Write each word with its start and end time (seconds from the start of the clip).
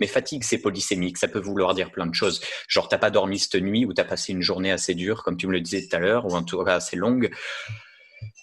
Mais 0.00 0.06
fatigue, 0.06 0.44
c'est 0.44 0.58
polysémique, 0.58 1.18
ça 1.18 1.28
peut 1.28 1.38
vouloir 1.38 1.74
dire 1.74 1.90
plein 1.90 2.06
de 2.06 2.14
choses. 2.14 2.40
Genre, 2.68 2.88
t'as 2.88 2.98
pas 2.98 3.10
dormi 3.10 3.38
cette 3.38 3.56
nuit 3.56 3.84
ou 3.84 3.92
t'as 3.92 4.04
passé 4.04 4.32
une 4.32 4.42
journée 4.42 4.70
assez 4.70 4.94
dure, 4.94 5.22
comme 5.22 5.36
tu 5.36 5.46
me 5.46 5.52
le 5.52 5.60
disais 5.60 5.86
tout 5.86 5.96
à 5.96 5.98
l'heure, 5.98 6.26
ou 6.26 6.34
en 6.34 6.42
tout 6.42 6.62
cas 6.64 6.74
assez 6.74 6.96
longue. 6.96 7.30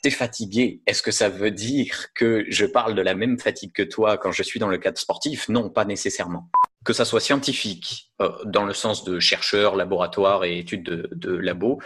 T'es 0.01 0.11
fatigué. 0.11 0.81
Est-ce 0.85 1.01
que 1.01 1.11
ça 1.11 1.29
veut 1.29 1.51
dire 1.51 2.13
que 2.13 2.45
je 2.49 2.65
parle 2.65 2.95
de 2.95 3.01
la 3.01 3.15
même 3.15 3.39
fatigue 3.39 3.73
que 3.73 3.83
toi 3.83 4.17
quand 4.17 4.31
je 4.31 4.43
suis 4.43 4.59
dans 4.59 4.69
le 4.69 4.77
cadre 4.77 4.97
sportif? 4.97 5.49
Non, 5.49 5.69
pas 5.69 5.85
nécessairement. 5.85 6.49
Que 6.83 6.93
ça 6.93 7.05
soit 7.05 7.19
scientifique, 7.19 8.12
euh, 8.21 8.31
dans 8.46 8.65
le 8.65 8.73
sens 8.73 9.03
de 9.03 9.19
chercheur, 9.19 9.75
laboratoire 9.75 10.43
et 10.46 10.59
études 10.59 10.83
de, 10.83 11.09
de 11.12 11.35
labo, 11.35 11.81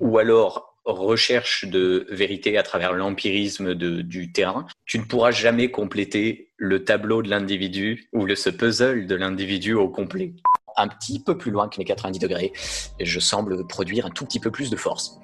ou 0.00 0.18
alors 0.18 0.69
recherche 0.90 1.64
de 1.66 2.06
vérité 2.10 2.58
à 2.58 2.62
travers 2.62 2.92
l'empirisme 2.92 3.74
du 3.74 4.32
terrain, 4.32 4.66
tu 4.84 4.98
ne 4.98 5.04
pourras 5.04 5.30
jamais 5.30 5.70
compléter 5.70 6.50
le 6.56 6.84
tableau 6.84 7.22
de 7.22 7.28
l'individu 7.28 8.08
ou 8.12 8.26
le, 8.26 8.34
ce 8.34 8.50
puzzle 8.50 9.06
de 9.06 9.14
l'individu 9.14 9.74
au 9.74 9.88
complet. 9.88 10.34
Un 10.76 10.88
petit 10.88 11.22
peu 11.22 11.36
plus 11.36 11.50
loin 11.50 11.68
que 11.68 11.78
les 11.78 11.84
90 11.84 12.18
degrés, 12.18 12.52
et 12.98 13.04
je 13.04 13.20
semble 13.20 13.66
produire 13.66 14.06
un 14.06 14.10
tout 14.10 14.24
petit 14.24 14.40
peu 14.40 14.50
plus 14.50 14.70
de 14.70 14.76
force. 14.76 15.18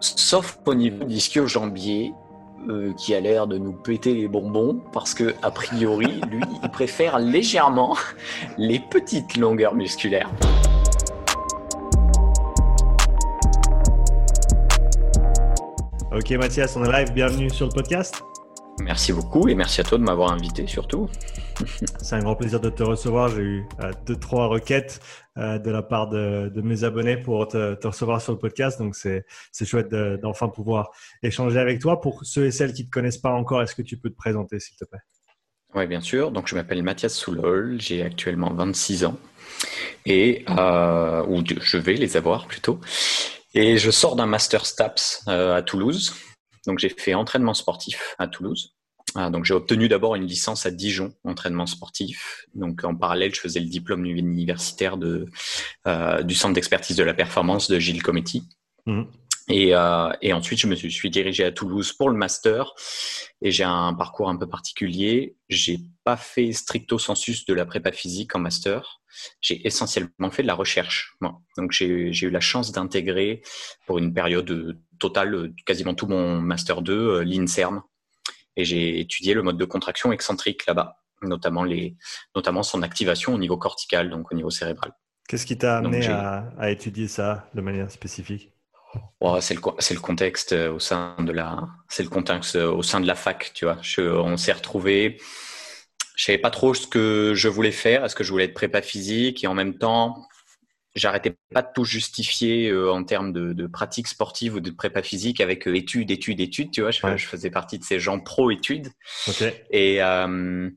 Sauf 0.00 0.58
au 0.66 0.74
niveau 0.74 1.04
du 1.04 1.14
ischio-jambier, 1.14 2.12
euh, 2.68 2.92
qui 2.94 3.14
a 3.14 3.20
l'air 3.20 3.46
de 3.46 3.58
nous 3.58 3.72
péter 3.72 4.14
les 4.14 4.28
bonbons, 4.28 4.82
parce 4.92 5.14
que, 5.14 5.34
a 5.42 5.50
priori, 5.50 6.20
lui, 6.30 6.42
il 6.62 6.70
préfère 6.70 7.18
légèrement 7.18 7.96
les 8.58 8.80
petites 8.80 9.36
longueurs 9.36 9.74
musculaires. 9.74 10.30
Ok 16.16 16.30
Mathias, 16.30 16.74
on 16.76 16.84
est 16.84 16.90
live, 16.90 17.12
bienvenue 17.12 17.50
sur 17.50 17.66
le 17.66 17.72
podcast. 17.72 18.22
Merci 18.80 19.12
beaucoup 19.12 19.48
et 19.48 19.54
merci 19.54 19.82
à 19.82 19.84
toi 19.84 19.98
de 19.98 20.02
m'avoir 20.02 20.32
invité 20.32 20.66
surtout. 20.66 21.10
C'est 22.00 22.16
un 22.16 22.20
grand 22.20 22.34
plaisir 22.34 22.58
de 22.58 22.70
te 22.70 22.82
recevoir. 22.82 23.28
J'ai 23.28 23.42
eu 23.42 23.68
euh, 23.82 23.92
deux, 24.06 24.16
trois 24.16 24.46
requêtes 24.46 25.00
euh, 25.36 25.58
de 25.58 25.70
la 25.70 25.82
part 25.82 26.08
de, 26.08 26.50
mes 26.62 26.84
abonnés 26.84 27.18
pour 27.18 27.46
te, 27.48 27.86
recevoir 27.86 28.22
sur 28.22 28.32
le 28.32 28.38
podcast. 28.38 28.78
Donc 28.78 28.96
c'est 28.96 29.26
chouette 29.62 29.90
d'enfin 29.90 30.48
pouvoir 30.48 30.90
échanger 31.22 31.58
avec 31.58 31.80
toi. 31.80 32.00
Pour 32.00 32.24
ceux 32.24 32.46
et 32.46 32.50
celles 32.50 32.72
qui 32.72 32.84
ne 32.84 32.86
te 32.86 32.92
connaissent 32.92 33.18
pas 33.18 33.32
encore, 33.32 33.60
est-ce 33.60 33.74
que 33.74 33.82
tu 33.82 33.98
peux 33.98 34.08
te 34.08 34.16
présenter 34.16 34.58
s'il 34.58 34.78
te 34.78 34.86
plaît? 34.86 35.00
Oui, 35.74 35.86
bien 35.86 36.00
sûr. 36.00 36.30
Donc 36.30 36.48
je 36.48 36.54
m'appelle 36.54 36.82
Mathias 36.82 37.12
Soulol, 37.12 37.78
j'ai 37.78 38.02
actuellement 38.02 38.54
26 38.54 39.04
ans 39.04 39.18
et 40.06 40.46
euh, 40.48 41.26
ou 41.26 41.42
je 41.60 41.76
vais 41.76 41.94
les 41.94 42.16
avoir 42.16 42.46
plutôt. 42.46 42.80
Et 43.58 43.78
je 43.78 43.90
sors 43.90 44.16
d'un 44.16 44.26
master 44.26 44.66
STAPS 44.66 45.22
euh, 45.28 45.56
à 45.56 45.62
Toulouse. 45.62 46.14
Donc 46.66 46.78
j'ai 46.78 46.90
fait 46.90 47.14
entraînement 47.14 47.54
sportif 47.54 48.14
à 48.18 48.28
Toulouse. 48.28 48.74
Ah, 49.14 49.30
donc 49.30 49.46
j'ai 49.46 49.54
obtenu 49.54 49.88
d'abord 49.88 50.14
une 50.14 50.26
licence 50.26 50.66
à 50.66 50.70
Dijon, 50.70 51.14
entraînement 51.24 51.64
sportif. 51.64 52.44
Donc 52.54 52.84
en 52.84 52.94
parallèle, 52.94 53.34
je 53.34 53.40
faisais 53.40 53.60
le 53.60 53.66
diplôme 53.66 54.04
universitaire 54.04 54.98
de, 54.98 55.24
euh, 55.86 56.22
du 56.22 56.34
centre 56.34 56.52
d'expertise 56.52 56.96
de 56.96 57.02
la 57.02 57.14
performance 57.14 57.70
de 57.70 57.78
Gilles 57.78 58.02
Cometti. 58.02 58.46
Mmh. 58.84 59.04
Et, 59.48 59.74
euh, 59.74 60.12
et, 60.22 60.32
ensuite, 60.32 60.58
je 60.58 60.66
me 60.66 60.74
suis 60.74 61.10
dirigé 61.10 61.44
à 61.44 61.52
Toulouse 61.52 61.92
pour 61.92 62.10
le 62.10 62.16
master. 62.16 62.72
Et 63.42 63.50
j'ai 63.52 63.64
un 63.64 63.94
parcours 63.94 64.28
un 64.28 64.36
peu 64.36 64.48
particulier. 64.48 65.36
J'ai 65.48 65.78
pas 66.04 66.16
fait 66.16 66.52
stricto 66.52 66.98
sensus 66.98 67.44
de 67.44 67.54
la 67.54 67.64
prépa 67.64 67.92
physique 67.92 68.34
en 68.34 68.40
master 68.40 69.00
j'ai 69.40 69.66
essentiellement 69.66 70.30
fait 70.30 70.42
de 70.42 70.46
la 70.46 70.54
recherche. 70.54 71.16
Donc 71.56 71.72
j'ai 71.72 71.86
eu 71.86 72.30
la 72.30 72.40
chance 72.40 72.72
d'intégrer 72.72 73.42
pour 73.86 73.98
une 73.98 74.12
période 74.12 74.50
euh, 74.50 74.78
totale, 74.98 75.34
euh, 75.34 75.54
quasiment 75.64 75.94
tout 75.94 76.06
mon 76.06 76.40
master 76.40 76.82
2, 76.82 76.92
euh, 76.92 77.24
l'INSERM. 77.24 77.82
Et 78.56 78.64
j'ai 78.64 79.00
étudié 79.00 79.34
le 79.34 79.42
mode 79.42 79.58
de 79.58 79.64
contraction 79.64 80.12
excentrique 80.12 80.66
là-bas, 80.66 80.96
notamment, 81.22 81.64
les, 81.64 81.96
notamment 82.34 82.62
son 82.62 82.82
activation 82.82 83.34
au 83.34 83.38
niveau 83.38 83.58
cortical, 83.58 84.08
donc 84.10 84.32
au 84.32 84.34
niveau 84.34 84.50
cérébral. 84.50 84.92
Qu'est-ce 85.28 85.44
qui 85.44 85.58
t'a 85.58 85.78
amené 85.78 86.06
à, 86.06 86.70
étudier 86.70 87.08
ça 87.08 87.50
de 87.54 87.60
manière 87.60 87.90
spécifique? 87.90 88.52
Oh, 89.20 89.38
c'est 89.40 89.54
le, 89.54 89.60
le, 89.60 90.00
contexte 90.00 90.52
au 90.52 90.78
sein 90.78 91.16
de 91.18 91.32
la, 91.32 91.66
c'est 91.88 92.02
le 92.02 92.08
contexte 92.08 92.56
au 92.56 92.82
sein 92.82 93.00
de 93.00 93.06
la 93.06 93.14
fac, 93.14 93.52
tu 93.54 93.64
vois. 93.64 93.78
on 93.98 94.36
s'est 94.36 94.52
retrouvé 94.52 95.18
je 96.16 96.24
savais 96.24 96.38
pas 96.38 96.50
trop 96.50 96.74
ce 96.74 96.86
que 96.86 97.34
je 97.36 97.46
voulais 97.46 97.70
faire. 97.70 98.04
Est-ce 98.04 98.16
que 98.16 98.24
je 98.24 98.32
voulais 98.32 98.44
être 98.44 98.54
prépa 98.54 98.82
physique? 98.82 99.44
Et 99.44 99.46
en 99.46 99.54
même 99.54 99.76
temps, 99.76 100.26
j'arrêtais 100.94 101.36
pas 101.52 101.60
de 101.60 101.68
tout 101.74 101.84
justifier 101.84 102.70
euh, 102.70 102.90
en 102.90 103.04
termes 103.04 103.32
de, 103.32 103.52
de, 103.52 103.66
pratique 103.66 104.08
sportive 104.08 104.54
ou 104.54 104.60
de 104.60 104.70
prépa 104.70 105.02
physique 105.02 105.42
avec 105.42 105.68
euh, 105.68 105.76
études, 105.76 106.10
études, 106.10 106.40
études. 106.40 106.70
Tu 106.70 106.80
vois, 106.80 106.90
je, 106.90 107.26
faisais 107.26 107.50
partie 107.50 107.78
de 107.78 107.84
ces 107.84 108.00
gens 108.00 108.18
pro 108.18 108.50
études. 108.50 108.88
Et 109.70 110.02
euh, 110.02 110.70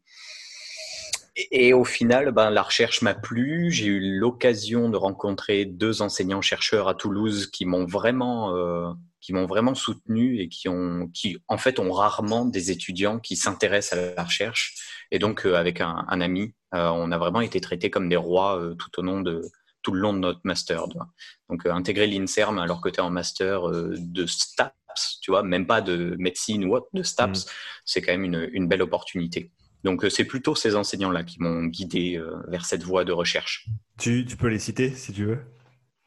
et 1.52 1.74
au 1.74 1.84
final, 1.84 2.32
ben, 2.32 2.50
la 2.50 2.62
recherche 2.62 3.02
m'a 3.02 3.14
plu. 3.14 3.72
J'ai 3.72 3.86
eu 3.86 4.20
l'occasion 4.20 4.90
de 4.90 4.98
rencontrer 4.98 5.66
deux 5.66 6.02
enseignants 6.02 6.42
chercheurs 6.42 6.88
à 6.88 6.96
Toulouse 6.96 7.48
qui 7.48 7.66
m'ont 7.66 7.86
vraiment 7.86 8.56
euh, 8.56 8.92
qui 9.22 9.34
m'ont 9.34 9.46
vraiment 9.46 9.76
soutenu 9.76 10.40
et 10.40 10.50
qui 10.50 10.70
ont 10.70 11.10
qui 11.14 11.38
en 11.48 11.58
fait 11.58 11.80
ont 11.80 11.92
rarement 11.92 12.46
des 12.46 12.72
étudiants 12.72 13.20
qui 13.20 13.36
s'intéressent 13.36 14.00
à 14.00 14.16
la 14.16 14.24
recherche 14.24 14.76
et 15.12 15.20
donc, 15.20 15.46
euh, 15.46 15.56
avec 15.56 15.82
un, 15.82 16.06
ami, 16.22 16.54
euh, 16.74 16.90
on 16.90 17.12
a 17.12 17.18
vraiment 17.18 17.42
été 17.42 17.60
traités 17.62 17.90
comme 17.90 18.10
des 18.10 18.16
rois 18.16 18.60
euh, 18.60 18.76
tout 18.76 19.00
au 19.00 19.04
long 19.04 19.22
de 19.22 19.42
tout 19.82 19.94
le 19.94 20.02
long 20.02 20.14
de 20.14 20.20
notre 20.20 20.42
master. 20.44 20.88
Donc, 21.50 21.66
intégrer 21.66 22.06
l'INSERM 22.06 22.60
alors 22.60 22.82
que 22.82 22.90
tu 22.90 22.98
es 22.98 23.00
en 23.00 23.10
master 23.10 23.62
de 23.70 24.26
STAPS, 24.26 25.20
tu 25.22 25.32
vois, 25.32 25.42
même 25.42 25.66
pas 25.66 25.80
de 25.80 26.18
médecine 26.20 26.66
ou 26.66 26.76
autre, 26.76 26.88
de 26.92 27.02
STAPS, 27.02 27.46
mm. 27.46 27.50
c'est 27.86 28.02
quand 28.02 28.12
même 28.12 28.26
une, 28.26 28.50
une, 28.52 28.68
belle 28.68 28.82
opportunité. 28.82 29.54
Donc, 29.84 30.06
c'est 30.10 30.26
plutôt 30.26 30.56
ces 30.56 30.76
enseignants-là 30.76 31.24
qui 31.24 31.42
m'ont 31.42 31.66
guidé 31.66 32.22
vers 32.48 32.66
cette 32.66 32.84
voie 32.84 33.06
de 33.06 33.12
recherche. 33.12 33.68
Tu, 33.98 34.26
tu, 34.26 34.36
peux 34.36 34.48
les 34.48 34.60
citer 34.60 34.92
si 34.92 35.14
tu 35.14 35.26
veux? 35.26 35.40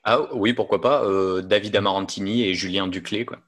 Ah 0.05 0.33
oui, 0.35 0.53
pourquoi 0.53 0.81
pas. 0.81 1.07
David 1.43 1.77
Amarantini 1.77 2.45
et 2.45 2.55
Julien 2.55 2.87
Duclé, 2.87 3.25
quoi. 3.25 3.39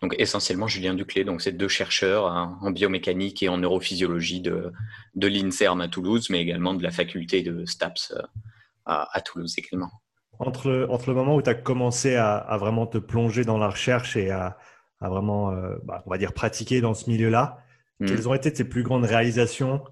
Donc 0.00 0.14
essentiellement 0.18 0.66
Julien 0.66 0.94
Duclé, 0.94 1.24
donc 1.24 1.42
c'est 1.42 1.52
deux 1.52 1.68
chercheurs 1.68 2.26
hein, 2.26 2.58
en 2.60 2.70
biomécanique 2.70 3.42
et 3.42 3.48
en 3.48 3.58
neurophysiologie 3.58 4.40
de, 4.40 4.72
de 5.14 5.26
l'INSERM 5.26 5.80
à 5.80 5.88
Toulouse, 5.88 6.28
mais 6.30 6.40
également 6.40 6.74
de 6.74 6.82
la 6.82 6.90
faculté 6.90 7.42
de 7.42 7.64
STAPS 7.64 8.12
euh, 8.16 8.22
à, 8.84 9.20
Toulouse 9.20 9.54
également. 9.58 9.90
Entre 10.38 10.68
le, 10.68 10.90
entre 10.90 11.08
le 11.08 11.14
moment 11.14 11.36
où 11.36 11.42
tu 11.42 11.50
as 11.50 11.54
commencé 11.54 12.16
à, 12.16 12.56
vraiment 12.58 12.86
te 12.86 12.98
plonger 12.98 13.44
dans 13.44 13.58
la 13.58 13.68
recherche 13.68 14.16
et 14.16 14.30
à, 14.30 14.58
vraiment, 15.00 15.52
euh, 15.52 15.76
bah, 15.84 16.02
on 16.06 16.10
va 16.10 16.18
dire, 16.18 16.32
pratiquer 16.32 16.80
dans 16.80 16.94
ce 16.94 17.08
milieu-là, 17.08 17.58
hmm. 18.02 18.06
quelles 18.06 18.28
ont 18.28 18.34
été 18.34 18.52
tes 18.52 18.64
plus 18.64 18.82
grandes 18.82 19.04
réalisations 19.04 19.82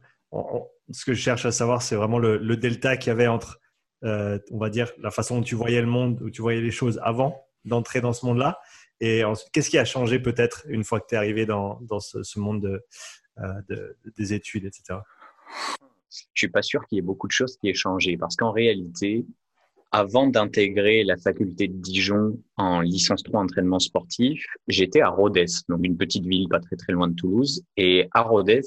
Ce 0.91 1.04
que 1.04 1.15
je 1.15 1.21
cherche 1.21 1.47
à 1.47 1.53
savoir, 1.53 1.82
c'est 1.82 1.97
vraiment 1.97 2.19
le, 2.19 2.56
delta 2.56 2.97
qu'il 2.97 3.09
y 3.09 3.12
avait 3.12 3.26
entre, 3.26 3.60
euh, 4.04 4.38
on 4.50 4.59
va 4.59 4.71
dire, 4.71 4.93
la 4.98 5.10
façon 5.10 5.37
dont 5.37 5.43
tu 5.43 5.54
voyais 5.54 5.81
le 5.81 5.87
monde, 5.87 6.20
où 6.22 6.31
tu 6.31 6.43
voyais 6.43 6.60
les 6.60 6.70
choses 6.70 7.00
avant 7.03 7.47
d'entrer 7.65 8.00
dans 8.00 8.12
ce 8.12 8.25
monde-là, 8.26 8.60
et 9.00 9.22
qu'est-ce 9.53 9.70
qui 9.70 9.78
a 9.78 9.84
changé 9.84 10.19
peut-être 10.19 10.65
une 10.69 10.84
fois 10.84 11.00
que 11.00 11.06
tu 11.09 11.15
es 11.15 11.19
arrivé 11.19 11.47
dans, 11.47 11.81
dans 11.82 12.00
ce, 12.00 12.38
monde 12.38 12.82
euh, 13.38 13.84
des 14.16 14.34
études, 14.34 14.66
etc. 14.66 14.99
Je 16.10 16.25
suis 16.34 16.49
pas 16.49 16.62
sûr 16.62 16.87
qu'il 16.87 16.97
y 16.97 16.99
ait 16.99 17.03
beaucoup 17.03 17.26
de 17.26 17.32
choses 17.32 17.56
qui 17.56 17.69
aient 17.69 17.75
changé 17.75 18.16
parce 18.16 18.37
qu'en 18.37 18.53
réalité, 18.53 19.25
avant 19.92 20.26
d'intégrer 20.28 21.04
la 21.04 21.16
faculté 21.16 21.68
de 21.68 21.76
Dijon 21.76 22.38
en 22.56 22.80
licence 22.80 23.22
3 23.22 23.42
entraînement 23.42 23.80
sportif, 23.80 24.44
j'étais 24.68 25.00
à 25.00 25.08
Rodez, 25.08 25.46
donc 25.68 25.80
une 25.84 25.96
petite 25.96 26.24
ville 26.24 26.48
pas 26.48 26.60
très 26.60 26.76
très 26.76 26.92
loin 26.92 27.08
de 27.08 27.14
Toulouse. 27.14 27.62
Et 27.76 28.08
à 28.12 28.22
Rodez, 28.22 28.62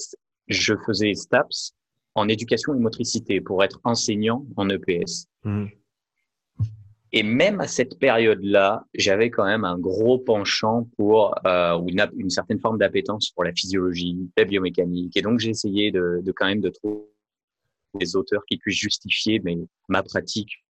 je 0.47 0.73
faisais 0.85 1.13
STAPS 1.13 1.73
en 2.15 2.27
éducation 2.27 2.75
et 2.75 2.79
motricité 2.79 3.41
pour 3.41 3.63
être 3.63 3.79
enseignant 3.83 4.45
en 4.57 4.69
EPS. 4.69 5.27
Mmh. 5.43 5.65
Et 7.15 7.21
même 7.21 7.61
à 7.61 7.67
cette 7.67 7.99
période-là, 7.99 8.85
j'avais 8.95 9.29
quand 9.29 9.45
même 9.45 9.65
un 9.65 9.77
gros 9.77 10.17
penchant 10.17 10.87
pour 10.97 11.35
euh, 11.45 11.79
une, 11.87 12.05
une, 12.17 12.31
certaine 12.31 12.59
forme 12.59 12.79
d'appétence 12.79 13.29
pour 13.29 13.43
la 13.43 13.53
physiologie, 13.53 14.17
la 14.35 14.45
biomécanique. 14.45 15.15
Et 15.15 15.21
donc, 15.21 15.39
j'ai 15.39 15.51
essayé 15.51 15.91
de, 15.91 16.21
de, 16.23 16.31
quand 16.31 16.47
même 16.47 16.59
de 16.59 16.69
trouver 16.69 17.03
des 17.93 18.15
auteurs 18.15 18.43
qui 18.47 18.57
puissent 18.57 18.79
justifier 18.79 19.39
mais, 19.43 19.55
ma 19.87 20.01
pratique 20.01 20.62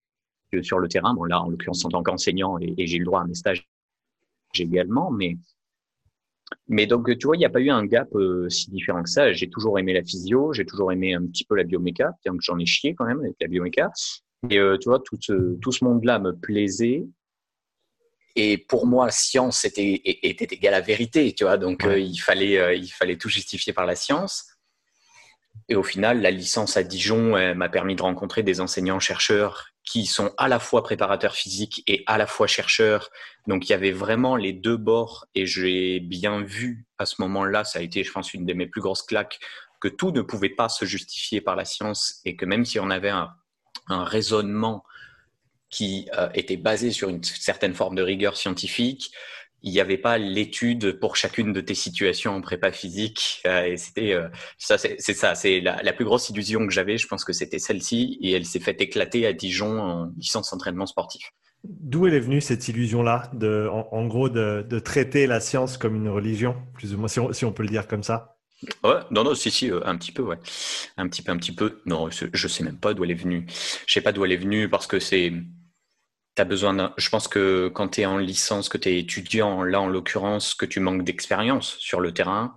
sur 0.61 0.79
le 0.79 0.89
terrain. 0.89 1.15
Bon, 1.15 1.25
là, 1.25 1.41
en 1.41 1.49
l'occurrence, 1.49 1.85
en 1.85 1.89
tant 1.89 2.03
qu'enseignant, 2.03 2.59
et, 2.59 2.75
et 2.77 2.87
j'ai 2.87 2.99
le 2.99 3.05
droit 3.05 3.23
à 3.23 3.25
mes 3.25 3.35
stages 3.35 3.67
également, 4.55 5.11
mais 5.11 5.39
mais 6.69 6.87
donc, 6.87 7.17
tu 7.19 7.27
vois, 7.27 7.37
il 7.37 7.41
n'y 7.41 7.45
a 7.45 7.51
pas 7.51 7.61
eu 7.61 7.71
un 7.71 7.85
gap 7.85 8.09
euh, 8.15 8.49
si 8.49 8.71
différent 8.71 9.03
que 9.03 9.11
ça. 9.11 9.33
J'ai 9.33 9.49
toujours 9.49 9.79
aimé 9.79 9.93
la 9.93 10.03
physio, 10.03 10.53
j'ai 10.53 10.65
toujours 10.65 10.93
aimé 10.93 11.15
un 11.15 11.27
petit 11.27 11.45
peu 11.45 11.57
la 11.57 11.65
bioméca, 11.65 12.13
bien 12.25 12.33
que 12.33 12.43
j'en 12.43 12.59
ai 12.59 12.67
chié 12.67 12.95
quand 12.95 13.05
même 13.05 13.21
avec 13.21 13.37
la 13.41 13.49
bioméca. 13.49 13.91
Et 14.51 14.59
euh, 14.59 14.77
tu 14.79 14.89
vois, 14.89 15.01
tout 15.01 15.17
ce, 15.21 15.59
tout 15.61 15.73
ce 15.73 15.85
monde-là 15.85 16.19
me 16.19 16.33
plaisait. 16.33 17.05
Et 18.35 18.59
pour 18.59 18.87
moi, 18.87 19.11
science 19.11 19.65
était, 19.65 20.01
était 20.05 20.55
égale 20.55 20.75
à 20.75 20.81
vérité, 20.81 21.35
tu 21.35 21.45
vois. 21.45 21.59
Donc, 21.59 21.85
euh, 21.85 21.99
il, 21.99 22.17
fallait, 22.17 22.79
il 22.79 22.89
fallait 22.89 23.17
tout 23.17 23.29
justifier 23.29 23.73
par 23.73 23.85
la 23.85 23.95
science. 23.95 24.52
Et 25.69 25.75
au 25.75 25.83
final, 25.83 26.21
la 26.21 26.31
licence 26.31 26.77
à 26.77 26.83
Dijon 26.83 27.55
m'a 27.55 27.69
permis 27.69 27.97
de 27.97 28.03
rencontrer 28.03 28.43
des 28.43 28.61
enseignants-chercheurs 28.61 29.69
qui 29.85 30.07
sont 30.07 30.33
à 30.39 30.49
la 30.49 30.59
fois 30.59 30.83
préparateurs 30.83 31.35
physiques 31.35 31.83
et 31.87 32.05
à 32.07 32.19
la 32.19 32.27
fois 32.27 32.47
chercheurs. 32.47 33.11
Donc, 33.47 33.69
il 33.69 33.73
y 33.73 33.75
avait 33.75 33.91
vraiment 33.91 34.37
les 34.37 34.53
deux 34.53 34.77
bords 34.77 35.27
et 35.35 35.47
j'ai 35.47 36.01
bien 36.01 36.43
vu 36.43 36.87
à 36.99 37.07
ce 37.07 37.17
moment-là, 37.23 37.65
ça 37.65 37.79
a 37.79 37.83
été, 37.83 38.05
je 38.05 38.13
pense, 38.13 38.33
une 38.35 38.47
de 38.47 38.55
mes 38.55 38.67
plus 38.67 38.81
grosses 38.81 39.03
claques 39.03 39.41
que 39.81 39.89
tout 39.89 40.13
ne 40.13 40.23
pouvait 40.23 40.49
pas 40.49 40.69
se 40.69 40.85
justifier 40.85 41.41
par 41.41 41.57
la 41.57 41.65
science 41.65 42.21
et 42.25 42.37
que 42.37 42.45
même 42.45 42.65
si 42.65 42.79
on 42.79 42.89
avait 42.89 43.11
un, 43.11 43.35
raisonnement 43.89 44.85
qui 45.69 46.09
euh, 46.17 46.29
était 46.35 46.57
basé 46.57 46.93
sur 46.93 47.09
une 47.09 47.23
certaine 47.23 47.75
forme 47.75 47.97
de 47.97 48.03
rigueur 48.03 48.37
scientifique, 48.37 49.13
il 49.63 49.73
n'y 49.73 49.81
avait 49.81 49.99
pas 49.99 50.19
l'étude 50.19 50.99
pour 50.99 51.17
chacune 51.17 51.53
de 51.53 51.61
tes 51.61 51.75
situations 51.75 52.35
en 52.35 52.41
prépa 52.41 52.73
physique. 52.73 53.43
Euh, 53.47 53.65
et 53.65 53.77
c'était 53.77 54.13
euh, 54.13 54.29
ça, 54.59 54.79
c'est 54.79 54.99
ça, 54.99 55.35
c'est 55.35 55.61
la, 55.61 55.93
plus 55.93 56.05
grosse 56.05 56.31
illusion 56.31 56.67
que 56.67 56.73
j'avais. 56.73 56.99
Je 56.99 57.07
pense 57.07 57.25
que 57.25 57.33
c'était 57.33 57.59
celle-ci, 57.59 58.19
et 58.21 58.33
elle 58.33 58.45
s'est 58.45 58.61
fait 58.61 58.81
éclater 58.81 59.27
à 59.27 59.33
Dijon 59.33 59.81
en 59.81 60.13
licence 60.17 60.53
entraînement 60.53 60.87
sportif. 60.87 61.31
D'où 61.65 62.09
elle 62.09 62.15
est 62.15 62.21
venue 62.21 62.41
cette 62.41 62.67
illusion-là, 62.67 63.31
de, 63.35 63.69
en, 63.71 64.07
gros, 64.07 64.29
de, 64.29 64.67
de, 64.69 64.79
traiter 64.81 65.29
la 65.29 65.39
science 65.39 65.77
comme 65.77 65.95
une 65.95 66.09
religion, 66.09 66.57
plus 66.75 66.93
ou 66.93 66.99
moins, 66.99 67.07
si 67.07 67.21
on, 67.21 67.33
si 67.33 67.45
on 67.45 67.53
peut 67.53 67.63
le 67.63 67.69
dire 67.69 67.87
comme 67.87 68.03
ça? 68.03 68.37
Ouais, 68.85 69.01
non, 69.11 69.25
non, 69.25 69.35
si, 69.35 69.51
si, 69.51 69.71
euh, 69.71 69.81
un 69.85 69.97
petit 69.97 70.13
peu, 70.13 70.23
ouais. 70.23 70.39
Un 70.97 71.09
petit 71.09 71.23
peu, 71.23 71.33
un 71.33 71.37
petit 71.37 71.53
peu. 71.53 71.81
Non, 71.87 72.09
je 72.11 72.49
sais 72.49 72.65
même 72.65 72.79
pas 72.79 72.95
d'où 72.95 73.05
elle 73.05 73.11
est 73.11 73.15
venue. 73.15 73.47
Je 73.87 73.93
sais 73.93 74.01
pas 74.01 74.13
d'où 74.13 74.25
elle 74.25 74.33
est 74.33 74.37
venue 74.37 74.69
parce 74.69 74.87
que 74.87 74.99
c'est. 74.99 75.33
T'as 76.35 76.45
besoin. 76.45 76.95
Je 76.97 77.09
pense 77.11 77.29
que 77.29 77.69
quand 77.69 77.89
tu 77.89 78.01
es 78.01 78.07
en 78.07 78.17
licence, 78.17 78.69
que 78.69 78.79
tu 78.79 78.89
es 78.89 78.99
étudiant, 78.99 79.63
là 79.63 79.81
en 79.81 79.87
l'occurrence, 79.87 80.55
que 80.55 80.65
tu 80.65 80.81
manques 80.81 81.05
d'expérience 81.05 81.77
sur 81.79 82.01
le 82.01 82.13
terrain, 82.13 82.55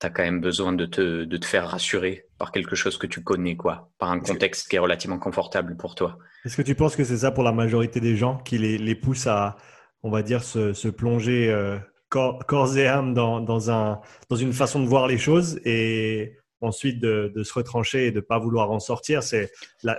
tu 0.00 0.06
as 0.06 0.10
quand 0.10 0.22
même 0.22 0.40
besoin 0.40 0.72
de 0.72 0.86
te, 0.86 1.24
de 1.24 1.36
te 1.36 1.46
faire 1.46 1.68
rassurer 1.68 2.26
par 2.38 2.52
quelque 2.52 2.76
chose 2.76 2.96
que 2.96 3.06
tu 3.06 3.22
connais, 3.22 3.56
quoi, 3.56 3.90
par 3.98 4.10
un 4.10 4.20
contexte 4.20 4.68
qui 4.68 4.76
est 4.76 4.78
relativement 4.78 5.18
confortable 5.18 5.76
pour 5.76 5.94
toi. 5.94 6.16
Est-ce 6.44 6.56
que 6.56 6.62
tu 6.62 6.74
penses 6.74 6.96
que 6.96 7.04
c'est 7.04 7.18
ça 7.18 7.32
pour 7.32 7.42
la 7.42 7.52
majorité 7.52 8.00
des 8.00 8.16
gens 8.16 8.38
qui 8.38 8.56
les, 8.56 8.78
les 8.78 8.94
pousse 8.94 9.26
à, 9.26 9.56
on 10.02 10.10
va 10.10 10.22
dire, 10.22 10.42
se, 10.42 10.72
se 10.72 10.88
plonger 10.88 11.50
euh, 11.50 11.76
corps, 12.08 12.76
et 12.78 12.86
âme 12.86 13.14
dans, 13.14 13.40
dans, 13.40 13.70
un, 13.70 14.00
dans 14.28 14.36
une 14.36 14.52
façon 14.52 14.80
de 14.80 14.86
voir 14.86 15.06
les 15.06 15.18
choses 15.18 15.60
et 15.64 16.38
ensuite 16.60 17.00
de, 17.00 17.32
de 17.34 17.42
se 17.42 17.52
retrancher 17.52 18.06
et 18.06 18.10
de 18.10 18.16
ne 18.16 18.20
pas 18.20 18.38
vouloir 18.38 18.70
en 18.70 18.80
sortir? 18.80 19.22
C'est 19.22 19.50
la, 19.82 19.98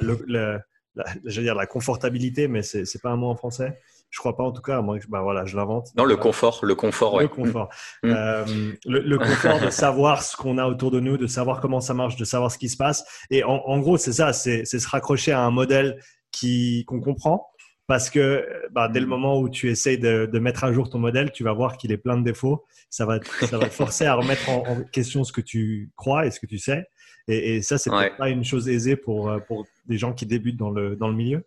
je 1.25 1.41
dire 1.41 1.55
la 1.55 1.65
confortabilité, 1.65 2.47
mais 2.47 2.61
c'est 2.61 2.81
n'est 2.81 3.01
pas 3.01 3.11
un 3.11 3.15
mot 3.15 3.29
en 3.29 3.35
français. 3.35 3.79
Je 4.09 4.19
crois 4.19 4.35
pas 4.35 4.43
en 4.43 4.51
tout 4.51 4.61
cas, 4.61 4.81
moi, 4.81 4.97
bah 5.07 5.21
voilà, 5.21 5.45
je 5.45 5.55
l'invente. 5.55 5.87
Non, 5.95 6.03
le 6.03 6.17
confort, 6.17 6.59
le 6.63 6.75
confort, 6.75 7.19
Le 7.19 7.27
confort. 7.27 7.69
Mm. 8.03 8.09
Euh, 8.09 8.45
le, 8.85 9.17
confort 9.17 9.59
de 9.59 9.69
savoir 9.69 10.23
ce 10.23 10.35
qu'on 10.35 10.57
a 10.57 10.65
autour 10.65 10.91
de 10.91 10.99
nous, 10.99 11.17
de 11.17 11.27
savoir 11.27 11.61
comment 11.61 11.81
ça 11.81 11.93
marche, 11.93 12.15
de 12.15 12.25
savoir 12.25 12.51
ce 12.51 12.57
qui 12.57 12.67
se 12.67 12.77
passe. 12.77 13.05
Et 13.29 13.43
en, 13.43 13.61
en 13.65 13.79
gros, 13.79 13.97
c'est 13.97 14.13
ça, 14.13 14.33
c'est 14.33 14.65
se 14.65 14.87
raccrocher 14.87 15.31
à 15.31 15.41
un 15.41 15.51
modèle 15.51 15.99
qui 16.31 16.83
qu'on 16.87 16.99
comprend. 16.99 17.47
Parce 17.87 18.09
que 18.09 18.47
bah, 18.71 18.87
dès 18.87 18.99
le 18.99 19.05
mm. 19.05 19.09
moment 19.09 19.39
où 19.39 19.49
tu 19.49 19.69
essayes 19.69 19.99
de, 19.99 20.25
de, 20.25 20.39
mettre 20.39 20.63
à 20.63 20.73
jour 20.73 20.89
ton 20.89 20.99
modèle, 20.99 21.31
tu 21.31 21.43
vas 21.43 21.53
voir 21.53 21.77
qu'il 21.77 21.91
est 21.91 21.97
plein 21.97 22.17
de 22.17 22.23
défauts. 22.23 22.65
Ça 22.89 23.05
va, 23.05 23.19
ça 23.41 23.57
va 23.57 23.65
te 23.67 23.73
forcer 23.73 24.05
à 24.05 24.15
remettre 24.15 24.49
en, 24.49 24.63
en, 24.67 24.83
question 24.83 25.23
ce 25.23 25.31
que 25.31 25.41
tu 25.41 25.91
crois 25.95 26.25
et 26.25 26.31
ce 26.31 26.39
que 26.39 26.47
tu 26.47 26.57
sais. 26.57 26.85
Et, 27.27 27.55
et 27.55 27.61
ça, 27.61 27.77
c'est 27.77 27.89
pas 27.89 28.29
une 28.29 28.43
chose 28.43 28.67
aisée 28.69 28.95
pour, 28.95 29.29
euh, 29.29 29.39
pour 29.39 29.67
des 29.85 29.97
gens 29.97 30.13
qui 30.13 30.25
débutent 30.25 30.57
dans 30.57 30.71
le, 30.71 30.95
dans 30.95 31.07
le 31.07 31.15
milieu. 31.15 31.43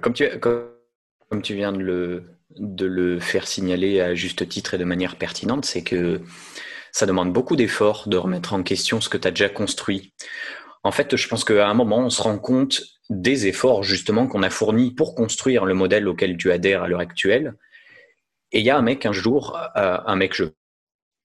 Comme 0.00 0.12
tu, 0.12 0.28
comme 0.38 0.70
comme 1.30 1.42
tu 1.42 1.54
viens 1.54 1.72
de 1.72 1.78
le, 1.78 2.24
de 2.58 2.86
le 2.86 3.20
faire 3.20 3.46
signaler 3.46 4.00
à 4.00 4.14
juste 4.14 4.48
titre 4.48 4.74
et 4.74 4.78
de 4.78 4.84
manière 4.84 5.14
pertinente, 5.16 5.64
c'est 5.64 5.82
que 5.82 6.20
ça 6.90 7.06
demande 7.06 7.32
beaucoup 7.32 7.54
d'efforts 7.54 8.08
de 8.08 8.16
remettre 8.16 8.52
en 8.52 8.64
question 8.64 9.00
ce 9.00 9.08
que 9.08 9.16
tu 9.16 9.28
as 9.28 9.30
déjà 9.30 9.48
construit. 9.48 10.12
En 10.82 10.90
fait, 10.90 11.14
je 11.14 11.28
pense 11.28 11.44
qu'à 11.44 11.68
un 11.68 11.74
moment, 11.74 11.98
on 11.98 12.10
se 12.10 12.20
rend 12.20 12.38
compte 12.38 12.82
des 13.10 13.46
efforts 13.46 13.84
justement 13.84 14.26
qu'on 14.26 14.42
a 14.42 14.50
fournis 14.50 14.92
pour 14.92 15.14
construire 15.14 15.64
le 15.64 15.74
modèle 15.74 16.08
auquel 16.08 16.36
tu 16.36 16.50
adhères 16.50 16.82
à 16.82 16.88
l'heure 16.88 17.00
actuelle. 17.00 17.54
Et 18.50 18.58
il 18.58 18.66
y 18.66 18.70
a 18.70 18.76
un 18.76 18.82
mec 18.82 19.06
un 19.06 19.12
jour, 19.12 19.56
euh, 19.76 19.98
un 20.04 20.16
mec, 20.16 20.34
je 20.34 20.44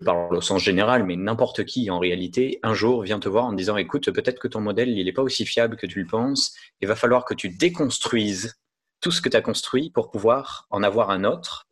parle 0.04 0.36
au 0.36 0.42
sens 0.42 0.62
général, 0.62 1.06
mais 1.06 1.16
n'importe 1.16 1.64
qui 1.66 1.90
en 1.90 2.00
réalité, 2.00 2.60
un 2.64 2.74
jour 2.74 3.04
vient 3.04 3.20
te 3.20 3.30
voir 3.30 3.46
en 3.46 3.54
disant, 3.54 3.78
écoute, 3.78 4.12
peut-être 4.12 4.40
que 4.40 4.48
ton 4.48 4.62
modèle, 4.62 4.90
il 4.90 5.06
n'est 5.06 5.14
pas 5.14 5.22
aussi 5.22 5.46
fiable 5.46 5.78
que 5.78 5.88
tu 5.88 6.02
le 6.02 6.08
penses, 6.08 6.54
il 6.82 6.88
va 6.88 6.96
falloir 6.96 7.26
que 7.26 7.34
tu 7.34 7.50
déconstruises 7.50 8.60
tout 9.02 9.12
ce 9.12 9.22
que 9.22 9.30
tu 9.30 9.38
as 9.38 9.42
construit 9.42 9.92
pour 9.92 10.12
pouvoir 10.12 10.68
en 10.70 10.84
avoir 10.84 11.12
un 11.12 11.24
autre, 11.24 11.68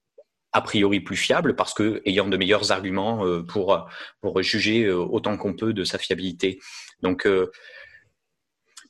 a 0.51 0.61
priori 0.61 1.01
plus 1.01 1.17
fiable, 1.17 1.55
parce 1.55 1.73
que 1.73 2.01
ayant 2.05 2.27
de 2.27 2.37
meilleurs 2.37 2.71
arguments 2.71 3.25
euh, 3.25 3.41
pour, 3.43 3.87
pour 4.21 4.41
juger 4.41 4.85
euh, 4.85 4.97
autant 4.97 5.35
qu'on 5.37 5.55
peut 5.55 5.73
de 5.73 5.83
sa 5.83 5.97
fiabilité. 5.97 6.59
Donc, 7.01 7.25
euh, 7.25 7.51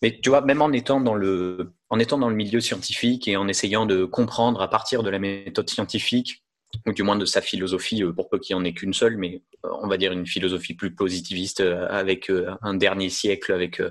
mais 0.01 0.19
tu 0.21 0.29
vois, 0.29 0.41
même 0.41 0.61
en 0.61 0.73
étant 0.73 0.99
dans 0.99 1.15
le, 1.15 1.73
en 1.89 1.97
étant 1.97 2.17
dans 2.17 2.29
le 2.29 2.35
milieu 2.35 2.59
scientifique 2.59 3.29
et 3.29 3.37
en 3.37 3.47
essayant 3.47 3.85
de 3.85 4.03
comprendre 4.03 4.61
à 4.61 4.69
partir 4.69 5.01
de 5.01 5.09
la 5.09 5.17
méthode 5.17 5.69
scientifique 5.69 6.42
ou 6.85 6.93
du 6.93 7.03
moins 7.03 7.15
de 7.15 7.25
sa 7.25 7.41
philosophie, 7.41 8.03
euh, 8.03 8.11
pour 8.11 8.29
peu 8.29 8.39
qu'il 8.39 8.55
n'y 8.55 8.61
en 8.61 8.65
ait 8.65 8.73
qu'une 8.73 8.93
seule, 8.93 9.17
mais 9.17 9.41
euh, 9.65 9.69
on 9.81 9.87
va 9.87 9.97
dire 9.97 10.11
une 10.11 10.25
philosophie 10.25 10.73
plus 10.73 10.93
positiviste 10.93 11.61
euh, 11.61 11.87
avec 11.89 12.31
un 12.61 12.73
dernier 12.73 13.09
siècle, 13.09 13.53
avec 13.53 13.81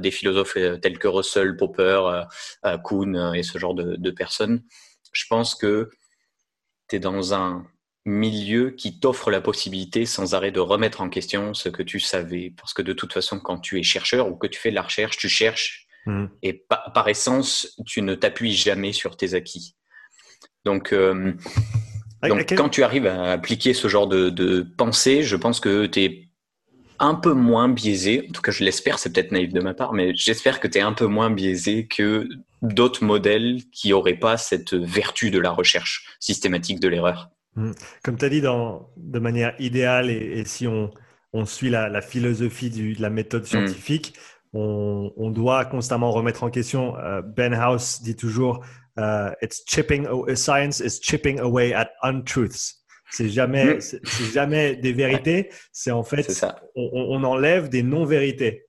des 0.00 0.10
philosophes 0.10 0.56
tels 0.80 0.98
que 0.98 1.08
Russell, 1.08 1.56
Popper, 1.56 2.22
Kuhn 2.84 3.32
et 3.34 3.42
ce 3.42 3.58
genre 3.58 3.74
de, 3.74 4.10
personnes. 4.10 4.62
Je 5.12 5.24
pense 5.28 5.54
que 5.54 5.90
tu 6.88 6.96
es 6.96 6.98
dans 6.98 7.34
un 7.34 7.66
milieu 8.04 8.70
qui 8.70 9.00
t'offre 9.00 9.30
la 9.30 9.40
possibilité 9.40 10.06
sans 10.06 10.34
arrêt 10.34 10.52
de 10.52 10.60
remettre 10.60 11.00
en 11.00 11.08
question 11.08 11.54
ce 11.54 11.68
que 11.68 11.82
tu 11.82 12.00
savais. 12.00 12.52
Parce 12.56 12.74
que 12.74 12.82
de 12.82 12.92
toute 12.92 13.12
façon, 13.12 13.40
quand 13.40 13.58
tu 13.58 13.78
es 13.78 13.82
chercheur 13.82 14.28
ou 14.28 14.36
que 14.36 14.46
tu 14.46 14.60
fais 14.60 14.70
de 14.70 14.74
la 14.74 14.82
recherche, 14.82 15.16
tu 15.16 15.28
cherches 15.28 15.86
mmh. 16.06 16.26
et 16.42 16.64
par, 16.68 17.08
essence, 17.08 17.74
tu 17.86 18.02
ne 18.02 18.14
t'appuies 18.14 18.54
jamais 18.54 18.92
sur 18.92 19.16
tes 19.16 19.34
acquis. 19.34 19.74
Donc, 20.64 20.94
donc, 22.28 22.54
quand 22.54 22.68
tu 22.68 22.82
arrives 22.82 23.06
à 23.06 23.32
appliquer 23.32 23.74
ce 23.74 23.88
genre 23.88 24.06
de, 24.06 24.66
pensée, 24.76 25.22
je 25.22 25.36
pense 25.36 25.60
que 25.60 25.86
tu 25.86 26.02
es 26.02 26.28
un 26.98 27.14
peu 27.14 27.32
moins 27.32 27.68
biaisé. 27.68 28.26
En 28.28 28.32
tout 28.32 28.42
cas, 28.42 28.52
je 28.52 28.64
l'espère, 28.64 28.98
c'est 28.98 29.12
peut-être 29.12 29.32
naïf 29.32 29.52
de 29.52 29.60
ma 29.60 29.74
part, 29.74 29.92
mais 29.92 30.14
j'espère 30.14 30.60
que 30.60 30.68
tu 30.68 30.78
es 30.78 30.80
un 30.80 30.92
peu 30.92 31.06
moins 31.06 31.30
biaisé 31.30 31.86
que 31.86 32.28
d'autres 32.62 33.04
modèles 33.04 33.60
qui 33.72 33.90
n'auraient 33.90 34.18
pas 34.18 34.36
cette 34.36 34.74
vertu 34.74 35.30
de 35.30 35.38
la 35.38 35.50
recherche 35.50 36.16
systématique 36.20 36.80
de 36.80 36.88
l'erreur. 36.88 37.30
Hmm. 37.56 37.72
Comme 38.02 38.16
tu 38.16 38.24
as 38.24 38.28
dit, 38.28 38.40
de 38.40 39.18
manière 39.18 39.54
idéale, 39.58 40.10
et, 40.10 40.44
si 40.44 40.66
on, 40.66 40.90
suit 41.44 41.70
la, 41.70 42.00
philosophie 42.00 42.70
de 42.70 43.00
la 43.00 43.10
méthode 43.10 43.42
hmm. 43.42 43.46
scientifique, 43.46 44.14
on, 44.54 45.30
doit 45.30 45.64
constamment 45.64 46.12
remettre 46.12 46.44
en 46.44 46.50
question. 46.50 46.96
Euh, 46.98 47.22
ben 47.22 47.52
House 47.52 48.02
dit 48.02 48.16
toujours 48.16 48.64
uh, 48.98 49.32
it's 49.42 49.62
chipping 49.66 50.06
science 50.36 50.80
is 50.80 51.00
chipping 51.00 51.40
away 51.40 51.72
at 51.72 51.90
untruths. 52.02 52.84
C'est 53.10 53.28
jamais, 53.28 53.80
c'est 53.80 54.00
jamais 54.32 54.76
des 54.76 54.92
vérités. 54.92 55.50
C'est 55.72 55.92
en 55.92 56.02
fait, 56.02 56.26
on, 56.74 56.90
on, 56.92 57.22
enlève 57.22 57.68
des 57.68 57.84
non-vérités 57.84 58.66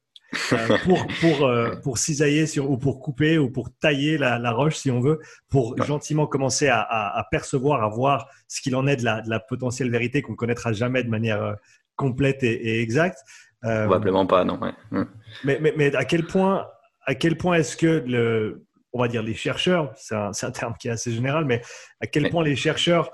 euh, 0.53 0.77
pour 0.83 1.07
pour 1.19 1.47
euh, 1.47 1.75
pour 1.77 1.97
cisailler 1.97 2.45
sur 2.45 2.69
ou 2.69 2.77
pour 2.77 2.99
couper 2.99 3.39
ou 3.39 3.49
pour 3.49 3.69
tailler 3.79 4.17
la, 4.17 4.37
la 4.37 4.51
roche 4.51 4.75
si 4.75 4.91
on 4.91 4.99
veut, 4.99 5.19
pour 5.49 5.81
gentiment 5.83 6.27
commencer 6.27 6.67
à, 6.67 6.79
à, 6.81 7.17
à, 7.19 7.23
percevoir, 7.31 7.83
à 7.83 7.89
voir 7.89 8.27
ce 8.47 8.61
qu'il 8.61 8.75
en 8.75 8.85
est 8.85 8.97
de 8.97 9.03
la, 9.03 9.21
de 9.21 9.29
la 9.29 9.39
potentielle 9.39 9.89
vérité 9.89 10.21
qu'on 10.21 10.35
connaîtra 10.35 10.73
jamais 10.73 11.03
de 11.03 11.09
manière 11.09 11.41
euh, 11.41 11.53
complète 11.95 12.43
et, 12.43 12.53
et 12.53 12.81
exacte. 12.81 13.19
Probablement 13.61 14.27
pas, 14.27 14.43
non. 14.43 14.59
Ouais. 14.59 14.73
Hmm. 14.91 15.05
Mais, 15.43 15.57
mais, 15.59 15.73
mais 15.75 15.95
à 15.95 16.05
quel 16.05 16.27
point 16.27 16.67
à 17.07 17.15
quel 17.15 17.35
point 17.35 17.55
est-ce 17.55 17.77
que 17.77 18.03
le, 18.05 18.65
on 18.95 19.01
va 19.01 19.09
dire 19.09 19.21
les 19.21 19.33
chercheurs, 19.33 19.93
c'est 19.97 20.15
un, 20.15 20.51
terme 20.51 20.73
qui 20.79 20.87
est 20.87 20.91
assez 20.91 21.11
général, 21.11 21.43
mais 21.43 21.61
à 21.99 22.07
quel 22.07 22.29
point 22.29 22.45
les 22.45 22.55
chercheurs 22.55 23.11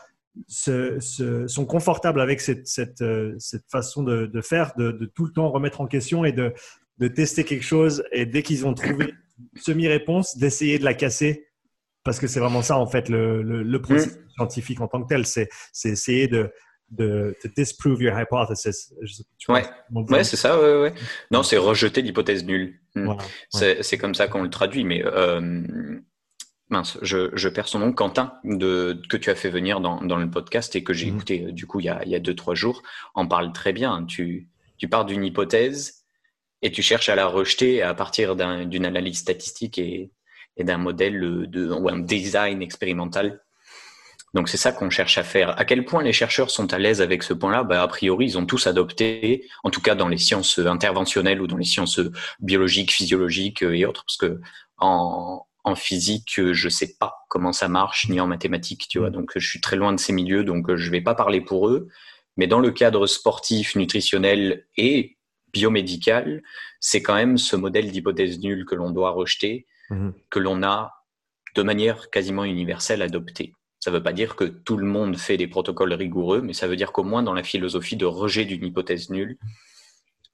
sont 0.47 1.65
confortables 1.65 2.21
avec 2.21 2.39
cette, 2.39 3.01
euh, 3.01 3.35
façon 3.67 4.03
de, 4.03 4.41
faire, 4.41 4.73
de, 4.77 5.11
tout 5.15 5.25
le 5.25 5.31
temps 5.31 5.49
remettre 5.49 5.81
en 5.81 5.87
question 5.87 6.23
et 6.23 6.33
de, 6.33 6.53
tester 7.15 7.43
quelque 7.43 7.63
chose 7.63 8.03
et 8.11 8.27
dès 8.27 8.43
qu'ils 8.43 8.67
ont 8.67 8.75
trouvé 8.75 9.11
semi-réponse, 9.59 10.37
d'essayer 10.37 10.77
de 10.77 10.83
la 10.83 10.93
casser? 10.93 11.47
Parce 12.03 12.19
que 12.19 12.27
c'est 12.27 12.39
vraiment 12.39 12.61
ça, 12.61 12.77
en 12.77 12.85
fait, 12.85 13.09
le, 13.09 13.41
le, 13.41 13.81
processus 13.81 14.13
mm. 14.13 14.29
scientifique 14.35 14.81
en 14.81 14.87
tant 14.87 15.01
que 15.01 15.07
tel. 15.07 15.25
C'est 15.25 15.49
essayer 15.83 16.27
de, 16.27 16.51
de, 16.91 17.35
disprove 17.57 18.03
your 18.03 18.19
hypothesis. 18.19 18.93
ouais, 19.49 19.65
ouais 19.91 20.23
c'est 20.23 20.37
ça. 20.37 20.59
Ouais, 20.59 20.79
ouais. 20.79 20.93
Non, 21.31 21.41
c'est 21.41 21.57
rejeter 21.57 22.03
l'hypothèse 22.03 22.45
nulle. 22.45 22.80
Hmm. 22.95 23.13
c'est 23.49 23.97
comme 23.97 24.15
ça 24.15 24.27
qu'on 24.27 24.43
le 24.43 24.49
traduit. 24.49 24.83
Mais 24.83 25.03
euh, 25.05 25.63
mince, 26.69 26.97
je, 27.01 27.29
je, 27.33 27.49
perds 27.49 27.67
son 27.67 27.79
nom, 27.79 27.93
Quentin, 27.93 28.33
de, 28.43 29.01
que 29.09 29.17
tu 29.17 29.29
as 29.29 29.35
fait 29.35 29.49
venir 29.49 29.81
dans, 29.81 30.01
dans 30.01 30.17
le 30.17 30.29
podcast 30.29 30.75
et 30.75 30.83
que 30.83 30.93
j'ai 30.93 31.09
hmm. 31.09 31.15
écouté 31.15 31.45
euh, 31.45 31.51
du 31.51 31.67
coup 31.67 31.79
il 31.79 31.85
y, 31.85 31.89
a, 31.89 32.03
il 32.03 32.11
y 32.11 32.15
a 32.15 32.19
deux 32.19 32.35
trois 32.35 32.55
jours, 32.55 32.83
en 33.13 33.27
parle 33.27 33.53
très 33.53 33.73
bien. 33.73 34.05
Tu, 34.05 34.49
tu 34.77 34.87
pars 34.87 35.05
d'une 35.05 35.23
hypothèse 35.23 36.05
et 36.61 36.71
tu 36.71 36.81
cherches 36.81 37.09
à 37.09 37.15
la 37.15 37.27
rejeter 37.27 37.81
à 37.81 37.93
partir 37.93 38.35
d'une 38.35 38.85
analyse 38.85 39.19
statistique 39.19 39.77
et, 39.77 40.11
et 40.57 40.63
d'un 40.63 40.77
modèle 40.77 41.47
de, 41.49 41.71
ou 41.71 41.89
un 41.89 41.99
design 41.99 42.61
expérimental 42.61 43.41
donc 44.33 44.47
c'est 44.47 44.57
ça 44.57 44.71
qu'on 44.71 44.89
cherche 44.89 45.17
à 45.17 45.23
faire. 45.23 45.59
À 45.59 45.65
quel 45.65 45.83
point 45.83 46.03
les 46.03 46.13
chercheurs 46.13 46.49
sont 46.49 46.73
à 46.73 46.79
l'aise 46.79 47.01
avec 47.01 47.23
ce 47.23 47.33
point-là? 47.33 47.63
Bah, 47.63 47.81
A 47.81 47.87
priori, 47.87 48.25
ils 48.25 48.37
ont 48.37 48.45
tous 48.45 48.65
adopté, 48.67 49.49
en 49.63 49.69
tout 49.69 49.81
cas 49.81 49.95
dans 49.95 50.07
les 50.07 50.17
sciences 50.17 50.59
interventionnelles 50.59 51.41
ou 51.41 51.47
dans 51.47 51.57
les 51.57 51.65
sciences 51.65 51.99
biologiques, 52.39 52.91
physiologiques 52.91 53.61
et 53.61 53.85
autres, 53.85 54.05
parce 54.05 54.17
que 54.17 54.39
en, 54.77 55.45
en 55.63 55.75
physique, 55.75 56.39
je 56.51 56.69
sais 56.69 56.95
pas 56.99 57.25
comment 57.29 57.53
ça 57.53 57.67
marche, 57.67 58.07
ni 58.09 58.19
en 58.19 58.27
mathématiques, 58.27 58.87
tu 58.89 58.99
vois. 58.99 59.09
Mm. 59.09 59.13
Donc 59.13 59.31
je 59.35 59.47
suis 59.47 59.61
très 59.61 59.75
loin 59.75 59.93
de 59.93 59.99
ces 59.99 60.13
milieux, 60.13 60.43
donc 60.43 60.73
je 60.75 60.91
vais 60.91 61.01
pas 61.01 61.15
parler 61.15 61.41
pour 61.41 61.67
eux. 61.67 61.89
Mais 62.37 62.47
dans 62.47 62.59
le 62.59 62.71
cadre 62.71 63.07
sportif, 63.07 63.75
nutritionnel 63.75 64.65
et 64.77 65.17
biomédical, 65.53 66.41
c'est 66.79 67.01
quand 67.01 67.15
même 67.15 67.37
ce 67.37 67.55
modèle 67.55 67.91
d'hypothèse 67.91 68.39
nulle 68.39 68.65
que 68.65 68.75
l'on 68.75 68.91
doit 68.91 69.11
rejeter, 69.11 69.67
mhm. 69.89 70.13
que 70.29 70.39
l'on 70.39 70.63
a 70.63 70.93
de 71.55 71.63
manière 71.63 72.09
quasiment 72.09 72.45
universelle 72.45 73.01
adopté. 73.01 73.53
Ça 73.81 73.89
ne 73.89 73.97
veut 73.97 74.03
pas 74.03 74.13
dire 74.13 74.35
que 74.35 74.43
tout 74.43 74.77
le 74.77 74.85
monde 74.85 75.17
fait 75.17 75.37
des 75.37 75.47
protocoles 75.47 75.93
rigoureux, 75.93 76.41
mais 76.41 76.53
ça 76.53 76.67
veut 76.67 76.75
dire 76.75 76.91
qu'au 76.91 77.03
moins 77.03 77.23
dans 77.23 77.33
la 77.33 77.41
philosophie 77.41 77.97
de 77.97 78.05
rejet 78.05 78.45
d'une 78.45 78.63
hypothèse 78.63 79.09
nulle, 79.09 79.37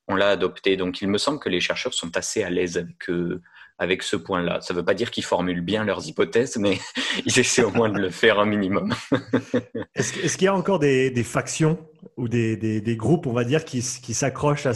on 0.10 0.16
l'a 0.16 0.30
adopté. 0.30 0.76
Donc 0.76 1.02
il 1.02 1.08
me 1.08 1.18
semble 1.18 1.40
que 1.40 1.48
les 1.48 1.62
chercheurs 1.62 1.94
sont 1.94 2.16
assez 2.18 2.44
à 2.44 2.50
l'aise 2.50 2.78
avec, 2.78 3.10
euh, 3.10 3.42
avec 3.80 4.04
ce 4.04 4.18
point-là. 4.18 4.60
Ça 4.60 4.74
ne 4.74 4.80
veut 4.80 4.86
pas 4.86 4.94
dire 4.94 5.12
qu'ils 5.12 5.24
formulent 5.24 5.62
bien 5.62 5.86
leurs 5.86 6.06
hypothèses, 6.10 6.58
mais 6.58 6.78
ils 7.26 7.40
essaient 7.40 7.64
au 7.64 7.72
moins 7.72 7.90
de 7.90 8.00
le 8.00 8.10
faire 8.10 8.38
un 8.38 8.46
minimum. 8.46 8.94
Est-ce 9.96 10.38
qu'il 10.38 10.46
y 10.46 10.50
a 10.50 10.56
encore 10.56 10.80
des, 10.80 11.24
factions 11.24 11.78
ou 12.18 12.28
des, 12.28 12.96
groupes, 12.98 13.28
on 13.28 13.34
va 13.34 13.46
dire, 13.46 13.64
qui, 13.64 13.80
qui 13.80 14.14
s'accrochent 14.14 14.66
à, 14.66 14.74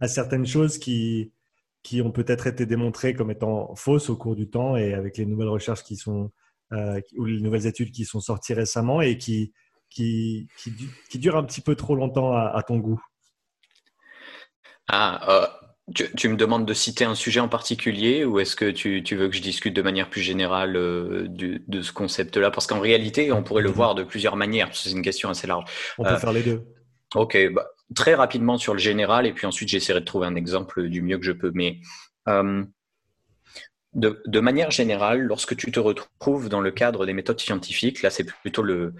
à 0.00 0.08
certaines 0.08 0.46
choses 0.46 0.78
qui, 0.78 1.30
qui 1.84 2.02
ont 2.02 2.10
peut-être 2.10 2.48
été 2.48 2.66
démontrées 2.66 3.14
comme 3.14 3.30
étant 3.30 3.72
fausses 3.76 4.10
au 4.10 4.16
cours 4.16 4.34
du 4.34 4.50
temps 4.50 4.76
et 4.76 4.94
avec 4.94 5.16
les 5.16 5.26
nouvelles 5.26 5.48
recherches 5.48 5.84
qui 5.84 5.94
sont, 5.94 6.32
euh, 6.72 7.00
ou 7.16 7.24
les 7.24 7.40
nouvelles 7.40 7.66
études 7.66 7.92
qui 7.92 8.04
sont 8.04 8.20
sorties 8.20 8.54
récemment 8.54 9.00
et 9.00 9.16
qui, 9.18 9.52
qui, 9.90 10.48
qui, 11.10 11.18
durent 11.18 11.36
un 11.36 11.44
petit 11.44 11.60
peu 11.60 11.74
trop 11.74 11.94
longtemps 11.94 12.34
à, 12.34 12.62
ton 12.66 12.78
goût 12.78 13.00
Ah, 14.88 15.20
euh, 15.28 15.46
tu, 15.94 16.28
me 16.28 16.36
demandes 16.36 16.66
de 16.66 16.74
citer 16.74 17.04
un 17.04 17.14
sujet 17.14 17.40
en 17.40 17.48
particulier 17.48 18.24
ou 18.24 18.38
est-ce 18.38 18.54
que 18.54 18.70
tu, 18.70 19.02
tu, 19.02 19.16
veux 19.16 19.28
que 19.28 19.36
je 19.36 19.42
discute 19.42 19.74
de 19.74 19.82
manière 19.82 20.10
plus 20.10 20.20
générale 20.20 20.76
euh, 20.76 21.26
de 21.28 21.82
ce 21.82 21.92
concept-là? 21.92 22.50
Parce 22.50 22.66
qu'en 22.66 22.80
réalité, 22.80 23.32
on 23.32 23.42
pourrait 23.42 23.62
le 23.62 23.70
voir 23.70 23.94
de 23.94 24.02
plusieurs 24.02 24.36
manières. 24.36 24.68
C'est 24.74 24.90
une 24.90 25.02
question 25.02 25.30
assez 25.30 25.46
large. 25.46 25.64
On 25.96 26.04
peut 26.04 26.16
faire 26.16 26.32
les 26.32 26.42
deux. 26.42 26.66
Ok, 27.14 27.38
bah, 27.54 27.66
très 27.94 28.14
rapidement 28.14 28.58
sur 28.58 28.74
le 28.74 28.78
général 28.78 29.26
et 29.26 29.32
puis 29.32 29.46
ensuite 29.46 29.70
j'essaierai 29.70 30.00
de 30.00 30.04
trouver 30.04 30.26
un 30.26 30.34
exemple 30.34 30.88
du 30.88 31.00
mieux 31.00 31.18
que 31.18 31.24
je 31.24 31.32
peux. 31.32 31.50
Mais 31.54 31.80
de, 33.94 34.22
de, 34.26 34.40
manière 34.40 34.70
générale, 34.70 35.20
lorsque 35.20 35.56
tu 35.56 35.72
te 35.72 35.80
retrouves 35.80 36.48
dans 36.48 36.60
le 36.60 36.70
cadre 36.70 37.06
des 37.06 37.12
méthodes 37.12 37.40
scientifiques, 37.40 38.02
là 38.02 38.10
c'est 38.10 38.24
plutôt 38.24 38.62
le, 38.62 38.94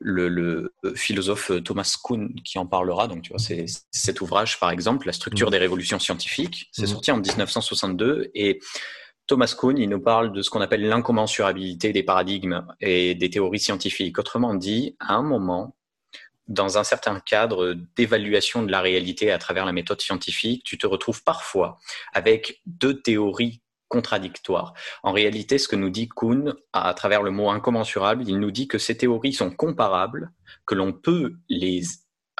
le, 0.00 0.72
philosophe 0.94 1.52
Thomas 1.62 1.96
Kuhn 2.02 2.34
qui 2.42 2.58
en 2.58 2.66
parlera. 2.66 3.06
Donc, 3.06 3.22
tu 3.22 3.30
vois, 3.30 3.38
c'est 3.38 3.66
cet 3.90 4.20
ouvrage, 4.20 4.58
par 4.58 4.70
exemple, 4.70 5.06
La 5.06 5.12
structure 5.12 5.48
mmh. 5.48 5.52
des 5.52 5.58
révolutions 5.58 5.98
scientifiques. 5.98 6.68
C'est 6.72 6.84
mmh. 6.84 6.86
sorti 6.86 7.10
en 7.12 7.18
1962 7.18 8.30
et 8.34 8.60
Thomas 9.26 9.54
Kuhn, 9.56 9.78
il 9.78 9.88
nous 9.88 10.00
parle 10.00 10.32
de 10.32 10.42
ce 10.42 10.50
qu'on 10.50 10.60
appelle 10.60 10.88
l'incommensurabilité 10.88 11.92
des 11.92 12.02
paradigmes 12.02 12.66
et 12.80 13.14
des 13.14 13.30
théories 13.30 13.60
scientifiques. 13.60 14.18
Autrement 14.18 14.54
dit, 14.54 14.96
à 14.98 15.14
un 15.14 15.22
moment, 15.22 15.76
dans 16.48 16.78
un 16.78 16.84
certain 16.84 17.20
cadre 17.20 17.74
d'évaluation 17.96 18.64
de 18.64 18.72
la 18.72 18.80
réalité 18.80 19.30
à 19.30 19.38
travers 19.38 19.64
la 19.64 19.72
méthode 19.72 20.00
scientifique, 20.00 20.64
tu 20.64 20.78
te 20.78 20.86
retrouves 20.86 21.22
parfois 21.22 21.78
avec 22.12 22.60
deux 22.66 23.00
théories 23.00 23.62
contradictoires. 23.90 24.72
En 25.02 25.12
réalité, 25.12 25.58
ce 25.58 25.68
que 25.68 25.76
nous 25.76 25.90
dit 25.90 26.08
Kuhn 26.08 26.54
à 26.72 26.94
travers 26.94 27.22
le 27.22 27.30
mot 27.30 27.50
incommensurable, 27.50 28.24
il 28.26 28.38
nous 28.38 28.50
dit 28.50 28.68
que 28.68 28.78
ces 28.78 28.96
théories 28.96 29.34
sont 29.34 29.50
comparables, 29.50 30.32
que 30.64 30.74
l'on 30.74 30.94
peut 30.94 31.34
les 31.50 31.82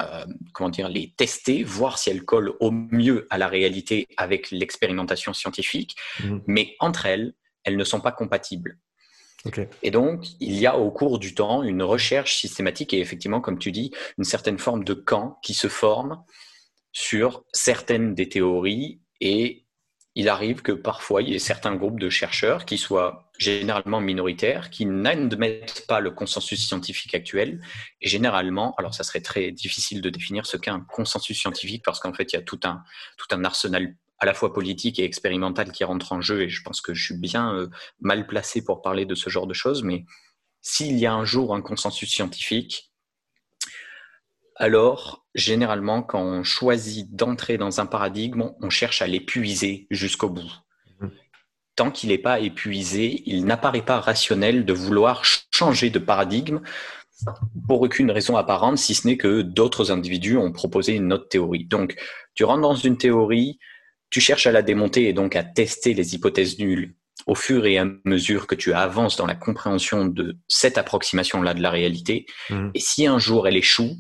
euh, 0.00 0.24
comment 0.54 0.70
dire, 0.70 0.88
les 0.88 1.12
tester, 1.16 1.62
voir 1.62 1.98
si 1.98 2.08
elles 2.08 2.24
collent 2.24 2.54
au 2.60 2.70
mieux 2.70 3.26
à 3.28 3.36
la 3.36 3.48
réalité 3.48 4.06
avec 4.16 4.50
l'expérimentation 4.50 5.34
scientifique, 5.34 5.94
mhm. 6.24 6.42
mais 6.46 6.74
entre 6.78 7.04
elles, 7.04 7.34
elles 7.64 7.76
ne 7.76 7.84
sont 7.84 8.00
pas 8.00 8.12
compatibles. 8.12 8.78
Et 9.82 9.90
donc, 9.90 10.26
il 10.38 10.54
y 10.58 10.66
a 10.66 10.78
au 10.78 10.90
cours 10.90 11.18
du 11.18 11.34
temps 11.34 11.62
une 11.62 11.82
recherche 11.82 12.36
systématique 12.36 12.92
et 12.92 13.00
effectivement, 13.00 13.40
comme 13.40 13.58
tu 13.58 13.72
dis, 13.72 13.90
une 14.18 14.24
certaine 14.24 14.58
forme 14.58 14.84
de 14.84 14.92
camp 14.92 15.38
qui 15.42 15.54
se 15.54 15.68
forme 15.68 16.22
sur 16.92 17.44
certaines 17.52 18.14
des 18.14 18.28
théories 18.28 19.00
et 19.20 19.64
il 20.20 20.28
arrive 20.28 20.60
que 20.60 20.72
parfois 20.72 21.22
il 21.22 21.30
y 21.30 21.34
ait 21.34 21.38
certains 21.38 21.74
groupes 21.74 21.98
de 21.98 22.10
chercheurs 22.10 22.66
qui 22.66 22.76
soient 22.76 23.30
généralement 23.38 24.02
minoritaires, 24.02 24.68
qui 24.68 24.84
n'admettent 24.84 25.86
pas 25.88 26.00
le 26.00 26.10
consensus 26.10 26.68
scientifique 26.68 27.14
actuel. 27.14 27.62
Et 28.02 28.08
généralement, 28.08 28.74
alors 28.76 28.92
ça 28.92 29.02
serait 29.02 29.22
très 29.22 29.50
difficile 29.50 30.02
de 30.02 30.10
définir 30.10 30.44
ce 30.44 30.58
qu'est 30.58 30.70
un 30.70 30.80
consensus 30.80 31.40
scientifique 31.40 31.82
parce 31.82 32.00
qu'en 32.00 32.12
fait 32.12 32.34
il 32.34 32.36
y 32.36 32.38
a 32.38 32.42
tout 32.42 32.60
un, 32.64 33.44
arsenal 33.44 33.96
à 34.18 34.26
la 34.26 34.34
fois 34.34 34.52
politique 34.52 34.98
et 34.98 35.04
expérimental 35.04 35.72
qui 35.72 35.84
rentre 35.84 36.12
en 36.12 36.20
jeu. 36.20 36.42
Et 36.42 36.50
je 36.50 36.62
pense 36.62 36.82
que 36.82 36.92
je 36.92 37.02
suis 37.02 37.16
bien 37.16 37.54
euh, 37.54 37.68
mal 38.00 38.26
placé 38.26 38.62
pour 38.62 38.82
parler 38.82 39.06
de 39.06 39.14
ce 39.14 39.30
genre 39.30 39.46
de 39.46 39.54
choses. 39.54 39.82
Mais 39.82 40.04
s'il 40.60 40.98
y 40.98 41.06
a 41.06 41.14
un 41.14 41.24
jour 41.24 41.54
un 41.54 41.62
consensus 41.62 42.10
scientifique, 42.10 42.89
alors, 44.60 45.24
généralement, 45.34 46.02
quand 46.02 46.22
on 46.22 46.44
choisit 46.44 47.16
d'entrer 47.16 47.56
dans 47.56 47.80
un 47.80 47.86
paradigme, 47.86 48.50
on 48.60 48.68
cherche 48.68 49.00
à 49.00 49.06
l'épuiser 49.06 49.86
jusqu'au 49.90 50.28
bout. 50.28 50.52
Mhm. 51.00 51.10
Tant 51.76 51.90
qu'il 51.90 52.10
n'est 52.10 52.18
pas 52.18 52.40
épuisé, 52.40 53.22
il 53.24 53.46
n'apparaît 53.46 53.80
pas 53.80 54.00
rationnel 54.00 54.66
de 54.66 54.74
vouloir 54.74 55.24
changer 55.24 55.88
de 55.88 55.98
paradigme 55.98 56.60
pour 57.66 57.80
aucune 57.80 58.10
raison 58.10 58.36
apparente, 58.36 58.76
si 58.76 58.94
ce 58.94 59.06
n'est 59.06 59.16
que 59.16 59.40
d'autres 59.40 59.90
individus 59.90 60.36
ont 60.36 60.52
proposé 60.52 60.92
une 60.92 61.10
autre 61.14 61.28
théorie. 61.28 61.64
Donc, 61.64 61.96
tu 62.34 62.44
rentres 62.44 62.60
dans 62.60 62.74
une 62.74 62.98
théorie, 62.98 63.58
tu 64.10 64.20
cherches 64.20 64.46
à 64.46 64.52
la 64.52 64.60
démonter 64.60 65.08
et 65.08 65.14
donc 65.14 65.36
à 65.36 65.42
tester 65.42 65.94
les 65.94 66.14
hypothèses 66.14 66.58
nulles 66.58 66.94
au 67.26 67.34
fur 67.34 67.64
et 67.64 67.78
à 67.78 67.86
mesure 68.04 68.46
que 68.46 68.54
tu 68.54 68.74
avances 68.74 69.16
dans 69.16 69.26
la 69.26 69.34
compréhension 69.34 70.04
de 70.04 70.36
cette 70.48 70.76
approximation-là 70.76 71.54
de 71.54 71.62
la 71.62 71.70
réalité. 71.70 72.26
Mhm. 72.50 72.72
Et 72.74 72.80
si 72.80 73.06
un 73.06 73.18
jour 73.18 73.48
elle 73.48 73.56
échoue, 73.56 73.96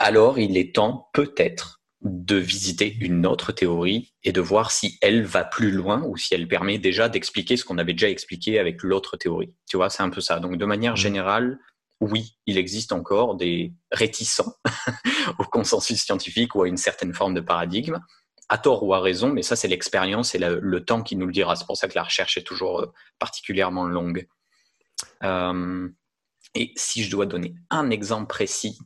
alors 0.00 0.38
il 0.38 0.56
est 0.56 0.74
temps 0.74 1.08
peut-être 1.12 1.80
de 2.00 2.36
visiter 2.36 2.96
une 3.00 3.26
autre 3.26 3.52
théorie 3.52 4.14
et 4.24 4.32
de 4.32 4.40
voir 4.40 4.70
si 4.70 4.98
elle 5.02 5.22
va 5.22 5.44
plus 5.44 5.70
loin 5.70 6.02
ou 6.04 6.16
si 6.16 6.34
elle 6.34 6.48
permet 6.48 6.78
déjà 6.78 7.10
d'expliquer 7.10 7.58
ce 7.58 7.64
qu'on 7.64 7.76
avait 7.76 7.92
déjà 7.92 8.08
expliqué 8.08 8.58
avec 8.58 8.82
l'autre 8.82 9.18
théorie. 9.18 9.54
Tu 9.68 9.76
vois, 9.76 9.90
c'est 9.90 10.02
un 10.02 10.08
peu 10.08 10.22
ça. 10.22 10.40
Donc 10.40 10.56
de 10.56 10.64
manière 10.64 10.94
mmh. 10.94 10.96
générale, 10.96 11.58
oui, 12.00 12.38
il 12.46 12.56
existe 12.56 12.92
encore 12.92 13.36
des 13.36 13.74
réticents 13.92 14.54
au 15.38 15.44
consensus 15.44 16.02
scientifique 16.02 16.54
ou 16.54 16.62
à 16.62 16.68
une 16.68 16.78
certaine 16.78 17.12
forme 17.12 17.34
de 17.34 17.42
paradigme, 17.42 17.98
à 18.48 18.56
tort 18.56 18.82
ou 18.82 18.94
à 18.94 19.00
raison, 19.00 19.28
mais 19.28 19.42
ça 19.42 19.54
c'est 19.54 19.68
l'expérience 19.68 20.34
et 20.34 20.38
le, 20.38 20.84
temps 20.84 21.02
qui 21.02 21.16
nous 21.16 21.26
le 21.26 21.32
dira. 21.32 21.54
C'est 21.54 21.66
pour 21.66 21.76
ça 21.76 21.86
que 21.86 21.94
la 21.94 22.04
recherche 22.04 22.38
est 22.38 22.42
toujours 22.42 22.80
euh, 22.80 22.86
particulièrement 23.18 23.84
longue. 23.84 24.26
Euh, 25.22 25.88
et 26.54 26.72
si 26.76 27.04
je 27.04 27.10
dois 27.10 27.26
donner 27.26 27.54
un 27.68 27.90
exemple 27.90 28.26
précis 28.28 28.78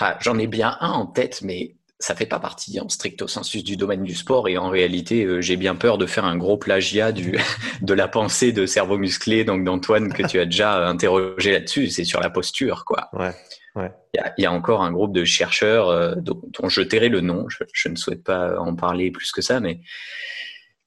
ah, 0.00 0.18
j'en 0.20 0.38
ai 0.38 0.46
bien 0.46 0.76
un 0.80 0.90
en 0.90 1.06
tête, 1.06 1.42
mais 1.42 1.76
ça 2.02 2.16
fait 2.16 2.26
pas 2.26 2.40
partie 2.40 2.80
en 2.80 2.88
stricto 2.88 3.28
sensus 3.28 3.62
du 3.62 3.76
domaine 3.76 4.02
du 4.02 4.14
sport. 4.14 4.48
Et 4.48 4.58
en 4.58 4.68
réalité 4.68 5.24
euh, 5.24 5.40
j'ai 5.40 5.56
bien 5.56 5.76
peur 5.76 5.98
de 5.98 6.06
faire 6.06 6.24
un 6.24 6.36
gros 6.36 6.56
plagiat 6.56 7.12
du, 7.12 7.38
de 7.80 7.94
la 7.94 8.08
pensée 8.08 8.52
de 8.52 8.66
cerveau 8.66 8.98
musclé 8.98 9.44
donc 9.44 9.64
d'Antoine 9.64 10.12
que 10.12 10.26
tu 10.26 10.40
as 10.40 10.44
déjà 10.44 10.88
interrogé 10.88 11.52
là-dessus. 11.52 11.88
C'est 11.88 12.04
sur 12.04 12.20
la 12.20 12.30
posture 12.30 12.84
quoi. 12.84 13.08
Ouais, 13.12 13.32
ouais. 13.76 13.92
Il, 14.14 14.42
y 14.42 14.46
a, 14.46 14.52
encore 14.52 14.82
un 14.82 14.92
groupe 14.92 15.12
de 15.12 15.24
chercheurs 15.24 15.88
euh, 15.88 16.14
dont, 16.16 16.68
je 16.68 16.82
tairai 16.82 17.08
le 17.08 17.20
nom. 17.20 17.46
Je, 17.48 17.88
ne 17.88 17.96
souhaite 17.96 18.24
pas 18.24 18.58
en 18.58 18.74
parler 18.74 19.12
plus 19.12 19.30
que 19.30 19.40
ça 19.40 19.60
mais 19.60 19.80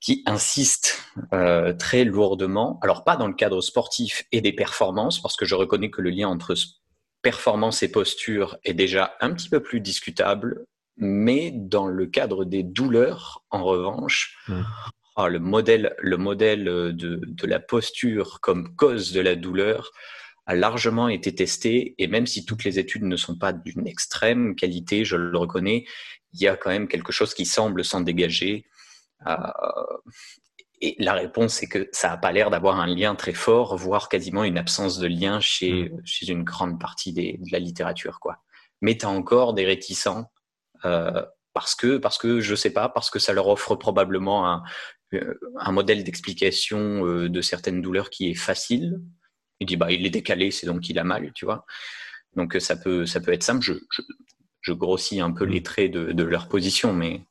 qui 0.01 0.21
insistent 0.25 1.01
euh, 1.33 1.73
très 1.73 2.03
lourdement. 2.03 2.77
Alors 2.83 3.05
pas 3.05 3.15
dans 3.15 3.27
le 3.27 3.33
cadre 3.33 3.61
sportif 3.61 4.25
et 4.33 4.41
des 4.41 4.53
performances 4.53 5.21
parce 5.21 5.37
que 5.37 5.45
je 5.45 5.55
reconnais 5.55 5.89
que 5.89 6.01
le 6.01 6.09
lien 6.09 6.27
entre 6.27 6.55
performance 7.25 7.81
et 7.81 7.91
posture 7.91 8.59
est 8.63 8.75
déjà 8.75 9.15
un 9.19 9.33
petit 9.33 9.49
peu 9.49 9.59
plus 9.59 9.81
discutable, 9.81 10.63
mais 10.95 11.51
dans 11.51 11.87
le 11.87 12.05
cadre 12.05 12.45
des 12.45 12.61
douleurs, 12.61 13.43
en 13.49 13.63
revanche, 13.63 14.37
mmh. 14.47 14.61
ah, 15.15 15.27
le 15.27 15.39
modèle, 15.39 15.95
le 15.97 16.17
modèle 16.17 16.65
de, 16.65 16.91
de, 17.25 17.47
la 17.47 17.59
posture 17.59 18.41
comme 18.41 18.75
cause 18.75 19.11
de 19.11 19.21
la 19.21 19.35
douleur 19.35 19.89
a 20.45 20.53
largement 20.53 21.09
été 21.09 21.33
testé, 21.33 21.95
et 21.97 22.05
même 22.05 22.27
si 22.27 22.45
toutes 22.45 22.63
les 22.63 22.77
études 22.77 23.05
ne 23.05 23.15
sont 23.15 23.39
pas 23.39 23.53
d'une 23.53 23.87
extrême 23.87 24.55
qualité, 24.55 25.03
je 25.03 25.15
le 25.15 25.35
reconnais, 25.35 25.85
il 26.33 26.41
y 26.41 26.47
a 26.47 26.55
quand 26.55 26.69
même 26.69 26.87
quelque 26.87 27.11
chose 27.11 27.33
qui 27.33 27.47
semble 27.47 27.83
s'en 27.83 28.01
dégager. 28.01 28.67
Euh, 29.25 29.35
et 30.85 30.95
la 30.99 31.13
réponse, 31.13 31.55
c'est 31.55 31.67
que 31.67 31.89
ça 31.91 32.09
n'a 32.09 32.17
pas 32.17 32.31
l'air 32.31 32.51
d'avoir 32.51 32.79
un 32.79 32.85
lien 32.85 33.15
très 33.15 33.33
fort, 33.33 33.75
voire 33.75 34.07
quasiment 34.07 34.43
une 34.43 34.59
absence 34.59 34.99
de 34.99 35.07
lien 35.07 35.39
chez, 35.39 35.89
mm. 35.89 36.01
chez 36.05 36.29
une 36.29 36.43
grande 36.43 36.79
partie 36.79 37.11
des, 37.11 37.39
de 37.39 37.51
la 37.51 37.59
littérature. 37.59 38.19
Quoi. 38.19 38.43
Mais 38.81 38.95
tu 38.95 39.05
as 39.05 39.09
encore 39.09 39.55
des 39.55 39.65
réticents 39.65 40.31
euh, 40.85 41.25
parce, 41.53 41.73
que, 41.73 41.97
parce 41.97 42.19
que, 42.19 42.39
je 42.39 42.53
sais 42.53 42.71
pas, 42.71 42.87
parce 42.87 43.09
que 43.09 43.17
ça 43.17 43.33
leur 43.33 43.47
offre 43.47 43.75
probablement 43.75 44.47
un, 44.47 44.63
euh, 45.15 45.39
un 45.57 45.71
modèle 45.71 46.03
d'explication 46.03 47.05
euh, 47.05 47.29
de 47.29 47.41
certaines 47.41 47.81
douleurs 47.81 48.11
qui 48.11 48.29
est 48.29 48.35
facile. 48.35 48.99
Il 49.59 49.65
dit, 49.65 49.77
bah, 49.77 49.91
il 49.91 50.05
est 50.05 50.11
décalé, 50.11 50.51
c'est 50.51 50.67
donc 50.67 50.81
qu'il 50.81 50.99
a 50.99 51.03
mal, 51.03 51.31
tu 51.33 51.45
vois. 51.45 51.65
Donc 52.35 52.57
ça 52.59 52.75
peut, 52.75 53.07
ça 53.07 53.21
peut 53.21 53.33
être 53.33 53.43
simple. 53.43 53.63
Je, 53.63 53.73
je, 53.89 54.03
je 54.61 54.73
grossis 54.73 55.19
un 55.19 55.31
peu 55.31 55.45
mm. 55.47 55.49
les 55.49 55.63
traits 55.63 55.91
de, 55.91 56.11
de 56.11 56.23
leur 56.23 56.47
position, 56.47 56.93
mais 56.93 57.25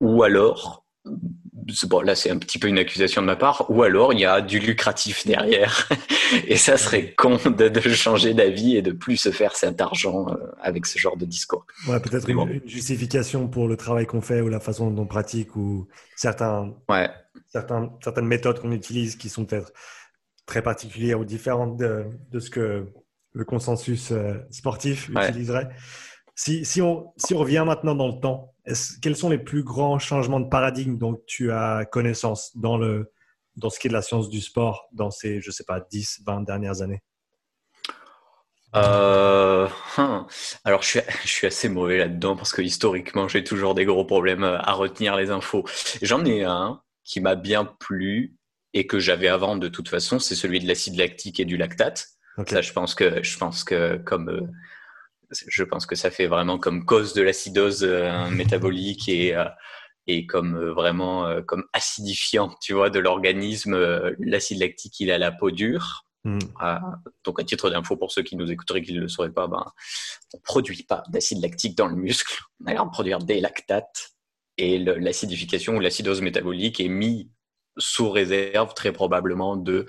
ou 0.00 0.22
alors 0.22 0.86
bon, 1.04 2.00
là 2.00 2.14
c'est 2.14 2.30
un 2.30 2.38
petit 2.38 2.58
peu 2.58 2.68
une 2.68 2.78
accusation 2.78 3.22
de 3.22 3.26
ma 3.26 3.36
part, 3.36 3.66
ou 3.70 3.82
alors 3.82 4.12
il 4.12 4.20
y 4.20 4.24
a 4.24 4.40
du 4.40 4.58
lucratif 4.58 5.26
derrière. 5.26 5.88
et 6.46 6.56
ça 6.56 6.76
serait 6.76 7.14
con 7.14 7.38
de, 7.44 7.68
de 7.68 7.80
changer 7.80 8.34
d'avis 8.34 8.76
et 8.76 8.82
de 8.82 8.92
plus 8.92 9.16
se 9.16 9.30
faire 9.30 9.56
cet 9.56 9.80
argent 9.80 10.28
euh, 10.28 10.36
avec 10.60 10.86
ce 10.86 10.98
genre 10.98 11.16
de 11.16 11.24
discours. 11.24 11.66
Ouais, 11.86 12.00
peut-être 12.00 12.28
une, 12.28 12.60
justification 12.66 13.48
pour 13.48 13.68
le 13.68 13.76
travail 13.76 14.06
qu'on 14.06 14.20
fait 14.20 14.40
ou 14.40 14.48
la 14.48 14.60
façon 14.60 14.90
dont 14.90 15.02
on 15.02 15.06
pratique 15.06 15.56
ou 15.56 15.88
certains, 16.16 16.74
ouais. 16.88 17.10
certains, 17.46 17.90
certaines 18.02 18.26
méthodes 18.26 18.60
qu'on 18.60 18.72
utilise 18.72 19.16
qui 19.16 19.28
sont 19.28 19.44
peut-être 19.44 19.72
très 20.46 20.62
particulières 20.62 21.20
ou 21.20 21.24
différentes 21.24 21.76
de, 21.76 22.06
de 22.30 22.40
ce 22.40 22.50
que 22.50 22.86
le 23.32 23.44
consensus 23.44 24.10
euh, 24.10 24.34
sportif 24.50 25.10
utiliserait. 25.10 25.68
Si, 26.34 26.64
si, 26.64 26.80
on, 26.80 27.12
si 27.16 27.34
on 27.34 27.38
revient 27.38 27.64
maintenant 27.66 27.94
dans 27.94 28.08
le 28.08 28.20
temps, 28.20 28.54
quels 29.02 29.16
sont 29.16 29.28
les 29.28 29.38
plus 29.38 29.62
grands 29.62 29.98
changements 29.98 30.40
de 30.40 30.48
paradigme 30.48 30.98
dont 30.98 31.20
tu 31.26 31.52
as 31.52 31.84
connaissance 31.84 32.56
dans, 32.56 32.76
le, 32.76 33.12
dans 33.56 33.70
ce 33.70 33.78
qui 33.78 33.86
est 33.86 33.90
de 33.90 33.94
la 33.94 34.02
science 34.02 34.28
du 34.28 34.40
sport 34.40 34.88
dans 34.92 35.10
ces, 35.10 35.40
je 35.40 35.50
sais 35.50 35.64
pas, 35.64 35.80
10, 35.80 36.20
20 36.26 36.42
dernières 36.42 36.82
années? 36.82 37.02
Euh, 38.76 39.66
hein. 39.96 40.26
alors 40.64 40.82
je 40.82 40.88
suis, 40.88 41.00
je 41.22 41.28
suis 41.28 41.46
assez 41.46 41.70
mauvais 41.70 41.96
là-dedans 41.96 42.36
parce 42.36 42.52
que 42.52 42.60
historiquement 42.60 43.26
j'ai 43.26 43.42
toujours 43.42 43.74
des 43.74 43.86
gros 43.86 44.04
problèmes 44.04 44.44
à 44.44 44.72
retenir 44.72 45.16
les 45.16 45.30
infos. 45.30 45.64
J'en 46.02 46.24
ai 46.26 46.44
un 46.44 46.82
qui 47.02 47.20
m'a 47.20 47.34
bien 47.34 47.64
plu 47.64 48.36
et 48.74 48.86
que 48.86 48.98
j'avais 48.98 49.28
avant 49.28 49.56
de 49.56 49.68
toute 49.68 49.88
façon, 49.88 50.18
c'est 50.18 50.34
celui 50.34 50.60
de 50.60 50.68
l'acide 50.68 50.96
lactique 50.96 51.40
et 51.40 51.44
du 51.46 51.56
lactate. 51.56 52.06
Ça, 52.46 52.60
je 52.60 52.72
pense 52.72 52.94
que 52.94 53.22
je 53.22 53.36
pense 53.36 53.64
que 53.64 53.96
comme 53.96 54.28
euh, 54.28 54.46
je 55.30 55.64
pense 55.64 55.86
que 55.86 55.94
ça 55.94 56.10
fait 56.10 56.26
vraiment 56.26 56.58
comme 56.58 56.84
cause 56.84 57.14
de 57.14 57.22
l'acidose 57.22 57.84
euh, 57.84 58.28
métabolique 58.30 59.08
et 59.08 59.34
euh, 59.34 59.44
et 60.06 60.26
comme 60.26 60.56
euh, 60.56 60.72
vraiment 60.72 61.42
comme 61.46 61.64
acidifiant, 61.72 62.54
tu 62.62 62.72
vois, 62.72 62.90
de 62.90 62.98
l'organisme. 62.98 63.76
L'acide 64.18 64.60
lactique, 64.60 64.98
il 65.00 65.10
a 65.10 65.18
la 65.18 65.32
peau 65.32 65.50
dure. 65.50 66.04
Hmm. 66.24 66.40
donc, 67.24 67.40
à 67.40 67.44
titre 67.44 67.70
d'info, 67.70 67.96
pour 67.96 68.10
ceux 68.10 68.22
qui 68.22 68.36
nous 68.36 68.50
écouteraient 68.50 68.82
qui 68.82 68.92
ne 68.92 69.00
le 69.00 69.08
sauraient 69.08 69.32
pas, 69.32 69.46
ben, 69.46 69.64
on 70.34 70.36
ne 70.38 70.42
produit 70.42 70.82
pas 70.82 71.04
d'acide 71.08 71.40
lactique 71.40 71.76
dans 71.76 71.86
le 71.86 71.94
muscle. 71.94 72.42
On 72.60 72.66
a 72.66 72.72
l'air 72.72 72.84
de 72.84 72.90
produire 72.90 73.18
des 73.18 73.40
lactates. 73.40 74.10
Et 74.56 74.78
l'acidification 74.78 75.76
ou 75.76 75.80
l'acidose 75.80 76.20
métabolique 76.20 76.80
est 76.80 76.88
mis 76.88 77.30
sous 77.78 78.10
réserve 78.10 78.74
très 78.74 78.92
probablement 78.92 79.56
de 79.56 79.86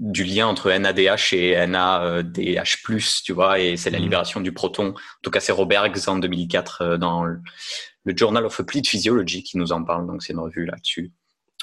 du 0.00 0.24
lien 0.24 0.46
entre 0.46 0.72
NADH 0.72 1.34
et 1.34 1.66
NADH+, 1.66 2.78
tu 3.22 3.32
vois, 3.32 3.60
et 3.60 3.76
c'est 3.76 3.90
la 3.90 3.98
mhm. 3.98 4.04
libération 4.04 4.40
du 4.40 4.52
proton. 4.52 4.88
En 4.88 5.22
tout 5.22 5.30
cas, 5.30 5.40
c'est 5.40 5.52
Robert 5.52 5.92
en 6.06 6.16
2004 6.16 6.82
euh, 6.82 6.96
dans 6.96 7.24
le 7.24 8.16
Journal 8.16 8.46
of 8.46 8.58
Applied 8.58 8.86
Physiology 8.86 9.42
qui 9.42 9.58
nous 9.58 9.72
en 9.72 9.84
parle, 9.84 10.06
donc 10.06 10.22
c'est 10.22 10.32
une 10.32 10.40
revue 10.40 10.64
là-dessus. 10.64 11.12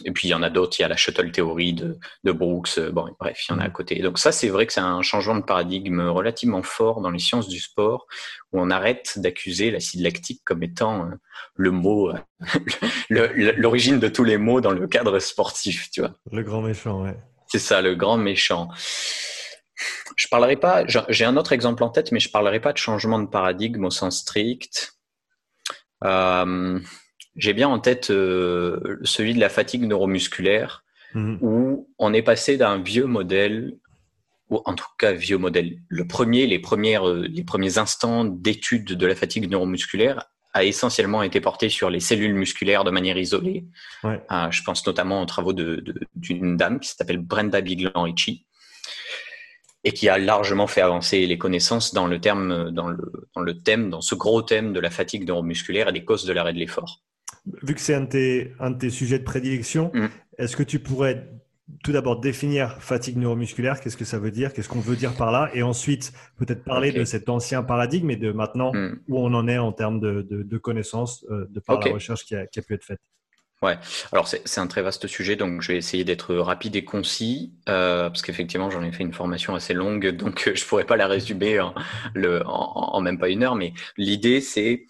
Et 0.06 0.12
puis 0.12 0.28
il 0.28 0.32
y 0.32 0.36
en 0.36 0.44
a 0.44 0.52
d'autres, 0.52 0.78
il 0.78 0.84
y 0.84 0.86
a 0.86 0.88
la 0.88 0.96
shuttle 0.96 1.32
théorie 1.32 1.74
de, 1.74 1.98
de, 2.24 2.32
Brooks, 2.32 2.78
euh, 2.78 2.92
bon 2.92 3.08
bref, 3.20 3.44
il 3.50 3.54
y 3.54 3.56
en 3.56 3.60
a 3.60 3.64
à 3.64 3.70
mm. 3.70 3.72
côté. 3.72 4.00
Donc 4.04 4.20
ça 4.20 4.32
c'est 4.32 4.50
vrai 4.50 4.68
que 4.68 4.74
c'est 4.74 4.80
un 4.80 5.02
changement 5.02 5.34
de 5.34 5.42
paradigme 5.42 6.02
relativement 6.02 6.62
fort 6.62 7.02
dans 7.02 7.10
les 7.10 7.18
sciences 7.18 7.48
du 7.48 7.60
sport, 7.60 8.06
où 8.54 8.62
on 8.62 8.70
arrête 8.70 9.18
d'accuser 9.18 9.72
l'acide 9.72 10.02
lactique 10.02 10.42
comme 10.46 10.62
étant 10.62 11.08
euh, 11.08 11.16
le 11.56 11.72
mot, 11.72 12.12
l'origine 13.10 13.98
de 13.98 14.08
tous 14.08 14.24
les 14.24 14.38
mots 14.38 14.62
dans 14.62 14.70
le 14.72 14.86
cadre 14.86 15.18
sportif, 15.18 15.90
tu 15.90 16.02
vois. 16.02 16.14
Le 16.32 16.44
grand 16.44 16.62
méchant, 16.62 17.04
ouais. 17.04 17.18
C'est 17.48 17.60
ça, 17.60 17.82
le 17.82 17.96
grand 17.96 18.18
méchant. 18.18 18.70
Je 20.16 20.28
parlerai 20.28 20.56
pas, 20.58 20.86
j'ai 20.88 21.26
un 21.26 21.38
autre 21.38 21.54
exemple 21.54 21.84
en 21.84 21.90
tête, 21.90 22.12
mais 22.12 22.20
je 22.20 22.30
parlerai 22.30 22.60
pas 22.60 22.74
de 22.74 22.78
changement 22.78 23.20
de 23.20 23.28
paradigme 23.28 23.86
au 23.86 23.92
sens 23.92 24.20
strict. 24.20 24.98
Euh, 26.04 26.80
j'ai 27.36 27.54
bien 27.54 27.70
en 27.70 27.80
tête 27.80 28.10
euh, 28.10 29.00
celui 29.04 29.34
de 29.34 29.40
la 29.40 29.50
fatigue 29.50 29.84
neuromusculaire, 29.84 30.84
mhm. 31.14 31.38
où 31.42 31.90
on 32.00 32.14
est 32.14 32.24
passé 32.24 32.58
d'un 32.58 32.82
vieux 32.82 33.06
modèle, 33.06 33.78
ou 34.50 34.62
en 34.66 34.74
tout 34.74 34.88
cas 34.98 35.12
vieux 35.12 35.38
modèle, 35.38 35.78
le 35.88 36.08
premier, 36.08 36.48
les, 36.48 36.60
premières, 36.60 37.08
euh, 37.08 37.28
les 37.28 37.44
premiers 37.44 37.78
instants 37.78 38.26
d'étude 38.26 38.94
de 38.94 39.06
la 39.06 39.16
fatigue 39.16 39.50
neuromusculaire 39.50 40.32
a 40.58 40.64
essentiellement 40.64 41.24
été 41.24 41.42
porté 41.42 41.70
sur 41.70 41.90
les 41.90 42.00
cellules 42.00 42.34
musculaires 42.34 42.84
de 42.84 42.92
manière 42.92 43.18
isolée. 43.18 43.66
Euh, 44.06 44.18
je 44.52 44.64
pense 44.64 44.86
notamment 44.86 45.22
aux 45.22 45.26
travaux 45.26 45.54
d'une 45.54 45.82
de, 45.82 46.56
dame 46.56 46.80
qui 46.80 46.90
s'appelle 46.90 47.20
Brenda 47.20 47.62
Biglan-Ricci 47.62 48.46
et 49.84 49.92
qui 49.94 50.10
a 50.10 50.18
largement 50.18 50.68
fait 50.68 50.82
avancer 50.82 51.26
les 51.26 51.38
connaissances 51.38 51.94
dans 51.94 52.08
le, 52.08 52.20
terme, 52.20 52.72
dans, 52.72 52.88
le, 52.88 53.12
dans 53.36 53.42
le 53.42 53.62
thème, 53.62 53.90
dans 53.90 54.02
ce 54.02 54.16
gros 54.16 54.42
thème 54.42 54.74
de 54.74 54.80
la 54.80 54.90
fatigue 54.90 55.28
neuromusculaire 55.28 55.90
et 55.90 55.94
des 55.94 56.04
causes 56.04 56.26
de 56.26 56.34
l'arrêt 56.34 56.54
de 56.54 56.60
l'effort 56.60 57.04
vu 57.64 57.76
que 57.76 57.82
c'est 57.82 57.94
un, 57.94 58.08
un, 58.60 58.72
de 58.72 58.78
tes 58.78 58.90
sujets 58.90 59.20
de 59.20 59.24
prédilection, 59.24 59.92
mm. 59.94 60.08
est-ce 60.38 60.56
que 60.58 60.64
tu 60.64 60.80
pourrais 60.80 61.30
tout 61.84 61.92
d'abord 61.92 62.20
définir 62.20 62.82
fatigue 62.82 63.18
neuromusculaire 63.18 63.82
Qu'est-ce 63.82 63.98
que 63.98 64.06
ça 64.06 64.20
veut 64.20 64.32
dire 64.32 64.54
Qu'est-ce 64.54 64.70
qu'on 64.70 64.80
veut 64.80 64.96
dire 64.96 65.14
par 65.14 65.32
là 65.32 65.50
Et 65.54 65.64
ensuite, 65.64 66.14
peut-être 66.38 66.64
parler 66.64 66.92
de 66.92 67.04
cet 67.04 67.30
ancien 67.30 67.64
paradigme 67.64 68.10
et 68.10 68.16
de 68.16 68.32
maintenant 68.32 68.74
mm. 68.74 69.00
où 69.10 69.20
on 69.20 69.34
en 69.34 69.48
est 69.48 69.58
en 69.58 69.72
termes 69.72 70.00
de, 70.00 70.22
de, 70.22 70.58
connaissances 70.58 71.26
euh, 71.30 71.46
de 71.50 71.60
par 71.60 71.80
la 71.80 71.94
recherche 71.94 72.26
qui 72.26 72.36
a, 72.36 72.48
qui 72.48 72.60
a, 72.60 72.62
pu 72.62 72.74
être 72.74 72.86
faite. 72.86 73.02
Ouais, 73.64 73.76
alors 74.12 74.28
c'est 74.28 74.60
un 74.60 74.68
très 74.68 74.84
vaste 74.84 75.08
sujet, 75.08 75.36
donc 75.36 75.64
je 75.64 75.72
vais 75.72 75.78
essayer 75.80 76.04
d'être 76.04 76.36
rapide 76.36 76.76
et 76.76 76.84
concis, 76.84 77.56
euh, 77.68 78.08
parce 78.08 78.22
qu'effectivement 78.22 78.70
j'en 78.70 78.84
ai 78.84 78.92
fait 78.92 79.02
une 79.02 79.14
formation 79.14 79.56
assez 79.56 79.74
longue, 79.74 80.10
donc 80.16 80.52
je 80.54 80.64
pourrais 80.64 80.84
pas 80.84 80.96
la 80.96 81.08
résumer 81.08 81.60
le, 82.14 82.46
en, 82.46 82.94
en 82.94 83.02
même 83.02 83.18
pas 83.18 83.30
une 83.30 83.42
heure, 83.42 83.56
mais 83.56 83.74
l'idée 83.98 84.42
c'est 84.42 84.86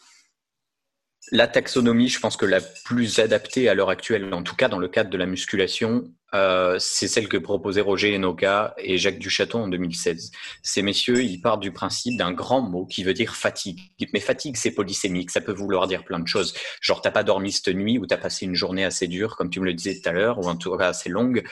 la 1.32 1.48
taxonomie, 1.48 2.08
je 2.08 2.20
pense 2.20 2.38
que 2.38 2.46
la 2.46 2.62
plus 2.62 3.20
adaptée 3.20 3.68
à 3.68 3.74
l'heure 3.74 3.90
actuelle, 3.90 4.34
en 4.34 4.44
tout 4.44 4.56
cas 4.56 4.70
dans 4.70 4.80
le 4.80 4.88
cadre 4.88 5.10
de 5.10 5.18
la 5.18 5.26
musculation, 5.26 6.06
euh, 6.34 6.78
c'est 6.80 7.08
celle 7.08 7.28
que 7.28 7.38
proposaient 7.38 7.82
Roger 7.82 8.16
Enoka 8.16 8.74
et 8.78 8.98
Jacques 8.98 9.20
Duchaton 9.20 9.64
en 9.64 9.68
2016. 9.68 10.32
Ces 10.62 10.82
messieurs, 10.82 11.24
ils 11.24 11.42
partent 11.42 11.62
du 11.62 11.72
principe 11.72 12.18
d'un 12.18 12.32
grand 12.32 12.62
mot 12.62 12.86
qui 12.86 13.04
veut 13.04 13.14
dire 13.14 13.36
fatigue. 13.36 13.80
Mais 14.14 14.20
fatigue, 14.20 14.56
c'est 14.58 14.72
polysémique, 14.72 15.32
ça 15.32 15.42
peut 15.42 15.54
vouloir 15.54 15.88
dire 15.88 16.04
plein 16.04 16.20
de 16.20 16.28
choses. 16.28 16.54
Genre, 16.82 17.02
t'as 17.02 17.12
pas 17.12 17.24
dormi 17.24 17.52
cette 17.52 17.70
nuit 17.70 17.98
ou 17.98 18.06
t'as 18.06 18.18
passé 18.18 18.46
une 18.46 18.56
journée 18.56 18.86
assez 18.86 19.08
dure, 19.08 19.36
comme 19.36 19.50
tu 19.50 19.60
me 19.60 19.66
le 19.66 19.74
disais 19.74 20.00
tout 20.02 20.10
à 20.10 20.14
l'heure, 20.14 20.40
ou 20.40 20.54
tout 20.56 20.76
cas 20.78 20.90
assez 20.90 21.10
longue. 21.10 21.44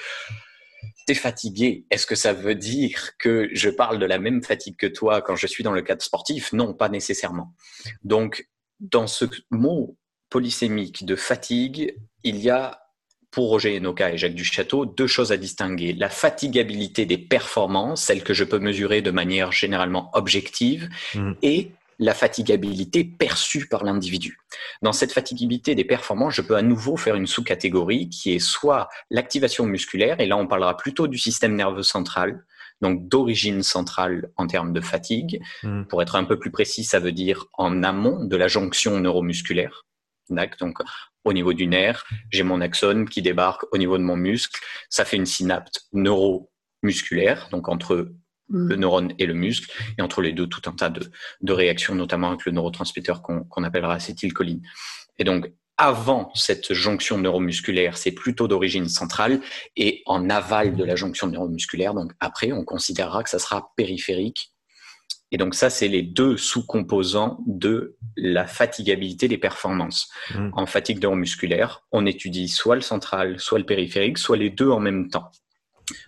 T'es 1.06 1.16
fatigué. 1.16 1.86
Est-ce 1.92 2.08
que 2.08 2.16
ça 2.16 2.34
veut 2.34 2.56
dire 2.56 3.12
que 3.20 3.50
je 3.54 3.70
parle 3.70 4.00
de 4.00 4.06
la 4.06 4.20
même 4.20 4.42
fatigue 4.44 4.76
que 4.78 4.88
toi 4.88 5.22
quand 5.22 5.36
je 5.36 5.48
suis 5.48 5.64
dans 5.64 5.72
le 5.72 5.82
cadre 5.84 6.02
sportif? 6.02 6.52
Non, 6.52 6.74
pas 6.74 6.90
nécessairement. 6.90 7.54
Donc, 8.04 8.48
dans 8.80 9.08
ce 9.08 9.26
mot 9.52 9.98
polysémique 10.30 11.06
de 11.06 11.16
fatigue, 11.16 11.96
il 12.24 12.38
y 12.38 12.50
a 12.50 12.82
pour 13.32 13.50
Roger 13.50 13.78
Enoka 13.78 14.14
et 14.14 14.18
Jacques 14.18 14.34
Duchâteau, 14.34 14.86
deux 14.86 15.08
choses 15.08 15.34
à 15.34 15.38
distinguer. 15.38 15.92
La 15.92 16.10
fatigabilité 16.10 17.06
des 17.06 17.18
performances, 17.18 18.04
celle 18.04 18.24
que 18.24 18.34
je 18.34 18.46
peux 18.46 18.60
mesurer 18.60 19.02
de 19.02 19.12
manière 19.12 19.52
généralement 19.52 20.10
objective, 20.14 20.90
mm. 21.14 21.34
et 21.42 21.72
la 22.00 22.14
fatigabilité 22.14 23.04
perçue 23.04 23.68
par 23.68 23.84
l'individu. 23.84 24.38
Dans 24.82 24.94
cette 24.94 25.12
fatigabilité 25.12 25.76
des 25.76 25.84
performances, 25.84 26.36
je 26.36 26.42
peux 26.42 26.56
à 26.56 26.62
nouveau 26.62 26.96
faire 26.98 27.16
une 27.16 27.28
sous-catégorie 27.28 28.10
qui 28.10 28.34
est 28.34 28.40
soit 28.40 28.90
l'activation 29.10 29.66
musculaire, 29.66 30.20
et 30.20 30.28
là 30.28 30.38
on 30.38 30.48
parlera 30.48 30.78
plutôt 30.78 31.08
du 31.08 31.18
système 31.18 31.56
nerveux 31.56 31.84
central, 31.84 32.46
donc 32.86 33.08
d'origine 33.08 33.64
centrale 33.64 34.30
en 34.38 34.46
termes 34.46 34.72
de 34.72 34.80
fatigue. 34.80 35.42
Hmm. 35.64 35.86
Pour 35.86 36.04
être 36.04 36.16
un 36.16 36.24
peu 36.24 36.38
plus 36.38 36.52
précis, 36.52 36.84
ça 36.84 37.00
veut 37.00 37.12
dire 37.12 37.48
en 37.54 37.82
amont 37.82 38.24
de 38.24 38.36
la 38.36 38.48
jonction 38.48 39.00
neuromusculaire. 39.00 39.86
Donc, 40.30 40.78
au 41.24 41.34
niveau 41.34 41.54
du 41.54 41.66
nerf, 41.66 42.06
j'ai 42.32 42.44
mon 42.44 42.62
axone 42.62 43.10
qui 43.10 43.22
débarque 43.24 43.64
au 43.72 43.78
niveau 43.78 43.98
de 43.98 44.04
mon 44.04 44.16
muscle. 44.16 44.60
Ça 44.90 45.04
fait 45.04 45.18
une 45.18 45.26
synapse 45.26 45.88
neuromusculaire, 45.94 47.48
donc 47.52 47.70
entre 47.70 48.12
le 48.50 48.76
neurone 48.76 49.14
et 49.18 49.26
le 49.26 49.34
muscle, 49.34 49.72
et 49.98 50.04
entre 50.04 50.22
les 50.22 50.32
deux, 50.32 50.46
tout 50.46 50.62
un 50.70 50.74
tas 50.74 50.90
de, 50.90 51.10
de 51.42 51.54
réactions, 51.54 51.96
notamment 51.96 52.30
avec 52.30 52.46
le 52.46 52.52
neurotransmetteur 52.52 53.24
qu'on 53.24 53.64
appellera 53.64 53.96
acétylcholine. 53.96 54.62
Et 55.18 55.24
donc, 55.24 55.52
avant 55.78 56.32
cette 56.36 56.74
jonction 56.74 57.18
neuromusculaire, 57.18 57.98
c'est 57.98 58.12
plutôt 58.12 58.48
d'origine 58.48 58.88
centrale, 58.88 59.42
et 59.76 60.02
en 60.06 60.30
aval 60.30 60.76
de 60.76 60.84
la 60.84 60.96
jonction 60.96 61.28
neuromusculaire, 61.28 61.94
donc 61.94 62.12
après, 62.20 62.52
on 62.52 62.64
considérera 62.64 63.24
que 63.24 63.30
ça 63.30 63.40
sera 63.40 63.72
périphérique. 63.76 64.52
Et 65.32 65.38
donc 65.38 65.56
ça, 65.56 65.70
c'est 65.70 65.88
les 65.88 66.04
deux 66.04 66.38
sous-composants 66.38 67.40
de 67.46 67.98
la 68.16 68.48
fatigabilité 68.48 69.28
des 69.28 69.38
performances. 69.38 70.10
Mmh. 70.34 70.52
En 70.54 70.66
fatigue 70.66 71.02
neuromusculaire, 71.02 71.82
on 71.92 72.06
étudie 72.06 72.48
soit 72.48 72.76
le 72.76 72.82
central, 72.82 73.40
soit 73.40 73.60
le 73.60 73.66
périphérique, 73.66 74.18
soit 74.18 74.38
les 74.38 74.50
deux 74.50 74.70
en 74.70 74.80
même 74.80 75.10
temps. 75.10 75.32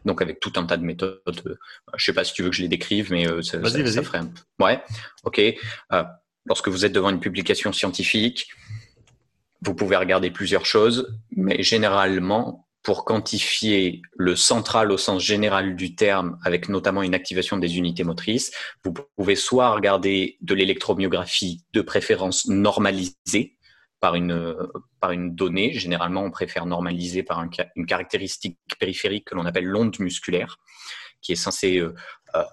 Donc 0.05 0.21
avec 0.21 0.39
tout 0.39 0.53
un 0.55 0.65
tas 0.65 0.77
de 0.77 0.83
méthodes. 0.83 1.19
Euh, 1.27 1.55
je 1.95 2.05
sais 2.05 2.13
pas 2.13 2.23
si 2.23 2.33
tu 2.33 2.43
veux 2.43 2.49
que 2.49 2.55
je 2.55 2.61
les 2.61 2.67
décrive, 2.67 3.11
mais 3.11 3.27
euh, 3.27 3.41
ça, 3.41 3.63
ça, 3.63 4.03
ferait 4.03 4.19
un... 4.19 4.31
Ouais, 4.59 4.81
ok. 5.23 5.39
Euh, 5.39 6.03
lorsque 6.45 6.67
vous 6.67 6.85
êtes 6.85 6.93
devant 6.93 7.09
une 7.09 7.19
publication 7.19 7.73
scientifique, 7.73 8.47
vous 9.61 9.75
pouvez 9.75 9.95
regarder 9.95 10.31
plusieurs 10.31 10.65
choses, 10.65 11.17
mais 11.31 11.61
généralement, 11.63 12.67
pour 12.83 13.03
quantifier 13.03 14.01
le 14.15 14.35
central 14.35 14.91
au 14.91 14.97
sens 14.97 15.21
général 15.21 15.75
du 15.75 15.95
terme, 15.95 16.39
avec 16.43 16.69
notamment 16.69 17.03
une 17.03 17.15
activation 17.15 17.57
des 17.57 17.77
unités 17.77 18.03
motrices, 18.03 18.51
vous 18.83 18.93
pouvez 19.17 19.35
soit 19.35 19.71
regarder 19.71 20.37
de 20.41 20.55
l'électromyographie 20.55 21.63
de 21.73 21.81
préférence 21.81 22.47
normalisée, 22.47 23.57
par 23.99 24.15
une, 24.15 24.55
par 24.99 25.11
une 25.11 25.35
donnée. 25.35 25.73
Généralement, 25.73 26.23
on 26.23 26.31
préfère 26.31 26.65
normaliser 26.65 27.23
par 27.23 27.43
une 27.75 27.85
caractéristique 27.85 28.59
périphérique 28.79 29.25
que 29.25 29.35
l'on 29.35 29.45
appelle 29.45 29.65
l'onde 29.65 29.99
musculaire, 29.99 30.57
qui 31.21 31.31
est 31.31 31.35
censée 31.35 31.79
euh, 31.79 31.95
euh, 32.35 32.43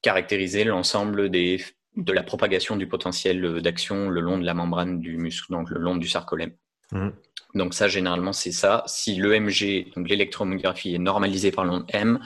caractériser 0.00 0.64
l'ensemble 0.64 1.28
des 1.28 1.62
de 1.98 2.12
la 2.12 2.22
propagation 2.22 2.76
du 2.76 2.86
potentiel 2.86 3.60
d'action 3.60 4.08
le 4.08 4.20
long 4.20 4.38
de 4.38 4.44
la 4.44 4.54
membrane 4.54 5.00
du 5.00 5.16
muscle, 5.18 5.52
donc 5.52 5.68
le 5.68 5.80
long 5.80 5.96
du 5.96 6.08
sarcolème. 6.08 6.52
Mmh. 6.92 7.08
Donc 7.54 7.74
ça, 7.74 7.88
généralement, 7.88 8.32
c'est 8.32 8.52
ça. 8.52 8.84
Si 8.86 9.16
l'EMG, 9.16 9.92
donc 9.96 10.08
l'électromyographie, 10.08 10.94
est 10.94 10.98
normalisée 10.98 11.50
par 11.50 11.64
l'onde 11.64 11.84
M, 11.88 12.20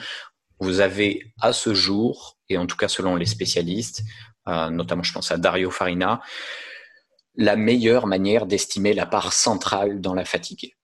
vous 0.59 0.79
avez 0.79 1.33
à 1.41 1.53
ce 1.53 1.73
jour, 1.73 2.37
et 2.49 2.57
en 2.57 2.67
tout 2.67 2.77
cas 2.77 2.87
selon 2.87 3.15
les 3.15 3.25
spécialistes, 3.25 4.03
euh, 4.47 4.69
notamment 4.69 5.03
je 5.03 5.11
pense 5.11 5.31
à 5.31 5.37
Dario 5.37 5.71
Farina, 5.71 6.21
la 7.35 7.55
meilleure 7.55 8.05
manière 8.05 8.45
d'estimer 8.45 8.93
la 8.93 9.07
part 9.07 9.33
centrale 9.33 10.01
dans 10.01 10.13
la 10.13 10.23
fatigue. 10.23 10.75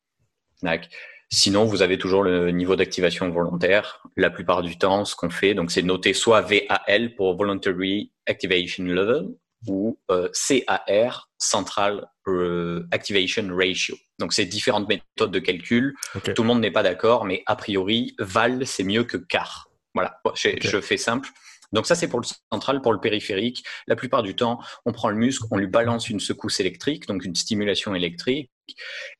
Sinon, 1.31 1.65
vous 1.65 1.83
avez 1.83 1.99
toujours 1.99 2.23
le 2.23 2.49
niveau 2.49 2.75
d'activation 2.75 3.29
volontaire. 3.29 4.01
La 4.17 4.31
plupart 4.31 4.63
du 4.63 4.79
temps, 4.79 5.05
ce 5.05 5.15
qu'on 5.15 5.29
fait, 5.29 5.53
donc 5.53 5.69
c'est 5.69 5.83
noter 5.83 6.13
soit 6.13 6.41
VAL 6.41 7.13
pour 7.15 7.37
Voluntary 7.37 8.11
Activation 8.29 8.83
Level 8.83 9.27
ou 9.67 9.99
euh, 10.09 10.29
CAR, 10.31 11.29
Central 11.37 12.07
euh, 12.27 12.87
Activation 12.91 13.47
Ratio. 13.51 13.97
Donc, 14.19 14.33
c'est 14.33 14.45
différentes 14.45 14.87
méthodes 14.87 15.31
de 15.31 15.39
calcul. 15.39 15.95
Tout 16.35 16.43
le 16.43 16.47
monde 16.47 16.61
n'est 16.61 16.71
pas 16.71 16.83
d'accord, 16.83 17.25
mais 17.25 17.43
a 17.45 17.55
priori, 17.55 18.15
VAL, 18.19 18.65
c'est 18.65 18.83
mieux 18.83 19.03
que 19.03 19.17
CAR. 19.17 19.69
Voilà, 19.93 20.21
je, 20.35 20.81
fais 20.81 20.97
simple. 20.97 21.29
Donc 21.73 21.85
ça, 21.85 21.95
c'est 21.95 22.07
pour 22.07 22.19
le 22.19 22.27
central, 22.51 22.81
pour 22.81 22.93
le 22.93 22.99
périphérique. 22.99 23.63
La 23.87 23.95
plupart 23.95 24.23
du 24.23 24.35
temps, 24.35 24.59
on 24.85 24.91
prend 24.91 25.09
le 25.09 25.15
muscle, 25.15 25.45
on 25.51 25.57
lui 25.57 25.67
balance 25.67 26.09
une 26.09 26.19
secousse 26.19 26.59
électrique, 26.59 27.07
donc 27.07 27.25
une 27.25 27.35
stimulation 27.35 27.95
électrique, 27.95 28.49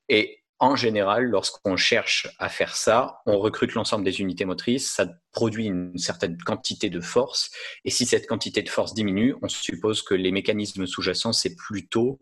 et 0.10 0.40
en 0.60 0.76
général, 0.76 1.24
lorsqu'on 1.24 1.78
cherche 1.78 2.28
à 2.38 2.50
faire 2.50 2.76
ça, 2.76 3.22
on 3.26 3.40
recrute 3.40 3.74
l'ensemble 3.74 4.04
des 4.04 4.20
unités 4.20 4.46
motrices, 4.46 4.92
ça 4.92 5.08
produit 5.32 5.66
une 5.66 5.98
certaine 5.98 6.38
quantité 6.38 6.90
de 6.90 7.00
force, 7.00 7.50
et 7.86 7.90
si 7.90 8.06
cette 8.06 8.28
quantité 8.28 8.62
de 8.62 8.70
force 8.70 8.94
diminue, 8.94 9.36
on 9.42 9.48
suppose 9.48 10.02
que 10.02 10.14
les 10.14 10.32
mécanismes 10.32 10.86
sous-jacents, 10.86 11.34
c'est 11.34 11.56
plutôt 11.56 12.20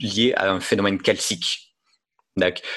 lié 0.00 0.32
à 0.36 0.50
un 0.50 0.60
phénomène 0.60 1.00
calcique. 1.00 1.74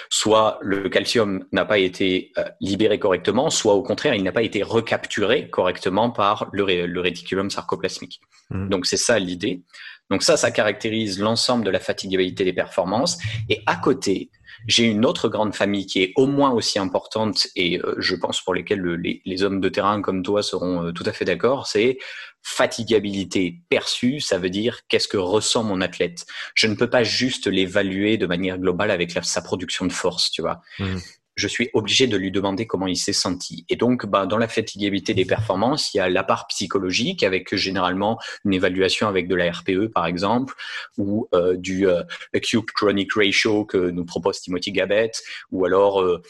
Soit 0.09 0.57
le 0.61 0.87
calcium 0.87 1.45
n'a 1.51 1.65
pas 1.65 1.79
été 1.79 2.31
euh, 2.37 2.45
libéré 2.61 2.97
correctement, 2.97 3.49
soit 3.49 3.73
au 3.73 3.83
contraire, 3.83 4.15
il 4.15 4.23
n'a 4.23 4.31
pas 4.31 4.41
été 4.41 4.63
recapturé 4.63 5.49
correctement 5.49 6.11
par 6.11 6.47
le, 6.53 6.63
réticulum 7.01 7.49
sarcoplasmique. 7.49 8.21
Mmh. 8.51 8.69
Donc 8.69 8.85
c'est 8.85 8.97
ça 8.97 9.19
l'idée. 9.19 9.61
Donc 10.09 10.23
ça, 10.23 10.37
ça 10.37 10.51
caractérise 10.51 11.19
l'ensemble 11.19 11.65
de 11.65 11.69
la 11.69 11.79
fatigabilité 11.79 12.45
des 12.45 12.53
performances. 12.53 13.17
Et 13.49 13.61
à 13.65 13.75
côté, 13.75 14.31
j'ai 14.67 14.85
une 14.85 15.05
autre 15.05 15.29
grande 15.29 15.55
famille 15.55 15.85
qui 15.85 16.01
est 16.03 16.13
au 16.15 16.27
moins 16.27 16.51
aussi 16.51 16.79
importante 16.79 17.47
et 17.55 17.79
euh, 17.79 17.95
je 17.97 18.15
pense 18.15 18.41
pour 18.41 18.53
lesquelles 18.53 18.81
les, 18.81 19.43
hommes 19.43 19.61
de 19.61 19.69
terrain 19.69 20.01
comme 20.01 20.23
toi 20.23 20.43
seront 20.43 20.85
euh, 20.85 20.91
tout 20.91 21.03
à 21.05 21.13
fait 21.13 21.25
d'accord, 21.25 21.67
c'est 21.67 21.97
fatigabilité 22.41 23.59
perçue, 23.69 24.19
ça 24.19 24.37
veut 24.37 24.49
dire 24.49 24.81
qu'est-ce 24.87 25.07
que 25.07 25.17
ressent 25.17 25.63
mon 25.63 25.81
athlète. 25.81 26.25
Je 26.55 26.67
ne 26.67 26.75
peux 26.75 26.89
pas 26.89 27.03
juste 27.03 27.47
l'évaluer 27.47 28.17
de 28.17 28.25
manière 28.25 28.57
globale 28.57 28.91
avec 28.91 29.11
sa 29.23 29.41
production 29.41 29.85
de 29.85 29.91
force, 29.91 30.31
tu 30.31 30.41
vois. 30.41 30.61
Mmh 30.79 30.97
je 31.39 31.47
suis 31.47 31.69
obligé 31.73 32.05
de 32.05 32.17
lui 32.17 32.31
demander 32.31 32.67
comment 32.67 32.87
il 32.87 32.97
s'est 32.97 33.13
senti. 33.13 33.65
Et 33.69 33.75
donc, 33.75 34.05
bah, 34.05 34.25
dans 34.25 34.37
la 34.37 34.47
fatigabilité 34.47 35.13
des 35.13 35.25
performances, 35.25 35.93
il 35.93 35.97
y 35.97 35.99
a 35.99 36.09
la 36.09 36.23
part 36.23 36.47
psychologique 36.47 37.23
avec 37.23 37.55
généralement 37.55 38.19
une 38.45 38.53
évaluation 38.53 39.07
avec 39.07 39.27
de 39.27 39.35
la 39.35 39.51
RPE, 39.51 39.87
par 39.87 40.05
exemple, 40.05 40.53
ou 40.97 41.27
euh, 41.33 41.55
du 41.55 41.87
euh, 41.87 42.03
Acute 42.33 42.71
Chronic 42.71 43.13
Ratio 43.13 43.65
que 43.65 43.77
nous 43.77 44.05
propose 44.05 44.41
Timothy 44.41 44.71
Gabet, 44.71 45.11
ou 45.51 45.65
alors, 45.65 46.01
euh, 46.01 46.21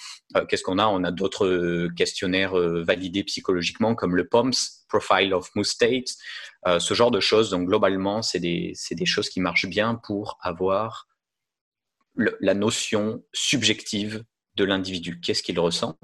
qu'est-ce 0.48 0.64
qu'on 0.64 0.78
a? 0.78 0.88
On 0.88 1.04
a 1.04 1.12
d'autres 1.12 1.90
questionnaires 1.98 2.54
validés 2.56 3.24
psychologiquement, 3.24 3.96
comme 3.96 4.16
le 4.16 4.28
POMS, 4.28 4.54
Profile 4.88 5.34
of 5.34 5.50
Mood 5.56 5.66
State, 5.66 6.10
ce 6.66 6.94
genre 6.94 7.12
de 7.12 7.20
choses. 7.20 7.50
Donc, 7.50 7.68
globalement, 7.68 8.22
c'est 8.22 8.40
des, 8.40 8.74
des 8.92 9.06
choses 9.06 9.30
qui 9.30 9.40
marchent 9.40 9.68
bien 9.68 9.96
pour 9.96 10.38
avoir 10.42 11.08
la 12.16 12.54
notion 12.54 13.24
subjective 13.34 14.24
de 14.56 14.64
l'individu, 14.64 15.20
qu'est-ce 15.20 15.44
qu'il 15.44 15.60
ressent. 15.60 15.98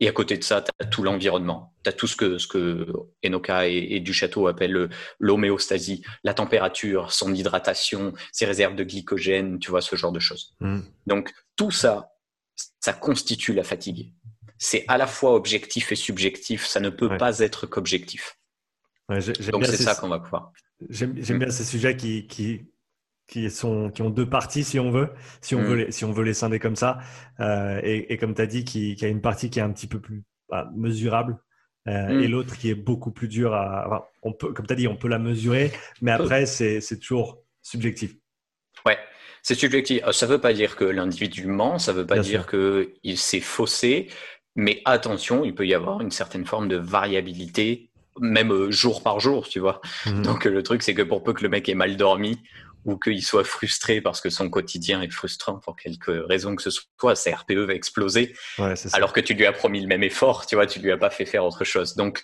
Et 0.00 0.08
à 0.08 0.12
côté 0.12 0.36
de 0.36 0.44
ça, 0.44 0.62
tu 0.62 0.70
as 0.78 0.84
tout 0.84 1.02
l'environnement. 1.02 1.74
Tu 1.82 1.88
as 1.88 1.92
tout 1.92 2.06
ce 2.06 2.16
que, 2.16 2.38
ce 2.38 2.46
que 2.46 2.86
Enoka 3.24 3.66
et, 3.66 4.00
du 4.00 4.12
château 4.12 4.46
appellent 4.46 4.88
l'homéostasie, 5.18 6.02
la 6.22 6.34
température, 6.34 7.12
son 7.12 7.34
hydratation, 7.34 8.12
ses 8.32 8.46
réserves 8.46 8.76
de 8.76 8.84
glycogène, 8.84 9.58
tu 9.58 9.70
vois, 9.70 9.80
ce 9.80 9.96
genre 9.96 10.12
de 10.12 10.20
choses. 10.20 10.54
Mm. 10.60 10.80
Donc, 11.06 11.32
tout 11.56 11.70
ça, 11.70 12.12
ça 12.80 12.92
constitue 12.92 13.52
la 13.52 13.64
fatigue. 13.64 14.12
C'est 14.58 14.84
à 14.88 14.96
la 14.96 15.06
fois 15.06 15.34
objectif 15.34 15.92
et 15.92 15.96
subjectif. 15.96 16.66
Ça 16.66 16.80
ne 16.80 16.90
peut 16.90 17.16
pas 17.18 17.40
être 17.40 17.66
qu'objectif. 17.66 18.38
Donc, 19.08 19.66
c'est 19.66 19.76
ça 19.76 19.94
qu'on 19.94 20.08
va 20.08 20.20
pouvoir. 20.20 20.52
J'aime 20.90 21.12
bien 21.12 21.50
ces 21.50 21.64
sujets 21.64 21.96
qui, 21.96 22.26
qui 22.26 22.66
qui, 23.26 23.50
sont, 23.50 23.90
qui 23.90 24.02
ont 24.02 24.10
deux 24.10 24.28
parties, 24.28 24.64
si 24.64 24.78
on 24.78 24.90
veut, 24.90 25.10
si 25.40 25.54
on, 25.54 25.62
veut, 25.62 25.74
mm. 25.74 25.78
les, 25.78 25.92
si 25.92 26.04
on 26.04 26.12
veut 26.12 26.24
les 26.24 26.34
scinder 26.34 26.58
comme 26.58 26.76
ça. 26.76 26.98
Euh, 27.40 27.80
et, 27.82 28.12
et, 28.12 28.16
comme 28.16 28.34
tu 28.34 28.42
as 28.42 28.46
dit, 28.46 28.64
qui, 28.64 28.94
qui, 28.94 29.04
a 29.04 29.08
une 29.08 29.20
partie 29.20 29.50
qui 29.50 29.58
est 29.58 29.62
un 29.62 29.72
petit 29.72 29.86
peu 29.86 30.00
plus 30.00 30.24
bah, 30.48 30.70
mesurable 30.74 31.38
euh, 31.88 32.14
mm. 32.14 32.22
et 32.22 32.28
l'autre 32.28 32.56
qui 32.56 32.70
est 32.70 32.74
beaucoup 32.74 33.10
plus 33.10 33.28
dure 33.28 33.54
à. 33.54 34.10
on 34.22 34.32
peut, 34.32 34.52
comme 34.52 34.66
tu 34.66 34.72
as 34.72 34.76
dit, 34.76 34.88
on 34.88 34.96
peut 34.96 35.08
la 35.08 35.18
mesurer, 35.18 35.72
mais 36.02 36.10
après, 36.10 36.46
c'est 36.46 36.98
toujours 37.00 37.38
subjectif. 37.62 38.14
Ouais, 38.84 38.98
c'est 39.42 39.54
subjectif. 39.54 40.02
Euh, 40.06 40.12
ça 40.12 40.26
ne 40.26 40.32
veut 40.32 40.40
pas 40.40 40.52
dire 40.52 40.76
que 40.76 40.84
l'individu 40.84 41.46
ment, 41.46 41.78
ça 41.78 41.92
ne 41.92 41.98
veut 41.98 42.06
pas 42.06 42.18
dire 42.18 42.46
qu'il 42.46 43.18
s'est 43.18 43.40
faussé, 43.40 44.08
mais 44.54 44.82
attention, 44.84 45.44
il 45.44 45.54
peut 45.54 45.66
y 45.66 45.74
avoir 45.74 46.00
une 46.00 46.10
certaine 46.10 46.46
forme 46.46 46.68
de 46.68 46.76
variabilité 46.76 47.90
même 48.18 48.70
jour 48.70 49.02
par 49.02 49.20
jour, 49.20 49.48
tu 49.48 49.60
vois. 49.60 49.80
Mm. 50.06 50.22
Donc 50.22 50.44
le 50.44 50.62
truc, 50.62 50.82
c'est 50.82 50.94
que 50.94 51.02
pour 51.02 51.22
peu 51.22 51.32
que 51.34 51.42
le 51.42 51.48
mec 51.48 51.68
ait 51.68 51.74
mal 51.74 51.96
dormi 51.96 52.40
ou 52.86 52.96
qu'il 52.96 53.22
soit 53.22 53.44
frustré 53.44 54.00
parce 54.00 54.20
que 54.20 54.30
son 54.30 54.48
quotidien 54.48 55.02
est 55.02 55.10
frustrant 55.10 55.58
pour 55.58 55.76
quelque 55.76 56.12
raison 56.28 56.54
que 56.54 56.62
ce 56.62 56.70
soit, 56.70 57.16
sa 57.16 57.36
RPE 57.36 57.66
va 57.66 57.74
exploser, 57.74 58.34
alors 58.92 59.12
que 59.12 59.20
tu 59.20 59.34
lui 59.34 59.44
as 59.44 59.52
promis 59.52 59.80
le 59.80 59.88
même 59.88 60.04
effort, 60.04 60.46
tu 60.46 60.54
vois, 60.54 60.66
tu 60.66 60.78
lui 60.78 60.92
as 60.92 60.96
pas 60.96 61.10
fait 61.10 61.26
faire 61.26 61.44
autre 61.44 61.64
chose. 61.64 61.96
Donc, 61.96 62.22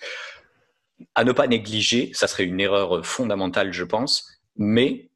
à 1.15 1.25
ne 1.25 1.33
pas 1.33 1.47
négliger, 1.47 2.11
ça 2.13 2.27
serait 2.27 2.45
une 2.45 2.61
erreur 2.61 3.05
fondamentale, 3.05 3.73
je 3.73 3.83
pense, 3.83 4.39
mais 4.55 5.09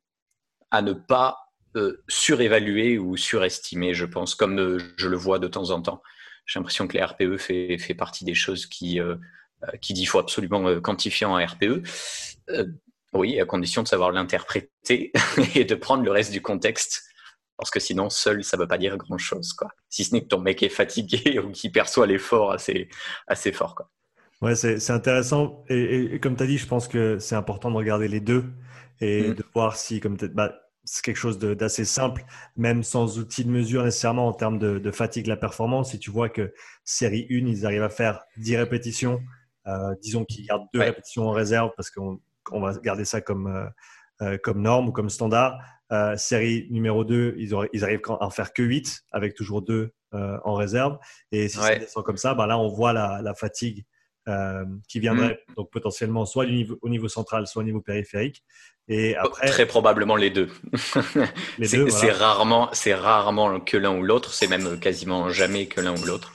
à 0.69 0.81
ne 0.81 0.91
pas 0.91 1.37
euh, 1.77 2.03
surévaluer 2.09 2.97
ou 2.97 3.15
surestimer, 3.15 3.93
je 3.93 4.05
pense, 4.05 4.35
comme 4.35 4.59
euh, 4.59 4.79
je 4.97 5.07
le 5.07 5.15
vois 5.15 5.39
de 5.39 5.47
temps 5.47 5.69
en 5.69 5.81
temps. 5.81 6.03
J'ai 6.45 6.59
l'impression 6.59 6.87
que 6.87 6.97
la 6.97 7.07
RPE 7.07 7.37
fait, 7.37 7.77
fait, 7.77 7.93
partie 7.93 8.25
des 8.25 8.33
choses 8.33 8.65
qui, 8.65 8.99
euh, 8.99 9.15
qui 9.81 9.93
dit 9.93 10.01
qu'il 10.01 10.09
faut 10.09 10.19
absolument 10.19 10.81
quantifier 10.81 11.25
en 11.25 11.35
RPE. 11.35 11.83
Oui, 13.13 13.39
à 13.39 13.45
condition 13.45 13.83
de 13.83 13.87
savoir 13.87 14.11
l'interpréter 14.11 15.11
et 15.55 15.65
de 15.65 15.75
prendre 15.75 16.03
le 16.03 16.11
reste 16.11 16.31
du 16.31 16.41
contexte. 16.41 17.03
Parce 17.57 17.71
que 17.71 17.79
sinon, 17.79 18.09
seul, 18.09 18.43
ça 18.43 18.55
ne 18.55 18.61
veut 18.61 18.67
pas 18.67 18.77
dire 18.77 18.97
grand-chose. 18.97 19.53
quoi. 19.53 19.69
Si 19.89 20.03
ce 20.03 20.13
n'est 20.13 20.21
que 20.21 20.27
ton 20.27 20.39
mec 20.39 20.61
est 20.61 20.69
fatigué 20.69 21.39
ou 21.43 21.51
qu'il 21.51 21.71
perçoit 21.71 22.05
l'effort 22.05 22.51
assez, 22.51 22.89
assez 23.27 23.51
fort. 23.51 23.75
Quoi. 23.75 23.89
Ouais, 24.41 24.55
c'est 24.55 24.91
intéressant. 24.91 25.63
Et, 25.67 26.19
comme 26.19 26.35
tu 26.35 26.43
as 26.43 26.47
dit, 26.47 26.57
je 26.57 26.67
pense 26.67 26.87
que 26.87 27.17
c'est 27.17 27.35
important 27.35 27.71
de 27.71 27.75
regarder 27.75 28.07
les 28.07 28.19
deux 28.19 28.45
et 29.01 29.29
mm. 29.29 29.33
de 29.33 29.43
voir 29.53 29.75
si, 29.75 29.99
comme 29.99 30.17
bah, 30.33 30.53
c'est 30.83 31.03
quelque 31.03 31.17
chose 31.17 31.37
d'assez 31.39 31.85
simple, 31.85 32.23
même 32.55 32.83
sans 32.83 33.19
outil 33.19 33.43
de 33.43 33.49
mesure 33.49 33.83
nécessairement 33.83 34.27
en 34.27 34.33
termes 34.33 34.59
de, 34.59 34.91
fatigue 34.91 35.25
de 35.25 35.29
la 35.29 35.37
performance. 35.37 35.91
Si 35.91 35.99
tu 35.99 36.11
vois 36.11 36.29
que 36.29 36.53
série 36.83 37.27
1, 37.29 37.47
ils 37.47 37.65
arrivent 37.65 37.83
à 37.83 37.89
faire 37.89 38.21
10 38.37 38.57
répétitions, 38.57 39.19
euh, 39.67 39.95
disons 40.01 40.23
qu'ils 40.23 40.45
gardent 40.45 40.67
deux 40.73 40.79
répétitions 40.79 41.27
en 41.27 41.31
réserve 41.31 41.71
parce 41.75 41.89
qu'on 41.89 42.21
on 42.51 42.61
va 42.61 42.73
garder 42.79 43.05
ça 43.05 43.21
comme, 43.21 43.47
euh, 43.47 43.65
euh, 44.21 44.37
comme 44.37 44.61
norme 44.61 44.89
ou 44.89 44.91
comme 44.91 45.09
standard. 45.09 45.57
Euh, 45.91 46.17
série 46.17 46.67
numéro 46.69 47.05
2, 47.05 47.35
ils, 47.37 47.55
ils 47.73 47.83
arrivent 47.83 48.01
à 48.09 48.23
en 48.23 48.29
faire 48.29 48.53
que 48.53 48.61
8 48.61 49.03
avec 49.11 49.35
toujours 49.35 49.61
2 49.61 49.91
en 50.11 50.55
réserve. 50.55 50.97
Et 51.31 51.47
si 51.47 51.57
ça 51.57 51.75
descend 51.75 52.03
comme 52.03 52.17
ça, 52.17 52.33
ben 52.33 52.47
là, 52.47 52.57
on 52.57 52.69
voit 52.69 52.93
la, 52.93 53.33
fatigue 53.35 53.85
qui 54.87 54.99
viendrait 54.99 55.39
mm. 55.49 55.53
donc 55.55 55.69
potentiellement 55.71 56.25
soit 56.25 56.45
au 56.45 56.49
niveau, 56.49 56.77
au 56.81 56.89
niveau, 56.89 57.07
central, 57.07 57.45
soit 57.45 57.61
au 57.61 57.65
niveau 57.65 57.81
périphérique. 57.81 58.43
Et 58.87 59.15
après, 59.15 59.47
très 59.47 59.65
probablement 59.65 60.15
les 60.15 60.29
deux. 60.29 60.49
c'est 61.61 62.11
rarement, 62.11 62.69
c'est 62.71 62.95
rarement 62.95 63.59
que 63.59 63.77
l'un 63.77 63.95
ou 63.95 64.01
l'autre. 64.01 64.33
C'est 64.33 64.47
même 64.47 64.79
quasiment 64.79 65.29
jamais 65.29 65.67
que 65.67 65.81
l'un 65.81 65.95
ou 65.95 66.05
l'autre. 66.05 66.33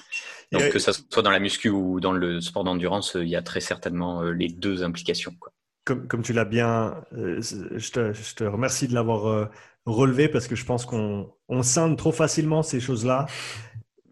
Donc 0.53 0.69
que 0.69 0.79
ça 0.79 0.93
soit 0.93 1.23
dans 1.23 1.31
la 1.31 1.41
muscu 1.41 1.71
ou 1.71 1.99
dans 1.99 2.13
le 2.13 2.41
sport 2.43 2.63
d'endurance, 2.63 3.17
il 3.19 3.29
y 3.29 3.37
a 3.37 3.43
très 3.43 3.61
certainement 3.61 4.23
les 4.23 4.49
deux 4.49 4.85
implications. 4.85 5.35
Quoi 5.41 5.53
comme, 5.85 6.07
comme 6.07 6.23
tu 6.23 6.33
l'as 6.33 6.45
bien, 6.45 7.03
euh, 7.15 7.41
je, 7.41 7.91
te, 7.91 8.13
je, 8.13 8.35
te, 8.35 8.45
remercie 8.45 8.89
de 8.89 8.95
l'avoir 8.95 9.27
euh, 9.29 9.47
relevé 9.85 10.29
parce 10.29 10.47
que 10.47 10.55
je 10.55 10.65
pense 10.65 10.87
qu'on 10.87 11.33
on 11.49 11.63
scinde 11.63 11.97
trop 11.97 12.13
facilement 12.13 12.63
ces 12.63 12.81
choses-là 12.81 13.27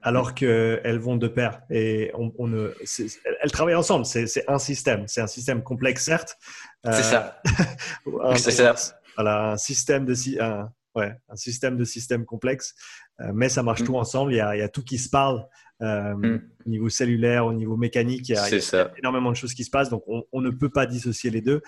alors 0.02 0.34
qu'elles 0.34 0.98
vont 0.98 1.16
de 1.16 1.28
pair 1.28 1.60
et 1.70 2.10
on, 2.14 2.32
on 2.38 2.48
ne, 2.48 2.74
elles 3.42 3.52
travaillent 3.52 3.74
ensemble. 3.74 4.06
C'est 4.06 4.48
un 4.48 4.58
système, 4.58 5.06
c'est 5.06 5.20
un 5.20 5.26
système 5.26 5.62
complexe 5.62 6.04
certes. 6.04 6.38
c'est 6.84 7.02
ça. 7.02 7.42
c'est 8.36 8.50
ça. 8.50 8.74
Voilà, 9.16 9.52
un 9.52 9.56
système 9.58 10.06
de 10.06 10.14
un, 10.40 10.72
ouais, 10.94 11.12
un 11.28 11.36
système 11.36 11.76
de 11.76 11.84
systèmes 11.84 12.24
complexes, 12.24 12.74
mais 13.34 13.50
ça 13.50 13.62
marche 13.62 13.82
mm. 13.82 13.86
tout 13.86 13.96
ensemble. 13.96 14.32
Il 14.32 14.36
y, 14.36 14.40
a, 14.40 14.56
il 14.56 14.60
y, 14.60 14.62
a, 14.62 14.70
tout 14.70 14.82
qui 14.82 14.96
se 14.96 15.10
parle 15.10 15.46
mm. 15.80 16.40
au 16.66 16.68
niveau 16.68 16.88
cellulaire, 16.88 17.46
au 17.46 17.52
niveau 17.52 17.76
mécanique. 17.76 18.28
Il 18.28 18.34
y, 18.34 18.38
a, 18.38 18.90
énormément 18.98 19.30
de 19.30 19.36
choses 19.36 19.54
qui 19.54 19.64
se 19.64 19.70
passent, 19.70 19.90
donc 19.90 20.04
on, 20.06 20.40
ne 20.40 20.50
peut 20.50 20.70
pas 20.70 20.86
dissocier 20.86 21.30
les 21.30 21.40
deux. 21.40 21.62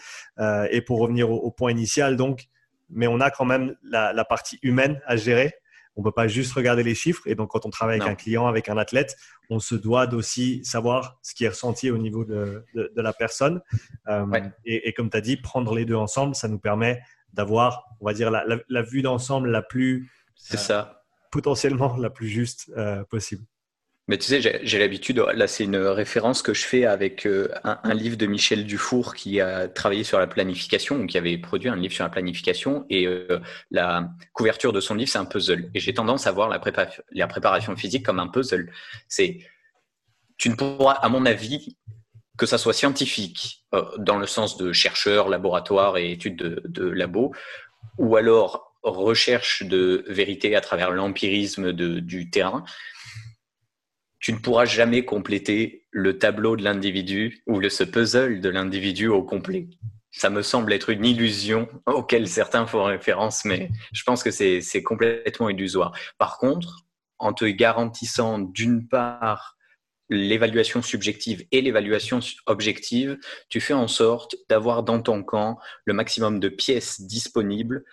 et 0.70 0.82
pour 0.82 1.00
revenir 1.00 1.30
au, 1.30 1.50
point 1.50 1.70
initial, 1.70 2.16
donc, 2.16 2.46
mais 2.90 3.06
on 3.06 3.20
a 3.20 3.30
quand 3.30 3.46
même 3.46 3.74
la, 3.82 4.12
la 4.12 4.24
partie 4.24 4.58
humaine 4.62 5.00
à 5.06 5.16
gérer 5.16 5.54
on 5.96 6.02
peut 6.02 6.12
pas 6.12 6.26
juste 6.26 6.52
regarder 6.52 6.82
les 6.82 6.94
chiffres. 6.94 7.22
Et 7.26 7.34
donc, 7.34 7.50
quand 7.50 7.66
on 7.66 7.70
travaille 7.70 8.00
avec 8.00 8.10
un 8.10 8.14
client, 8.14 8.46
avec 8.46 8.68
un 8.68 8.78
athlète, 8.78 9.16
on 9.50 9.58
se 9.58 9.74
doit 9.74 10.06
d'aussi 10.06 10.64
savoir 10.64 11.18
ce 11.22 11.34
qui 11.34 11.44
est 11.44 11.48
ressenti 11.48 11.90
au 11.90 11.98
niveau 11.98 12.24
de, 12.24 12.64
la 12.74 13.12
personne. 13.12 13.60
Euh, 14.08 14.26
et, 14.64 14.92
comme 14.94 15.10
tu 15.10 15.16
as 15.16 15.20
dit, 15.20 15.36
prendre 15.36 15.74
les 15.74 15.84
deux 15.84 15.94
ensemble, 15.94 16.34
ça 16.34 16.48
nous 16.48 16.58
permet 16.58 17.02
d'avoir, 17.32 17.84
on 18.00 18.06
va 18.06 18.14
dire, 18.14 18.30
la, 18.30 18.82
vue 18.82 19.02
d'ensemble 19.02 19.50
la 19.50 19.62
plus. 19.62 20.10
C'est 20.34 20.56
ça. 20.56 21.02
Potentiellement 21.30 21.96
la 21.96 22.10
plus 22.10 22.28
juste 22.28 22.70
euh, 22.76 23.04
possible. 23.04 23.44
Mais 24.08 24.18
tu 24.18 24.26
sais, 24.26 24.60
j'ai 24.64 24.78
l'habitude, 24.80 25.24
là 25.34 25.46
c'est 25.46 25.62
une 25.62 25.76
référence 25.76 26.42
que 26.42 26.52
je 26.52 26.64
fais 26.64 26.86
avec 26.86 27.24
euh, 27.24 27.48
un, 27.62 27.94
livre 27.94 28.16
de 28.16 28.26
Michel 28.26 28.64
Dufour 28.64 29.14
qui 29.14 29.40
a 29.40 29.68
travaillé 29.68 30.02
sur 30.02 30.18
la 30.18 30.26
planification, 30.26 30.96
ou 30.96 31.06
qui 31.06 31.18
avait 31.18 31.38
produit 31.38 31.68
un 31.68 31.76
livre 31.76 31.94
sur 31.94 32.02
la 32.02 32.10
planification, 32.10 32.84
et 32.90 33.06
euh, 33.06 33.38
la 33.70 34.10
couverture 34.32 34.72
de 34.72 34.80
son 34.80 34.96
livre 34.96 35.08
c'est 35.08 35.18
un 35.18 35.24
puzzle. 35.24 35.70
Et 35.74 35.80
j'ai 35.80 35.94
tendance 35.94 36.26
à 36.26 36.32
voir 36.32 36.48
la, 36.48 36.58
préparation 37.28 37.76
physique 37.76 38.04
comme 38.04 38.18
un 38.18 38.26
puzzle. 38.26 38.72
C'est, 39.06 39.38
tu 40.36 40.48
ne 40.48 40.56
pourras, 40.56 40.94
à 40.94 41.08
mon 41.08 41.24
avis, 41.24 41.76
que 42.36 42.46
ça 42.46 42.58
soit 42.58 42.72
scientifique, 42.72 43.64
euh, 43.72 43.84
dans 43.98 44.18
le 44.18 44.26
sens 44.26 44.56
de 44.56 44.72
chercheur, 44.72 45.28
laboratoire 45.28 45.96
et 45.96 46.10
études 46.10 46.36
de, 46.36 46.60
de 46.64 46.84
labo, 46.88 47.32
ou 47.98 48.16
alors 48.16 48.72
recherche 48.82 49.62
de 49.62 50.04
vérité 50.08 50.56
à 50.56 50.60
travers 50.60 50.90
l'empirisme 50.90 51.72
du 51.72 52.30
terrain, 52.30 52.64
tu 54.22 54.32
ne 54.32 54.38
pourras 54.38 54.64
jamais 54.64 55.04
compléter 55.04 55.84
le 55.90 56.16
tableau 56.16 56.56
de 56.56 56.62
l'individu 56.62 57.42
ou 57.46 57.58
le, 57.58 57.68
ce 57.68 57.84
puzzle 57.84 58.40
de 58.40 58.48
l'individu 58.48 59.08
au 59.08 59.22
complet. 59.22 59.68
Ça 60.12 60.30
me 60.30 60.42
semble 60.42 60.72
être 60.72 60.90
une 60.90 61.04
illusion 61.04 61.68
auquel 61.86 62.28
certains 62.28 62.66
font 62.66 62.84
référence, 62.84 63.44
mais 63.44 63.70
je 63.92 64.02
pense 64.04 64.22
que 64.22 64.30
c'est 64.30 64.82
complètement 64.82 65.50
illusoire. 65.50 65.92
Par 66.18 66.38
contre, 66.38 66.84
en 67.18 67.32
te 67.32 67.44
garantissant 67.44 68.38
d'une 68.38 68.86
part 68.86 69.56
l'évaluation 70.08 70.82
subjective 70.82 71.44
et 71.50 71.60
l'évaluation 71.60 72.20
objective, 72.46 73.18
tu 73.48 73.60
fais 73.60 73.74
en 73.74 73.88
sorte 73.88 74.36
d'avoir 74.48 74.82
dans 74.84 75.00
ton 75.00 75.24
camp 75.24 75.58
le 75.84 75.94
maximum 75.94 76.38
de 76.38 76.48
pièces 76.48 77.00
disponibles 77.00 77.84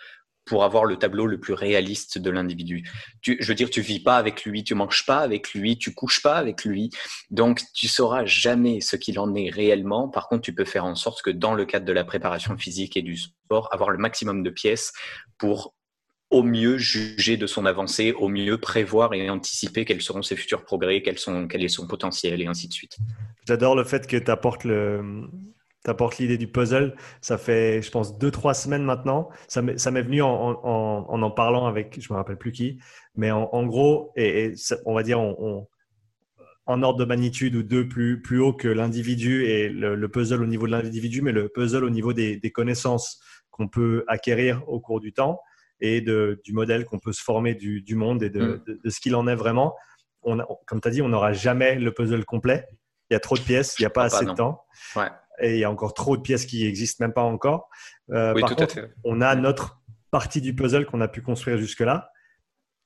pour 0.50 0.64
avoir 0.64 0.84
le 0.84 0.96
tableau 0.96 1.28
le 1.28 1.38
plus 1.38 1.52
réaliste 1.52 2.18
de 2.18 2.28
l'individu. 2.28 2.82
je 3.22 3.46
veux 3.46 3.54
dire, 3.54 3.70
tu 3.70 3.82
vis 3.82 4.00
pas 4.00 4.16
avec 4.16 4.44
lui, 4.44 4.64
tu 4.64 4.74
manges 4.74 5.06
pas 5.06 5.18
avec 5.18 5.54
lui, 5.54 5.78
tu 5.78 5.94
couches 5.94 6.22
pas 6.22 6.34
avec 6.34 6.64
lui, 6.64 6.90
donc 7.30 7.60
tu 7.72 7.86
sauras 7.86 8.24
jamais 8.24 8.80
ce 8.80 8.96
qu'il 8.96 9.20
en 9.20 9.32
est 9.36 9.48
réellement. 9.48 10.08
Par 10.08 10.26
contre, 10.26 10.42
tu 10.42 10.52
peux 10.52 10.64
faire 10.64 10.84
en 10.84 10.96
sorte 10.96 11.22
que 11.22 11.30
dans 11.30 11.54
le 11.54 11.66
cadre 11.66 11.86
de 11.86 11.92
la 11.92 12.02
préparation 12.02 12.58
physique 12.58 12.96
et 12.96 13.02
du 13.02 13.16
sport, 13.16 13.68
avoir 13.70 13.90
le 13.90 13.98
maximum 13.98 14.42
de 14.42 14.50
pièces 14.50 14.92
pour 15.38 15.72
au 16.30 16.42
mieux 16.42 16.78
juger 16.78 17.36
de 17.36 17.46
son 17.46 17.64
avancée, 17.64 18.10
au 18.10 18.26
mieux 18.26 18.58
prévoir 18.58 19.14
et 19.14 19.30
anticiper 19.30 19.84
quels 19.84 20.02
seront 20.02 20.22
ses 20.22 20.34
futurs 20.34 20.64
progrès, 20.64 21.00
quels 21.02 21.18
sont, 21.18 21.46
quel 21.46 21.62
est 21.62 21.68
son 21.68 21.86
potentiel 21.86 22.42
et 22.42 22.48
ainsi 22.48 22.66
de 22.66 22.72
suite. 22.72 22.98
J'adore 23.46 23.76
le 23.76 23.84
fait 23.84 24.08
que 24.08 24.16
tu 24.16 24.30
apportes 24.32 24.64
le, 24.64 25.28
t'apportes 25.82 26.18
l'idée 26.18 26.38
du 26.38 26.48
puzzle. 26.48 26.94
Ça 27.20 27.38
fait, 27.38 27.82
je 27.82 27.90
pense, 27.90 28.18
deux, 28.18 28.30
trois 28.30 28.54
semaines 28.54 28.84
maintenant. 28.84 29.30
Ça 29.48 29.62
m'est 29.62 30.02
venu 30.02 30.22
en 30.22 30.30
en, 30.30 31.22
en 31.22 31.30
parlant 31.30 31.66
avec, 31.66 31.98
je 32.00 32.12
me 32.12 32.18
rappelle 32.18 32.38
plus 32.38 32.52
qui, 32.52 32.78
mais 33.14 33.30
en, 33.30 33.66
gros, 33.66 34.12
et, 34.16 34.54
on 34.86 34.94
va 34.94 35.02
dire 35.02 35.20
en 35.20 36.82
ordre 36.82 36.98
de 36.98 37.04
magnitude 37.04 37.56
ou 37.56 37.62
deux 37.62 37.88
plus, 37.88 38.22
plus 38.22 38.40
haut 38.40 38.52
que 38.52 38.68
l'individu 38.68 39.44
et 39.44 39.68
le, 39.68 40.08
puzzle 40.08 40.42
au 40.42 40.46
niveau 40.46 40.66
de 40.66 40.72
l'individu, 40.72 41.22
mais 41.22 41.32
le 41.32 41.48
puzzle 41.48 41.84
au 41.84 41.90
niveau 41.90 42.12
des, 42.12 42.38
connaissances 42.52 43.20
qu'on 43.50 43.68
peut 43.68 44.04
acquérir 44.06 44.62
au 44.68 44.80
cours 44.80 45.00
du 45.00 45.12
temps 45.12 45.40
et 45.80 46.00
de, 46.00 46.40
du 46.44 46.52
modèle 46.52 46.84
qu'on 46.84 46.98
peut 46.98 47.12
se 47.12 47.22
former 47.22 47.54
du, 47.54 47.82
du 47.82 47.94
monde 47.94 48.22
et 48.22 48.30
de, 48.30 48.62
mm. 48.66 48.78
de, 48.84 48.90
ce 48.90 49.00
qu'il 49.00 49.14
en 49.16 49.26
est 49.26 49.34
vraiment. 49.34 49.74
On 50.22 50.38
comme 50.66 50.80
tu 50.80 50.88
as 50.88 50.90
dit, 50.90 51.02
on 51.02 51.08
n'aura 51.08 51.32
jamais 51.32 51.76
le 51.76 51.92
puzzle 51.92 52.24
complet. 52.26 52.66
Il 53.08 53.14
y 53.14 53.16
a 53.16 53.20
trop 53.20 53.36
de 53.36 53.40
pièces, 53.40 53.76
il 53.78 53.82
n'y 53.82 53.86
a 53.86 53.90
pas 53.90 54.04
assez 54.04 54.24
de 54.24 54.32
temps. 54.32 54.62
Ouais 54.94 55.08
et 55.40 55.54
il 55.54 55.58
y 55.58 55.64
a 55.64 55.70
encore 55.70 55.94
trop 55.94 56.16
de 56.16 56.22
pièces 56.22 56.46
qui 56.46 56.64
n'existent 56.64 57.04
même 57.04 57.12
pas 57.12 57.22
encore. 57.22 57.68
Euh, 58.10 58.38
par 58.38 58.54
contre, 58.54 58.88
on 59.04 59.20
a 59.20 59.34
notre 59.34 59.80
partie 60.10 60.40
du 60.40 60.54
puzzle 60.54 60.86
qu'on 60.86 61.00
a 61.00 61.08
pu 61.08 61.22
construire 61.22 61.58
jusque-là. 61.58 62.10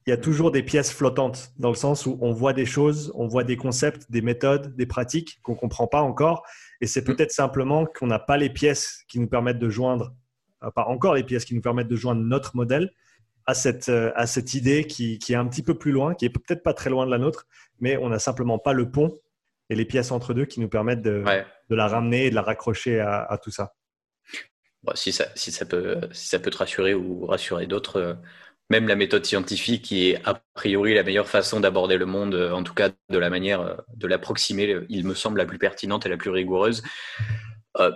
Il 0.06 0.10
y 0.10 0.12
a 0.12 0.18
toujours 0.18 0.50
des 0.50 0.62
pièces 0.62 0.92
flottantes 0.92 1.52
dans 1.58 1.70
le 1.70 1.74
sens 1.74 2.04
où 2.04 2.18
on 2.20 2.32
voit 2.32 2.52
des 2.52 2.66
choses, 2.66 3.10
on 3.14 3.26
voit 3.26 3.44
des 3.44 3.56
concepts, 3.56 4.10
des 4.10 4.20
méthodes, 4.20 4.76
des 4.76 4.84
pratiques 4.84 5.40
qu'on 5.42 5.52
ne 5.52 5.58
comprend 5.58 5.86
pas 5.86 6.02
encore. 6.02 6.42
Et 6.82 6.86
c'est 6.86 7.00
mm. 7.00 7.04
peut-être 7.04 7.30
simplement 7.30 7.86
qu'on 7.86 8.06
n'a 8.06 8.18
pas 8.18 8.36
les 8.36 8.50
pièces 8.50 9.04
qui 9.08 9.18
nous 9.18 9.28
permettent 9.28 9.58
de 9.58 9.70
joindre, 9.70 10.14
euh, 10.62 10.70
pas 10.70 10.84
encore 10.84 11.14
les 11.14 11.24
pièces 11.24 11.46
qui 11.46 11.54
nous 11.54 11.62
permettent 11.62 11.88
de 11.88 11.96
joindre 11.96 12.20
notre 12.20 12.54
modèle 12.54 12.92
à 13.46 13.54
cette, 13.54 13.88
euh, 13.88 14.12
à 14.14 14.26
cette 14.26 14.52
idée 14.52 14.86
qui, 14.86 15.18
qui 15.18 15.32
est 15.32 15.36
un 15.36 15.46
petit 15.46 15.62
peu 15.62 15.74
plus 15.74 15.92
loin, 15.92 16.14
qui 16.14 16.26
est 16.26 16.30
peut-être 16.30 16.62
pas 16.62 16.74
très 16.74 16.90
loin 16.90 17.06
de 17.06 17.10
la 17.10 17.18
nôtre, 17.18 17.46
mais 17.80 17.96
on 17.96 18.10
n'a 18.10 18.18
simplement 18.18 18.58
pas 18.58 18.74
le 18.74 18.90
pont 18.90 19.18
et 19.70 19.74
les 19.74 19.84
pièces 19.86 20.12
entre 20.12 20.34
deux 20.34 20.44
qui 20.44 20.60
nous 20.60 20.68
permettent 20.68 21.02
de, 21.02 21.24
de 21.70 21.74
la 21.74 21.88
ramener 21.88 22.26
et 22.26 22.30
de 22.30 22.34
la 22.34 22.42
raccrocher 22.42 23.00
à, 23.00 23.38
tout 23.42 23.50
ça. 23.50 23.74
si, 24.94 25.12
ça, 25.12 25.26
si, 25.34 25.52
ça 25.52 25.64
peut, 25.64 26.00
si 26.12 26.28
ça 26.28 26.38
peut 26.38 26.50
te 26.50 26.58
rassurer 26.58 26.94
ou 26.94 27.26
rassurer 27.26 27.66
d'autres, 27.66 27.96
euh, 27.96 28.14
même 28.70 28.88
la 28.88 28.96
méthode 28.96 29.24
scientifique 29.24 29.82
qui 29.82 30.10
est 30.10 30.26
a 30.26 30.40
priori 30.54 30.94
la 30.94 31.02
meilleure 31.02 31.28
façon 31.28 31.60
d'aborder 31.60 31.96
le 31.96 32.06
monde, 32.06 32.34
euh, 32.34 32.52
en 32.52 32.62
tout 32.62 32.74
cas 32.74 32.90
de 33.08 33.18
la 33.18 33.30
manière 33.30 33.60
euh, 33.60 33.76
de 33.96 34.06
l'approximer, 34.06 34.78
il 34.88 35.06
me 35.06 35.14
semble 35.14 35.38
la 35.38 35.46
plus 35.46 35.58
pertinente 35.58 36.06
et 36.06 36.08
la 36.08 36.16
plus 36.16 36.30
rigoureuse, 36.30 36.82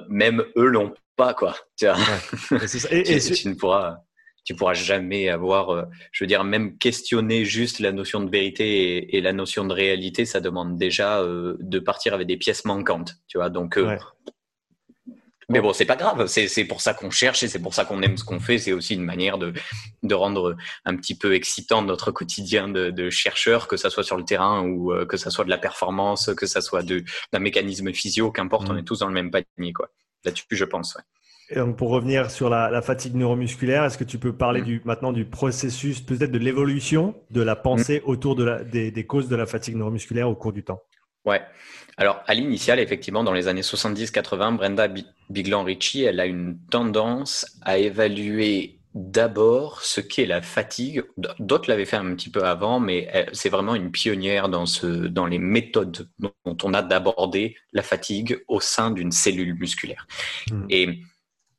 même 0.08 0.44
eux 0.56 0.66
l'ont 0.66 0.92
pas, 1.14 1.34
quoi. 1.34 1.54
Tu, 1.76 1.86
et, 2.90 3.20
tu 3.20 3.48
ne 3.48 3.54
pourras 3.54 3.98
tu 4.48 4.54
pourras 4.54 4.72
jamais 4.72 5.28
avoir, 5.28 5.68
euh, 5.68 5.82
je 6.10 6.24
veux 6.24 6.26
dire, 6.26 6.42
même 6.42 6.78
questionner 6.78 7.44
juste 7.44 7.80
la 7.80 7.92
notion 7.92 8.20
de 8.20 8.30
vérité 8.30 9.14
et, 9.14 9.20
la 9.20 9.34
notion 9.34 9.66
de 9.66 9.74
réalité, 9.74 10.24
ça 10.24 10.40
demande 10.40 10.78
déjà 10.78 11.20
euh, 11.20 11.58
de 11.60 11.78
partir 11.78 12.14
avec 12.14 12.26
des 12.26 12.38
pièces 12.38 12.64
manquantes, 12.64 13.16
tu 13.26 13.36
vois. 13.36 13.50
Donc, 13.50 13.76
euh, 13.76 13.98
mais 15.50 15.60
bon, 15.60 15.74
c'est 15.74 15.84
pas 15.84 15.96
grave. 15.96 16.28
C'est 16.28 16.64
pour 16.64 16.80
ça 16.80 16.94
qu'on 16.94 17.10
cherche 17.10 17.42
et 17.42 17.48
c'est 17.48 17.58
pour 17.58 17.74
ça 17.74 17.84
qu'on 17.84 18.00
aime 18.00 18.16
ce 18.16 18.24
qu'on 18.24 18.40
fait. 18.40 18.56
C'est 18.56 18.72
aussi 18.72 18.94
une 18.94 19.04
manière 19.04 19.36
de, 19.36 19.52
de 20.02 20.14
rendre 20.14 20.56
un 20.86 20.96
petit 20.96 21.14
peu 21.14 21.34
excitant 21.34 21.82
notre 21.82 22.10
quotidien 22.10 22.68
de, 22.68 22.88
de 22.88 23.10
chercheur, 23.10 23.68
que 23.68 23.76
ça 23.76 23.90
soit 23.90 24.02
sur 24.02 24.16
le 24.16 24.24
terrain 24.24 24.62
ou 24.62 24.94
que 25.06 25.18
ça 25.18 25.28
soit 25.28 25.44
de 25.44 25.50
la 25.50 25.58
performance, 25.58 26.30
que 26.34 26.46
ça 26.46 26.62
soit 26.62 26.82
d'un 26.82 27.38
mécanisme 27.38 27.92
physio, 27.92 28.32
qu'importe, 28.32 28.70
on 28.70 28.72
mmh. 28.72 28.78
est 28.78 28.84
tous 28.84 29.00
dans 29.00 29.08
le 29.08 29.14
même 29.14 29.30
panier, 29.30 29.74
quoi. 29.74 29.90
Là-dessus, 30.24 30.46
je 30.52 30.64
pense. 30.64 30.94
Ouais 30.94 31.02
pour 31.76 31.90
revenir 31.90 32.30
sur 32.30 32.50
la, 32.50 32.82
fatigue 32.82 33.14
neuromusculaire, 33.14 33.84
est-ce 33.84 33.98
que 33.98 34.04
tu 34.04 34.18
peux 34.18 34.32
parler 34.32 34.62
du, 34.62 34.82
maintenant 34.84 35.12
du 35.12 35.24
processus, 35.24 36.00
peut-être 36.00 36.30
de 36.30 36.38
l'évolution 36.38 37.14
de 37.30 37.42
la 37.42 37.56
pensée 37.56 38.02
autour 38.04 38.36
de 38.36 38.44
la, 38.44 38.64
des, 38.64 39.06
causes 39.06 39.28
de 39.28 39.36
la 39.36 39.46
fatigue 39.46 39.76
neuromusculaire 39.76 40.28
au 40.28 40.34
cours 40.34 40.52
du 40.52 40.62
temps? 40.62 40.82
Ouais. 41.24 41.42
Alors, 41.96 42.22
à 42.26 42.34
l'initial, 42.34 42.78
effectivement, 42.78 43.24
dans 43.24 43.32
les 43.32 43.48
années 43.48 43.62
70-80, 43.62 44.56
Brenda 44.56 44.88
Biglan-Ritchie, 45.30 46.04
elle 46.04 46.20
a 46.20 46.26
une 46.26 46.58
tendance 46.70 47.58
à 47.62 47.78
évaluer 47.78 48.78
d'abord 48.94 49.82
ce 49.82 50.00
qu'est 50.00 50.26
la 50.26 50.42
fatigue. 50.42 51.02
D'autres 51.38 51.70
l'avaient 51.70 51.84
fait 51.84 51.96
un 51.96 52.14
petit 52.14 52.30
peu 52.30 52.44
avant, 52.44 52.80
mais 52.80 53.28
c'est 53.32 53.48
vraiment 53.48 53.74
une 53.74 53.90
pionnière 53.90 54.48
dans, 54.48 54.66
ce, 54.66 54.86
dans 54.86 55.26
les 55.26 55.38
méthodes 55.38 56.08
dont 56.18 56.56
on 56.62 56.74
a 56.74 56.82
d'aborder 56.82 57.56
la 57.72 57.82
fatigue 57.82 58.42
au 58.48 58.60
sein 58.60 58.90
d'une 58.90 59.12
cellule 59.12 59.54
musculaire. 59.54 60.06
Mm. 60.50 60.66
Et 60.70 61.00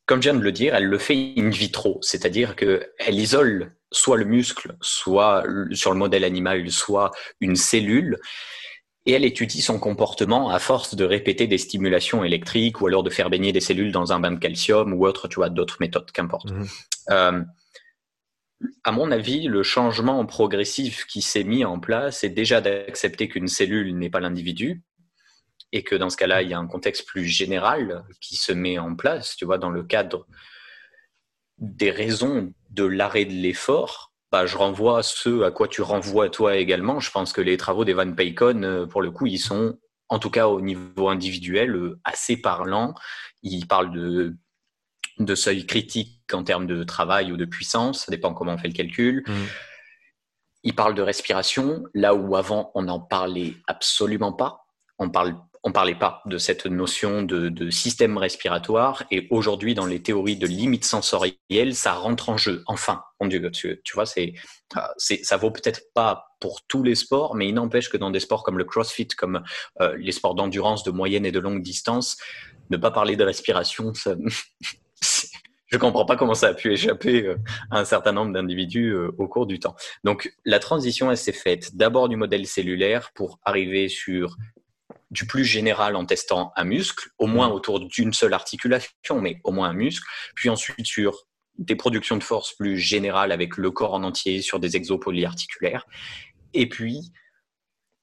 comme 0.09 0.23
je 0.23 0.31
viens 0.31 0.39
de 0.39 0.43
le 0.43 0.51
dire, 0.51 0.73
elle 0.73 0.85
le 0.85 0.97
fait 0.97 1.35
in 1.37 1.49
vitro, 1.49 1.99
c'est-à-dire 2.01 2.55
qu'elle 2.55 2.89
isole 3.09 3.75
soit 3.91 4.17
le 4.17 4.25
muscle, 4.25 4.75
soit 4.81 5.43
sur 5.73 5.91
le 5.91 5.99
modèle 5.99 6.23
animal, 6.23 6.71
soit 6.71 7.11
une 7.41 7.55
cellule, 7.55 8.17
et 9.05 9.11
elle 9.11 9.23
étudie 9.23 9.61
son 9.61 9.77
comportement 9.77 10.49
à 10.49 10.57
force 10.57 10.95
de 10.95 11.05
répéter 11.05 11.45
des 11.45 11.59
stimulations 11.59 12.23
électriques 12.23 12.81
ou 12.81 12.87
alors 12.87 13.03
de 13.03 13.11
faire 13.11 13.29
baigner 13.29 13.51
des 13.51 13.59
cellules 13.59 13.91
dans 13.91 14.11
un 14.11 14.19
bain 14.19 14.31
de 14.31 14.39
calcium 14.39 14.93
ou 14.93 15.05
autre, 15.05 15.27
tu 15.27 15.35
vois, 15.35 15.49
d'autres 15.49 15.77
méthodes, 15.79 16.09
qu'importe. 16.11 16.49
Mmh. 16.49 16.65
Euh, 17.11 17.43
à 18.83 18.91
mon 18.91 19.11
avis, 19.11 19.47
le 19.47 19.61
changement 19.61 20.25
progressif 20.25 21.05
qui 21.05 21.21
s'est 21.21 21.43
mis 21.43 21.63
en 21.65 21.79
place 21.79 22.23
est 22.23 22.29
déjà 22.29 22.61
d'accepter 22.61 23.29
qu'une 23.29 23.47
cellule 23.47 23.95
n'est 23.95 24.09
pas 24.09 24.21
l'individu, 24.21 24.81
et 25.71 25.83
que 25.83 25.95
dans 25.95 26.09
ce 26.09 26.17
cas-là, 26.17 26.41
il 26.41 26.49
y 26.49 26.53
a 26.53 26.59
un 26.59 26.67
contexte 26.67 27.07
plus 27.07 27.25
général 27.25 28.03
qui 28.21 28.35
se 28.35 28.51
met 28.51 28.79
en 28.79 28.95
place, 28.95 29.35
tu 29.35 29.45
vois, 29.45 29.57
dans 29.57 29.69
le 29.69 29.83
cadre 29.83 30.25
des 31.57 31.91
raisons 31.91 32.53
de 32.69 32.83
l'arrêt 32.83 33.25
de 33.25 33.33
l'effort, 33.33 34.13
bah, 34.31 34.45
je 34.45 34.57
renvoie 34.57 34.99
à 34.99 35.03
ce 35.03 35.43
à 35.43 35.51
quoi 35.51 35.67
tu 35.67 35.81
renvoies 35.81 36.29
toi 36.29 36.55
également. 36.55 36.99
Je 36.99 37.11
pense 37.11 37.33
que 37.33 37.41
les 37.41 37.57
travaux 37.57 37.83
d'Evan 37.83 38.15
Paycon, 38.15 38.63
euh, 38.63 38.85
pour 38.85 39.01
le 39.01 39.11
coup, 39.11 39.25
ils 39.25 39.39
sont, 39.39 39.77
en 40.07 40.19
tout 40.19 40.29
cas 40.29 40.47
au 40.47 40.61
niveau 40.61 41.09
individuel, 41.09 41.75
euh, 41.75 41.99
assez 42.03 42.37
parlants. 42.37 42.93
Ils 43.41 43.67
parlent 43.67 43.91
de, 43.91 44.37
de 45.17 45.35
seuil 45.35 45.65
critique 45.65 46.21
en 46.31 46.43
termes 46.43 46.67
de 46.67 46.83
travail 46.83 47.31
ou 47.31 47.37
de 47.37 47.45
puissance, 47.45 48.05
ça 48.05 48.11
dépend 48.11 48.33
comment 48.33 48.53
on 48.53 48.57
fait 48.57 48.67
le 48.67 48.73
calcul. 48.73 49.23
Mmh. 49.27 49.33
Il 50.63 50.75
parle 50.75 50.93
de 50.93 51.01
respiration, 51.01 51.83
là 51.93 52.13
où 52.13 52.35
avant 52.35 52.71
on 52.75 52.83
n'en 52.83 52.99
parlait 52.99 53.55
absolument 53.67 54.33
pas. 54.33 54.65
On 54.99 55.09
parle 55.09 55.35
on 55.63 55.71
parlait 55.71 55.95
pas 55.95 56.21
de 56.25 56.37
cette 56.37 56.65
notion 56.65 57.21
de, 57.23 57.69
système 57.69 58.17
respiratoire 58.17 59.03
et 59.11 59.27
aujourd'hui 59.29 59.75
dans 59.75 59.85
les 59.85 60.01
théories 60.01 60.37
de 60.37 60.47
limites 60.47 60.85
sensorielles 60.85 61.75
ça 61.75 61.93
rentre 61.93 62.29
en 62.29 62.37
jeu 62.37 62.63
enfin 62.67 63.03
mon 63.19 63.27
dieu 63.27 63.51
tu, 63.51 63.79
vois 63.93 64.05
c'est 64.05 64.33
ça 64.97 65.37
vaut 65.37 65.51
peut-être 65.51 65.81
pas 65.93 66.35
pour 66.39 66.61
tous 66.67 66.83
les 66.83 66.95
sports 66.95 67.35
mais 67.35 67.47
il 67.47 67.53
n'empêche 67.53 67.89
que 67.89 67.97
dans 67.97 68.11
des 68.11 68.19
sports 68.19 68.43
comme 68.43 68.57
le 68.57 68.65
CrossFit 68.65 69.07
comme 69.07 69.43
euh, 69.81 69.95
les 69.97 70.11
sports 70.11 70.35
d'endurance 70.35 70.83
de 70.83 70.91
moyenne 70.91 71.25
et 71.25 71.31
de 71.31 71.39
longue 71.39 71.61
distance 71.61 72.17
ne 72.69 72.77
pas 72.77 72.91
parler 72.91 73.15
de 73.15 73.23
respiration 73.23 73.93
ça 73.93 74.15
je 75.69 75.77
comprends 75.77 76.05
pas 76.05 76.15
comment 76.15 76.33
ça 76.33 76.47
a 76.47 76.53
pu 76.53 76.73
échapper 76.73 77.25
euh, 77.25 77.35
à 77.69 77.79
un 77.79 77.85
certain 77.85 78.11
nombre 78.11 78.33
d'individus 78.33 78.89
euh, 78.89 79.11
au 79.17 79.27
cours 79.27 79.45
du 79.45 79.59
temps. 79.59 79.75
Donc 80.03 80.33
la 80.45 80.59
transition, 80.59 81.11
elle 81.11 81.17
s'est 81.17 81.31
faite 81.31 81.75
d'abord 81.75 82.09
du 82.09 82.15
modèle 82.15 82.47
cellulaire 82.47 83.11
pour 83.13 83.39
arriver 83.45 83.87
sur 83.87 84.35
du 85.11 85.25
plus 85.25 85.45
général 85.45 85.95
en 85.95 86.05
testant 86.05 86.51
un 86.55 86.63
muscle, 86.63 87.09
au 87.17 87.27
moins 87.27 87.49
mm. 87.49 87.53
autour 87.53 87.79
d'une 87.79 88.13
seule 88.13 88.33
articulation, 88.33 89.21
mais 89.21 89.39
au 89.43 89.51
moins 89.51 89.69
un 89.69 89.73
muscle, 89.73 90.05
puis 90.35 90.49
ensuite 90.49 90.85
sur 90.85 91.25
des 91.57 91.75
productions 91.75 92.17
de 92.17 92.23
force 92.23 92.53
plus 92.55 92.77
générales 92.77 93.31
avec 93.31 93.57
le 93.57 93.71
corps 93.71 93.93
en 93.93 94.03
entier 94.03 94.41
sur 94.41 94.59
des 94.59 94.75
exos 94.75 94.99
polyarticulaires. 94.99 95.85
Et 96.53 96.69
puis, 96.69 97.11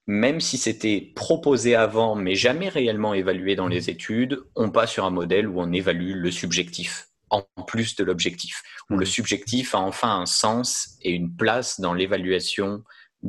même 0.06 0.40
si 0.40 0.58
c'était 0.58 1.12
proposé 1.16 1.74
avant, 1.74 2.14
mais 2.14 2.34
jamais 2.34 2.68
réellement 2.68 3.14
évalué 3.14 3.56
dans 3.56 3.66
les 3.66 3.88
études, 3.88 4.42
on 4.54 4.70
passe 4.70 4.92
sur 4.92 5.04
un 5.04 5.10
modèle 5.10 5.48
où 5.48 5.60
on 5.60 5.72
évalue 5.72 6.12
le 6.14 6.30
subjectif 6.30 7.08
en 7.30 7.42
plus 7.66 7.96
de 7.96 8.04
l'objectif, 8.04 8.62
où 8.90 8.96
le 8.96 9.04
mm. 9.04 9.08
subjectif 9.08 9.74
a 9.74 9.78
enfin 9.78 10.20
un 10.20 10.26
sens 10.26 10.96
et 11.02 11.10
une 11.10 11.34
place 11.34 11.80
dans 11.80 11.92
l'évaluation 11.92 12.84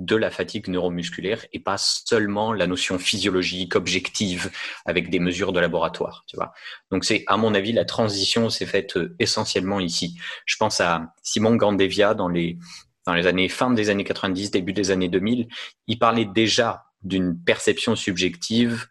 de 0.06 0.16
la 0.16 0.30
fatigue 0.32 0.68
neuromusculaire 0.68 1.46
et 1.54 1.60
pas 1.60 1.78
seulement 1.78 2.54
la 2.54 2.68
notion 2.68 3.00
physiologique 3.00 3.76
objective 3.76 4.52
avec 4.86 5.10
des 5.10 5.20
mesures 5.20 5.54
de 5.54 5.60
laboratoire, 5.60 6.24
tu 6.28 6.36
vois. 6.36 6.54
Donc 6.92 7.06
c'est 7.06 7.24
à 7.28 7.38
mon 7.38 7.54
avis 7.54 7.74
la 7.74 7.86
transition 7.86 8.50
s'est 8.50 8.66
faite 8.66 8.98
euh, 8.98 9.16
essentiellement 9.20 9.80
ici. 9.80 10.18
Je 10.46 10.56
pense 10.58 10.82
à 10.82 11.14
Simon 11.24 11.56
Gandevia 11.56 12.14
dans 12.14 12.30
les 12.30 12.58
dans 13.06 13.14
les 13.14 13.26
années 13.26 13.48
fin 13.48 13.72
des 13.72 13.90
années 13.90 14.04
90, 14.04 14.52
début 14.52 14.74
des 14.74 14.92
années 14.92 15.08
2000, 15.08 15.48
il 15.88 15.98
parlait 15.98 16.26
déjà 16.26 16.84
d'une 17.04 17.42
perception 17.42 17.96
subjective 17.96 18.88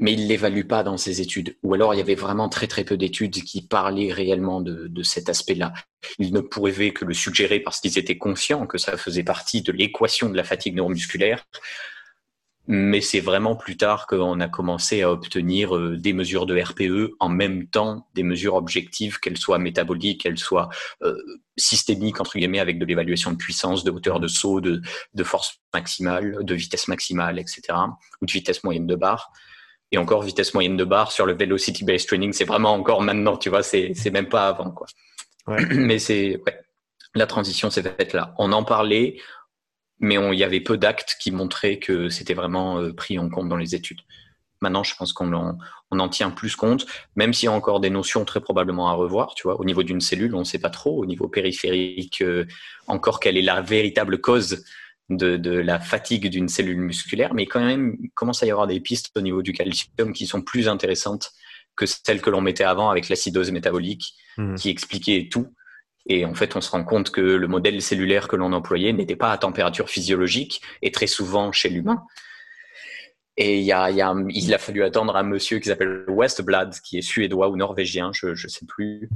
mais 0.00 0.14
il 0.14 0.26
l'évalue 0.26 0.66
pas 0.66 0.82
dans 0.82 0.96
ses 0.96 1.20
études. 1.20 1.56
Ou 1.62 1.74
alors 1.74 1.94
il 1.94 1.98
y 1.98 2.00
avait 2.00 2.14
vraiment 2.14 2.48
très 2.48 2.66
très 2.66 2.84
peu 2.84 2.96
d'études 2.96 3.44
qui 3.44 3.62
parlaient 3.62 4.12
réellement 4.12 4.60
de, 4.60 4.88
de 4.88 5.02
cet 5.02 5.28
aspect-là. 5.28 5.72
Ils 6.18 6.32
ne 6.32 6.40
pouvaient 6.40 6.92
que 6.92 7.04
le 7.04 7.14
suggérer 7.14 7.60
parce 7.60 7.80
qu'ils 7.80 7.98
étaient 7.98 8.18
conscients 8.18 8.66
que 8.66 8.78
ça 8.78 8.96
faisait 8.96 9.22
partie 9.22 9.62
de 9.62 9.72
l'équation 9.72 10.30
de 10.30 10.36
la 10.36 10.44
fatigue 10.44 10.74
neuromusculaire. 10.74 11.44
Mais 12.66 13.00
c'est 13.00 13.20
vraiment 13.20 13.56
plus 13.56 13.76
tard 13.76 14.06
qu'on 14.06 14.38
a 14.38 14.48
commencé 14.48 15.02
à 15.02 15.10
obtenir 15.10 15.76
euh, 15.76 15.96
des 15.96 16.12
mesures 16.12 16.46
de 16.46 16.58
RPE 16.60 17.14
en 17.18 17.28
même 17.28 17.66
temps 17.66 18.06
des 18.14 18.22
mesures 18.22 18.54
objectives, 18.54 19.18
qu'elles 19.18 19.38
soient 19.38 19.58
métaboliques, 19.58 20.20
qu'elles 20.20 20.38
soient 20.38 20.68
euh, 21.02 21.16
systémiques, 21.56 22.20
entre 22.20 22.38
guillemets, 22.38 22.60
avec 22.60 22.78
de 22.78 22.84
l'évaluation 22.84 23.32
de 23.32 23.36
puissance, 23.36 23.82
de 23.82 23.90
hauteur 23.90 24.20
de 24.20 24.28
saut, 24.28 24.60
de, 24.60 24.82
de 25.14 25.24
force 25.24 25.58
maximale, 25.74 26.38
de 26.42 26.54
vitesse 26.54 26.86
maximale, 26.86 27.40
etc., 27.40 27.60
ou 28.22 28.26
de 28.26 28.32
vitesse 28.32 28.62
moyenne 28.62 28.86
de 28.86 28.94
barre 28.94 29.32
et 29.92 29.98
encore 29.98 30.22
vitesse 30.22 30.54
moyenne 30.54 30.76
de 30.76 30.84
barre 30.84 31.12
sur 31.12 31.26
le 31.26 31.34
velocity 31.34 31.84
based 31.84 32.08
training, 32.08 32.32
c'est 32.32 32.44
vraiment 32.44 32.72
encore 32.72 33.02
maintenant, 33.02 33.36
tu 33.36 33.48
vois, 33.48 33.62
c'est 33.62 33.92
c'est 33.94 34.10
même 34.10 34.28
pas 34.28 34.48
avant 34.48 34.70
quoi. 34.70 34.86
Ouais. 35.46 35.64
Mais 35.70 35.98
c'est 35.98 36.40
ouais, 36.46 36.60
la 37.14 37.26
transition 37.26 37.70
s'est 37.70 37.82
faite 37.82 38.12
là. 38.12 38.34
On 38.38 38.52
en 38.52 38.64
parlait, 38.64 39.16
mais 39.98 40.14
il 40.14 40.38
y 40.38 40.44
avait 40.44 40.60
peu 40.60 40.78
d'actes 40.78 41.16
qui 41.20 41.30
montraient 41.30 41.78
que 41.78 42.08
c'était 42.08 42.34
vraiment 42.34 42.78
euh, 42.78 42.92
pris 42.92 43.18
en 43.18 43.28
compte 43.28 43.48
dans 43.48 43.56
les 43.56 43.74
études. 43.74 44.00
Maintenant, 44.62 44.82
je 44.82 44.94
pense 44.94 45.12
qu'on 45.12 45.32
en, 45.32 45.56
on 45.90 46.00
en 46.00 46.08
tient 46.08 46.30
plus 46.30 46.54
compte, 46.54 46.86
même 47.16 47.32
s'il 47.32 47.46
y 47.46 47.48
a 47.48 47.52
encore 47.52 47.80
des 47.80 47.88
notions 47.88 48.24
très 48.26 48.40
probablement 48.40 48.90
à 48.90 48.92
revoir. 48.92 49.34
Tu 49.34 49.44
vois, 49.44 49.58
au 49.58 49.64
niveau 49.64 49.82
d'une 49.82 50.02
cellule, 50.02 50.34
on 50.34 50.40
ne 50.40 50.44
sait 50.44 50.58
pas 50.58 50.68
trop. 50.68 50.98
Au 50.98 51.06
niveau 51.06 51.28
périphérique, 51.28 52.20
euh, 52.20 52.44
encore 52.86 53.20
quelle 53.20 53.38
est 53.38 53.42
la 53.42 53.62
véritable 53.62 54.20
cause 54.20 54.62
de, 55.10 55.50
la 55.50 55.80
fatigue 55.80 56.28
d'une 56.28 56.48
cellule 56.48 56.80
musculaire, 56.80 57.34
mais 57.34 57.46
quand 57.46 57.64
même, 57.64 57.96
il 58.00 58.10
commence 58.10 58.42
à 58.42 58.46
y 58.46 58.50
avoir 58.50 58.66
des 58.66 58.80
pistes 58.80 59.10
au 59.16 59.20
niveau 59.20 59.42
du 59.42 59.52
calcium 59.52 60.12
qui 60.12 60.26
sont 60.26 60.42
plus 60.42 60.68
intéressantes 60.68 61.32
que 61.76 61.86
celles 61.86 62.20
que 62.20 62.30
l'on 62.30 62.40
mettait 62.40 62.64
avant 62.64 62.90
avec 62.90 63.08
l'acidose 63.08 63.50
métabolique, 63.50 64.14
mmh. 64.36 64.54
qui 64.54 64.70
expliquait 64.70 65.28
tout. 65.30 65.54
Et 66.06 66.24
en 66.24 66.34
fait, 66.34 66.56
on 66.56 66.60
se 66.60 66.70
rend 66.70 66.84
compte 66.84 67.10
que 67.10 67.20
le 67.20 67.46
modèle 67.48 67.80
cellulaire 67.82 68.28
que 68.28 68.36
l'on 68.36 68.52
employait 68.52 68.92
n'était 68.92 69.16
pas 69.16 69.32
à 69.32 69.38
température 69.38 69.88
physiologique 69.90 70.62
et 70.82 70.90
très 70.90 71.06
souvent 71.06 71.52
chez 71.52 71.68
l'humain. 71.68 72.04
Et 73.36 73.58
il, 73.58 73.64
y 73.64 73.72
a, 73.72 73.90
il 73.90 74.54
a 74.54 74.58
fallu 74.58 74.82
attendre 74.82 75.16
un 75.16 75.22
monsieur 75.22 75.60
qui 75.60 75.68
s'appelle 75.68 76.04
Westblad, 76.08 76.74
qui 76.80 76.98
est 76.98 77.02
suédois 77.02 77.48
ou 77.48 77.56
norvégien, 77.56 78.10
je 78.12 78.28
ne 78.28 78.34
sais 78.34 78.66
plus, 78.66 79.08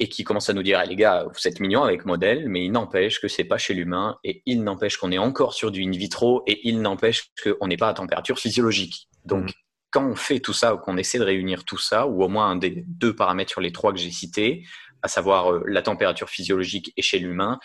et 0.00 0.08
qui 0.08 0.24
commence 0.24 0.50
à 0.50 0.52
nous 0.52 0.62
dire, 0.62 0.78
ah, 0.78 0.84
les 0.84 0.96
gars, 0.96 1.24
vous 1.24 1.48
êtes 1.48 1.60
mignons 1.60 1.84
avec 1.84 2.04
modèle, 2.04 2.48
mais 2.48 2.64
il 2.64 2.72
n'empêche 2.72 3.20
que 3.20 3.28
c'est 3.28 3.44
pas 3.44 3.58
chez 3.58 3.74
l'humain, 3.74 4.18
et 4.24 4.42
il 4.46 4.64
n'empêche 4.64 4.96
qu'on 4.96 5.12
est 5.12 5.18
encore 5.18 5.54
sur 5.54 5.70
du 5.70 5.82
in 5.82 5.90
vitro, 5.92 6.42
et 6.46 6.60
il 6.68 6.80
n'empêche 6.80 7.30
qu'on 7.42 7.68
n'est 7.68 7.76
pas 7.76 7.88
à 7.88 7.94
température 7.94 8.38
physiologique. 8.38 9.08
Donc, 9.24 9.44
mm. 9.44 9.52
quand 9.90 10.06
on 10.06 10.16
fait 10.16 10.40
tout 10.40 10.52
ça, 10.52 10.74
ou 10.74 10.78
qu'on 10.78 10.96
essaie 10.96 11.18
de 11.18 11.24
réunir 11.24 11.64
tout 11.64 11.78
ça, 11.78 12.06
ou 12.06 12.24
au 12.24 12.28
moins 12.28 12.50
un 12.50 12.56
des 12.56 12.84
deux 12.86 13.14
paramètres 13.14 13.50
sur 13.50 13.60
les 13.60 13.72
trois 13.72 13.92
que 13.92 13.98
j'ai 13.98 14.10
cités, 14.10 14.64
à 15.02 15.08
savoir 15.08 15.52
euh, 15.52 15.62
la 15.66 15.82
température 15.82 16.28
physiologique 16.28 16.92
et 16.96 17.02
chez 17.02 17.18
l'humain, 17.18 17.60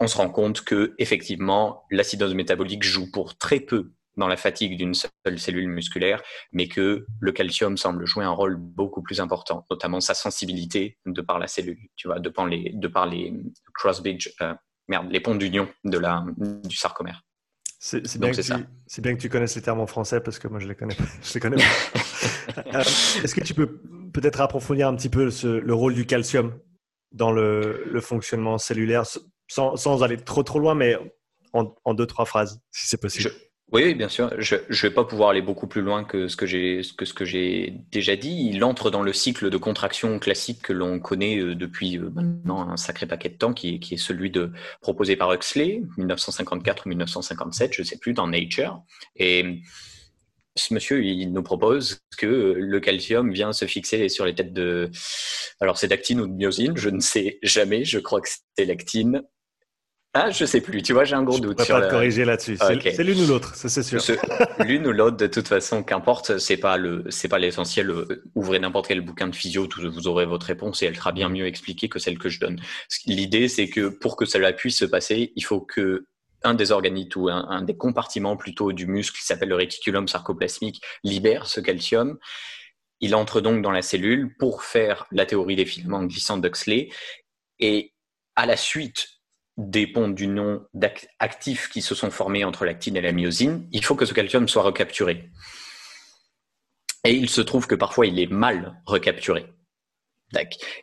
on 0.00 0.06
se 0.06 0.16
rend 0.16 0.30
compte 0.30 0.62
que 0.62 0.94
effectivement 0.98 1.84
l'acidose 1.90 2.34
métabolique 2.34 2.82
joue 2.82 3.10
pour 3.10 3.36
très 3.36 3.60
peu 3.60 3.92
dans 4.20 4.28
la 4.28 4.36
fatigue 4.36 4.76
d'une 4.76 4.94
seule 4.94 5.38
cellule 5.38 5.68
musculaire, 5.68 6.22
mais 6.52 6.68
que 6.68 7.06
le 7.18 7.32
calcium 7.32 7.76
semble 7.76 8.06
jouer 8.06 8.24
un 8.24 8.30
rôle 8.30 8.56
beaucoup 8.56 9.02
plus 9.02 9.18
important, 9.18 9.66
notamment 9.70 10.00
sa 10.00 10.14
sensibilité 10.14 10.98
de 11.06 11.22
par 11.22 11.38
la 11.38 11.48
cellule, 11.48 11.78
tu 11.96 12.06
vois, 12.06 12.20
de 12.20 12.28
par 12.28 12.46
les, 12.46 12.70
de 12.74 12.86
par 12.86 13.06
les 13.06 13.32
cross 13.74 14.02
euh, 14.04 14.54
merde, 14.88 15.10
les 15.10 15.20
ponts 15.20 15.34
d'union 15.34 15.68
de 15.84 15.98
la, 15.98 16.24
du 16.36 16.76
sarcomère. 16.76 17.22
C'est 17.82 18.02
bien, 18.18 18.30
bien, 18.30 19.16
que 19.16 19.20
tu 19.20 19.30
connaisses 19.30 19.56
les 19.56 19.62
termes 19.62 19.80
en 19.80 19.86
français 19.86 20.20
parce 20.20 20.38
que 20.38 20.48
moi 20.48 20.60
je 20.60 20.68
les 20.68 20.74
connais, 20.74 20.96
je 21.22 21.34
les 21.34 21.40
connais 21.40 21.56
pas. 21.56 21.62
Euh, 22.74 22.80
est-ce 22.80 23.34
que 23.34 23.42
tu 23.42 23.54
peux 23.54 23.80
peut-être 24.12 24.40
approfondir 24.40 24.88
un 24.88 24.96
petit 24.96 25.08
peu 25.08 25.30
le 25.42 25.72
rôle 25.72 25.94
du 25.94 26.04
calcium 26.04 26.58
dans 27.12 27.30
le, 27.30 27.84
le 27.86 28.00
fonctionnement 28.00 28.58
cellulaire 28.58 29.04
sans, 29.46 29.76
sans, 29.76 30.02
aller 30.02 30.16
trop 30.16 30.42
trop 30.42 30.58
loin, 30.58 30.74
mais 30.74 30.96
en, 31.52 31.72
en 31.84 31.94
deux 31.94 32.06
trois 32.06 32.24
phrases, 32.24 32.60
si 32.72 32.88
c'est 32.88 33.00
possible? 33.00 33.30
Oui, 33.72 33.94
bien 33.94 34.08
sûr. 34.08 34.32
Je 34.38 34.56
ne 34.56 34.82
vais 34.82 34.90
pas 34.90 35.04
pouvoir 35.04 35.30
aller 35.30 35.42
beaucoup 35.42 35.68
plus 35.68 35.80
loin 35.80 36.02
que 36.02 36.26
ce 36.26 36.36
que 36.36 36.46
j'ai 37.24 37.74
déjà 37.92 38.16
dit. 38.16 38.50
Il 38.52 38.64
entre 38.64 38.90
dans 38.90 39.02
le 39.02 39.12
cycle 39.12 39.48
de 39.48 39.56
contraction 39.56 40.18
classique 40.18 40.62
que 40.62 40.72
l'on 40.72 40.98
connaît 40.98 41.38
euh, 41.38 41.54
depuis 41.54 41.96
euh, 41.96 42.10
maintenant 42.10 42.68
un 42.68 42.76
sacré 42.76 43.06
paquet 43.06 43.28
de 43.28 43.36
temps, 43.36 43.52
qui 43.52 43.76
est, 43.76 43.96
celui 43.96 44.30
de 44.30 44.50
proposé 44.80 45.14
par 45.14 45.32
Huxley, 45.32 45.82
1954 45.98 46.86
ou 46.86 46.88
1957, 46.88 47.72
je 47.74 47.82
ne 47.82 47.86
sais 47.86 47.98
plus, 47.98 48.12
dans 48.12 48.26
Nature. 48.26 48.82
Et 49.14 49.62
ce 50.56 50.74
monsieur, 50.74 51.04
il 51.04 51.32
nous 51.32 51.42
propose 51.44 52.00
que 52.18 52.26
le 52.26 52.80
calcium 52.80 53.32
vient 53.32 53.52
se 53.52 53.66
fixer 53.66 54.08
sur 54.08 54.24
les 54.24 54.34
têtes 54.34 54.52
de. 54.52 54.90
Alors, 55.60 55.78
c'est 55.78 55.88
d'actine 55.88 56.20
ou 56.20 56.26
de 56.26 56.32
myosine, 56.32 56.76
je 56.76 56.90
ne 56.90 57.00
sais 57.00 57.38
jamais. 57.44 57.84
Je 57.84 58.00
crois 58.00 58.20
que 58.20 58.28
c'est 58.56 58.64
l'actine. 58.64 59.22
Ah, 60.12 60.30
je 60.30 60.44
sais 60.44 60.60
plus. 60.60 60.82
Tu 60.82 60.92
vois, 60.92 61.04
j'ai 61.04 61.14
un 61.14 61.22
gros 61.22 61.38
doute. 61.38 61.60
Je 61.60 61.66
peux 61.66 61.72
pas 61.72 61.86
te 61.86 61.90
corriger 61.90 62.24
là-dessus. 62.24 62.58
C'est 62.58 63.04
l'une 63.04 63.20
ou 63.20 63.26
l'autre, 63.26 63.54
ça 63.54 63.68
c'est 63.68 63.84
sûr. 63.84 64.00
l'une 64.58 64.86
ou 64.88 64.92
l'autre, 64.92 65.16
de 65.16 65.28
toute 65.28 65.46
façon, 65.46 65.84
qu'importe. 65.84 66.38
C'est 66.38 66.56
pas 66.56 66.76
le, 66.76 67.04
c'est 67.10 67.28
pas 67.28 67.38
l'essentiel. 67.38 67.92
Ouvrez 68.34 68.58
n'importe 68.58 68.88
quel 68.88 69.02
bouquin 69.02 69.28
de 69.28 69.36
physio, 69.36 69.68
vous 69.78 70.08
aurez 70.08 70.26
votre 70.26 70.46
réponse 70.46 70.82
et 70.82 70.86
elle 70.86 70.96
sera 70.96 71.12
bien 71.12 71.28
mieux 71.28 71.46
expliquée 71.46 71.88
que 71.88 72.00
celle 72.00 72.18
que 72.18 72.28
je 72.28 72.40
donne. 72.40 72.60
L'idée, 73.06 73.46
c'est 73.46 73.68
que 73.68 73.88
pour 73.88 74.16
que 74.16 74.24
cela 74.24 74.52
puisse 74.52 74.78
se 74.78 74.84
passer, 74.84 75.32
il 75.36 75.44
faut 75.44 75.60
que 75.60 76.06
un 76.42 76.54
des 76.54 76.72
organites 76.72 77.14
ou 77.16 77.28
un, 77.28 77.62
des 77.62 77.76
compartiments 77.76 78.36
plutôt 78.36 78.72
du 78.72 78.86
muscle 78.86 79.16
qui 79.16 79.24
s'appelle 79.24 79.50
le 79.50 79.56
réticulum 79.56 80.08
sarcoplasmique 80.08 80.82
libère 81.04 81.46
ce 81.46 81.60
calcium. 81.60 82.18
Il 83.00 83.14
entre 83.14 83.40
donc 83.40 83.62
dans 83.62 83.70
la 83.70 83.82
cellule 83.82 84.34
pour 84.38 84.64
faire 84.64 85.06
la 85.12 85.26
théorie 85.26 85.56
des 85.56 85.66
filaments 85.66 86.02
glissants 86.04 86.38
d'Huxley 86.38 86.88
et 87.58 87.92
à 88.36 88.46
la 88.46 88.56
suite 88.56 89.19
ponts 89.92 90.08
du 90.08 90.26
nom 90.26 90.66
actifs 91.18 91.68
qui 91.68 91.82
se 91.82 91.94
sont 91.94 92.10
formés 92.10 92.44
entre 92.44 92.64
l'actine 92.64 92.96
et 92.96 93.00
la 93.00 93.12
myosine, 93.12 93.68
il 93.72 93.84
faut 93.84 93.94
que 93.94 94.06
ce 94.06 94.14
calcium 94.14 94.48
soit 94.48 94.62
recapturé. 94.62 95.30
Et 97.04 97.12
il 97.12 97.28
se 97.30 97.40
trouve 97.40 97.66
que 97.66 97.74
parfois 97.74 98.06
il 98.06 98.18
est 98.20 98.30
mal 98.30 98.80
recapturé. 98.86 99.46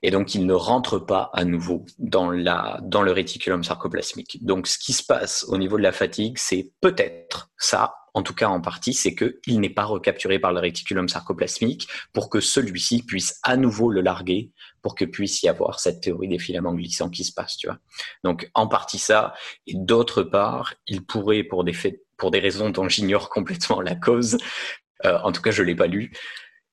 Et 0.01 0.11
donc 0.11 0.35
il 0.35 0.45
ne 0.45 0.53
rentre 0.53 0.99
pas 0.99 1.29
à 1.33 1.45
nouveau 1.45 1.85
dans 1.99 2.29
le 2.31 3.11
réticulum 3.11 3.63
sarcoplasmique. 3.63 4.43
Donc 4.43 4.67
ce 4.67 4.77
qui 4.77 4.93
se 4.93 5.03
passe 5.03 5.45
au 5.47 5.57
niveau 5.57 5.77
de 5.77 5.83
la 5.83 5.91
fatigue, 5.91 6.37
c'est 6.37 6.73
peut-être 6.81 7.49
ça, 7.57 7.93
en 8.13 8.23
tout 8.23 8.33
cas 8.33 8.49
en 8.49 8.59
partie, 8.59 8.93
c'est 8.93 9.15
qu'il 9.15 9.59
n'est 9.61 9.69
pas 9.69 9.85
recapturé 9.85 10.39
par 10.39 10.51
le 10.51 10.59
réticulum 10.59 11.07
sarcoplasmique 11.07 11.87
pour 12.11 12.29
que 12.29 12.41
celui-ci 12.41 13.03
puisse 13.03 13.39
à 13.43 13.55
nouveau 13.55 13.89
le 13.89 14.01
larguer 14.01 14.51
pour 14.81 14.95
que 14.95 15.05
puisse 15.05 15.43
y 15.43 15.47
avoir 15.47 15.79
cette 15.79 16.01
théorie 16.01 16.27
des 16.27 16.39
filaments 16.39 16.73
glissants 16.73 17.09
qui 17.09 17.23
se 17.23 17.33
passe, 17.33 17.57
tu 17.57 17.67
vois. 17.67 17.79
Donc 18.23 18.49
en 18.53 18.67
partie 18.67 18.99
ça, 18.99 19.33
et 19.65 19.73
d'autre 19.75 20.23
part, 20.23 20.73
il 20.87 21.05
pourrait 21.05 21.43
pour 21.43 21.63
des 21.63 21.73
faits, 21.73 22.01
pour 22.17 22.31
des 22.31 22.39
raisons 22.39 22.69
dont 22.69 22.87
j'ignore 22.89 23.29
complètement 23.29 23.81
la 23.81 23.95
cause, 23.95 24.37
euh, 25.05 25.17
en 25.23 25.31
tout 25.31 25.41
cas 25.41 25.51
je 25.51 25.63
l'ai 25.63 25.75
pas 25.75 25.87
lu, 25.87 26.11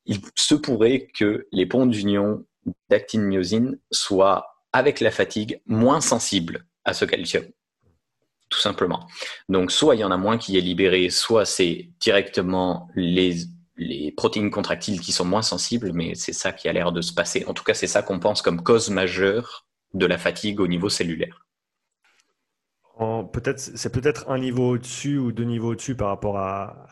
il 0.07 0.21
se 0.35 0.55
pourrait 0.55 1.09
que 1.15 1.47
les 1.53 1.67
ponts 1.67 1.87
d'union 1.87 2.45
d'actine-myosine 2.89 3.79
soient 3.91 4.57
avec 4.73 5.01
la 5.01 5.11
fatigue 5.11 5.61
moins 5.67 6.01
sensibles 6.01 6.67
à 6.85 6.95
ce 6.95 7.05
calcium 7.05 7.45
tout 8.55 8.61
simplement. 8.61 9.09
Donc, 9.49 9.73
soit 9.73 9.97
il 9.97 10.01
y 10.01 10.05
en 10.05 10.13
a 10.13 10.17
moins 10.17 10.39
qui 10.39 10.57
est 10.57 10.61
libéré, 10.61 11.11
soit 11.11 11.45
c'est 11.45 11.91
directement 12.01 12.89
les, 12.95 13.47
les 13.77 14.13
protéines 14.13 14.51
contractiles 14.51 15.01
qui 15.01 15.13
sont 15.13 15.25
moins 15.25 15.43
sensibles, 15.43 15.93
mais 15.93 16.15
c'est 16.15 16.33
ça 16.33 16.53
qui 16.53 16.69
a 16.69 16.73
l'air 16.73 16.93
de 16.93 17.01
se 17.01 17.13
passer. 17.13 17.45
En 17.47 17.55
tout 17.55 17.65
cas, 17.65 17.75
c'est 17.75 17.87
ça 17.87 18.03
qu'on 18.03 18.21
pense 18.21 18.43
comme 18.43 18.63
cause 18.63 18.91
majeure 18.91 19.67
de 19.95 20.07
la 20.07 20.19
fatigue 20.19 20.61
au 20.61 20.69
niveau 20.69 20.89
cellulaire. 20.89 21.47
Peut-être, 23.33 23.59
c'est 23.59 23.91
peut-être 23.91 24.31
un 24.31 24.39
niveau 24.39 24.75
au-dessus 24.75 25.19
ou 25.19 25.33
deux 25.33 25.43
niveaux 25.43 25.73
au-dessus 25.73 25.97
par 25.97 26.09
rapport 26.09 26.39
à, 26.39 26.87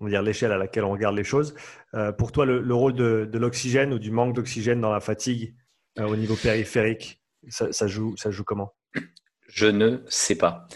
dire 0.00 0.22
l'échelle 0.22 0.50
à 0.50 0.56
laquelle 0.56 0.84
on 0.84 0.90
regarde 0.90 1.14
les 1.14 1.24
choses. 1.24 1.54
Euh, 1.92 2.10
pour 2.10 2.32
toi, 2.32 2.46
le, 2.46 2.74
rôle 2.74 2.94
de, 2.94 3.28
l'oxygène 3.34 3.92
ou 3.92 3.98
du 3.98 4.10
manque 4.10 4.34
d'oxygène 4.34 4.80
dans 4.80 4.90
la 4.90 5.00
fatigue 5.00 5.54
euh, 5.98 6.06
au 6.06 6.16
niveau 6.16 6.36
périphérique, 6.36 7.20
ça, 7.48 7.86
joue, 7.86 8.16
ça 8.16 8.30
joue 8.30 8.44
comment? 8.44 8.74
Je 9.48 9.66
ne 9.66 9.98
sais 10.08 10.36
pas 10.36 10.66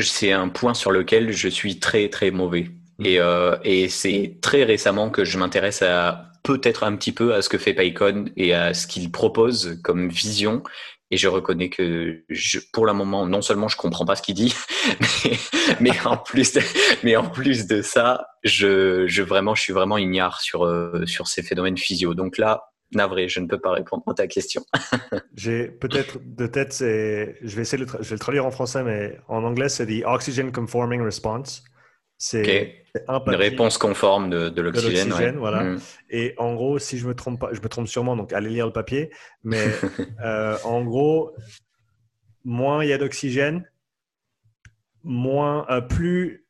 c'est 0.00 0.32
un 0.32 0.48
point 0.48 0.74
sur 0.74 0.90
lequel 0.90 1.32
je 1.32 1.48
suis 1.48 1.78
très 1.80 2.08
très 2.08 2.30
mauvais. 2.30 2.70
Mm. 2.98 3.06
Et, 3.06 3.18
euh, 3.18 3.56
et 3.64 3.88
c'est 3.88 4.38
très 4.40 4.64
récemment 4.64 5.10
que 5.10 5.24
je 5.24 5.38
m'intéresse 5.38 5.82
à 5.82 6.30
peut-être 6.42 6.84
un 6.84 6.94
petit 6.96 7.12
peu 7.12 7.34
à 7.34 7.42
ce 7.42 7.48
que 7.48 7.58
fait 7.58 7.74
PyCon 7.74 8.26
et 8.36 8.54
à 8.54 8.74
ce 8.74 8.86
qu'il 8.86 9.10
propose 9.10 9.80
comme 9.82 10.08
vision. 10.08 10.62
Et 11.10 11.16
je 11.16 11.28
reconnais 11.28 11.68
que 11.68 12.24
je, 12.28 12.58
pour 12.72 12.86
le 12.86 12.92
moment, 12.92 13.26
non 13.26 13.42
seulement 13.42 13.68
je 13.68 13.76
comprends 13.76 14.04
pas 14.04 14.16
ce 14.16 14.22
qu'il 14.22 14.34
dit, 14.34 14.54
mais, 15.00 15.36
mais, 15.80 16.06
en 16.06 16.16
plus, 16.16 16.52
de, 16.54 16.60
mais 17.02 17.14
en 17.14 17.28
plus 17.28 17.66
de 17.66 17.82
ça, 17.82 18.26
je, 18.42 19.06
je 19.06 19.22
vraiment, 19.22 19.54
je 19.54 19.62
suis 19.62 19.72
vraiment 19.72 19.98
ignare 19.98 20.40
sur 20.40 20.64
euh, 20.64 21.04
sur 21.06 21.28
ces 21.28 21.42
phénomènes 21.42 21.76
physio. 21.76 22.14
Donc 22.14 22.38
là, 22.38 22.64
Navré, 22.92 23.28
je 23.28 23.40
ne 23.40 23.46
peux 23.46 23.60
pas 23.60 23.72
répondre 23.72 24.02
à 24.08 24.14
ta 24.14 24.26
question. 24.26 24.64
J'ai 25.36 25.68
peut-être 25.68 26.18
de 26.24 26.46
tête, 26.46 26.76
je 26.80 27.56
vais 27.56 27.62
essayer 27.62 27.84
de 27.84 27.90
je 28.00 28.08
vais 28.08 28.14
le 28.14 28.18
traduire 28.18 28.46
en 28.46 28.50
français, 28.50 28.82
mais 28.82 29.18
en 29.28 29.44
anglais, 29.44 29.68
c'est 29.68 29.86
the 29.86 30.04
oxygen 30.04 30.50
conforming 30.52 31.02
response. 31.02 31.62
C'est 32.26 32.86
une 33.06 33.34
réponse 33.34 33.76
conforme 33.76 34.30
de, 34.30 34.60
l'oxygène. 34.62 35.36
voilà. 35.36 35.62
Mm. 35.64 35.80
Et 36.08 36.34
en 36.38 36.54
gros, 36.54 36.78
si 36.78 36.96
je 36.96 37.06
me 37.06 37.14
trompe 37.14 37.38
pas, 37.38 37.50
je 37.52 37.60
me 37.60 37.68
trompe 37.68 37.86
sûrement, 37.86 38.16
donc 38.16 38.32
allez 38.32 38.48
lire 38.48 38.64
le 38.64 38.72
papier. 38.72 39.10
Mais 39.42 39.62
euh, 40.24 40.56
en 40.64 40.82
gros, 40.84 41.36
moins 42.42 42.82
il 42.82 42.88
y 42.88 42.94
a 42.94 42.98
d'oxygène, 42.98 43.68
moins, 45.02 45.66
euh, 45.68 45.82
plus, 45.82 46.46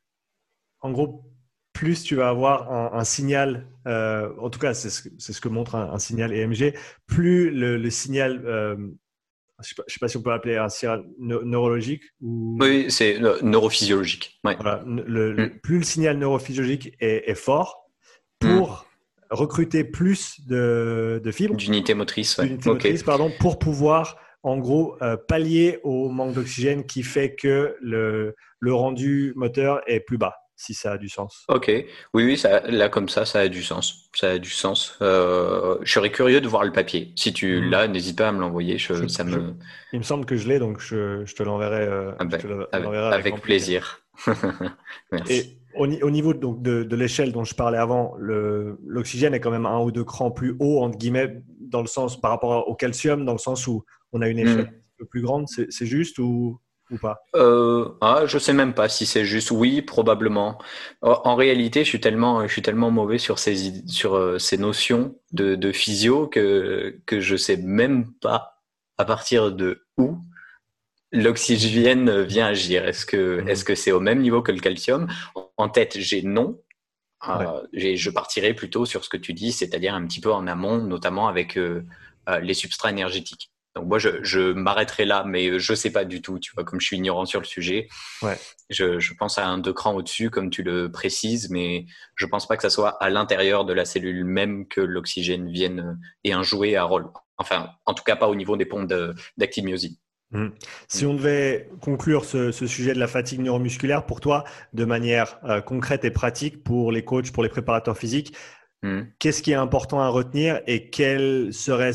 en 0.79 0.91
gros, 0.91 1.25
plus 1.73 2.03
tu 2.03 2.15
vas 2.15 2.29
avoir 2.29 2.95
un, 2.95 3.03
signal, 3.03 3.67
euh, 3.85 4.31
en 4.39 4.49
tout 4.49 4.59
cas 4.59 4.73
c'est 4.73 4.89
ce, 4.89 5.41
que 5.41 5.49
montre 5.49 5.75
un, 5.75 5.99
signal 5.99 6.31
EMG, 6.31 6.73
plus 7.05 7.51
le, 7.51 7.89
signal, 7.89 8.77
je 9.63 9.73
ne 9.77 9.83
sais, 9.87 9.99
pas 9.99 10.07
si 10.07 10.17
on 10.17 10.21
peut 10.21 10.31
l'appeler 10.31 10.57
un 10.57 10.69
signal 10.69 11.05
neurologique 11.17 12.03
ou... 12.21 12.57
Oui, 12.59 12.87
c'est 12.89 13.19
neurophysiologique. 13.41 14.39
Mm. 14.43 15.59
Plus 15.63 15.77
le 15.79 15.83
signal 15.83 16.17
neurophysiologique 16.17 16.93
est, 16.99 17.35
fort 17.35 17.89
pour 18.39 18.85
recruter 19.29 19.83
plus 19.83 20.45
de, 20.47 21.21
fibres. 21.31 21.55
D'unités 21.55 21.93
motrices, 21.93 22.35
pardon, 23.03 23.31
pour 23.39 23.59
pouvoir 23.59 24.17
en 24.43 24.57
gros 24.57 24.95
euh, 25.01 25.17
pallier 25.17 25.79
au 25.83 26.09
manque 26.09 26.33
d'oxygène 26.33 26.85
qui 26.85 27.01
fait 27.01 27.33
que 27.33 27.75
le, 27.81 28.35
le 28.59 28.73
rendu 28.73 29.33
moteur 29.35 29.81
est 29.87 30.01
plus 30.01 30.17
bas 30.17 30.35
si 30.55 30.73
ça 30.73 30.93
a 30.93 30.97
du 30.97 31.09
sens. 31.09 31.45
Ok, 31.49 31.67
oui, 31.67 32.23
oui, 32.23 32.37
ça, 32.37 32.61
là 32.67 32.89
comme 32.89 33.09
ça, 33.09 33.25
ça 33.25 33.39
a 33.39 33.47
du 33.47 33.63
sens. 33.63 34.09
Ça 34.13 34.31
a 34.31 34.37
du 34.37 34.49
sens. 34.49 34.97
Euh, 35.01 35.77
je 35.83 35.91
serais 35.91 36.11
curieux 36.11 36.41
de 36.41 36.47
voir 36.47 36.63
le 36.63 36.71
papier. 36.71 37.11
Si 37.15 37.33
tu 37.33 37.59
hmm. 37.59 37.69
l'as, 37.69 37.87
n'hésite 37.87 38.17
pas 38.17 38.29
à 38.29 38.31
me 38.31 38.39
l'envoyer. 38.39 38.77
Je, 38.77 39.07
ça 39.07 39.23
me... 39.23 39.55
il 39.91 39.99
me 39.99 40.03
semble 40.03 40.25
que 40.25 40.35
je 40.37 40.47
l'ai, 40.47 40.59
donc 40.59 40.79
je, 40.79 41.25
je 41.25 41.35
te 41.35 41.43
l'enverrai. 41.43 41.85
Euh, 41.85 42.11
ah 42.19 42.25
ben, 42.25 42.93
avec, 43.11 43.41
plaisir. 43.41 43.99
Merci. 45.11 45.33
Et 45.33 45.59
au, 45.77 46.09
niveau 46.09 46.33
donc, 46.33 46.61
de, 46.61 46.83
de 46.83 46.95
l'échelle 46.95 47.33
dont 47.33 47.43
je 47.43 47.53
parlais 47.53 47.77
avant, 47.77 48.15
l'oxygène 48.17 49.33
est 49.33 49.41
quand 49.41 49.51
même 49.51 49.65
un 49.65 49.79
ou 49.81 49.91
deux 49.91 50.05
crans 50.05 50.31
plus 50.31 50.55
haut, 50.59 50.81
entre 50.81 50.97
guillemets, 50.97 51.43
dans 51.59 51.81
le 51.81 51.87
sens 51.87 52.19
par 52.19 52.31
rapport 52.31 52.69
au 52.69 52.75
calcium, 52.75 53.25
dans 53.25 53.33
le 53.33 53.39
sens 53.39 53.67
où 53.67 53.83
on 54.13 54.21
a 54.21 54.29
une 54.29 54.39
échelle 54.39 54.57
hmm. 54.57 54.69
un 54.69 54.97
peu 54.99 55.05
plus 55.05 55.21
grande. 55.21 55.47
C'est 55.49 55.85
juste 55.85 56.17
ou 56.19 56.59
ou 56.91 56.97
pas? 56.97 57.23
Euh, 57.35 57.89
ah, 58.01 58.23
Je 58.25 58.37
sais 58.37 58.53
même 58.53 58.73
pas 58.73 58.89
si 58.89 59.05
c'est 59.05 59.25
juste. 59.25 59.51
Oui, 59.51 59.81
probablement. 59.81 60.59
En 61.01 61.35
réalité, 61.35 61.83
je 61.83 61.89
suis 61.89 62.01
tellement, 62.01 62.47
je 62.47 62.51
suis 62.51 62.61
tellement 62.61 62.91
mauvais 62.91 63.17
sur 63.17 63.39
ces, 63.39 63.85
sur 63.87 64.15
euh, 64.15 64.37
ces 64.39 64.57
notions 64.57 65.15
de, 65.31 65.55
de 65.55 65.71
physio 65.71 66.27
que, 66.27 66.99
que 67.05 67.19
je 67.19 67.35
sais 67.35 67.57
même 67.57 68.11
pas 68.13 68.61
à 68.97 69.05
partir 69.05 69.51
de 69.51 69.85
où 69.97 70.17
l'oxygène 71.11 72.21
vient 72.21 72.47
agir. 72.47 72.85
Est-ce 72.85 73.05
que 73.05 73.41
mhm. 73.41 73.49
est-ce 73.49 73.65
que 73.65 73.75
c'est 73.75 73.91
au 73.91 73.99
même 73.99 74.19
niveau 74.19 74.41
que 74.41 74.51
le 74.51 74.59
calcium? 74.59 75.07
En 75.57 75.69
tête, 75.69 75.97
j'ai 75.97 76.21
non. 76.21 76.59
Euh, 77.27 77.61
je 77.73 78.09
partirais 78.11 78.53
plutôt 78.53 78.85
sur 78.85 79.03
ce 79.03 79.09
que 79.09 79.17
tu 79.17 79.33
dis, 79.33 79.51
c'est-à-dire 79.51 79.95
un 79.95 80.05
petit 80.05 80.21
peu 80.21 80.31
en 80.31 80.45
amont, 80.47 80.77
notamment 80.77 81.27
avec 81.27 81.57
euh, 81.57 81.83
les 82.41 82.53
substrats 82.53 82.91
énergétiques. 82.91 83.51
Donc 83.75 83.87
moi, 83.87 83.99
je, 83.99 84.53
m'arrêterai 84.53 85.03
là, 85.05 85.25
mais 85.27 85.59
je 85.59 85.73
ne 85.73 85.75
sais 85.75 85.91
pas 85.91 86.05
du 86.05 86.21
tout, 86.21 86.39
tu 86.39 86.53
vois, 86.55 86.63
comme 86.63 86.79
je 86.79 86.85
suis 86.85 86.95
ignorant 86.95 87.25
sur 87.25 87.41
le 87.41 87.45
sujet. 87.45 87.89
Ouais. 88.21 88.37
Je, 88.69 89.13
pense 89.15 89.37
à 89.37 89.45
un 89.45 89.57
deux 89.57 89.73
crans 89.73 89.93
au-dessus, 89.93 90.29
comme 90.29 90.49
tu 90.49 90.63
le 90.63 90.89
précises, 90.89 91.49
mais 91.49 91.85
je 92.15 92.25
ne 92.25 92.31
pense 92.31 92.47
pas 92.47 92.55
que 92.55 92.63
ça 92.63 92.69
soit 92.69 92.91
à 93.03 93.09
l'intérieur 93.09 93.65
de 93.65 93.73
la 93.73 93.83
cellule 93.83 94.23
même 94.23 94.65
que 94.67 94.79
l'oxygène 94.79 95.51
vienne 95.51 95.99
et 96.23 96.31
un 96.31 96.41
jouet 96.41 96.77
à 96.77 96.83
rôle. 96.83 97.07
Enfin, 97.37 97.69
en 97.85 97.93
tout 97.93 98.03
cas, 98.03 98.15
pas 98.15 98.29
au 98.29 98.35
niveau 98.35 98.55
des 98.55 98.65
pompes 98.65 98.91
d'actiniosine. 99.37 99.97
Mmh. 100.31 100.47
Si 100.87 101.05
on 101.05 101.13
devait 101.13 101.69
conclure 101.81 102.23
ce, 102.25 102.51
sujet 102.51 102.93
de 102.93 102.99
la 102.99 103.07
fatigue 103.07 103.41
neuromusculaire 103.41 104.05
pour 104.05 104.21
toi, 104.21 104.45
de 104.73 104.85
manière 104.85 105.37
euh, 105.43 105.61
concrète 105.61 106.05
et 106.05 106.11
pratique 106.11 106.63
pour 106.63 106.91
les 106.91 107.03
coachs, 107.03 107.31
pour 107.31 107.43
les 107.43 107.49
préparateurs 107.49 107.97
physiques, 107.97 108.35
mmh. 108.83 109.01
qu'est-ce 109.19 109.43
qui 109.43 109.51
est 109.51 109.55
important 109.55 109.99
à 109.99 110.07
retenir 110.07 110.61
et 110.65 110.89
quel 110.89 111.53
serait 111.53 111.93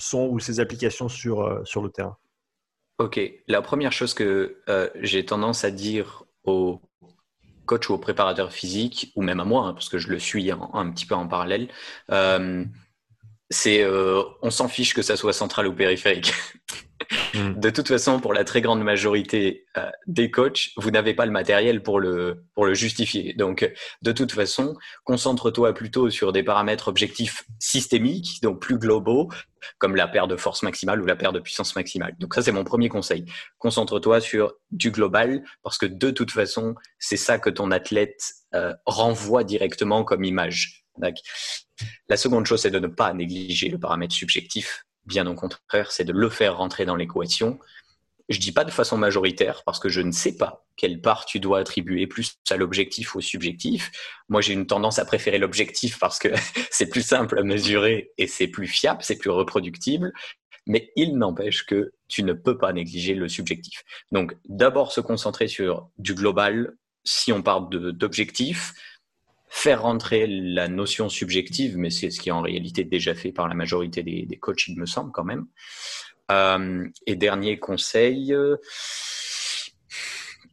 sont 0.00 0.28
ou 0.28 0.40
ses 0.40 0.60
applications 0.60 1.08
sur, 1.08 1.42
euh, 1.42 1.64
sur 1.64 1.82
le 1.82 1.90
terrain 1.90 2.16
Ok, 2.98 3.18
la 3.48 3.62
première 3.62 3.92
chose 3.92 4.12
que 4.12 4.58
euh, 4.68 4.90
j'ai 5.00 5.24
tendance 5.24 5.64
à 5.64 5.70
dire 5.70 6.24
aux 6.44 6.80
coachs 7.64 7.88
ou 7.88 7.94
aux 7.94 7.98
préparateurs 7.98 8.52
physiques, 8.52 9.12
ou 9.16 9.22
même 9.22 9.40
à 9.40 9.44
moi, 9.44 9.66
hein, 9.66 9.72
parce 9.72 9.88
que 9.88 9.98
je 9.98 10.08
le 10.08 10.18
suis 10.18 10.50
un, 10.50 10.90
petit 10.90 11.06
peu 11.06 11.14
en 11.14 11.26
parallèle, 11.26 11.68
euh, 12.10 12.64
c'est 13.48 13.86
on 14.42 14.50
s'en 14.50 14.68
fiche 14.68 14.92
que 14.92 15.02
ça 15.02 15.16
soit 15.16 15.32
central 15.32 15.66
ou 15.66 15.74
périphérique. 15.74 16.34
Mm. 17.34 17.60
De 17.60 17.70
toute 17.70 17.88
façon, 17.88 18.20
pour 18.20 18.32
la 18.32 18.44
très 18.44 18.60
grande 18.60 18.82
majorité 18.82 19.66
euh, 19.76 19.90
des 20.06 20.30
coachs, 20.30 20.70
vous 20.76 20.90
n'avez 20.90 21.14
pas 21.14 21.26
le 21.26 21.32
matériel 21.32 21.82
pour 21.82 22.00
le, 22.00 22.44
pour 22.54 22.66
le 22.66 22.74
justifier. 22.74 23.34
Donc, 23.34 23.70
de 24.02 24.12
toute 24.12 24.32
façon, 24.32 24.74
concentre-toi 25.04 25.74
plutôt 25.74 26.10
sur 26.10 26.32
des 26.32 26.42
paramètres 26.42 26.88
objectifs 26.88 27.44
systémiques, 27.58 28.40
donc 28.42 28.60
plus 28.60 28.78
globaux, 28.78 29.28
comme 29.78 29.96
la 29.96 30.08
paire 30.08 30.28
de 30.28 30.36
force 30.36 30.62
maximale 30.62 31.00
ou 31.02 31.06
la 31.06 31.16
paire 31.16 31.32
de 31.32 31.40
puissance 31.40 31.76
maximale. 31.76 32.14
Donc 32.18 32.34
ça, 32.34 32.42
c'est 32.42 32.52
mon 32.52 32.64
premier 32.64 32.88
conseil. 32.88 33.24
Concentre-toi 33.58 34.20
sur 34.20 34.52
du 34.70 34.90
global, 34.90 35.42
parce 35.62 35.78
que 35.78 35.86
de 35.86 36.10
toute 36.10 36.30
façon, 36.30 36.74
c'est 36.98 37.16
ça 37.16 37.38
que 37.38 37.50
ton 37.50 37.70
athlète 37.70 38.32
euh, 38.54 38.74
renvoie 38.86 39.44
directement 39.44 40.04
comme 40.04 40.24
image. 40.24 40.84
La 42.08 42.16
seconde 42.16 42.46
chose, 42.46 42.60
c'est 42.60 42.70
de 42.70 42.78
ne 42.78 42.88
pas 42.88 43.12
négliger 43.14 43.68
le 43.68 43.78
paramètre 43.78 44.14
subjectif 44.14 44.84
Bien 45.10 45.26
au 45.26 45.34
contraire, 45.34 45.90
c'est 45.90 46.04
de 46.04 46.12
le 46.12 46.28
faire 46.28 46.56
rentrer 46.56 46.84
dans 46.84 46.94
l'équation. 46.94 47.58
Je 48.28 48.38
dis 48.38 48.52
pas 48.52 48.64
de 48.64 48.70
façon 48.70 48.96
majoritaire 48.96 49.64
parce 49.66 49.80
que 49.80 49.88
je 49.88 50.00
ne 50.00 50.12
sais 50.12 50.36
pas 50.36 50.64
quelle 50.76 51.00
part 51.00 51.24
tu 51.24 51.40
dois 51.40 51.58
attribuer 51.58 52.06
plus 52.06 52.38
à 52.48 52.56
l'objectif 52.56 53.16
ou 53.16 53.18
au 53.18 53.20
subjectif. 53.20 53.90
Moi, 54.28 54.40
j'ai 54.40 54.52
une 54.52 54.68
tendance 54.68 55.00
à 55.00 55.04
préférer 55.04 55.38
l'objectif 55.38 55.98
parce 55.98 56.20
que 56.20 56.28
c'est 56.70 56.88
plus 56.88 57.02
simple 57.02 57.40
à 57.40 57.42
mesurer 57.42 58.12
et 58.18 58.28
c'est 58.28 58.46
plus 58.46 58.68
fiable, 58.68 59.02
c'est 59.02 59.18
plus 59.18 59.30
reproductible. 59.30 60.12
Mais 60.68 60.92
il 60.94 61.18
n'empêche 61.18 61.66
que 61.66 61.90
tu 62.06 62.22
ne 62.22 62.32
peux 62.32 62.56
pas 62.56 62.72
négliger 62.72 63.14
le 63.14 63.26
subjectif. 63.26 63.82
Donc, 64.12 64.36
d'abord 64.48 64.92
se 64.92 65.00
concentrer 65.00 65.48
sur 65.48 65.88
du 65.98 66.14
global 66.14 66.76
si 67.02 67.32
on 67.32 67.42
parle 67.42 67.68
d'objectif, 67.96 68.74
faire 69.50 69.82
rentrer 69.82 70.26
la 70.26 70.68
notion 70.68 71.08
subjective, 71.08 71.76
mais 71.76 71.90
c'est 71.90 72.10
ce 72.10 72.20
qui 72.20 72.30
est 72.30 72.32
en 72.32 72.40
réalité 72.40 72.84
déjà 72.84 73.14
fait 73.14 73.32
par 73.32 73.48
la 73.48 73.54
majorité 73.54 74.02
des, 74.02 74.24
des 74.24 74.36
coachs, 74.36 74.68
il 74.68 74.78
me 74.78 74.86
semble 74.86 75.12
quand 75.12 75.24
même. 75.24 75.46
Euh, 76.30 76.86
et 77.06 77.16
dernier 77.16 77.58
conseil, 77.58 78.34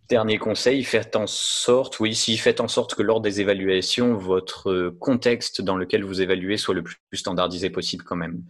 Dernier 0.09 0.37
conseil, 0.37 0.85
faites 0.85 1.17
en 1.17 1.27
sorte, 1.27 1.99
oui, 1.99 2.15
si 2.15 2.37
faites 2.37 2.61
en 2.61 2.69
sorte 2.69 2.95
que 2.95 3.03
lors 3.03 3.19
des 3.19 3.41
évaluations, 3.41 4.15
votre 4.15 4.89
contexte 5.01 5.61
dans 5.61 5.75
lequel 5.75 6.05
vous 6.05 6.21
évaluez 6.21 6.55
soit 6.55 6.75
le 6.75 6.83
plus 6.83 6.97
standardisé 7.11 7.69
possible 7.69 8.05
quand 8.05 8.15
même. 8.15 8.41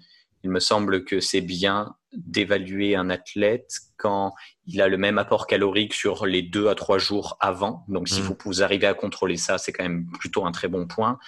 Il 0.44 0.50
me 0.50 0.60
semble 0.60 1.04
que 1.04 1.20
c'est 1.20 1.42
bien 1.42 1.96
d'évaluer 2.14 2.96
un 2.96 3.10
athlète 3.10 3.72
quand 3.98 4.34
il 4.66 4.82
a 4.82 4.88
le 4.88 4.98
même 4.98 5.18
apport 5.18 5.48
calorique 5.48 5.94
sur 5.94 6.26
les 6.26 6.42
deux 6.42 6.68
à 6.68 6.76
trois 6.76 6.98
jours 6.98 7.38
avant. 7.40 7.86
Donc, 7.88 8.08
si 8.08 8.22
mmh. 8.22 8.24
vous, 8.24 8.38
vous 8.46 8.64
arrivez 8.64 8.88
à 8.88 8.94
contrôler 8.94 9.38
ça, 9.38 9.58
c'est 9.58 9.72
quand 9.72 9.84
même 9.84 10.08
plutôt 10.20 10.46
un 10.46 10.52
très 10.52 10.68
bon 10.68 10.88
point. 10.88 11.20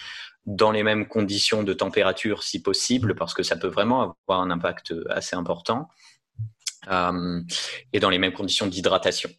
Dans 0.46 0.72
les 0.72 0.84
mêmes 0.84 1.08
conditions 1.08 1.64
de 1.64 1.74
température, 1.74 2.44
si 2.44 2.62
possible, 2.62 3.16
parce 3.16 3.34
que 3.34 3.44
ça 3.44 3.58
peut 3.58 3.68
vraiment 3.68 4.16
avoir 4.28 4.42
un 4.42 4.52
impact 4.52 4.94
assez 5.10 5.36
important. 5.36 5.90
Euh, 6.90 7.42
et 7.94 8.00
dans 8.00 8.10
les 8.10 8.20
mêmes 8.20 8.34
conditions 8.34 8.68
d'hydratation. 8.68 9.30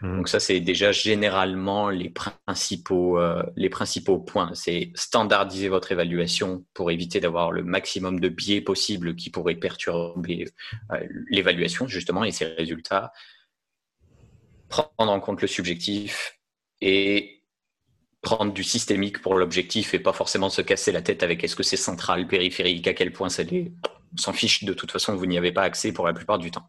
Mmh. 0.00 0.16
Donc 0.16 0.28
ça, 0.28 0.40
c'est 0.40 0.60
déjà 0.60 0.92
généralement 0.92 1.90
les 1.90 2.10
principaux, 2.10 3.18
euh, 3.18 3.42
les 3.56 3.68
principaux 3.68 4.18
points. 4.18 4.50
C'est 4.54 4.90
standardiser 4.94 5.68
votre 5.68 5.92
évaluation 5.92 6.64
pour 6.74 6.90
éviter 6.90 7.20
d'avoir 7.20 7.52
le 7.52 7.62
maximum 7.62 8.20
de 8.20 8.28
biais 8.28 8.60
possible 8.60 9.16
qui 9.16 9.30
pourraient 9.30 9.54
perturber 9.54 10.46
euh, 10.92 11.06
l'évaluation, 11.30 11.86
justement, 11.86 12.24
et 12.24 12.32
ses 12.32 12.46
résultats. 12.46 13.12
Prendre 14.68 15.12
en 15.12 15.20
compte 15.20 15.40
le 15.40 15.48
subjectif 15.48 16.38
et 16.80 17.42
prendre 18.20 18.52
du 18.52 18.64
systémique 18.64 19.22
pour 19.22 19.34
l'objectif 19.36 19.94
et 19.94 19.98
pas 19.98 20.12
forcément 20.12 20.50
se 20.50 20.60
casser 20.60 20.92
la 20.92 21.02
tête 21.02 21.22
avec 21.22 21.44
est-ce 21.44 21.56
que 21.56 21.62
c'est 21.62 21.76
central, 21.76 22.26
périphérique, 22.26 22.86
à 22.86 22.94
quel 22.94 23.12
point 23.12 23.28
ça 23.28 23.42
l'est. 23.42 23.72
On 24.12 24.16
s'en 24.16 24.32
fiche, 24.32 24.64
de 24.64 24.72
toute 24.72 24.90
façon, 24.90 25.14
vous 25.14 25.26
n'y 25.26 25.38
avez 25.38 25.52
pas 25.52 25.62
accès 25.62 25.92
pour 25.92 26.06
la 26.06 26.12
plupart 26.12 26.38
du 26.38 26.50
temps. 26.50 26.68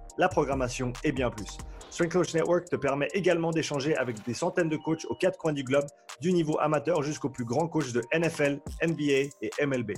la 0.17 0.27
programmation 0.27 0.93
et 1.03 1.11
bien 1.11 1.29
plus. 1.29 1.57
Strength 1.89 2.13
Coach 2.13 2.33
Network 2.33 2.69
te 2.69 2.75
permet 2.75 3.07
également 3.13 3.51
d'échanger 3.51 3.95
avec 3.97 4.23
des 4.25 4.33
centaines 4.33 4.69
de 4.69 4.77
coachs 4.77 5.05
aux 5.09 5.15
quatre 5.15 5.37
coins 5.37 5.53
du 5.53 5.63
globe, 5.63 5.85
du 6.21 6.31
niveau 6.31 6.57
amateur 6.59 7.03
jusqu'aux 7.03 7.29
plus 7.29 7.45
grands 7.45 7.67
coachs 7.67 7.91
de 7.91 8.01
NFL, 8.13 8.59
NBA 8.81 9.29
et 9.41 9.65
MLB. 9.65 9.91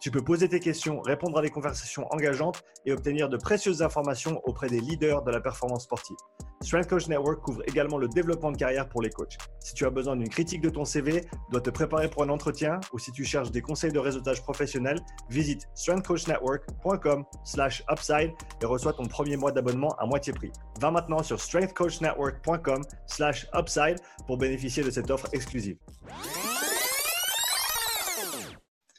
Tu 0.00 0.10
peux 0.10 0.22
poser 0.22 0.48
tes 0.48 0.60
questions, 0.60 1.02
répondre 1.02 1.38
à 1.38 1.42
des 1.42 1.50
conversations 1.50 2.06
engageantes 2.10 2.62
et 2.86 2.92
obtenir 2.92 3.28
de 3.28 3.36
précieuses 3.36 3.82
informations 3.82 4.40
auprès 4.44 4.68
des 4.68 4.80
leaders 4.80 5.22
de 5.22 5.30
la 5.30 5.40
performance 5.40 5.84
sportive. 5.84 6.16
Strength 6.62 6.88
Coach 6.88 7.08
Network 7.08 7.42
couvre 7.42 7.62
également 7.66 7.98
le 7.98 8.08
développement 8.08 8.52
de 8.52 8.56
carrière 8.56 8.88
pour 8.88 9.02
les 9.02 9.10
coachs. 9.10 9.36
Si 9.60 9.74
tu 9.74 9.84
as 9.84 9.90
besoin 9.90 10.16
d'une 10.16 10.30
critique 10.30 10.62
de 10.62 10.70
ton 10.70 10.86
CV, 10.86 11.26
dois 11.50 11.60
te 11.60 11.70
préparer 11.70 12.08
pour 12.08 12.22
un 12.22 12.30
entretien 12.30 12.80
ou 12.92 12.98
si 12.98 13.12
tu 13.12 13.24
cherches 13.24 13.50
des 13.50 13.60
conseils 13.60 13.92
de 13.92 13.98
réseautage 13.98 14.42
professionnel, 14.42 14.98
visite 15.28 15.68
strengthcoachnetwork.com/upside 15.74 18.30
et 18.62 18.66
reçois 18.66 18.94
ton 18.94 19.04
premier 19.04 19.36
mois 19.36 19.52
d'abonnement 19.60 19.94
à 19.98 20.06
moitié 20.06 20.32
prix. 20.32 20.50
Va 20.80 20.90
maintenant 20.90 21.22
sur 21.22 21.38
strengthcoachnetwork.com/upside 21.40 23.96
pour 24.26 24.38
bénéficier 24.38 24.82
de 24.82 24.90
cette 24.90 25.10
offre 25.10 25.28
exclusive. 25.32 25.76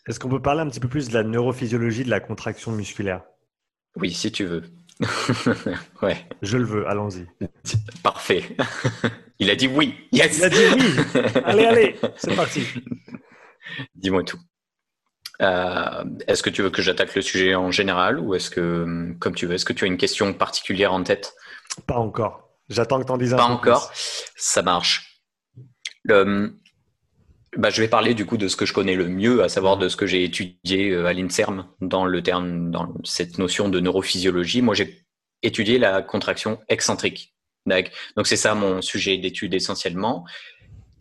Est-ce 0.07 0.19
qu'on 0.19 0.29
peut 0.29 0.41
parler 0.41 0.61
un 0.61 0.67
petit 0.67 0.79
peu 0.79 0.87
plus 0.87 1.09
de 1.09 1.13
la 1.13 1.21
neurophysiologie 1.23 2.03
de 2.03 2.09
la 2.09 2.19
contraction 2.19 2.71
musculaire? 2.71 3.21
Oui, 3.95 4.11
si 4.11 4.31
tu 4.31 4.45
veux. 4.45 4.63
ouais. 6.01 6.17
Je 6.41 6.57
le 6.57 6.65
veux, 6.65 6.87
allons-y. 6.87 7.27
Parfait. 8.03 8.43
Il 9.39 9.49
a 9.49 9.55
dit 9.55 9.67
oui. 9.67 9.95
Yes. 10.11 10.37
Il 10.37 10.43
a 10.45 10.49
dit 10.49 10.57
oui. 10.75 11.21
allez, 11.45 11.65
allez, 11.65 11.99
c'est 12.15 12.35
parti. 12.35 12.63
Dis-moi 13.95 14.23
tout. 14.23 14.39
Euh, 15.41 16.03
est-ce 16.27 16.43
que 16.43 16.49
tu 16.49 16.61
veux 16.61 16.69
que 16.69 16.81
j'attaque 16.81 17.15
le 17.15 17.21
sujet 17.21 17.55
en 17.55 17.71
général 17.71 18.19
ou 18.19 18.35
est-ce 18.35 18.49
que, 18.49 19.13
comme 19.19 19.33
tu 19.33 19.45
veux, 19.45 19.55
est-ce 19.55 19.65
que 19.65 19.73
tu 19.73 19.85
as 19.85 19.87
une 19.87 19.97
question 19.97 20.33
particulière 20.33 20.93
en 20.93 21.03
tête? 21.03 21.33
Pas 21.87 21.97
encore. 21.97 22.49
J'attends 22.69 22.99
que 22.99 23.05
tu 23.05 23.11
en 23.11 23.17
dises 23.17 23.33
un 23.33 23.37
Pas 23.37 23.45
encore. 23.45 23.91
Ça 24.35 24.61
marche. 24.61 25.21
Le, 26.03 26.53
bah, 27.57 27.69
je 27.69 27.81
vais 27.81 27.87
parler 27.87 28.13
du 28.13 28.25
coup 28.25 28.37
de 28.37 28.47
ce 28.47 28.55
que 28.55 28.65
je 28.65 28.73
connais 28.73 28.95
le 28.95 29.07
mieux, 29.07 29.43
à 29.43 29.49
savoir 29.49 29.77
de 29.77 29.89
ce 29.89 29.97
que 29.97 30.05
j'ai 30.05 30.23
étudié 30.23 30.91
euh, 30.91 31.05
à 31.05 31.13
l'INSERM 31.13 31.67
dans 31.81 32.05
le 32.05 32.23
terme, 32.23 32.71
dans 32.71 32.93
cette 33.03 33.37
notion 33.37 33.67
de 33.67 33.79
neurophysiologie. 33.79 34.61
Moi, 34.61 34.75
j'ai 34.75 35.05
étudié 35.43 35.79
la 35.79 36.01
contraction 36.01 36.59
excentrique. 36.69 37.35
Donc 38.15 38.27
c'est 38.27 38.37
ça 38.37 38.55
mon 38.55 38.81
sujet 38.81 39.17
d'étude 39.17 39.53
essentiellement. 39.53 40.25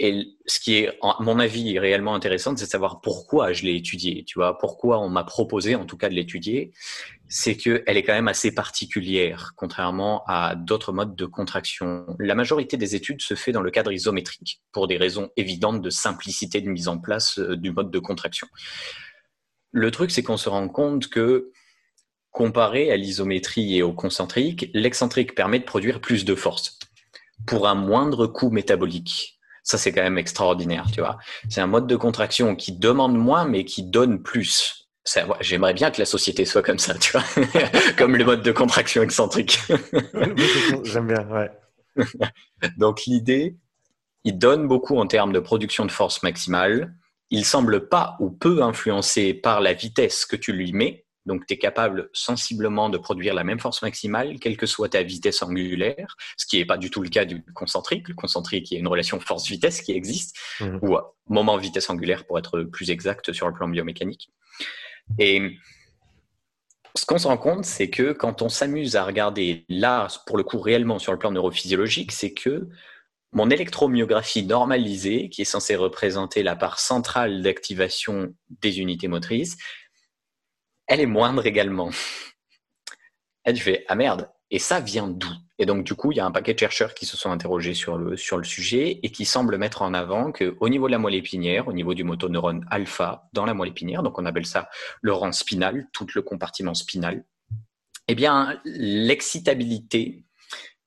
Et 0.03 0.35
ce 0.47 0.59
qui 0.59 0.77
est, 0.77 0.99
à 1.03 1.19
mon 1.21 1.39
avis, 1.39 1.79
réellement 1.79 2.15
intéressant, 2.15 2.57
c'est 2.57 2.65
de 2.65 2.71
savoir 2.71 3.03
pourquoi 3.03 3.53
je 3.53 3.65
l'ai 3.65 3.77
étudié. 3.77 4.25
Tu 4.25 4.39
vois, 4.39 4.57
pourquoi 4.57 4.99
on 4.99 5.11
m'a 5.11 5.25
proposé, 5.25 5.75
en 5.75 5.85
tout 5.85 5.99
cas, 5.99 6.09
de 6.09 6.15
l'étudier. 6.15 6.73
C'est 7.29 7.55
qu'elle 7.55 7.83
est 7.87 8.03
quand 8.03 8.15
même 8.15 8.27
assez 8.27 8.51
particulière, 8.55 9.53
contrairement 9.57 10.25
à 10.27 10.55
d'autres 10.55 10.95
modes 10.95 11.15
de 11.17 11.27
contraction. 11.27 12.07
La 12.19 12.35
majorité 12.35 12.79
des 12.79 12.95
études 12.95 13.21
se 13.21 13.35
fait 13.35 13.53
dans 13.53 13.61
le 13.61 13.71
cadre 13.71 13.93
isométrique, 13.93 14.63
pour 14.73 14.87
des 14.89 14.97
raisons 14.97 15.29
évidentes 15.37 15.83
de 15.83 15.91
simplicité 15.91 16.63
de 16.63 16.71
mise 16.71 16.89
en 16.89 16.99
place 16.99 17.39
euh, 17.39 17.55
du 17.55 17.71
mode 17.71 17.91
de 17.91 17.99
contraction. 17.99 18.49
Le 19.73 19.91
truc, 19.91 20.13
c'est 20.13 20.23
qu'on 20.23 20.39
se 20.39 20.49
rend 20.49 20.71
compte 20.71 21.09
que 21.09 21.53
comparé 22.31 22.91
à 22.91 22.97
l'isométrie 22.97 23.77
et 23.77 23.83
au 23.83 23.93
concentrique, 23.93 24.71
l'excentrique 24.73 25.35
permet 25.35 25.59
de 25.59 25.65
produire 25.65 26.01
plus 26.01 26.25
de 26.25 26.35
force 26.35 26.79
pour 27.47 27.69
un 27.69 27.75
moindre 27.75 28.27
coût 28.27 28.49
métabolique. 28.49 29.40
Ça, 29.63 29.79
c'est 29.79 29.93
quand 29.93 30.03
même 30.03 30.19
extraordinaire, 30.19 30.87
tu 30.93 31.01
vois. 31.01 31.19
C'est 31.49 31.61
un 31.61 31.67
mode 31.67 31.87
de 31.87 31.97
contraction 31.97 32.57
qui 32.57 32.73
demande 32.73 33.17
moins, 33.17 33.45
mais 33.45 33.65
qui 33.65 33.83
donne 33.83 34.23
plus. 34.23 34.89
J'aimerais 35.41 35.75
bien 35.75 35.91
que 35.91 35.99
la 35.99 36.05
société 36.05 36.45
soit 36.45 36.63
comme 36.63 36.79
ça, 36.79 36.95
tu 36.95 37.13
vois, 37.13 37.25
comme 37.97 38.17
le 38.17 38.25
mode 38.25 38.43
de 38.43 38.53
contraction 38.53 39.03
excentrique. 39.03 39.61
J'aime 40.85 41.09
bien, 41.09 41.27
ouais. 41.29 41.51
Donc 42.77 43.05
l'idée, 43.07 43.57
il 44.25 44.39
donne 44.39 44.69
beaucoup 44.69 44.99
en 44.99 45.07
termes 45.07 45.33
de 45.33 45.41
production 45.41 45.87
de 45.87 45.91
force 45.91 46.23
maximale. 46.23 46.95
Il 47.31 47.45
semble 47.45 47.89
pas 47.89 48.17
ou 48.21 48.31
peu 48.31 48.63
influencé 48.63 49.35
par 49.35 49.61
la 49.61 49.73
vitesse 49.73 50.27
que 50.27 50.37
tu 50.37 50.53
lui 50.53 50.73
mets, 50.73 51.07
donc, 51.27 51.47
tu 51.47 51.55
es 51.55 51.59
capable 51.59 52.09
sensiblement 52.13 52.89
de 52.89 52.97
produire 52.97 53.35
la 53.35 53.45
même 53.45 53.61
force 53.61 53.83
maximale, 53.83 54.39
quelle 54.39 54.57
que 54.57 54.67
soit 54.67 54.89
ta 54.89 55.03
vitesse 55.03 55.43
angulaire, 55.43 56.17
ce 56.37 56.47
qui 56.47 56.59
n'est 56.59 56.65
pas 56.65 56.79
du 56.79 56.91
tout 56.91 57.03
le 57.03 57.11
cas 57.11 57.25
du 57.25 57.45
concentrique. 57.55 58.09
Le 58.09 58.15
concentrique, 58.15 58.71
il 58.71 58.75
y 58.75 58.77
a 58.79 58.81
une 58.81 58.89
relation 58.89 59.21
force-vitesse 59.21 59.83
qui 59.83 59.93
existe, 59.93 60.37
mmh. 60.61 60.79
ou 60.83 60.97
moment 61.29 61.57
vitesse 61.59 61.91
angulaire 61.91 62.27
pour 62.27 62.39
être 62.39 62.63
plus 62.63 62.91
exact 62.91 63.33
sur 63.33 63.47
le 63.47 63.53
plan 63.53 63.69
biomécanique. 63.69 64.31
Et 65.19 65.57
ce 66.95 67.05
qu'on 67.05 67.19
se 67.19 67.29
rend 67.29 67.37
compte, 67.37 67.65
c'est 67.65 67.91
que 67.91 68.13
quand 68.13 68.43
on 68.43 68.49
s'amuse 68.49 68.97
à 68.97 69.05
regarder 69.05 69.65
là, 69.69 70.09
pour 70.27 70.37
le 70.37 70.43
coup 70.43 70.59
réellement 70.59 70.99
sur 70.99 71.13
le 71.13 71.19
plan 71.19 71.31
neurophysiologique, 71.31 72.13
c'est 72.13 72.33
que 72.33 72.69
mon 73.33 73.49
électromyographie 73.51 74.45
normalisée, 74.45 75.29
qui 75.29 75.43
est 75.43 75.45
censée 75.45 75.77
représenter 75.77 76.43
la 76.43 76.57
part 76.57 76.81
centrale 76.81 77.43
d'activation 77.43 78.35
des 78.49 78.81
unités 78.81 79.07
motrices, 79.07 79.57
elle 80.91 81.01
est 81.01 81.07
moindre 81.07 81.47
également. 81.47 81.91
Et 83.47 83.55
tu 83.55 83.63
fais, 83.63 83.85
ah 83.89 83.95
merde, 83.95 84.29
et 84.51 84.59
ça 84.59 84.81
vient 84.81 85.07
d'où? 85.07 85.31
Et 85.59 85.65
donc, 85.65 85.85
du 85.85 85.95
coup, 85.95 86.11
il 86.11 86.17
y 86.17 86.21
a 86.21 86.27
un 86.27 86.33
paquet 86.33 86.53
de 86.53 86.59
chercheurs 86.59 86.95
qui 86.95 87.07
se 87.07 87.17
sont 87.17 87.31
interrogés 87.31 87.75
sur 87.75 87.97
le, 87.97 88.17
sur 88.17 88.39
le 88.39 88.45
sujet 88.45 88.99
et 89.03 89.11
qui 89.11 89.25
semblent 89.25 89.57
mettre 89.57 89.83
en 89.83 89.95
avant 89.95 90.33
qu'au 90.33 90.69
niveau 90.69 90.87
de 90.89 90.93
la 90.93 90.99
moelle 90.99 91.15
épinière, 91.15 91.69
au 91.69 91.73
niveau 91.73 91.95
du 91.95 92.03
motoneurone 92.03 92.67
alpha 92.71 93.29
dans 93.33 93.47
la 93.47 93.55
moelle 93.55 93.71
épinière, 93.71 94.03
donc 94.03 94.19
on 94.19 94.27
appelle 94.27 94.47
ça 94.47 94.69
le 95.01 95.13
rang 95.13 95.31
spinal, 95.31 95.87
tout 95.93 96.07
le 96.13 96.23
compartiment 96.23 96.75
spinal, 96.75 97.25
eh 98.09 98.17
bien, 98.17 98.61
l'excitabilité 98.65 100.25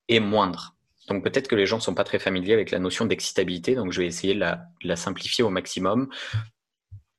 est 0.09 0.19
moindre. 0.19 0.75
Donc 1.07 1.23
peut-être 1.23 1.47
que 1.47 1.55
les 1.55 1.65
gens 1.65 1.77
ne 1.77 1.81
sont 1.81 1.95
pas 1.95 2.03
très 2.03 2.19
familiers 2.19 2.53
avec 2.53 2.71
la 2.71 2.79
notion 2.79 3.05
d'excitabilité, 3.05 3.75
donc 3.75 3.93
je 3.93 4.01
vais 4.01 4.07
essayer 4.07 4.33
de 4.33 4.41
la 4.83 4.95
simplifier 4.97 5.45
au 5.45 5.49
maximum 5.49 6.09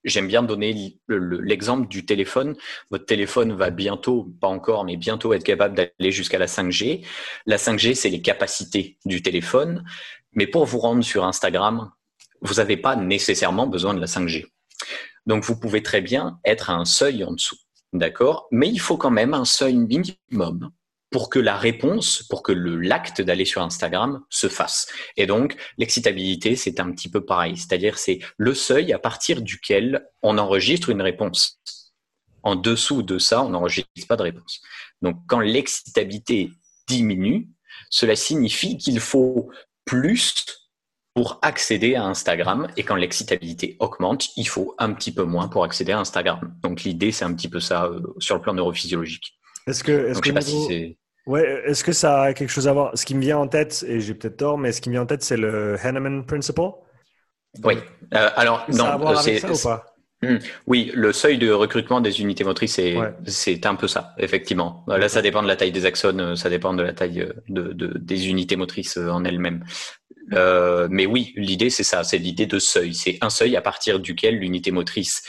j'aime 0.05 0.29
bien 0.29 0.43
donner 0.43 0.99
l'exemple 1.09 1.89
du 1.89 2.05
téléphone. 2.05 2.57
Votre 2.91 3.07
téléphone 3.07 3.53
va 3.55 3.71
bientôt, 3.71 4.33
pas 4.41 4.49
encore, 4.49 4.85
mais 4.85 4.97
bientôt 4.97 5.33
être 5.33 5.45
capable 5.45 5.75
d'aller 5.75 6.13
jusqu'à 6.13 6.39
la 6.39 6.47
5G. 6.47 7.05
La 7.47 7.57
5G, 7.57 7.95
c'est 7.95 8.11
les 8.11 8.23
capacités 8.23 8.99
du 9.05 9.23
téléphone. 9.23 9.85
Mais 10.33 10.47
pour 10.47 10.67
vous 10.67 10.79
rendre 10.79 11.05
sur 11.05 11.25
Instagram, 11.25 11.91
vous 12.43 12.55
n'avez 12.55 12.77
pas 12.77 12.97
nécessairement 12.97 13.67
besoin 13.67 13.95
de 13.95 14.01
la 14.01 14.07
5G. 14.07 14.47
Donc, 15.27 15.45
vous 15.45 15.59
pouvez 15.59 15.83
très 15.83 16.03
bien 16.03 16.39
être 16.45 16.71
à 16.71 16.75
un 16.75 16.85
seuil 16.85 17.25
en 17.25 17.33
dessous. 17.33 17.57
D'accord? 17.93 18.49
Mais 18.51 18.69
il 18.69 18.79
faut 18.79 18.97
quand 18.97 19.11
même 19.11 19.35
un 19.35 19.45
seuil 19.45 19.77
minimum 19.77 20.71
pour 21.15 21.31
que 21.31 21.39
la 21.39 21.57
réponse, 21.57 22.25
pour 22.25 22.43
que 22.43 22.51
l'acte 22.51 23.23
d'aller 23.23 23.45
sur 23.45 23.63
Instagram 23.63 24.25
se 24.31 24.49
fasse. 24.49 24.89
Et 25.17 25.27
donc, 25.27 25.55
l'excitabilité, 25.79 26.57
c'est 26.57 26.81
un 26.81 26.91
petit 26.91 27.09
peu 27.09 27.25
pareil. 27.25 27.57
C'est-à-dire, 27.57 27.99
c'est 27.99 28.19
le 28.37 28.53
seuil 28.53 28.93
à 28.93 28.99
partir 28.99 29.41
duquel 29.41 30.09
on 30.23 30.39
enregistre 30.39 30.91
une 30.91 31.01
réponse. 31.01 31.61
En 32.43 32.57
dessous 32.57 33.05
de 33.05 33.21
ça, 33.21 33.45
on 33.45 33.51
n'enregistre 33.51 34.09
pas 34.09 34.17
de 34.17 34.25
réponse. 34.25 34.61
Donc, 35.03 35.19
quand 35.29 35.39
l'excitabilité 35.39 36.51
diminue, 36.89 37.49
cela 37.91 38.17
signifie 38.17 38.77
qu'il 38.77 38.99
faut 38.99 39.53
plus 39.85 40.35
pour 41.15 41.39
accéder 41.43 41.95
à 41.95 42.03
Instagram. 42.07 42.67
Et 42.77 42.83
quand 42.83 42.97
l'excitabilité 42.97 43.77
augmente, 43.79 44.31
il 44.37 44.49
faut 44.49 44.75
un 44.79 44.93
petit 44.93 45.13
peu 45.13 45.23
moins 45.23 45.47
pour 45.47 45.63
accéder 45.63 45.93
à 45.93 46.01
Instagram. 46.01 46.57
Donc 46.61 46.83
l'idée, 46.83 47.13
c'est 47.13 47.25
un 47.25 47.33
petit 47.33 47.49
peu 47.49 47.61
ça 47.61 47.85
euh, 47.85 48.01
sur 48.19 48.35
le 48.35 48.41
plan 48.43 48.53
neurophysiologique. 48.53 49.39
Est-ce 49.69 49.85
que, 49.85 50.11
est-ce 50.11 50.21
que, 50.21 50.41
si 50.41 50.99
ouais, 51.27 51.63
est-ce 51.67 51.85
que 51.85 51.93
ça 51.93 52.23
a 52.23 52.33
quelque 52.35 52.51
chose 52.51 52.69
à 52.69 52.73
voir? 52.73 52.97
Ce 52.97 53.05
qui 53.05 53.15
me 53.15 53.21
vient 53.21 53.39
en 53.39 53.49
tête, 53.49 53.85
et 53.89 54.01
j'ai 54.01 54.15
peut-être 54.15 54.37
tort, 54.37 54.59
mais 54.59 54.73
ce 54.73 54.81
qui 54.81 54.89
me 54.89 54.95
vient 54.95 55.03
en 55.03 55.07
tête, 55.07 55.23
c'est 55.23 55.37
le 55.37 55.77
Henneman 55.83 56.25
Principle. 56.25 56.61
Oui. 57.63 57.75
Euh, 58.15 58.31
alors 58.37 58.65
non, 58.69 59.11
euh, 59.11 59.15
c'est 59.17 59.39
ça 59.39 59.53
ou 59.53 59.59
pas? 59.59 59.87
Oui, 60.67 60.91
le 60.95 61.13
seuil 61.13 61.37
de 61.37 61.51
recrutement 61.51 62.01
des 62.01 62.23
unités 62.23 62.45
motrices, 62.45 62.81
c'est 63.27 63.67
un 63.67 63.75
peu 63.75 63.89
ça, 63.89 64.15
effectivement. 64.17 64.83
Là, 64.89 65.09
ça 65.11 65.21
dépend 65.21 65.43
de 65.43 65.49
la 65.49 65.57
taille 65.57 65.73
des 65.73 65.85
axones, 65.85 66.35
ça 66.35 66.49
dépend 66.49 66.73
de 66.73 66.83
la 66.83 66.95
taille 66.95 67.29
de, 67.49 67.75
de 67.75 67.99
des 67.99 68.29
unités 68.29 68.57
motrices 68.57 68.97
en 68.97 69.25
elles-mêmes. 69.25 69.65
Euh, 70.33 70.89
mais 70.91 71.05
oui, 71.05 71.35
l'idée 71.37 71.69
c'est 71.69 71.85
ça, 71.85 72.03
c'est 72.05 72.17
l'idée 72.17 72.47
de 72.47 72.59
seuil. 72.59 72.95
C'est 72.95 73.19
un 73.21 73.29
seuil 73.29 73.55
à 73.57 73.61
partir 73.61 74.01
duquel 74.01 74.39
l'unité 74.39 74.71
motrice 74.71 75.23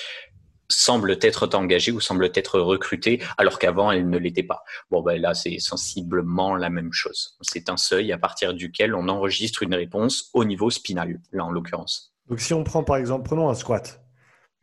semble 0.70 1.18
être 1.22 1.56
engagée 1.56 1.92
ou 1.92 2.00
semble 2.00 2.30
être 2.34 2.60
recrutée, 2.60 3.22
alors 3.38 3.60
qu'avant 3.60 3.92
elle 3.92 4.10
ne 4.10 4.18
l'était 4.18 4.44
pas. 4.44 4.64
Bon, 4.92 5.02
ben 5.02 5.22
là 5.22 5.34
c'est 5.34 5.60
sensiblement 5.60 6.56
la 6.56 6.70
même 6.70 6.92
chose. 6.92 7.38
C'est 7.42 7.70
un 7.70 7.78
seuil 7.78 8.12
à 8.12 8.18
partir 8.18 8.54
duquel 8.54 8.96
on 8.96 9.08
enregistre 9.08 9.64
une 9.64 9.76
réponse 9.76 10.30
au 10.34 10.46
niveau 10.46 10.70
spinal, 10.70 11.20
là 11.32 11.46
en 11.46 11.52
l'occurrence. 11.52 12.14
Donc 12.30 12.40
si 12.40 12.54
on 12.54 12.64
prend 12.64 12.84
par 12.84 12.98
exemple, 12.98 13.24
prenons 13.24 13.50
un 13.50 13.56
squat, 13.56 14.04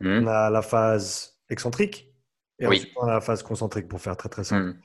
hmm. 0.01 0.23
on 0.23 0.27
a 0.27 0.49
la 0.49 0.61
phase 0.61 1.37
excentrique 1.49 2.13
et 2.59 2.67
ensuite 2.67 2.91
on 2.97 3.07
a 3.07 3.13
la 3.13 3.21
phase 3.21 3.43
concentrique 3.43 3.87
pour 3.87 4.01
faire 4.01 4.17
très 4.17 4.29
très 4.29 4.43
simple. 4.43 4.69
Hmm. 4.69 4.79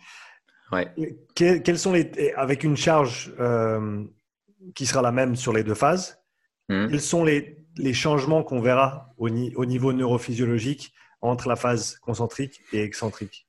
Ouais. 0.71 1.16
quels 1.35 1.79
sont 1.79 1.95
les 1.95 2.33
avec 2.37 2.62
une 2.62 2.77
charge 2.77 3.33
euh, 3.41 4.05
qui 4.75 4.87
sera 4.87 5.03
la 5.03 5.12
même 5.12 5.37
sur 5.37 5.53
les 5.53 5.64
deux 5.64 5.75
phases. 5.75 6.21
Hmm. 6.69 6.89
Quels 6.89 7.01
sont 7.01 7.25
les, 7.25 7.57
changements 7.93 8.43
qu'on 8.43 8.61
verra 8.61 9.14
au, 9.19 9.29
niveau 9.31 9.93
neurophysiologique 9.93 10.93
entre 11.21 11.49
la 11.49 11.57
phase 11.57 11.99
concentrique 11.99 12.61
et 12.73 12.83
excentrique 12.83 13.47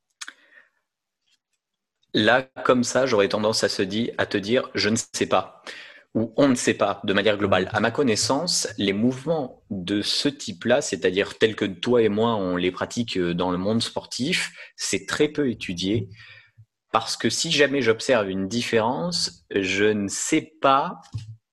Là, 2.13 2.41
comme 2.63 2.84
ça, 2.84 3.05
j'aurais 3.05 3.30
tendance 3.30 3.63
à, 3.63 3.70
te 3.70 4.38
dire 4.38 4.70
je 4.74 4.89
ne 4.89 4.95
sais 5.13 5.28
pas 5.28 5.63
ou 6.15 6.34
on 6.38 6.47
ne 6.47 6.55
sait 6.55 6.74
pas 6.74 7.01
de 7.03 7.13
manière 7.13 7.38
globale. 7.38 7.70
À 7.72 7.80
ma 7.80 7.91
connaissance, 7.91 8.67
les 8.80 8.93
mouvements 8.93 9.63
de 9.70 10.01
ce 10.01 10.28
type-là, 10.28 10.82
c'est-à-dire 10.82 11.38
tels 11.38 11.55
que 11.55 11.65
toi 11.65 12.01
et 12.01 12.09
moi, 12.09 12.36
on 12.36 12.55
les 12.55 12.72
pratique 12.72 13.20
dans 13.20 13.51
le 13.51 13.59
monde 13.59 13.84
sportif, 13.84 14.51
c'est 14.76 15.05
très 15.05 15.28
peu 15.28 15.51
étudié. 15.51 16.09
Parce 16.91 17.15
que 17.15 17.30
si 17.30 17.51
jamais 17.51 17.84
j'observe 17.84 18.28
une 18.28 18.47
différence, 18.47 19.45
je 19.51 19.86
ne 19.86 20.07
sais 20.07 20.53
pas 20.61 20.99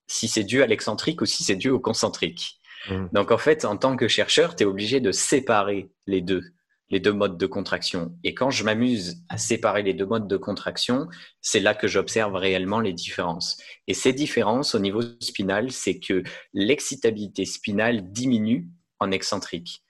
si 0.06 0.26
c'est 0.26 0.44
dû 0.44 0.62
à 0.62 0.66
l'excentrique 0.66 1.20
ou 1.20 1.26
si 1.26 1.44
c'est 1.44 1.56
dû 1.56 1.68
au 1.68 1.78
concentrique. 1.78 2.58
Mmh. 2.88 3.06
Donc 3.12 3.30
en 3.30 3.38
fait, 3.38 3.64
en 3.64 3.76
tant 3.76 3.96
que 3.96 4.08
chercheur, 4.08 4.56
tu 4.56 4.64
es 4.64 4.66
obligé 4.66 5.00
de 5.00 5.12
séparer 5.12 5.90
les 6.06 6.20
deux, 6.20 6.42
les 6.90 7.00
deux 7.00 7.12
modes 7.12 7.38
de 7.38 7.46
contraction. 7.46 8.16
Et 8.24 8.34
quand 8.34 8.50
je 8.50 8.64
m'amuse 8.64 9.22
à 9.28 9.38
séparer 9.38 9.82
les 9.82 9.94
deux 9.94 10.06
modes 10.06 10.28
de 10.28 10.36
contraction, 10.36 11.08
c'est 11.40 11.60
là 11.60 11.74
que 11.74 11.88
j'observe 11.88 12.34
réellement 12.34 12.80
les 12.80 12.92
différences. 12.92 13.60
Et 13.86 13.94
ces 13.94 14.12
différences 14.12 14.74
au 14.74 14.78
niveau 14.78 15.02
spinal, 15.20 15.72
c'est 15.72 15.98
que 15.98 16.22
l'excitabilité 16.52 17.44
spinale 17.44 18.12
diminue 18.12 18.68
en 19.00 19.10
excentrique. 19.10 19.82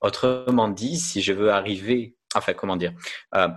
Autrement 0.00 0.68
dit, 0.68 0.98
si 0.98 1.22
je 1.22 1.32
veux 1.32 1.50
arriver, 1.50 2.16
enfin 2.34 2.52
comment 2.52 2.76
dire, 2.76 2.92
euh, 3.34 3.48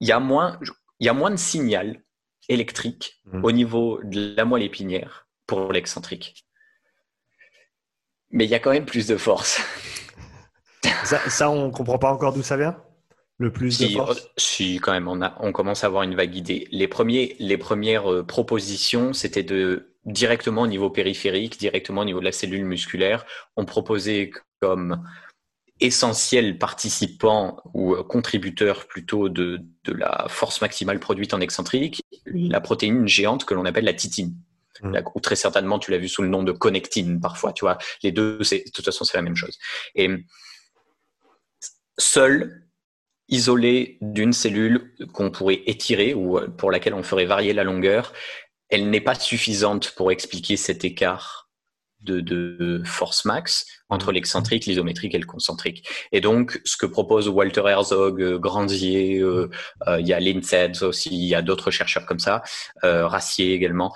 il 0.00 0.08
y 0.08 0.12
a 0.12 0.20
moins, 0.20 0.58
il 1.00 1.06
y 1.06 1.08
a 1.08 1.14
moins 1.14 1.30
de 1.30 1.36
signal 1.36 2.02
électrique 2.48 3.20
mmh. 3.24 3.44
au 3.44 3.52
niveau 3.52 4.00
de 4.04 4.34
la 4.36 4.44
moelle 4.44 4.62
épinière 4.62 5.28
pour 5.46 5.72
l'excentrique. 5.72 6.45
Mais 8.30 8.44
il 8.44 8.50
y 8.50 8.54
a 8.54 8.58
quand 8.58 8.72
même 8.72 8.86
plus 8.86 9.06
de 9.06 9.16
force. 9.16 9.60
ça, 11.04 11.50
on 11.50 11.66
ne 11.66 11.72
comprend 11.72 11.98
pas 11.98 12.12
encore 12.12 12.32
d'où 12.32 12.42
ça 12.42 12.56
vient? 12.56 12.76
Le 13.38 13.52
plus 13.52 13.78
de 13.78 13.88
force 13.88 14.18
euh, 14.18 14.28
Si, 14.38 14.76
quand 14.76 14.92
même, 14.92 15.08
on, 15.08 15.20
a, 15.20 15.36
on 15.40 15.52
commence 15.52 15.84
à 15.84 15.88
avoir 15.88 16.02
une 16.02 16.14
vague 16.14 16.34
idée. 16.34 16.68
Les, 16.70 16.88
premiers, 16.88 17.36
les 17.38 17.58
premières 17.58 18.10
euh, 18.10 18.22
propositions, 18.22 19.12
c'était 19.12 19.42
de 19.42 19.94
directement 20.06 20.62
au 20.62 20.66
niveau 20.66 20.88
périphérique, 20.88 21.58
directement 21.58 22.00
au 22.00 22.04
niveau 22.04 22.20
de 22.20 22.24
la 22.24 22.32
cellule 22.32 22.64
musculaire. 22.64 23.26
On 23.56 23.66
proposait 23.66 24.30
comme 24.60 25.04
essentiel 25.80 26.56
participant 26.58 27.58
ou 27.74 27.94
euh, 27.94 28.02
contributeur 28.02 28.86
plutôt 28.86 29.28
de, 29.28 29.60
de, 29.84 29.92
la 29.92 30.26
force 30.28 30.62
maximale 30.62 30.98
produite 30.98 31.34
en 31.34 31.40
excentrique, 31.40 32.02
la 32.24 32.62
protéine 32.62 33.06
géante 33.06 33.44
que 33.44 33.52
l'on 33.52 33.66
appelle 33.66 33.84
la 33.84 33.92
titine. 33.92 34.34
Mmh. 34.82 34.98
ou 35.14 35.20
très 35.20 35.36
certainement, 35.36 35.78
tu 35.78 35.90
l'as 35.90 35.98
vu 35.98 36.08
sous 36.08 36.22
le 36.22 36.28
nom 36.28 36.42
de 36.42 36.52
connectine 36.52 37.20
parfois, 37.20 37.52
tu 37.52 37.64
vois. 37.64 37.78
Les 38.02 38.12
deux, 38.12 38.42
c'est, 38.42 38.64
de 38.66 38.70
toute 38.70 38.84
façon, 38.84 39.04
c'est 39.04 39.16
la 39.16 39.22
même 39.22 39.36
chose. 39.36 39.58
Et 39.94 40.10
seul, 41.98 42.66
isolé 43.28 43.98
d'une 44.00 44.32
cellule 44.32 44.94
qu'on 45.12 45.30
pourrait 45.30 45.62
étirer 45.66 46.14
ou 46.14 46.38
euh, 46.38 46.48
pour 46.48 46.70
laquelle 46.70 46.94
on 46.94 47.02
ferait 47.02 47.24
varier 47.24 47.52
la 47.52 47.64
longueur, 47.64 48.12
elle 48.68 48.90
n'est 48.90 49.00
pas 49.00 49.14
suffisante 49.14 49.92
pour 49.92 50.10
expliquer 50.12 50.56
cet 50.56 50.84
écart 50.84 51.46
de, 52.14 52.82
force 52.84 53.24
max 53.24 53.66
entre 53.88 54.10
mmh. 54.10 54.14
l'excentrique, 54.14 54.66
l'isométrique 54.66 55.14
et 55.14 55.18
le 55.18 55.26
concentrique. 55.26 55.88
Et 56.12 56.20
donc, 56.20 56.60
ce 56.64 56.76
que 56.76 56.86
propose 56.86 57.28
Walter 57.28 57.64
Herzog, 57.66 58.20
euh, 58.20 58.38
Grandier, 58.38 59.18
euh, 59.18 59.50
euh, 59.86 60.00
il 60.00 60.06
y 60.06 60.12
a 60.12 60.20
Linsed 60.20 60.82
aussi, 60.82 61.10
il 61.10 61.24
y 61.24 61.34
a 61.34 61.42
d'autres 61.42 61.70
chercheurs 61.70 62.06
comme 62.06 62.18
ça, 62.18 62.42
Rassier 62.82 63.54
également, 63.54 63.94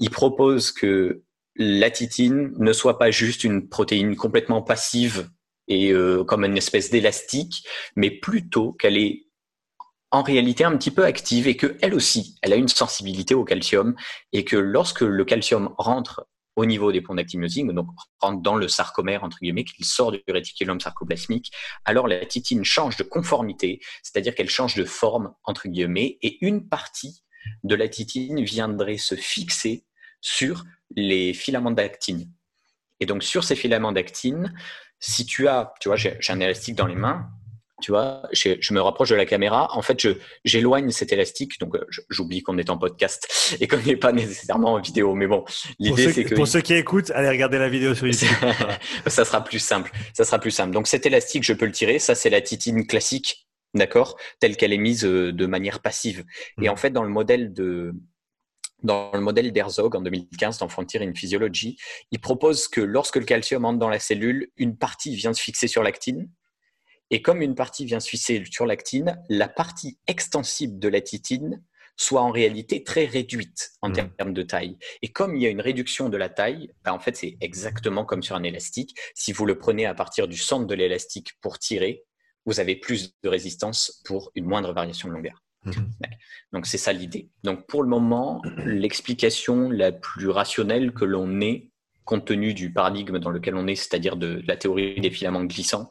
il 0.00 0.10
propose 0.10 0.72
que 0.72 1.22
la 1.56 1.90
titine 1.90 2.52
ne 2.58 2.72
soit 2.72 2.98
pas 2.98 3.10
juste 3.10 3.44
une 3.44 3.68
protéine 3.68 4.16
complètement 4.16 4.62
passive 4.62 5.30
et 5.68 5.92
comme 6.26 6.44
une 6.44 6.56
espèce 6.56 6.90
d'élastique, 6.90 7.64
mais 7.94 8.10
plutôt 8.10 8.72
qu'elle 8.72 8.96
est 8.96 9.26
en 10.10 10.22
réalité 10.22 10.64
un 10.64 10.76
petit 10.76 10.90
peu 10.90 11.04
active 11.04 11.46
et 11.46 11.56
que 11.56 11.76
elle 11.80 11.94
aussi, 11.94 12.36
elle 12.42 12.52
a 12.52 12.56
une 12.56 12.68
sensibilité 12.68 13.34
au 13.34 13.44
calcium 13.44 13.94
et 14.32 14.44
que 14.44 14.56
lorsque 14.56 15.02
le 15.02 15.24
calcium 15.24 15.72
rentre 15.78 16.26
au 16.56 16.66
niveau 16.66 16.90
des 16.90 17.00
ponts 17.00 17.14
d'actinosine, 17.14 17.72
donc 17.72 17.86
rentre 18.18 18.42
dans 18.42 18.56
le 18.56 18.66
sarcomère, 18.66 19.22
entre 19.22 19.38
guillemets, 19.40 19.64
qu'il 19.64 19.84
sort 19.84 20.10
du 20.10 20.20
réticulum 20.28 20.80
sarcoplasmique, 20.80 21.52
alors 21.84 22.08
la 22.08 22.26
titine 22.26 22.64
change 22.64 22.96
de 22.96 23.04
conformité, 23.04 23.80
c'est-à-dire 24.02 24.34
qu'elle 24.34 24.50
change 24.50 24.74
de 24.74 24.84
forme, 24.84 25.32
entre 25.44 25.68
guillemets, 25.68 26.18
et 26.22 26.44
une 26.44 26.68
partie 26.68 27.22
de 27.62 27.74
la 27.74 27.88
titine 27.88 28.42
viendrait 28.42 28.98
se 28.98 29.14
fixer 29.14 29.84
sur 30.20 30.64
les 30.96 31.32
filaments 31.34 31.70
d'actine. 31.70 32.28
Et 33.00 33.06
donc, 33.06 33.22
sur 33.22 33.44
ces 33.44 33.56
filaments 33.56 33.92
d'actine, 33.92 34.54
si 34.98 35.24
tu 35.24 35.48
as, 35.48 35.72
tu 35.80 35.88
vois, 35.88 35.96
j'ai 35.96 36.18
un 36.28 36.40
élastique 36.40 36.76
dans 36.76 36.86
les 36.86 36.94
mains, 36.94 37.30
tu 37.80 37.92
vois, 37.92 38.22
je, 38.32 38.74
me 38.74 38.80
rapproche 38.80 39.08
de 39.08 39.14
la 39.14 39.26
caméra. 39.26 39.68
En 39.76 39.82
fait, 39.82 40.06
j'éloigne 40.44 40.90
cet 40.90 41.12
élastique. 41.12 41.58
Donc, 41.60 41.74
euh, 41.74 41.86
j'oublie 42.08 42.42
qu'on 42.42 42.58
est 42.58 42.70
en 42.70 42.78
podcast 42.78 43.56
et 43.58 43.66
qu'on 43.66 43.78
n'est 43.78 43.96
pas 43.96 44.12
nécessairement 44.12 44.74
en 44.74 44.80
vidéo. 44.80 45.14
Mais 45.14 45.26
bon, 45.26 45.44
l'idée, 45.78 46.12
c'est 46.12 46.24
que. 46.24 46.34
Pour 46.34 46.46
ceux 46.46 46.60
qui 46.60 46.74
écoutent, 46.74 47.10
allez 47.12 47.28
regarder 47.28 47.58
la 47.58 47.68
vidéo 47.68 47.94
sur 47.94 48.06
YouTube. 48.06 48.28
ça 49.06 49.24
sera 49.24 49.42
plus 49.42 49.58
simple. 49.58 49.90
Ça 50.12 50.24
sera 50.24 50.38
plus 50.38 50.50
simple. 50.50 50.72
Donc, 50.72 50.86
cet 50.86 51.06
élastique, 51.06 51.42
je 51.42 51.52
peux 51.52 51.66
le 51.66 51.72
tirer. 51.72 51.98
Ça, 51.98 52.14
c'est 52.14 52.30
la 52.30 52.40
titine 52.40 52.86
classique. 52.86 53.46
D'accord? 53.74 54.16
Telle 54.40 54.56
qu'elle 54.56 54.72
est 54.72 54.78
mise 54.78 55.04
euh, 55.04 55.32
de 55.32 55.46
manière 55.46 55.80
passive. 55.80 56.24
Et 56.60 56.68
hmm. 56.68 56.72
en 56.72 56.76
fait, 56.76 56.90
dans 56.90 57.04
le 57.04 57.08
modèle 57.08 57.54
de, 57.54 57.94
dans 58.82 59.10
le 59.12 59.20
modèle 59.20 59.52
d'Herzog 59.52 59.94
en 59.96 60.00
2015 60.00 60.58
dans 60.58 60.68
Frontier 60.68 61.02
in 61.02 61.14
Physiology, 61.14 61.76
il 62.10 62.20
propose 62.20 62.68
que 62.68 62.80
lorsque 62.80 63.16
le 63.16 63.24
calcium 63.24 63.64
entre 63.64 63.78
dans 63.78 63.88
la 63.88 63.98
cellule, 63.98 64.50
une 64.56 64.76
partie 64.76 65.14
vient 65.14 65.32
se 65.32 65.42
fixer 65.42 65.68
sur 65.68 65.82
l'actine 65.82 66.30
et 67.10 67.22
comme 67.22 67.42
une 67.42 67.54
partie 67.54 67.84
vient 67.84 68.00
suisser 68.00 68.44
sur 68.50 68.66
l'actine, 68.66 69.20
la 69.28 69.48
partie 69.48 69.98
extensible 70.06 70.78
de 70.78 70.88
la 70.88 71.00
titine 71.00 71.62
soit 71.96 72.22
en 72.22 72.30
réalité 72.30 72.82
très 72.82 73.04
réduite 73.04 73.72
en 73.82 73.90
mmh. 73.90 74.14
termes 74.16 74.32
de 74.32 74.42
taille. 74.42 74.78
Et 75.02 75.08
comme 75.08 75.36
il 75.36 75.42
y 75.42 75.46
a 75.46 75.50
une 75.50 75.60
réduction 75.60 76.08
de 76.08 76.16
la 76.16 76.30
taille, 76.30 76.72
bah, 76.82 76.94
en 76.94 76.98
fait, 76.98 77.14
c'est 77.14 77.36
exactement 77.42 78.06
comme 78.06 78.22
sur 78.22 78.36
un 78.36 78.42
élastique. 78.42 78.96
Si 79.14 79.32
vous 79.32 79.44
le 79.44 79.58
prenez 79.58 79.84
à 79.84 79.94
partir 79.94 80.26
du 80.26 80.38
centre 80.38 80.66
de 80.66 80.74
l'élastique 80.74 81.32
pour 81.42 81.58
tirer, 81.58 82.04
vous 82.46 82.58
avez 82.58 82.76
plus 82.76 83.12
de 83.22 83.28
résistance 83.28 84.00
pour 84.06 84.30
une 84.34 84.46
moindre 84.46 84.72
variation 84.72 85.08
de 85.08 85.14
longueur. 85.14 85.42
Mmh. 85.64 85.72
Donc 86.52 86.66
c'est 86.66 86.78
ça 86.78 86.92
l'idée. 86.92 87.30
Donc 87.44 87.66
pour 87.66 87.82
le 87.82 87.88
moment, 87.88 88.42
l'explication 88.64 89.70
la 89.70 89.92
plus 89.92 90.28
rationnelle 90.28 90.92
que 90.92 91.04
l'on 91.04 91.40
ait 91.40 91.70
compte 92.04 92.24
tenu 92.24 92.54
du 92.54 92.72
paradigme 92.72 93.18
dans 93.18 93.30
lequel 93.30 93.54
on 93.54 93.66
est, 93.68 93.76
c'est-à-dire 93.76 94.16
de, 94.16 94.42
la 94.46 94.56
théorie 94.56 95.00
des 95.00 95.10
filaments 95.10 95.44
glissants 95.44 95.88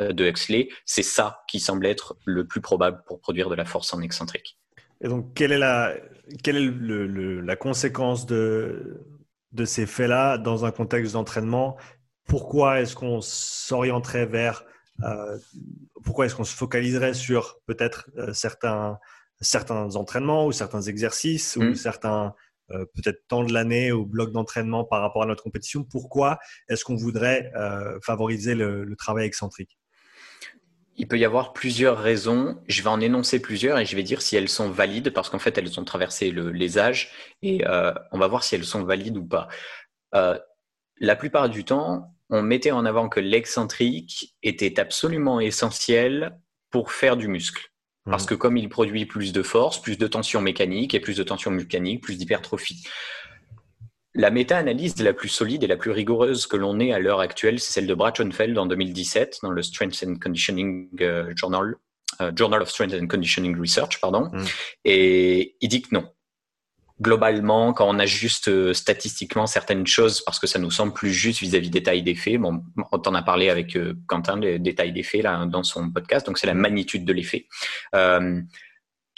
euh, 0.00 0.12
de 0.12 0.26
Huxley, 0.26 0.68
c'est 0.84 1.02
ça 1.02 1.42
qui 1.48 1.60
semble 1.60 1.86
être 1.86 2.16
le 2.26 2.46
plus 2.46 2.60
probable 2.60 3.02
pour 3.06 3.20
produire 3.20 3.48
de 3.48 3.54
la 3.54 3.64
force 3.64 3.94
en 3.94 4.02
excentrique. 4.02 4.58
Et 5.00 5.08
donc, 5.08 5.32
quelle 5.34 5.50
est 5.50 5.58
la, 5.58 5.94
quelle 6.42 6.56
est 6.56 7.42
la 7.42 7.56
conséquence 7.56 8.26
de, 8.26 9.04
de 9.52 9.64
ces 9.64 9.86
faits-là 9.86 10.38
dans 10.38 10.64
un 10.64 10.70
contexte 10.70 11.14
d'entraînement? 11.14 11.76
Pourquoi 12.26 12.80
est-ce 12.80 12.94
qu'on 12.94 13.20
s'orienterait 13.20 14.26
vers, 14.26 14.64
pourquoi 16.04 16.26
est-ce 16.26 16.34
qu'on 16.34 16.44
se 16.44 16.54
focaliserait 16.54 17.14
sur 17.14 17.58
peut-être 17.66 18.10
euh, 18.18 18.32
certains, 18.32 18.98
certains 19.40 19.96
entraînements 19.96 20.46
ou 20.46 20.52
certains 20.52 20.82
exercices 20.82 21.56
ou 21.56 21.62
mmh. 21.62 21.74
certains 21.74 22.34
euh, 22.70 22.84
peut-être 22.94 23.26
temps 23.28 23.44
de 23.44 23.52
l'année 23.52 23.92
ou 23.92 24.06
blocs 24.06 24.32
d'entraînement 24.32 24.84
par 24.84 25.00
rapport 25.00 25.22
à 25.22 25.26
notre 25.26 25.42
compétition? 25.42 25.84
Pourquoi 25.84 26.38
est-ce 26.68 26.84
qu'on 26.84 26.96
voudrait 26.96 27.50
favoriser 28.02 28.54
le 28.54 28.94
travail 28.96 29.26
excentrique? 29.26 29.78
Il 30.96 31.08
peut 31.08 31.18
y 31.18 31.24
avoir 31.24 31.54
plusieurs 31.54 31.98
raisons. 31.98 32.60
Je 32.68 32.82
vais 32.82 32.88
en 32.88 33.00
énoncer 33.00 33.40
plusieurs 33.40 33.78
et 33.78 33.86
je 33.86 33.96
vais 33.96 34.02
dire 34.02 34.20
si 34.20 34.36
elles 34.36 34.48
sont 34.48 34.70
valides 34.70 35.10
parce 35.10 35.30
qu'en 35.30 35.38
fait, 35.38 35.56
elles 35.56 35.80
ont 35.80 35.84
traversé 35.84 36.30
les 36.30 36.78
âges 36.78 37.10
et 37.40 37.66
euh, 37.66 37.92
on 38.12 38.18
va 38.18 38.26
voir 38.28 38.44
si 38.44 38.54
elles 38.54 38.64
sont 38.64 38.84
valides 38.84 39.16
ou 39.16 39.24
pas. 39.24 39.48
Euh, 40.14 40.38
la 40.98 41.16
plupart 41.16 41.48
du 41.48 41.64
temps, 41.64 42.14
on 42.32 42.42
mettait 42.42 42.70
en 42.70 42.86
avant 42.86 43.08
que 43.10 43.20
l'excentrique 43.20 44.34
était 44.42 44.80
absolument 44.80 45.38
essentiel 45.38 46.38
pour 46.70 46.90
faire 46.90 47.18
du 47.18 47.28
muscle. 47.28 47.70
Parce 48.06 48.24
mmh. 48.24 48.26
que 48.26 48.34
comme 48.34 48.56
il 48.56 48.68
produit 48.68 49.06
plus 49.06 49.32
de 49.32 49.42
force, 49.42 49.80
plus 49.80 49.98
de 49.98 50.06
tension 50.08 50.40
mécanique 50.40 50.94
et 50.94 51.00
plus 51.00 51.16
de 51.16 51.22
tension 51.22 51.50
mécanique, 51.50 52.02
plus 52.02 52.16
d'hypertrophie. 52.16 52.82
La 54.14 54.30
méta-analyse 54.30 55.00
la 55.02 55.12
plus 55.12 55.28
solide 55.28 55.62
et 55.62 55.66
la 55.66 55.76
plus 55.76 55.90
rigoureuse 55.90 56.46
que 56.46 56.56
l'on 56.56 56.80
ait 56.80 56.92
à 56.92 56.98
l'heure 56.98 57.20
actuelle, 57.20 57.60
c'est 57.60 57.72
celle 57.72 57.86
de 57.86 57.94
Brad 57.94 58.16
Schoenfeld 58.16 58.58
en 58.58 58.66
2017 58.66 59.40
dans 59.42 59.50
le 59.50 59.62
Strength 59.62 60.04
and 60.06 60.14
Conditioning 60.20 60.88
euh, 61.02 61.32
Journal, 61.36 61.76
euh, 62.22 62.32
Journal 62.34 62.62
of 62.62 62.70
Strength 62.70 62.94
and 62.94 63.06
Conditioning 63.08 63.58
Research, 63.58 64.00
pardon. 64.00 64.30
Mm. 64.32 64.44
Et 64.86 65.56
il 65.60 65.68
dit 65.68 65.82
que 65.82 65.94
non. 65.94 66.10
Globalement, 67.02 67.72
quand 67.72 67.88
on 67.88 67.98
ajuste 67.98 68.48
euh, 68.48 68.72
statistiquement 68.72 69.46
certaines 69.46 69.86
choses 69.86 70.22
parce 70.22 70.38
que 70.38 70.46
ça 70.46 70.58
nous 70.58 70.70
semble 70.70 70.94
plus 70.94 71.12
juste 71.12 71.40
vis-à-vis 71.40 71.68
des 71.68 71.82
tailles 71.82 72.02
d'effet, 72.02 72.38
bon, 72.38 72.62
on 72.92 72.96
en 72.98 73.14
a 73.14 73.22
parlé 73.22 73.50
avec 73.50 73.76
Quentin 74.06 74.38
des 74.38 74.58
détails 74.58 74.92
d'effet 74.92 75.20
là 75.20 75.44
dans 75.46 75.62
son 75.62 75.90
podcast, 75.90 76.26
donc 76.26 76.38
c'est 76.38 76.46
la 76.46 76.54
magnitude 76.54 77.04
de 77.04 77.12
l'effet. 77.12 77.48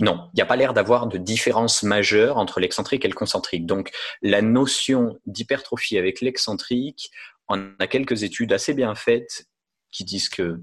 Non, 0.01 0.29
il 0.33 0.37
n'y 0.37 0.43
a 0.43 0.47
pas 0.47 0.57
l'air 0.57 0.75
d'avoir 0.75 1.07
de 1.07 1.19
différence 1.19 1.85
majeure 1.85 2.37
entre 2.37 2.59
l'excentrique 2.59 3.05
et 3.05 3.09
le 3.09 3.15
concentrique. 3.15 3.65
Donc, 3.65 3.93
la 4.23 4.43
notion 4.43 5.21
d'hypertrophie 5.27 5.99
avec 5.99 6.21
l'excentrique, 6.21 7.11
on 7.49 7.71
a 7.79 7.87
quelques 7.87 8.25
études 8.25 8.53
assez 8.53 8.75
bien 8.75 8.97
faites 8.97 9.47
qui 9.93 10.05
disent 10.05 10.29
que 10.29 10.61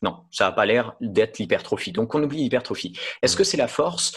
non, 0.00 0.24
ça 0.30 0.44
n'a 0.44 0.52
pas 0.52 0.64
l'air 0.64 0.94
d'être 1.00 1.38
l'hypertrophie. 1.38 1.90
Donc, 1.90 2.14
on 2.14 2.22
oublie 2.22 2.38
l'hypertrophie. 2.38 2.96
Est-ce 3.22 3.36
que 3.36 3.44
c'est 3.44 3.56
la 3.56 3.68
force? 3.68 4.12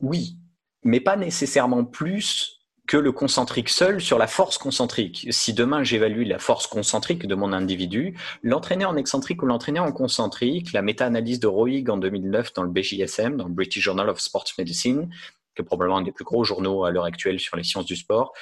Oui, 0.00 0.36
mais 0.84 1.00
pas 1.00 1.16
nécessairement 1.16 1.84
plus 1.84 2.62
que 2.86 2.96
le 2.96 3.12
concentrique 3.12 3.68
seul 3.68 4.00
sur 4.00 4.18
la 4.18 4.26
force 4.26 4.58
concentrique. 4.58 5.28
Si 5.30 5.54
demain 5.54 5.84
j'évalue 5.84 6.26
la 6.26 6.38
force 6.38 6.66
concentrique 6.66 7.26
de 7.26 7.34
mon 7.34 7.52
individu, 7.52 8.18
l'entraîner 8.42 8.84
en 8.84 8.96
excentrique 8.96 9.42
ou 9.42 9.46
l'entraîner 9.46 9.80
en 9.80 9.92
concentrique, 9.92 10.72
la 10.72 10.82
méta-analyse 10.82 11.40
de 11.40 11.46
Roig 11.46 11.88
en 11.88 11.96
2009 11.96 12.52
dans 12.54 12.64
le 12.64 12.70
BJSM, 12.70 13.36
dans 13.36 13.46
le 13.46 13.54
British 13.54 13.82
Journal 13.82 14.08
of 14.08 14.20
Sports 14.20 14.52
Medicine, 14.58 15.08
qui 15.54 15.62
est 15.62 15.64
probablement 15.64 15.98
un 15.98 16.02
des 16.02 16.12
plus 16.12 16.24
gros 16.24 16.44
journaux 16.44 16.84
à 16.84 16.90
l'heure 16.90 17.04
actuelle 17.04 17.38
sur 17.38 17.56
les 17.56 17.64
sciences 17.64 17.86
du 17.86 17.96
sport, 17.96 18.32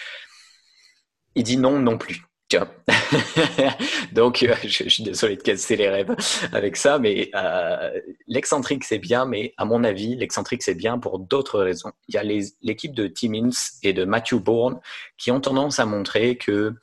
il 1.35 1.43
dit 1.43 1.57
non 1.57 1.79
non 1.79 1.99
plus. 1.99 2.25
Donc, 4.13 4.43
euh, 4.43 4.55
je, 4.63 4.89
suis 4.89 5.03
désolé 5.03 5.37
de 5.37 5.43
casser 5.43 5.77
les 5.77 5.89
rêves 5.89 6.15
avec 6.53 6.77
ça, 6.77 6.99
mais 6.99 7.31
euh, 7.35 7.91
l'excentrique 8.27 8.85
c'est 8.85 8.99
bien, 8.99 9.25
mais 9.25 9.55
à 9.57 9.65
mon 9.65 9.85
avis, 9.85 10.17
l'excentrique 10.17 10.63
c'est 10.63 10.75
bien 10.75 10.99
pour 10.99 11.19
d'autres 11.19 11.61
raisons. 11.61 11.93
Il 12.09 12.15
y 12.15 12.19
a 12.19 12.23
l'équipe 12.63 12.95
de 12.95 13.07
Timmins 13.07 13.51
et 13.83 13.93
de 13.93 14.05
Matthew 14.05 14.35
Bourne 14.35 14.81
qui 15.17 15.31
ont 15.31 15.41
tendance 15.41 15.79
à 15.79 15.87
montrer 15.87 16.37
que 16.37 16.75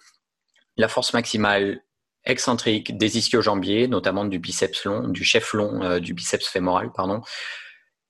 la 0.77 0.87
force 0.87 1.13
maximale 1.13 1.81
excentrique 2.23 2.97
des 2.97 3.17
ischio-jambiers, 3.17 3.87
notamment 3.87 4.25
du 4.25 4.39
biceps 4.39 4.83
long, 4.85 5.07
du 5.07 5.23
chef 5.23 5.53
long, 5.53 5.81
euh, 5.83 5.99
du 5.99 6.13
biceps 6.13 6.47
fémoral, 6.47 6.91
pardon, 6.93 7.21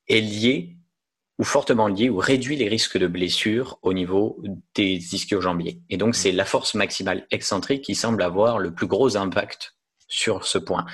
est 0.07 0.21
liée 0.21 0.76
ou 1.39 1.43
fortement 1.43 1.87
lié 1.87 2.09
ou 2.09 2.17
réduit 2.17 2.55
les 2.55 2.67
risques 2.67 2.97
de 2.97 3.07
blessure 3.07 3.79
au 3.81 3.93
niveau 3.93 4.41
des 4.75 5.15
ischio-jambiers. 5.15 5.81
Et 5.89 5.97
donc, 5.97 6.15
c'est 6.15 6.31
la 6.31 6.45
force 6.45 6.73
maximale 6.73 7.27
excentrique 7.31 7.83
qui 7.83 7.95
semble 7.95 8.23
avoir 8.23 8.59
le 8.59 8.73
plus 8.73 8.87
gros 8.87 9.17
impact 9.17 9.75
sur 10.07 10.45
ce 10.45 10.57
point. 10.57 10.85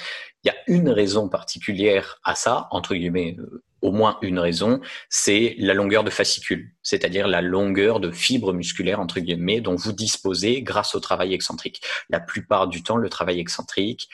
Il 0.43 0.47
y 0.47 0.51
a 0.51 0.55
une 0.67 0.89
raison 0.89 1.29
particulière 1.29 2.19
à 2.23 2.35
ça, 2.35 2.67
entre 2.71 2.95
guillemets, 2.95 3.37
euh, 3.39 3.63
au 3.81 3.91
moins 3.91 4.17
une 4.21 4.39
raison, 4.39 4.79
c'est 5.09 5.55
la 5.59 5.73
longueur 5.73 6.03
de 6.03 6.09
fascicule, 6.09 6.73
c'est-à-dire 6.81 7.27
la 7.27 7.41
longueur 7.41 7.99
de 7.99 8.11
fibres 8.11 8.53
musculaires, 8.53 9.01
entre 9.01 9.19
guillemets, 9.19 9.59
dont 9.59 9.75
vous 9.75 9.91
disposez 9.91 10.61
grâce 10.61 10.95
au 10.95 10.99
travail 11.01 11.33
excentrique. 11.33 11.81
La 12.09 12.21
plupart 12.21 12.67
du 12.69 12.81
temps, 12.81 12.95
le 12.95 13.09
travail 13.09 13.39
excentrique 13.39 14.07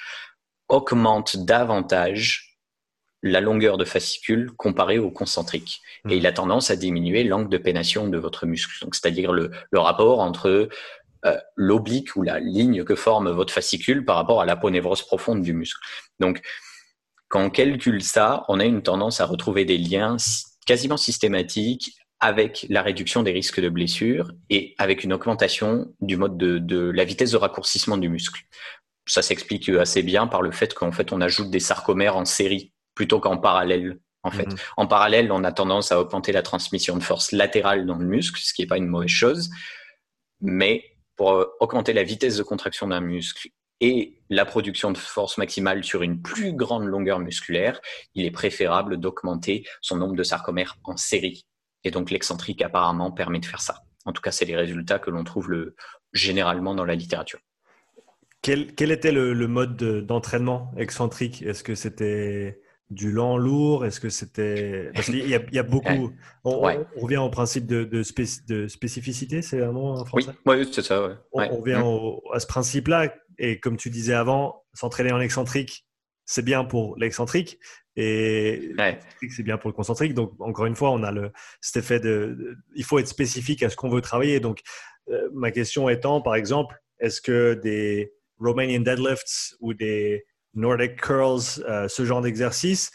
augmente 0.69 1.37
davantage 1.37 2.48
la 3.21 3.41
longueur 3.41 3.77
de 3.77 3.85
fascicule 3.85 4.51
comparée 4.51 4.99
au 4.99 5.11
concentrique. 5.11 5.81
Et 6.09 6.17
il 6.17 6.25
a 6.25 6.31
tendance 6.31 6.71
à 6.71 6.75
diminuer 6.75 7.23
l'angle 7.23 7.49
de 7.49 7.57
pénation 7.57 8.07
de 8.07 8.17
votre 8.17 8.45
muscle. 8.45 8.73
Donc, 8.83 8.95
c'est-à-dire 8.95 9.33
le, 9.33 9.51
rapport 9.73 10.19
entre 10.19 10.69
euh, 11.25 11.37
l'oblique 11.55 12.15
ou 12.15 12.21
la 12.21 12.39
ligne 12.39 12.83
que 12.83 12.95
forme 12.95 13.29
votre 13.29 13.53
fascicule 13.53 14.05
par 14.05 14.15
rapport 14.15 14.41
à 14.41 14.45
l'aponévrose 14.45 15.01
profonde 15.01 15.41
du 15.41 15.53
muscle. 15.53 15.79
Donc, 16.19 16.41
quand 17.27 17.43
on 17.43 17.49
calcule 17.49 18.01
ça, 18.01 18.45
on 18.47 18.59
a 18.59 18.65
une 18.65 18.81
tendance 18.81 19.19
à 19.21 19.25
retrouver 19.25 19.65
des 19.65 19.77
liens 19.77 20.17
quasiment 20.65 20.97
systématiques 20.97 21.95
avec 22.21 22.65
la 22.69 22.81
réduction 22.81 23.23
des 23.23 23.31
risques 23.31 23.61
de 23.61 23.69
blessure 23.69 24.31
et 24.49 24.75
avec 24.77 25.03
une 25.03 25.13
augmentation 25.13 25.93
du 26.01 26.17
mode 26.17 26.37
de, 26.37 26.57
de 26.57 26.89
la 26.89 27.05
vitesse 27.05 27.31
de 27.31 27.37
raccourcissement 27.37 27.97
du 27.97 28.09
muscle. 28.09 28.41
Ça 29.05 29.21
s'explique 29.21 29.69
assez 29.69 30.03
bien 30.03 30.27
par 30.27 30.41
le 30.41 30.51
fait 30.51 30.73
qu'en 30.73 30.91
fait 30.91 31.13
on 31.13 31.21
ajoute 31.21 31.49
des 31.49 31.59
sarcomères 31.59 32.17
en 32.17 32.25
série 32.25 32.73
plutôt 32.99 33.21
qu'en 33.21 33.37
parallèle. 33.37 33.97
En 34.23 34.31
fait, 34.31 34.47
mhm. 34.47 34.57
en 34.75 34.85
parallèle, 34.85 35.31
on 35.31 35.45
a 35.45 35.53
tendance 35.53 35.93
à 35.93 36.01
augmenter 36.01 36.33
la 36.33 36.41
transmission 36.41 36.97
de 36.97 37.01
force 37.01 37.31
latérale 37.31 37.85
dans 37.85 37.95
le 37.95 38.05
muscle, 38.05 38.41
ce 38.41 38.53
qui 38.53 38.61
n'est 38.61 38.67
pas 38.67 38.75
une 38.75 38.87
mauvaise 38.87 39.09
chose. 39.09 39.49
Mais 40.41 40.83
pour 41.15 41.31
euh, 41.31 41.45
augmenter 41.61 41.93
la 41.93 42.03
vitesse 42.03 42.35
de 42.35 42.43
contraction 42.43 42.87
d'un 42.87 42.99
muscle 42.99 43.47
et 43.79 44.21
la 44.29 44.43
production 44.43 44.91
de 44.91 44.97
force 44.97 45.37
maximale 45.37 45.85
sur 45.85 46.03
une 46.03 46.21
plus 46.21 46.51
grande 46.51 46.83
longueur 46.83 47.19
musculaire, 47.19 47.79
il 48.15 48.25
est 48.25 48.31
préférable 48.31 48.97
d'augmenter 48.97 49.65
son 49.79 49.95
nombre 49.95 50.17
de 50.17 50.23
sarcomères 50.23 50.75
en 50.83 50.97
série. 50.97 51.45
Et 51.85 51.91
donc 51.91 52.11
l'excentrique 52.11 52.61
apparemment 52.61 53.11
permet 53.11 53.39
de 53.39 53.45
faire 53.45 53.61
ça. 53.61 53.83
En 54.03 54.11
tout 54.11 54.21
cas, 54.21 54.31
c'est 54.31 54.43
les 54.43 54.57
résultats 54.57 54.99
que 54.99 55.09
l'on 55.09 55.23
trouve 55.23 55.49
le, 55.49 55.73
généralement 56.11 56.75
dans 56.75 56.83
la 56.83 56.95
littérature. 56.95 57.39
Quel, 58.41 58.73
était 58.77 59.13
le, 59.13 59.31
le 59.33 59.47
mode 59.47 59.77
d'entraînement 60.05 60.73
excentrique? 60.75 61.41
Est-ce 61.43 61.63
que 61.63 61.75
c'était 61.75 62.59
du 62.89 63.11
lent 63.11 63.37
lourd? 63.37 63.85
Est-ce 63.85 63.99
que 63.99 64.09
c'était. 64.09 64.91
Parce 64.93 65.07
qu'il 65.07 65.27
y, 65.27 65.59
a 65.59 65.63
beaucoup. 65.63 66.11
On, 66.43 66.59
revient 66.97 67.17
au 67.17 67.29
principe 67.29 67.65
de, 67.65 67.83
de, 67.83 68.67
spécificité, 68.67 69.41
c'est 69.41 69.61
un 69.61 69.71
mot 69.71 69.89
en 69.89 70.05
français? 70.05 70.31
Oui, 70.45 70.67
c'est 70.71 70.81
ça. 70.81 71.19
On, 71.31 71.61
revient 71.61 71.81
mm. 71.83 72.33
à 72.33 72.39
ce 72.39 72.47
principe-là. 72.47 73.13
Et 73.37 73.59
comme 73.59 73.77
tu 73.77 73.89
disais 73.89 74.13
avant, 74.13 74.63
s'entraîner 74.73 75.11
en 75.11 75.21
excentrique, 75.21 75.85
c'est 76.25 76.43
bien 76.43 76.65
pour 76.65 76.97
l'excentrique. 76.97 77.59
Et 77.95 78.73
c'est 79.29 79.43
bien 79.43 79.57
pour 79.57 79.69
le 79.69 79.73
concentrique. 79.73 80.13
Donc, 80.13 80.33
encore 80.39 80.65
une 80.65 80.75
fois, 80.75 80.91
on 80.91 81.03
a 81.03 81.11
le, 81.11 81.31
cet 81.59 81.83
effet 81.83 81.99
de. 81.99 82.55
il 82.75 82.83
faut 82.83 82.97
être 82.99 83.07
spécifique 83.07 83.61
à 83.63 83.69
ce 83.69 83.75
qu'on 83.75 83.89
veut 83.89 84.01
travailler. 84.01 84.39
Donc, 84.39 84.61
euh, 85.09 85.29
ma 85.33 85.51
question 85.51 85.89
étant, 85.89 86.21
par 86.21 86.35
exemple, 86.35 86.75
est-ce 86.99 87.19
que 87.19 87.55
des 87.55 88.13
Romanian 88.39 88.81
deadlifts 88.81 89.55
ou 89.59 89.73
des 89.73 90.25
Nordic 90.53 90.99
Curls, 90.99 91.61
euh, 91.67 91.87
ce 91.87 92.05
genre 92.05 92.21
d'exercice, 92.21 92.91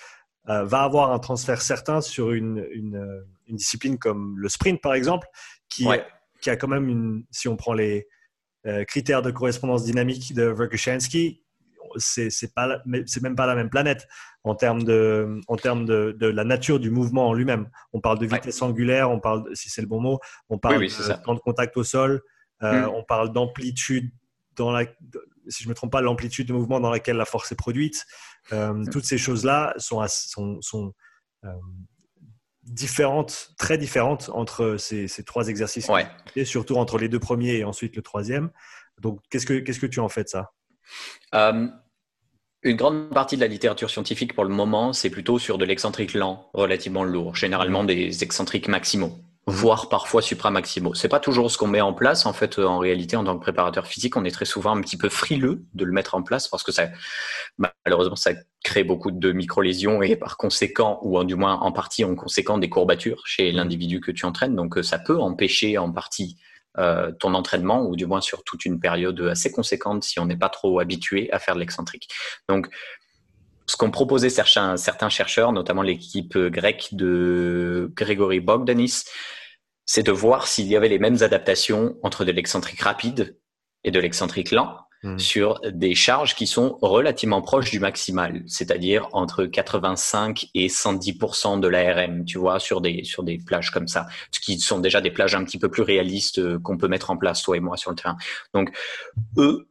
euh, 0.49 0.65
va 0.65 0.83
avoir 0.83 1.13
un 1.13 1.19
transfert 1.19 1.63
certain 1.63 2.01
sur 2.01 2.33
une, 2.33 2.67
une, 2.73 3.25
discipline 3.49 3.99
comme 3.99 4.39
le 4.39 4.49
sprint, 4.49 4.81
par 4.81 4.95
exemple, 4.95 5.27
qui, 5.69 5.87
qui 6.41 6.51
a 6.51 6.57
quand 6.57 6.69
même 6.69 6.89
une, 6.89 7.25
si 7.31 7.47
on 7.49 7.57
prend 7.57 7.73
les 7.73 8.09
euh, 8.67 8.85
critères 8.85 9.23
de 9.23 9.31
correspondance 9.31 9.85
dynamique 9.85 10.35
de 10.35 10.45
Verkhoshansky, 10.45 11.43
c'est 11.97 12.51
même 13.23 13.37
pas 13.37 13.47
la 13.47 13.55
même 13.55 13.71
planète 13.71 14.09
en 14.43 14.55
termes 14.57 14.83
de 14.83 15.41
en 15.47 15.57
termes 15.57 15.85
de, 15.85 16.17
de 16.19 16.27
la 16.27 16.43
nature 16.43 16.81
du 16.81 16.91
mouvement 16.91 17.29
en 17.29 17.35
lui-même. 17.35 17.69
On 17.93 18.01
parle 18.01 18.19
de 18.19 18.27
vitesse 18.27 18.61
angulaire, 18.63 19.11
on 19.11 19.21
parle 19.21 19.45
si 19.55 19.69
c'est 19.71 19.83
le 19.83 19.87
bon 19.87 20.01
mot, 20.01 20.19
on 20.49 20.59
parle 20.59 20.81
de 20.81 21.23
temps 21.23 21.35
de 21.35 21.41
contact 21.41 21.77
au 21.77 21.85
sol, 21.85 22.23
mm. 22.61 22.87
on 22.93 23.05
parle 23.05 23.33
d'amplitude 23.33 24.11
dans 24.57 24.73
la 24.73 24.87
si 25.49 25.63
je 25.63 25.69
ne 25.69 25.71
me 25.71 25.75
trompe 25.75 25.93
pas, 25.93 26.01
l'amplitude 26.01 26.49
de 26.49 26.53
mouvement 26.53 26.81
dans 26.81 26.91
laquelle 26.91 27.17
la 27.17 27.25
force 27.25 27.51
est 27.53 27.57
produite. 27.57 28.07
Euh, 28.53 28.73
mm. 28.73 28.91
toutes 28.91 29.05
ces 29.05 29.19
choses-là 29.19 29.75
sont, 29.79 30.07
sont, 30.61 30.95
euh, 31.45 31.49
différentes, 32.63 33.55
très 33.59 33.77
différentes 33.79 34.31
entre 34.33 34.77
ces, 34.79 35.09
trois 35.25 35.49
exercices, 35.49 35.89
et 36.37 36.45
surtout 36.45 36.77
entre 36.77 36.99
les 36.99 37.09
deux 37.09 37.19
premiers 37.19 37.57
et 37.57 37.65
ensuite 37.65 37.97
le 37.97 38.03
troisième. 38.03 38.51
Donc, 39.01 39.21
qu'est-ce 39.31 39.47
que, 39.47 39.59
qu'est-ce 39.59 39.81
que 39.81 39.87
tu 39.87 40.01
en 40.01 40.09
fais 40.09 40.25
de 40.25 40.29
ça? 40.29 40.53
Euh, 41.35 41.69
une 42.63 42.77
grande 42.77 43.11
partie 43.11 43.37
de 43.37 43.43
la 43.43 43.47
littérature 43.47 43.91
scientifique 43.91 44.35
pour 44.35 44.45
le 44.45 44.51
moment, 44.51 44.93
c'est 44.93 45.11
plutôt 45.11 45.39
sur 45.39 45.59
de 45.59 45.65
l'excentrique 45.65 46.15
lent, 46.15 46.49
relativement 46.55 47.05
lourd, 47.05 47.37
généralement 47.37 47.83
mmh. 47.83 47.89
des 47.89 48.25
excentriques 48.25 48.69
maximaux. 48.69 49.19
Voire 49.47 49.89
parfois 49.89 50.23
supramaximaux. 50.23 50.95
C'est 50.95 51.09
pas 51.09 51.21
toujours 51.21 51.51
ce 51.51 51.59
qu'on 51.59 51.67
met 51.67 51.81
en 51.81 51.93
place. 51.93 52.27
En 52.27 52.33
fait, 52.33 52.59
en 52.59 52.79
réalité, 52.79 53.17
en 53.17 53.25
tant 53.25 53.37
que 53.37 53.43
préparateur 53.43 53.87
physique, 53.87 54.17
on 54.17 54.25
est 54.25 54.31
très 54.31 54.45
souvent 54.45 54.77
un 54.77 54.81
petit 54.81 54.97
peu 54.97 55.09
frileux 55.09 55.65
de 55.75 55.85
le 55.85 55.93
mettre 55.93 56.15
en 56.15 56.23
place 56.23 56.49
parce 56.49 56.63
que 56.63 56.73
ça, 56.73 56.89
malheureusement, 57.59 58.17
ça 58.17 58.33
crée 58.63 58.85
beaucoup 58.85 59.11
de 59.11 59.33
micro-lésions 59.33 60.03
et 60.03 60.17
par 60.17 60.37
conséquent, 60.37 60.99
ou 61.03 61.23
du 61.25 61.35
moins 61.35 61.55
en 61.55 61.73
partie 61.73 62.05
en 62.05 62.15
conséquent, 62.15 62.59
des 62.59 62.71
courbatures 62.71 63.23
chez 63.27 63.53
mmh. 63.53 63.57
l'individu 63.57 64.01
que 64.01 64.11
tu 64.11 64.25
entraînes. 64.25 64.57
Donc, 64.57 64.79
ça 64.83 64.99
peut 64.99 65.21
empêcher 65.21 65.77
en 65.77 65.93
partie 65.93 66.39
euh, 66.79 67.13
ton 67.13 67.35
entraînement, 67.35 67.87
ou 67.87 67.95
du 67.95 68.05
moins 68.07 68.21
sur 68.21 68.43
toute 68.43 68.65
une 68.65 68.81
période 68.81 69.21
assez 69.21 69.53
conséquente 69.53 70.03
si 70.03 70.19
on 70.19 70.27
n'est 70.27 70.37
pas 70.37 70.49
trop 70.49 70.81
habitué 70.81 71.31
à 71.33 71.39
faire 71.39 71.55
de 71.55 71.61
l'excentrique. 71.61 72.09
Donc, 72.49 72.69
ce 73.67 73.77
qu'ont 73.77 73.91
proposé 73.91 74.31
certains, 74.31 74.77
certains 74.77 75.09
chercheurs, 75.09 75.53
notamment 75.53 75.83
l'équipe 75.83 76.37
grecque 76.37 76.89
de 76.93 77.91
Grégory 77.95 78.41
Bogdanis, 78.41 79.05
c'est 79.87 80.03
de 80.03 80.13
voir 80.13 80.47
s'il 80.47 80.67
y 80.67 80.77
avait 80.77 80.89
les 80.89 80.99
mêmes 80.99 81.19
adaptations 81.23 81.97
entre 82.03 82.25
de 82.25 82.33
l'excentrique 82.33 82.81
rapide 82.81 83.39
et 83.85 83.91
de 83.91 84.01
l'excentrique 84.01 84.51
lent. 84.51 84.79
Mmh. 85.05 85.19
sur 85.19 85.61
des 85.71 85.95
charges 85.95 86.35
qui 86.35 86.47
sont 86.47 86.79
relativement 86.81 87.43
proches 87.43 87.71
du 87.71 87.79
maximal, 87.79 88.43
c'est-à-dire 88.47 89.07
entre 89.13 89.45
85 89.45 90.47
et 90.55 90.69
110% 90.69 91.61
de 91.61 91.69
l'ARM, 91.69 92.25
tu 92.25 92.39
vois, 92.39 92.59
sur 92.59 92.81
des, 92.81 93.05
sur 93.05 93.23
des 93.23 93.37
plages 93.37 93.71
comme 93.71 93.87
ça, 93.87 94.07
ce 94.31 94.41
qui 94.41 94.59
sont 94.59 94.79
déjà 94.79 95.03
des 95.03 95.11
plages 95.11 95.35
un 95.35 95.45
petit 95.45 95.59
peu 95.59 95.71
plus 95.71 95.83
réalistes 95.83 96.39
euh, 96.39 96.59
qu'on 96.59 96.79
peut 96.79 96.89
mettre 96.89 97.11
en 97.11 97.19
place, 97.19 97.43
toi 97.43 97.55
et 97.55 97.61
moi, 97.61 97.77
sur 97.77 97.91
le 97.91 97.97
terrain. 97.97 98.17
Donc, 98.55 98.75
eux, 99.37 99.69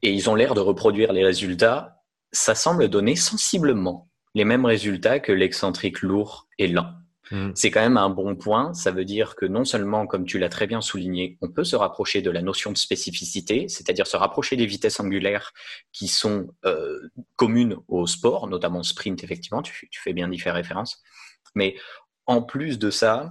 et 0.00 0.10
ils 0.10 0.30
ont 0.30 0.34
l'air 0.34 0.54
de 0.54 0.60
reproduire 0.60 1.12
les 1.12 1.26
résultats, 1.26 2.01
ça 2.32 2.54
semble 2.54 2.88
donner 2.88 3.16
sensiblement 3.16 4.08
les 4.34 4.44
mêmes 4.44 4.64
résultats 4.64 5.20
que 5.20 5.32
l'excentrique 5.32 6.02
lourd 6.02 6.48
et 6.58 6.68
lent. 6.68 6.90
Mm. 7.30 7.52
C'est 7.54 7.70
quand 7.70 7.80
même 7.80 7.96
un 7.96 8.10
bon 8.10 8.36
point. 8.36 8.74
Ça 8.74 8.90
veut 8.90 9.04
dire 9.04 9.36
que 9.36 9.46
non 9.46 9.64
seulement, 9.64 10.06
comme 10.06 10.24
tu 10.24 10.38
l'as 10.38 10.48
très 10.48 10.66
bien 10.66 10.80
souligné, 10.80 11.38
on 11.40 11.48
peut 11.48 11.64
se 11.64 11.76
rapprocher 11.76 12.22
de 12.22 12.30
la 12.30 12.42
notion 12.42 12.72
de 12.72 12.76
spécificité, 12.78 13.68
c'est-à-dire 13.68 14.06
se 14.06 14.16
rapprocher 14.16 14.56
des 14.56 14.66
vitesses 14.66 15.00
angulaires 15.00 15.52
qui 15.92 16.08
sont 16.08 16.48
euh, 16.64 17.00
communes 17.36 17.76
au 17.88 18.06
sport, 18.06 18.48
notamment 18.48 18.82
sprint, 18.82 19.24
effectivement, 19.24 19.62
tu, 19.62 19.88
fais 19.92 20.12
bien 20.12 20.28
d'y 20.28 20.38
faire 20.38 20.54
référence. 20.54 21.02
Mais 21.54 21.76
en 22.26 22.42
plus 22.42 22.78
de 22.78 22.90
ça, 22.90 23.30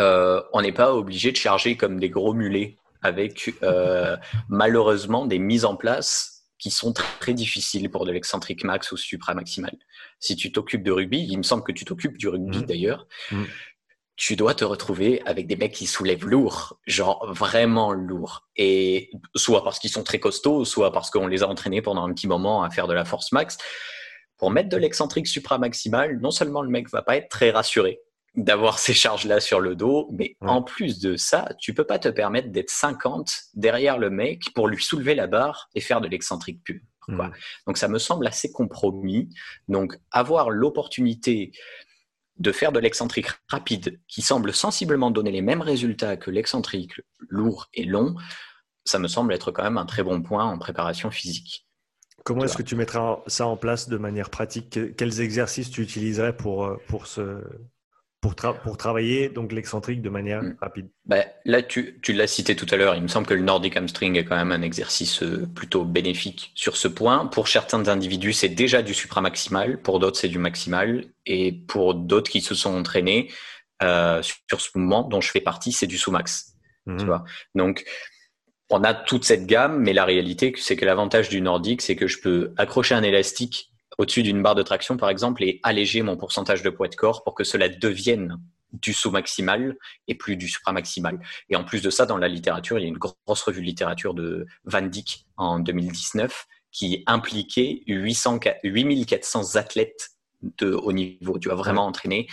euh, 0.00 0.40
on 0.52 0.62
n'est 0.62 0.72
pas 0.72 0.94
obligé 0.94 1.32
de 1.32 1.36
charger 1.36 1.76
comme 1.76 2.00
des 2.00 2.08
gros 2.08 2.34
mulets 2.34 2.76
avec 3.02 3.52
euh, 3.62 4.16
malheureusement 4.48 5.26
des 5.26 5.38
mises 5.38 5.64
en 5.64 5.76
place 5.76 6.31
qui 6.62 6.70
sont 6.70 6.94
très 7.18 7.34
difficiles 7.34 7.90
pour 7.90 8.06
de 8.06 8.12
l'excentrique 8.12 8.62
max 8.62 8.92
ou 8.92 8.96
supramaximal. 8.96 9.76
Si 10.20 10.36
tu 10.36 10.52
t'occupes 10.52 10.84
de 10.84 10.92
rugby, 10.92 11.26
il 11.28 11.36
me 11.36 11.42
semble 11.42 11.64
que 11.64 11.72
tu 11.72 11.84
t'occupes 11.84 12.16
du 12.16 12.28
rugby 12.28 12.58
mmh. 12.58 12.66
d'ailleurs, 12.66 13.08
mmh. 13.32 13.42
tu 14.14 14.36
dois 14.36 14.54
te 14.54 14.64
retrouver 14.64 15.20
avec 15.26 15.48
des 15.48 15.56
mecs 15.56 15.72
qui 15.72 15.88
soulèvent 15.88 16.24
lourd, 16.24 16.78
genre 16.86 17.26
vraiment 17.32 17.92
lourd. 17.92 18.46
Et 18.54 19.10
soit 19.34 19.64
parce 19.64 19.80
qu'ils 19.80 19.90
sont 19.90 20.04
très 20.04 20.20
costauds, 20.20 20.64
soit 20.64 20.92
parce 20.92 21.10
qu'on 21.10 21.26
les 21.26 21.42
a 21.42 21.48
entraînés 21.48 21.82
pendant 21.82 22.04
un 22.04 22.14
petit 22.14 22.28
moment 22.28 22.62
à 22.62 22.70
faire 22.70 22.86
de 22.86 22.94
la 22.94 23.04
force 23.04 23.32
max. 23.32 23.58
Pour 24.36 24.52
mettre 24.52 24.68
de 24.68 24.76
l'excentrique 24.76 25.26
supramaximal, 25.26 26.20
non 26.20 26.30
seulement 26.30 26.62
le 26.62 26.68
mec 26.68 26.88
va 26.90 27.02
pas 27.02 27.16
être 27.16 27.28
très 27.28 27.50
rassuré, 27.50 27.98
d'avoir 28.34 28.78
ces 28.78 28.94
charges-là 28.94 29.40
sur 29.40 29.60
le 29.60 29.76
dos, 29.76 30.08
mais 30.12 30.36
en 30.40 30.62
plus 30.62 31.00
de 31.00 31.16
ça, 31.16 31.48
tu 31.58 31.74
peux 31.74 31.84
pas 31.84 31.98
te 31.98 32.08
permettre 32.08 32.48
d'être 32.48 32.70
50 32.70 33.34
derrière 33.54 33.98
le 33.98 34.08
mec 34.08 34.54
pour 34.54 34.68
lui 34.68 34.82
soulever 34.82 35.14
la 35.14 35.26
barre 35.26 35.68
et 35.74 35.80
faire 35.80 36.00
de 36.00 36.08
l'excentrique 36.08 36.62
pur. 36.64 36.80
Mmh. 37.08 37.28
Donc 37.66 37.76
ça 37.76 37.88
me 37.88 37.98
semble 37.98 38.26
assez 38.26 38.50
compromis. 38.50 39.28
Donc 39.68 39.98
avoir 40.10 40.50
l'opportunité 40.50 41.52
de 42.38 42.52
faire 42.52 42.72
de 42.72 42.80
l'excentrique 42.80 43.28
rapide 43.48 44.00
qui 44.08 44.22
semble 44.22 44.54
sensiblement 44.54 45.10
donner 45.10 45.30
les 45.30 45.42
mêmes 45.42 45.60
résultats 45.60 46.16
que 46.16 46.30
l'excentrique 46.30 47.00
lourd 47.28 47.68
et 47.74 47.84
long, 47.84 48.14
ça 48.84 48.98
me 48.98 49.08
semble 49.08 49.34
être 49.34 49.52
quand 49.52 49.62
même 49.62 49.78
un 49.78 49.86
très 49.86 50.02
bon 50.02 50.22
point 50.22 50.44
en 50.44 50.58
préparation 50.58 51.10
physique. 51.10 51.66
Comment 52.24 52.44
est-ce 52.44 52.56
que 52.56 52.62
tu 52.62 52.76
mettras 52.76 53.18
ça 53.26 53.46
en 53.46 53.56
place 53.56 53.88
de 53.88 53.96
manière 53.98 54.30
pratique? 54.30 54.96
Quels 54.96 55.20
exercices 55.20 55.70
tu 55.70 55.82
utiliserais 55.82 56.36
pour, 56.36 56.64
euh, 56.64 56.76
pour 56.86 57.08
ce, 57.08 57.42
pour, 58.22 58.36
pour 58.36 58.76
travailler 58.76 59.28
donc 59.28 59.50
l'excentrique 59.50 60.00
de 60.00 60.08
manière 60.08 60.42
mm. 60.42 60.56
rapide 60.60 60.88
bah, 61.04 61.24
Là, 61.44 61.60
tu, 61.60 61.98
tu 62.02 62.12
l'as 62.12 62.28
cité 62.28 62.54
tout 62.54 62.68
à 62.70 62.76
l'heure, 62.76 62.94
il 62.94 63.02
me 63.02 63.08
semble 63.08 63.26
que 63.26 63.34
le 63.34 63.42
Nordic 63.42 63.76
hamstring 63.76 64.16
est 64.16 64.24
quand 64.24 64.36
même 64.36 64.52
un 64.52 64.62
exercice 64.62 65.24
euh, 65.24 65.46
plutôt 65.52 65.84
bénéfique 65.84 66.52
sur 66.54 66.76
ce 66.76 66.86
point. 66.86 67.26
Pour 67.26 67.48
certains 67.48 67.88
individus, 67.88 68.32
c'est 68.32 68.48
déjà 68.48 68.80
du 68.80 68.94
supramaximal, 68.94 69.82
pour 69.82 69.98
d'autres, 69.98 70.18
c'est 70.18 70.28
du 70.28 70.38
maximal, 70.38 71.04
et 71.26 71.50
pour 71.52 71.96
d'autres 71.96 72.30
qui 72.30 72.40
se 72.40 72.54
sont 72.54 72.72
entraînés 72.72 73.28
euh, 73.82 74.22
sur 74.22 74.60
ce 74.60 74.68
mouvement 74.76 75.02
dont 75.02 75.20
je 75.20 75.30
fais 75.30 75.40
partie, 75.40 75.72
c'est 75.72 75.88
du 75.88 75.98
sous-max. 75.98 76.54
Tu 76.86 76.92
mm-hmm. 76.92 77.04
vois 77.04 77.24
Donc, 77.56 77.84
on 78.70 78.84
a 78.84 78.94
toute 78.94 79.24
cette 79.24 79.46
gamme, 79.46 79.80
mais 79.80 79.92
la 79.92 80.04
réalité, 80.04 80.54
c'est 80.56 80.76
que 80.76 80.84
l'avantage 80.84 81.28
du 81.28 81.40
Nordic, 81.40 81.82
c'est 81.82 81.96
que 81.96 82.06
je 82.06 82.20
peux 82.20 82.54
accrocher 82.56 82.94
un 82.94 83.02
élastique 83.02 83.71
au-dessus 83.98 84.22
d'une 84.22 84.42
barre 84.42 84.54
de 84.54 84.62
traction, 84.62 84.96
par 84.96 85.10
exemple, 85.10 85.42
et 85.42 85.60
alléger 85.62 86.02
mon 86.02 86.16
pourcentage 86.16 86.62
de 86.62 86.70
poids 86.70 86.88
de 86.88 86.94
corps 86.94 87.24
pour 87.24 87.34
que 87.34 87.44
cela 87.44 87.68
devienne 87.68 88.38
du 88.72 88.92
sous-maximal 88.92 89.76
et 90.08 90.14
plus 90.14 90.36
du 90.36 90.48
supramaximal. 90.48 91.20
Et 91.50 91.56
en 91.56 91.64
plus 91.64 91.82
de 91.82 91.90
ça, 91.90 92.06
dans 92.06 92.16
la 92.16 92.28
littérature, 92.28 92.78
il 92.78 92.82
y 92.82 92.84
a 92.86 92.88
une 92.88 92.98
grosse 92.98 93.42
revue 93.42 93.60
de 93.60 93.66
littérature 93.66 94.14
de 94.14 94.46
Van 94.64 94.82
Dyck 94.82 95.26
en 95.36 95.58
2019 95.58 96.46
qui 96.70 97.04
impliquait 97.06 97.82
800, 97.86 98.40
8400 98.64 99.56
athlètes 99.56 100.10
de 100.58 100.72
haut 100.72 100.92
niveau. 100.92 101.38
Tu 101.38 101.48
vas 101.48 101.54
vraiment 101.54 101.86
entraîner 101.86 102.26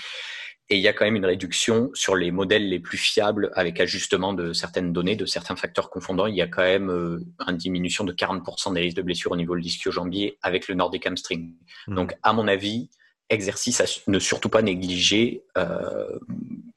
et 0.70 0.78
il 0.78 0.82
y 0.82 0.88
a 0.88 0.94
quand 0.94 1.06
même 1.06 1.16
une 1.16 1.26
réduction 1.26 1.90
sur 1.94 2.16
les 2.16 2.30
modèles 2.30 2.70
les 2.70 2.80
plus 2.80 2.98
fiables 2.98 3.52
avec 3.56 3.80
ajustement 3.80 4.34
de 4.34 4.54
certaines 4.54 4.94
données, 4.94 5.16
de 5.16 5.26
certains 5.26 5.56
facteurs 5.56 5.90
confondants. 5.90 6.28
Il 6.28 6.36
y 6.36 6.44
a 6.44 6.48
quand 6.48 6.62
même 6.62 6.92
euh, 6.92 7.26
une 7.48 7.58
diminution 7.58 8.04
de 8.04 8.14
40% 8.14 8.74
des 8.74 8.82
risques 8.82 8.98
de 8.98 9.02
blessures 9.02 9.32
au 9.32 9.36
niveau 9.36 9.56
de 9.56 9.62
l'ischio-jambier 9.62 10.38
avec 10.44 10.68
le 10.68 10.76
Nordic 10.76 11.08
hamstring. 11.08 11.56
Mmh. 11.88 11.96
Donc, 11.96 12.16
à 12.22 12.34
mon 12.34 12.48
avis, 12.48 12.90
exercice 13.30 13.82
à 13.82 13.86
ne 14.08 14.20
surtout 14.20 14.50
pas 14.50 14.62
négliger, 14.62 15.44
euh, 15.58 16.20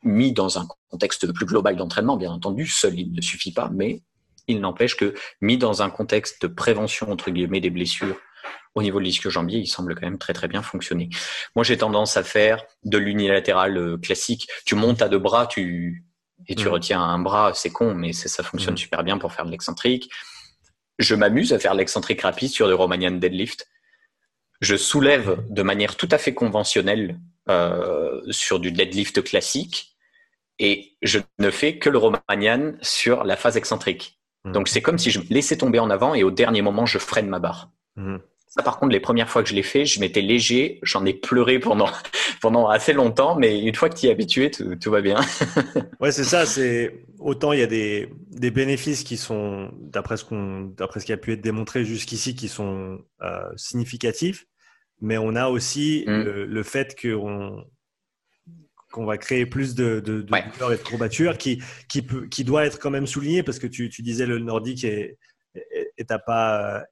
mis 0.03 0.32
dans 0.32 0.59
un 0.59 0.66
contexte 0.90 1.30
plus 1.32 1.47
global 1.47 1.76
d'entraînement, 1.76 2.16
bien 2.16 2.32
entendu. 2.32 2.66
Seul, 2.66 2.99
il 2.99 3.12
ne 3.12 3.20
suffit 3.20 3.53
pas, 3.53 3.70
mais 3.72 4.01
il 4.49 4.61
n'empêche 4.61 4.97
que 4.97 5.14
mis 5.43 5.59
dans 5.59 5.82
un 5.82 5.90
contexte 5.90 6.43
de 6.43 6.47
prévention, 6.47 7.11
entre 7.11 7.30
guillemets, 7.30 7.61
des 7.61 7.70
blessures 7.70 8.16
au 8.74 8.82
niveau 8.82 8.98
de 8.98 9.04
l'ischio-jambier, 9.04 9.58
il 9.58 9.66
semble 9.66 9.94
quand 9.94 10.06
même 10.06 10.18
très 10.18 10.32
très 10.32 10.48
bien 10.48 10.62
fonctionner. 10.62 11.10
Moi, 11.54 11.64
j'ai 11.64 11.76
tendance 11.76 12.16
à 12.16 12.22
faire 12.22 12.64
de 12.84 12.98
l'unilatéral 12.98 13.76
euh, 13.76 13.98
classique. 13.98 14.48
Tu 14.64 14.74
montes 14.74 15.02
à 15.02 15.08
deux 15.08 15.18
bras, 15.18 15.46
tu 15.46 16.04
et 16.48 16.54
tu 16.54 16.66
mm. 16.66 16.72
retiens 16.72 17.00
un 17.00 17.18
bras, 17.18 17.52
c'est 17.54 17.70
con, 17.70 17.94
mais 17.94 18.12
ça 18.12 18.42
fonctionne 18.42 18.74
mm. 18.74 18.78
super 18.78 19.04
bien 19.04 19.18
pour 19.18 19.32
faire 19.32 19.44
de 19.44 19.50
l'excentrique. 19.50 20.10
Je 20.98 21.14
m'amuse 21.14 21.52
à 21.52 21.58
faire 21.58 21.74
l'excentrique 21.74 22.22
rapide 22.22 22.50
sur 22.50 22.66
le 22.66 22.74
Romanian 22.74 23.12
deadlift. 23.12 23.68
Je 24.60 24.76
soulève 24.76 25.44
de 25.48 25.62
manière 25.62 25.96
tout 25.96 26.08
à 26.10 26.18
fait 26.18 26.34
conventionnelle 26.34 27.18
euh, 27.48 28.20
sur 28.30 28.60
du 28.60 28.70
deadlift 28.70 29.22
classique 29.22 29.96
et 30.58 30.96
je 31.02 31.18
ne 31.38 31.50
fais 31.50 31.78
que 31.78 31.90
le 31.90 31.98
Romanian 31.98 32.74
sur 32.82 33.24
la 33.24 33.36
phase 33.36 33.56
excentrique. 33.56 34.20
Mm. 34.44 34.52
Donc 34.52 34.68
c'est 34.68 34.82
comme 34.82 34.98
si 34.98 35.10
je 35.10 35.20
me 35.20 35.24
laissais 35.30 35.56
tomber 35.56 35.78
en 35.78 35.90
avant 35.90 36.14
et 36.14 36.22
au 36.22 36.30
dernier 36.30 36.62
moment 36.62 36.86
je 36.86 36.98
freine 36.98 37.28
ma 37.28 37.38
barre. 37.38 37.70
Ça, 38.55 38.62
par 38.62 38.78
contre, 38.78 38.92
les 38.92 39.00
premières 39.00 39.30
fois 39.30 39.42
que 39.42 39.48
je 39.48 39.55
l'ai 39.55 39.62
fait, 39.62 39.86
je 39.86 39.98
m'étais 39.98 40.20
léger, 40.20 40.78
j'en 40.82 41.07
ai 41.07 41.14
pleuré 41.14 41.59
pendant, 41.59 41.88
pendant 42.42 42.68
assez 42.68 42.92
longtemps, 42.92 43.34
mais 43.34 43.59
une 43.59 43.74
fois 43.74 43.88
que 43.88 43.96
tu 43.96 44.07
es 44.07 44.11
habitué, 44.11 44.50
tout, 44.50 44.90
va 44.90 45.00
bien. 45.00 45.18
ouais, 46.00 46.12
c'est 46.12 46.24
ça. 46.24 46.44
C'est 46.44 47.03
autant 47.18 47.55
il 47.55 47.61
y 47.61 47.62
a 47.62 47.66
des, 47.66 48.12
des 48.28 48.50
bénéfices 48.50 49.05
qui 49.05 49.16
sont, 49.16 49.70
d'après 49.80 50.18
ce 50.18 50.26
qu'on, 50.26 50.64
d'après 50.76 51.00
ce 51.00 51.07
qui 51.07 51.14
a 51.14 51.16
pu 51.16 51.32
être 51.32 51.40
démontré 51.40 51.86
jusqu'ici, 51.86 52.34
qui 52.34 52.48
sont 52.48 53.03
euh, 53.22 53.40
significatifs, 53.57 54.44
mais 55.00 55.16
on 55.16 55.34
a 55.34 55.48
aussi 55.48 56.05
mm. 56.07 56.20
le, 56.20 56.62
fait 56.62 56.94
qu'on 57.00 57.64
qu'on 58.90 59.07
va 59.07 59.16
créer 59.16 59.46
plus 59.46 59.74
de, 59.74 60.00
de, 60.00 60.20
de 60.20 60.36
et 60.36 60.76
de 60.76 60.82
courbatures 60.82 61.38
qui, 61.38 61.62
qui, 61.88 62.03
peut, 62.03 62.26
qui 62.26 62.44
doit 62.44 62.66
être 62.66 62.78
quand 62.78 62.90
même 62.90 63.07
souligné 63.07 63.42
parce 63.42 63.59
que 63.59 63.66
tu, 63.66 63.88
tu 63.88 64.03
disais 64.03 64.26
le 64.26 64.38
nordique 64.38 64.84
est, 64.84 65.16
est, 65.55 66.18
pas 66.26 66.84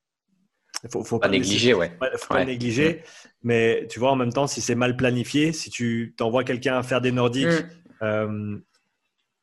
il 0.85 0.91
faut, 0.91 1.05
faut 1.05 1.18
pas, 1.18 1.28
négliger, 1.28 1.74
ouais. 1.74 1.93
Faut 2.16 2.35
pas 2.35 2.45
négliger. 2.45 3.03
Mm. 3.03 3.28
Mais 3.43 3.87
tu 3.91 3.99
vois, 3.99 4.11
en 4.11 4.16
même 4.16 4.33
temps, 4.33 4.47
si 4.47 4.61
c'est 4.61 4.74
mal 4.74 4.97
planifié, 4.97 5.53
si 5.53 5.70
tu 5.70 6.14
t'envoies 6.16 6.45
quelqu'un 6.45 6.76
à 6.78 6.83
faire 6.83 7.01
des 7.01 7.12
nordiques 7.12 7.49
mm. 7.49 8.03
euh, 8.03 8.57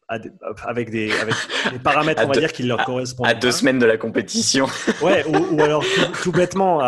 avec, 0.08 0.90
des, 0.90 1.12
avec, 1.12 1.36
des, 1.72 1.80
paramètres, 1.80 2.22
on 2.26 2.28
va 2.28 2.40
dire, 2.40 2.52
qui 2.54 2.64
leur 2.64 2.84
correspondent. 2.86 3.28
À 3.28 3.34
deux 3.34 3.52
semaines 3.52 3.80
de 3.80 3.86
la 3.86 3.98
compétition. 3.98 4.68
ouais, 5.02 5.26
ou, 5.28 5.62
alors 5.62 5.84
tout, 6.24 6.32
bêtement, 6.32 6.80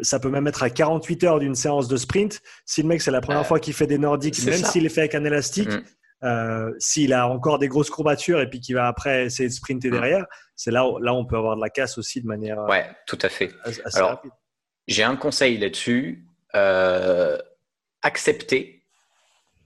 ça 0.00 0.20
peut 0.20 0.30
même 0.30 0.46
être 0.46 0.62
à 0.62 0.70
48 0.70 1.24
heures 1.24 1.38
d'une 1.38 1.54
séance 1.54 1.88
de 1.88 1.96
sprint. 1.96 2.40
Si 2.64 2.82
le 2.82 2.88
mec, 2.88 3.02
c'est 3.02 3.10
la 3.10 3.20
première 3.20 3.46
fois 3.46 3.60
qu'il 3.60 3.74
fait 3.74 3.86
des 3.86 3.98
nordiques, 3.98 4.42
même 4.44 4.64
s'il 4.64 4.86
est 4.86 4.90
fait 4.90 5.00
avec 5.00 5.14
un 5.14 5.24
élastique, 5.24 5.68
mm. 5.68 5.82
Euh, 6.24 6.72
s'il 6.78 7.12
a 7.12 7.26
encore 7.28 7.58
des 7.58 7.68
grosses 7.68 7.90
courbatures 7.90 8.40
et 8.40 8.48
puis 8.48 8.60
qu'il 8.60 8.76
va 8.76 8.86
après 8.86 9.26
essayer 9.26 9.48
de 9.48 9.54
sprinter 9.54 9.88
mm. 9.88 9.92
derrière, 9.92 10.26
c'est 10.54 10.70
là, 10.70 10.86
où, 10.86 10.98
là 10.98 11.14
on 11.14 11.24
peut 11.24 11.36
avoir 11.36 11.56
de 11.56 11.60
la 11.60 11.70
casse 11.70 11.98
aussi 11.98 12.20
de 12.20 12.26
manière 12.26 12.58
ouais, 12.68 12.86
tout 13.06 13.18
à 13.22 13.28
fait. 13.28 13.50
assez 13.64 13.98
Alors, 13.98 14.22
j'ai 14.86 15.02
un 15.02 15.16
conseil 15.16 15.58
là-dessus. 15.58 16.26
Euh, 16.54 17.38
accepter 18.02 18.82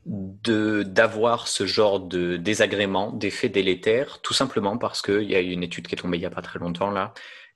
d'avoir 0.04 1.48
ce 1.48 1.66
genre 1.66 1.98
de 1.98 2.36
désagrément, 2.36 3.10
d'effet 3.10 3.48
délétère, 3.48 4.20
tout 4.22 4.34
simplement 4.34 4.78
parce 4.78 5.02
qu'il 5.02 5.24
y 5.24 5.34
a 5.34 5.40
une 5.40 5.64
étude 5.64 5.88
qui 5.88 5.96
est 5.96 5.98
tombée 5.98 6.18
il 6.18 6.20
n'y 6.20 6.26
a 6.26 6.30
pas 6.30 6.42
très 6.42 6.60
longtemps 6.60 6.92
là, 6.92 7.12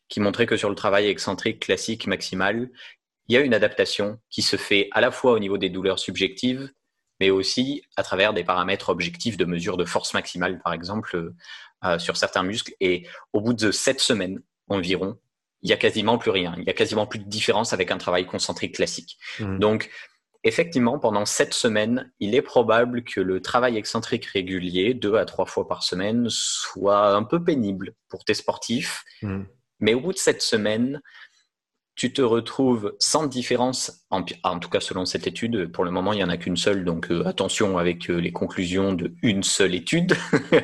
qui 0.08 0.18
montrait 0.18 0.46
que 0.46 0.56
sur 0.56 0.68
le 0.68 0.74
travail 0.74 1.06
excentrique 1.06 1.60
classique 1.60 2.08
maximal, 2.08 2.70
il 3.28 3.34
y 3.34 3.36
a 3.36 3.40
une 3.40 3.54
adaptation 3.54 4.18
qui 4.30 4.42
se 4.42 4.56
fait 4.56 4.88
à 4.90 5.00
la 5.00 5.12
fois 5.12 5.32
au 5.32 5.38
niveau 5.38 5.58
des 5.58 5.70
douleurs 5.70 6.00
subjectives, 6.00 6.68
mais 7.20 7.30
aussi 7.30 7.82
à 7.96 8.02
travers 8.02 8.32
des 8.32 8.44
paramètres 8.44 8.88
objectifs 8.88 9.36
de 9.36 9.44
mesure 9.44 9.76
de 9.76 9.84
force 9.84 10.14
maximale, 10.14 10.60
par 10.62 10.72
exemple, 10.72 11.32
euh, 11.84 11.98
sur 11.98 12.16
certains 12.16 12.42
muscles. 12.42 12.74
Et 12.80 13.06
au 13.32 13.40
bout 13.40 13.52
de 13.52 13.70
sept 13.70 14.00
semaines 14.00 14.40
environ, 14.68 15.18
il 15.62 15.70
y 15.70 15.72
a 15.72 15.76
quasiment 15.76 16.18
plus 16.18 16.30
rien. 16.30 16.54
Il 16.58 16.64
y 16.64 16.70
a 16.70 16.72
quasiment 16.72 17.06
plus 17.06 17.18
de 17.18 17.28
différence 17.28 17.72
avec 17.72 17.90
un 17.90 17.98
travail 17.98 18.26
concentrique 18.26 18.76
classique. 18.76 19.18
Mmh. 19.38 19.58
Donc, 19.58 19.90
effectivement, 20.42 20.98
pendant 20.98 21.26
sept 21.26 21.52
semaines, 21.52 22.10
il 22.18 22.34
est 22.34 22.42
probable 22.42 23.04
que 23.04 23.20
le 23.20 23.42
travail 23.42 23.76
excentrique 23.76 24.24
régulier, 24.26 24.94
deux 24.94 25.16
à 25.16 25.26
trois 25.26 25.46
fois 25.46 25.68
par 25.68 25.82
semaine, 25.82 26.26
soit 26.30 27.14
un 27.14 27.22
peu 27.22 27.44
pénible 27.44 27.94
pour 28.08 28.24
tes 28.24 28.34
sportifs. 28.34 29.04
Mmh. 29.22 29.42
Mais 29.80 29.94
au 29.94 30.00
bout 30.00 30.12
de 30.12 30.18
sept 30.18 30.40
semaines, 30.40 31.02
tu 31.94 32.12
te 32.12 32.22
retrouves 32.22 32.94
sans 32.98 33.26
différence, 33.26 34.06
en, 34.10 34.22
tout 34.22 34.70
cas 34.70 34.80
selon 34.80 35.04
cette 35.04 35.26
étude, 35.26 35.70
pour 35.70 35.84
le 35.84 35.90
moment 35.90 36.12
il 36.12 36.16
n'y 36.16 36.24
en 36.24 36.30
a 36.30 36.36
qu'une 36.36 36.56
seule, 36.56 36.84
donc 36.84 37.10
euh, 37.10 37.26
attention 37.26 37.78
avec 37.78 38.08
euh, 38.10 38.16
les 38.16 38.32
conclusions 38.32 38.92
de 38.92 39.14
une 39.22 39.42
seule 39.42 39.74
étude, 39.74 40.14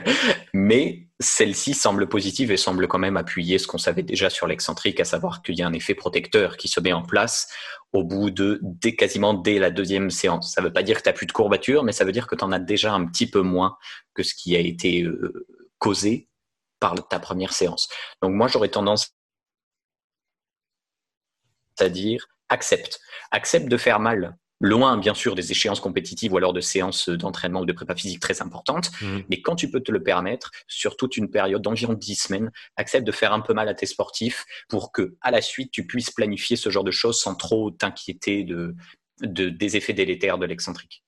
mais 0.55 1.09
celle-ci 1.20 1.74
semble 1.74 2.09
positive 2.09 2.51
et 2.53 2.57
semble 2.57 2.89
quand 2.89 2.99
même 2.99 3.16
appuyer 3.16 3.59
ce 3.59 3.66
qu'on 3.66 3.79
savait 3.79 4.03
déjà 4.03 4.31
sur 4.31 4.47
l'excentrique, 4.47 5.01
à 5.01 5.05
savoir 5.05 5.43
qu'il 5.43 5.59
y 5.59 5.62
a 5.62 5.66
un 5.66 5.72
effet 5.72 5.95
protecteur 5.95 6.57
qui 6.57 6.68
se 6.68 6.81
met 6.81 6.93
en 6.93 7.03
place 7.03 7.49
au 7.93 8.05
bout 8.05 8.31
de 8.31 8.61
quasiment 8.99 9.33
dès 9.33 9.59
la 9.59 9.70
deuxième 9.70 10.11
séance. 10.11 10.53
Ça 10.53 10.61
ne 10.61 10.66
veut 10.66 10.72
pas 10.72 10.83
dire 10.83 10.99
que 10.99 11.03
tu 11.03 11.09
n'as 11.09 11.14
plus 11.14 11.27
de 11.27 11.33
courbature, 11.33 11.85
mais 11.85 11.93
ça 11.93 12.05
veut 12.05 12.12
dire 12.12 12.27
que 12.27 12.35
tu 12.35 12.45
en 12.45 12.53
as 12.53 12.59
déjà 12.59 12.93
un 12.93 13.07
petit 13.07 13.29
peu 13.29 13.41
moins 13.41 13.77
que 14.14 14.22
ce 14.22 14.35
qui 14.35 14.57
a 14.57 14.61
été 14.61 15.03
euh, 15.03 15.47
causé 15.79 16.29
par 16.81 16.95
ta 17.09 17.18
première 17.18 17.53
séance. 17.53 17.89
Donc 18.22 18.33
moi 18.33 18.49
j'aurais 18.49 18.68
tendance 18.68 19.16
c'est-à-dire 21.77 22.27
accepte. 22.49 23.01
Accepte 23.31 23.68
de 23.68 23.77
faire 23.77 24.01
mal. 24.01 24.37
Loin, 24.61 24.97
bien 24.97 25.12
sûr, 25.12 25.35
des 25.35 25.51
échéances 25.51 25.81
compétitives 25.81 26.33
ou 26.33 26.39
alors 26.39 26.55
de 26.55 26.62
séances 26.62 27.11
d'entraînement 27.11 27.61
ou 27.61 27.66
de 27.66 27.72
prépa 27.72 27.95
physique 27.95 28.20
très 28.20 28.41
importantes. 28.41 28.91
Mmh. 29.03 29.18
Mais 29.29 29.43
quand 29.43 29.55
tu 29.55 29.70
peux 29.70 29.81
te 29.81 29.93
le 29.93 30.03
permettre, 30.03 30.51
sur 30.66 30.97
toute 30.97 31.18
une 31.18 31.31
période 31.31 31.61
d'environ 31.61 31.93
10 31.93 32.14
semaines, 32.14 32.51
accepte 32.77 33.07
de 33.07 33.12
faire 33.12 33.35
un 33.35 33.41
peu 33.41 33.53
mal 33.53 33.68
à 33.68 33.74
tes 33.74 33.85
sportifs 33.85 34.47
pour 34.68 34.93
que, 34.93 35.16
à 35.20 35.31
la 35.31 35.43
suite, 35.43 35.72
tu 35.72 35.87
puisses 35.87 36.11
planifier 36.11 36.57
ce 36.57 36.70
genre 36.70 36.85
de 36.85 36.91
choses 36.91 37.20
sans 37.20 37.35
trop 37.35 37.70
t'inquiéter 37.70 38.45
de, 38.45 38.74
des 39.20 39.77
effets 39.77 39.93
délétères 39.93 40.39
de 40.39 40.47
l'excentrique. 40.47 41.03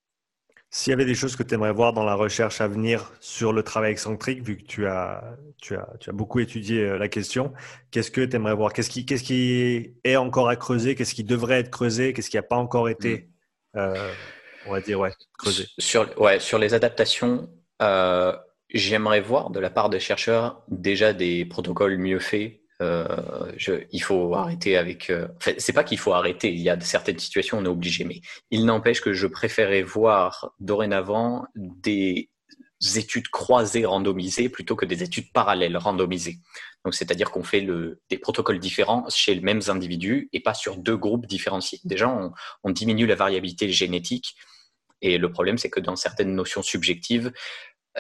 S'il 0.71 0.91
y 0.91 0.95
avait 0.95 1.07
des 1.07 1.15
choses 1.15 1.35
que 1.35 1.43
tu 1.43 1.55
aimerais 1.55 1.73
voir 1.73 1.95
dans 1.95 2.05
la 2.05 2.15
recherche 2.15 2.61
à 2.61 2.69
venir 2.69 3.11
sur 3.21 3.55
le 3.55 3.63
travail 3.63 3.93
excentrique, 3.93 4.43
vu 4.43 4.59
que 4.59 4.65
tu 4.65 4.87
as, 4.87 5.25
tu 5.63 5.75
as, 5.75 5.89
tu 5.99 6.11
as 6.11 6.13
beaucoup 6.13 6.41
étudié 6.41 6.83
euh, 6.83 6.99
la 6.99 7.09
question, 7.09 7.55
qu'est-ce 7.91 8.11
que 8.11 8.21
tu 8.21 8.37
aimerais 8.37 8.55
voir? 8.55 8.75
Qu'est-ce 8.75 8.91
qui, 8.91 9.07
qu'est-ce 9.07 9.23
qui 9.25 9.95
est 10.05 10.17
encore 10.17 10.51
à 10.51 10.57
creuser? 10.57 10.95
Qu'est-ce 10.95 11.15
qui 11.15 11.25
devrait 11.25 11.61
être 11.61 11.71
creusé? 11.71 12.13
Qu'est-ce 12.13 12.29
qui 12.29 12.37
n'a 12.37 12.43
pas 12.43 12.57
encore 12.57 12.91
été, 12.91 13.31
mm. 13.75 13.79
euh, 13.79 14.13
on 14.67 14.73
va 14.73 14.81
dire, 14.83 15.01
ouais, 15.01 15.13
creusé? 15.39 15.67
Sur, 15.79 16.21
ouais, 16.21 16.39
sur 16.39 16.59
les 16.59 16.75
adaptations, 16.75 17.49
euh, 17.81 18.37
j'aimerais 18.69 19.23
voir 19.23 19.49
de 19.49 19.61
la 19.61 19.71
part 19.71 19.89
des 19.89 20.01
chercheurs 20.01 20.63
déjà 20.69 21.15
des 21.15 21.47
protocoles 21.47 21.97
mieux 21.97 22.19
faits 22.19 22.61
euh, 22.81 23.53
il 23.93 24.03
faut 24.03 24.35
arrêter 24.35 24.77
avec. 24.77 25.11
Euh, 25.11 25.29
enfin, 25.37 25.53
c'est 25.59 25.73
pas 25.73 25.85
qu'il 25.85 25.99
faut 25.99 26.13
arrêter. 26.13 26.53
Il 26.53 26.61
y 26.61 26.71
a 26.71 26.79
certaines 26.81 27.19
situations 27.19 27.59
où 27.59 27.61
on 27.61 27.65
est 27.65 27.69
obligé, 27.69 28.05
mais 28.05 28.21
il 28.51 28.67
n'empêche 28.67 29.01
que 29.01 29.13
je 29.13 29.27
préférais 29.27 29.83
voir 29.83 30.53
dorénavant 30.61 31.47
des 31.57 32.31
études 32.95 33.29
croisées 33.29 33.85
randomisées 33.85 34.49
plutôt 34.49 34.77
que 34.77 34.87
des 34.87 35.03
études 35.03 35.33
parallèles 35.33 35.77
randomisées. 35.77 36.39
Donc, 36.85 36.95
c'est-à-dire 36.95 37.33
qu'on 37.33 37.43
fait 37.43 37.67
des 38.09 38.19
protocoles 38.19 38.61
différents 38.61 39.05
chez 39.09 39.35
les 39.35 39.41
mêmes 39.41 39.63
individus 39.67 40.29
et 40.33 40.41
pas 40.41 40.55
sur 40.55 40.77
deux 40.77 40.97
groupes 40.97 41.27
différenciés. 41.27 41.81
Déjà, 41.85 42.09
on, 42.09 42.33
on 42.63 42.71
diminue 42.71 43.07
la 43.07 43.17
variabilité 43.17 43.71
génétique. 43.73 44.37
Et 45.03 45.19
le 45.19 45.33
problème, 45.33 45.59
c'est 45.59 45.71
que 45.71 45.81
dans 45.81 45.97
certaines 45.97 46.35
notions 46.35 46.63
subjectives, 46.63 47.33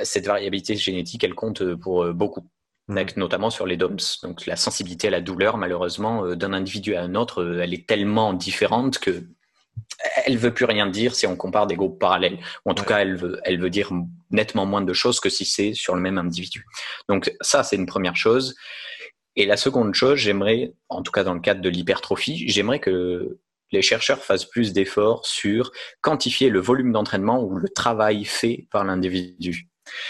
cette 0.05 0.26
variabilité 0.26 0.76
génétique, 0.76 1.24
elle 1.24 1.35
compte 1.35 1.74
pour 1.74 2.07
beaucoup. 2.14 2.49
Mm. 2.89 3.05
notamment 3.16 3.51
sur 3.51 3.66
les 3.66 3.76
DOMS. 3.76 3.99
Donc 4.22 4.47
la 4.47 4.57
sensibilité 4.57 5.09
à 5.09 5.11
la 5.11 5.20
douleur, 5.20 5.57
malheureusement, 5.57 6.24
euh, 6.24 6.36
d'un 6.36 6.53
individu 6.53 6.95
à 6.95 7.03
un 7.03 7.14
autre, 7.14 7.43
euh, 7.43 7.61
elle 7.62 7.74
est 7.74 7.86
tellement 7.86 8.32
différente 8.32 8.99
que 8.99 9.24
elle 10.26 10.36
veut 10.36 10.53
plus 10.53 10.64
rien 10.64 10.86
dire 10.86 11.14
si 11.14 11.26
on 11.26 11.36
compare 11.36 11.66
des 11.66 11.76
groupes 11.76 12.01
parallèles. 12.01 12.39
Ou 12.64 12.70
en 12.70 12.74
tout 12.74 12.84
cas, 12.84 12.99
elle 12.99 13.16
veut, 13.16 13.41
elle 13.45 13.61
veut 13.61 13.70
dire 13.70 13.93
nettement 14.30 14.66
moins 14.66 14.82
de 14.82 14.93
choses 14.93 15.20
que 15.20 15.28
si 15.28 15.45
c'est 15.45 15.72
sur 15.72 15.95
le 15.95 16.01
même 16.01 16.18
individu. 16.18 16.66
Donc 17.09 17.32
ça, 17.41 17.62
c'est 17.62 17.76
une 17.76 17.86
première 17.86 18.16
chose. 18.16 18.55
Et 19.36 19.47
la 19.47 19.57
seconde 19.57 19.95
chose, 19.95 20.16
j'aimerais, 20.18 20.74
en 20.89 21.03
tout 21.03 21.12
cas 21.12 21.24
dans 21.24 21.34
le 21.34 21.41
cadre 21.41 21.61
de 21.61 21.68
l'hypertrophie, 21.68 22.49
j'aimerais 22.49 22.80
que 22.80 23.39
les 23.70 23.82
chercheurs 23.82 24.18
fassent 24.24 24.45
plus 24.45 24.72
d'efforts 24.72 25.26
sur 25.26 25.70
quantifier 26.01 26.49
le 26.49 26.61
volume 26.61 26.93
d'entraînement 26.93 27.43
ou 27.43 27.57
le 27.57 27.68
travail 27.68 28.24
fait 28.24 28.66
par 28.70 28.84
l'individu. 28.84 29.68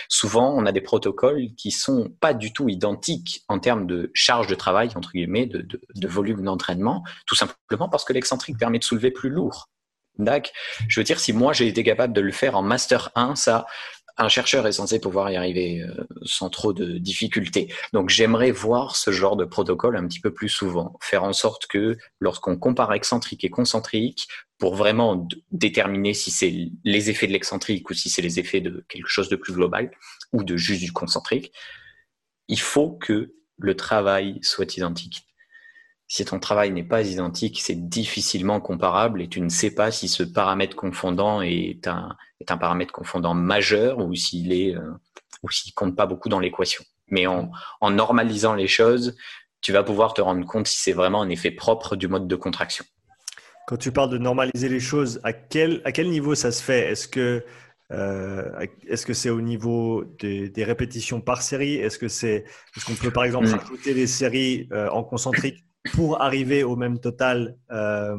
Souvent, 0.09 0.55
on 0.55 0.67
a 0.67 0.73
des 0.73 0.81
protocoles 0.81 1.55
qui 1.57 1.71
sont 1.71 2.13
pas 2.21 2.35
du 2.35 2.53
tout 2.53 2.69
identiques 2.69 3.45
en 3.49 3.59
termes 3.59 3.87
de 3.87 4.11
charge 4.15 4.47
de 4.47 4.55
travail, 4.55 4.91
entre 4.95 5.13
guillemets, 5.13 5.47
de, 5.47 6.09
volume 6.09 6.43
d'entraînement, 6.43 7.05
tout 7.27 7.35
simplement 7.35 7.89
parce 7.89 8.05
que 8.05 8.13
l'excentrique 8.13 8.59
permet 8.59 8.79
de 8.79 8.85
soulever 8.85 9.11
plus 9.11 9.31
lourd. 9.31 9.69
Je 10.89 10.99
veux 10.99 11.05
dire, 11.05 11.21
si 11.21 11.33
moi 11.33 11.53
j'ai 11.53 11.69
été 11.69 11.85
capable 11.85 12.13
de 12.13 12.21
le 12.21 12.33
faire 12.33 12.57
en 12.57 12.63
Master 12.63 13.11
1, 13.15 13.37
ça, 13.37 13.67
un 14.19 14.29
chercheur 14.29 14.67
est 14.67 14.73
censé 14.73 15.01
pouvoir 15.01 15.31
y 15.31 15.37
arriver 15.37 15.81
euh, 15.81 16.07
sans 16.25 16.51
trop 16.51 16.73
de 16.73 16.99
difficultés. 16.99 17.73
Donc 17.93 18.11
j'aimerais 18.11 18.51
voir 18.51 18.97
ce 18.97 19.13
genre 19.13 19.37
de 19.37 19.45
protocole 19.45 19.97
un 19.97 20.07
petit 20.07 20.21
peu 20.21 20.35
plus 20.35 20.49
souvent, 20.49 20.99
faire 21.01 21.23
en 21.23 21.33
sorte 21.33 21.67
que 21.69 21.97
lorsqu'on 22.19 22.59
compare 22.59 22.93
excentrique 22.93 23.45
et 23.45 23.51
concentrique, 23.51 24.27
pour 24.59 24.75
vraiment 24.75 25.29
déterminer 25.53 26.15
si 26.15 26.33
c'est 26.33 26.73
les 26.85 27.11
effets 27.11 27.29
de 27.29 27.33
l'excentrique 27.33 27.89
ou 27.91 27.95
si 27.95 28.11
c'est 28.11 28.23
les 28.23 28.41
effets 28.41 28.61
de 28.61 28.85
quelque 28.89 29.09
chose 29.09 29.29
de 29.29 29.37
plus 29.37 29.53
global 29.53 29.93
ou 30.33 30.43
de 30.43 30.57
juste 30.57 30.83
du 30.83 30.93
concentrique, 30.93 31.53
il 32.49 32.59
faut 32.59 32.91
que 32.91 33.35
le 33.57 33.77
travail 33.77 34.41
soit 34.43 34.77
identique. 34.77 35.27
Si 36.09 36.25
ton 36.25 36.41
travail 36.41 36.73
n'est 36.73 36.83
pas 36.83 37.07
identique, 37.07 37.61
c'est 37.61 37.89
difficilement 37.89 38.61
comparable 38.61 39.23
et 39.23 39.29
tu 39.29 39.41
ne 39.41 39.51
sais 39.51 39.71
pas 39.71 39.93
si 39.93 40.09
ce 40.09 40.23
paramètre 40.25 40.75
confondant 40.75 41.43
est 41.43 41.87
un, 41.87 42.17
est 42.41 42.51
un 42.51 42.59
paramètre 42.59 42.93
confondant 42.93 43.35
majeur 43.35 43.99
ou 43.99 44.15
s'il 44.15 44.53
est 44.53 44.75
euh, 44.77 44.93
ou 45.43 45.51
s'il 45.51 45.73
compte 45.75 45.97
pas 45.97 46.07
beaucoup 46.07 46.29
dans 46.29 46.41
l'équation. 46.41 46.85
Mais 47.09 47.27
en, 47.27 47.51
en 47.81 47.91
normalisant 47.91 48.55
les 48.55 48.67
choses, 48.67 49.17
tu 49.61 49.73
vas 49.73 49.83
pouvoir 49.83 50.15
te 50.15 50.21
rendre 50.21 50.45
compte 50.47 50.67
si 50.67 50.81
c'est 50.81 50.93
vraiment 50.93 51.23
un 51.23 51.29
effet 51.29 51.51
propre 51.51 51.97
du 51.97 52.09
mode 52.09 52.29
de 52.29 52.37
contraction. 52.37 52.85
Quand 53.67 53.77
tu 53.77 53.93
parles 53.93 54.11
de 54.11 54.19
normaliser 54.19 54.69
les 54.69 54.81
choses, 54.81 55.21
à 55.25 55.33
quel, 55.33 55.83
à 55.85 55.93
quel 55.93 56.09
niveau 56.09 56.35
ça 56.35 56.53
se 56.53 56.63
fait? 56.63 56.91
Est-ce 56.91 57.09
que 57.09 57.45
euh, 57.91 58.67
est-ce 58.87 59.07
que 59.07 59.15
c'est 59.15 59.31
au 59.31 59.41
niveau 59.41 60.05
des, 60.19 60.51
des, 60.51 60.65
répétitions 60.65 61.21
par 61.21 61.41
série? 61.41 61.77
Est-ce 61.77 61.99
que 61.99 62.09
c'est 62.09 62.45
est-ce 62.77 62.85
qu'on 62.85 62.95
peut 62.95 63.11
par 63.11 63.25
exemple 63.25 63.49
mm. 63.49 63.55
rajouter 63.55 63.95
des 63.95 64.07
séries 64.07 64.69
euh, 64.73 64.91
en 64.91 65.03
concentrique 65.03 65.65
pour 65.95 66.21
arriver 66.21 66.65
au 66.65 66.77
même 66.77 66.99
total 66.99 67.57
euh, 67.71 68.17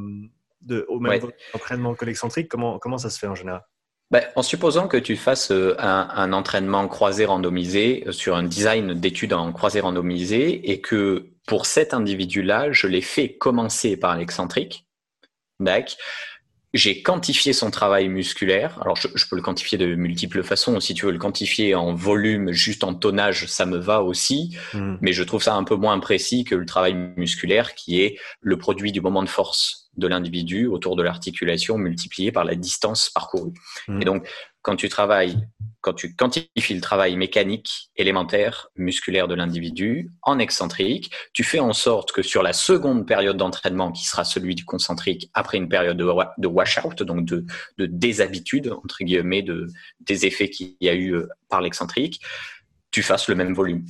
de, 0.62 0.86
au 0.90 1.00
même 1.00 1.22
entraînement 1.54 1.94
que 1.94 2.06
l'excentrique? 2.06 2.48
Comment, 2.48 2.80
comment 2.80 2.98
ça 2.98 3.12
se 3.12 3.20
fait 3.20 3.28
en 3.28 3.36
général? 3.36 3.64
Ben, 4.12 4.24
en 4.36 4.42
supposant 4.42 4.88
que 4.88 4.98
tu 4.98 5.16
fasses 5.16 5.52
un, 5.52 5.76
un, 5.78 6.34
entraînement 6.34 6.88
croisé 6.88 7.26
randomisé 7.26 8.06
sur 8.12 8.36
un 8.36 8.44
design 8.44 8.94
d'études 8.94 9.34
en 9.34 9.52
croisé 9.52 9.82
randomisé 9.82 10.72
et 10.72 10.82
que 10.82 11.30
pour 11.46 11.66
cet 11.66 11.94
individu-là, 11.94 12.72
je 12.72 12.88
l'ai 12.88 13.02
fait 13.02 13.34
commencer 13.34 13.98
par 13.98 14.16
l'excentrique, 14.16 14.86
j'ai 16.74 17.02
quantifié 17.02 17.52
son 17.54 17.72
travail 17.72 18.10
musculaire. 18.10 18.80
Alors, 18.82 18.96
je, 18.96 19.08
peux 19.08 19.36
le 19.36 19.42
quantifier 19.42 19.78
de 19.78 19.96
multiples 19.96 20.44
façons. 20.44 20.80
Si 20.80 20.94
tu 20.94 21.06
veux 21.06 21.12
le 21.12 21.18
quantifier 21.18 21.74
en 21.74 21.94
volume, 21.94 22.52
juste 22.52 22.84
en 22.84 22.94
tonnage, 22.94 23.48
ça 23.48 23.66
me 23.66 23.78
va 23.78 24.04
aussi. 24.04 24.56
Hmm. 24.74 24.98
Mais 25.02 25.12
je 25.12 25.24
trouve 25.24 25.42
ça 25.42 25.56
un 25.56 25.64
peu 25.64 25.76
moins 25.76 26.00
précis 26.00 26.44
que 26.44 26.56
le 26.56 26.66
travail 26.66 26.94
musculaire, 27.18 27.74
qui 27.74 28.02
est 28.02 28.20
le 28.42 28.58
produit 28.58 28.92
du 28.92 29.02
moment 29.02 29.24
de 29.24 29.30
force 29.30 29.90
de 29.98 30.08
l'individu 30.08 30.68
autour 30.68 30.96
de 30.96 31.04
l'articulation 31.04 31.78
multiplié 31.78 32.32
par 32.32 32.46
la 32.46 32.56
distance 32.56 33.10
parcourue. 33.10 33.54
Hmm. 33.88 34.02
Et 34.02 34.06
donc, 34.06 34.30
quand 34.62 34.76
tu 34.76 34.90
travailles, 34.90 35.48
quantifies 35.82 36.74
le 36.74 36.82
travail 36.82 37.16
mécanique, 37.16 37.90
élémentaire, 37.96 38.68
musculaire 38.76 39.28
de 39.28 39.36
l'individu 39.36 40.12
en 40.24 40.38
excentrique, 40.40 41.12
tu 41.34 41.44
fais 41.44 41.60
en 41.60 41.74
sorte 41.74 42.12
que 42.12 42.22
sur 42.22 42.44
la 42.44 42.54
seconde 42.54 43.08
période 43.08 43.38
d'entraînement, 43.38 43.92
qui 43.92 44.06
sera 44.06 44.26
celui 44.26 44.56
du 44.56 44.66
concentrique, 44.66 45.30
après 45.34 45.58
une 45.58 45.70
période 45.70 45.98
de, 45.98 46.08
de 46.38 46.48
washout, 46.48 47.04
donc 47.04 47.26
de, 47.26 47.46
de 47.78 47.86
déshabitude, 47.86 48.72
entre 48.84 49.04
guillemets, 49.04 49.44
de, 49.44 49.68
des 50.02 50.26
effets 50.26 50.50
qu'il 50.50 50.76
y 50.82 50.90
a 50.90 50.94
eu 50.94 51.14
euh, 51.14 51.30
par 51.48 51.62
l'excentrique, 51.62 52.22
tu 52.92 53.02
fasses 53.02 53.28
le 53.30 53.36
même 53.36 53.54
volume. 53.54 53.86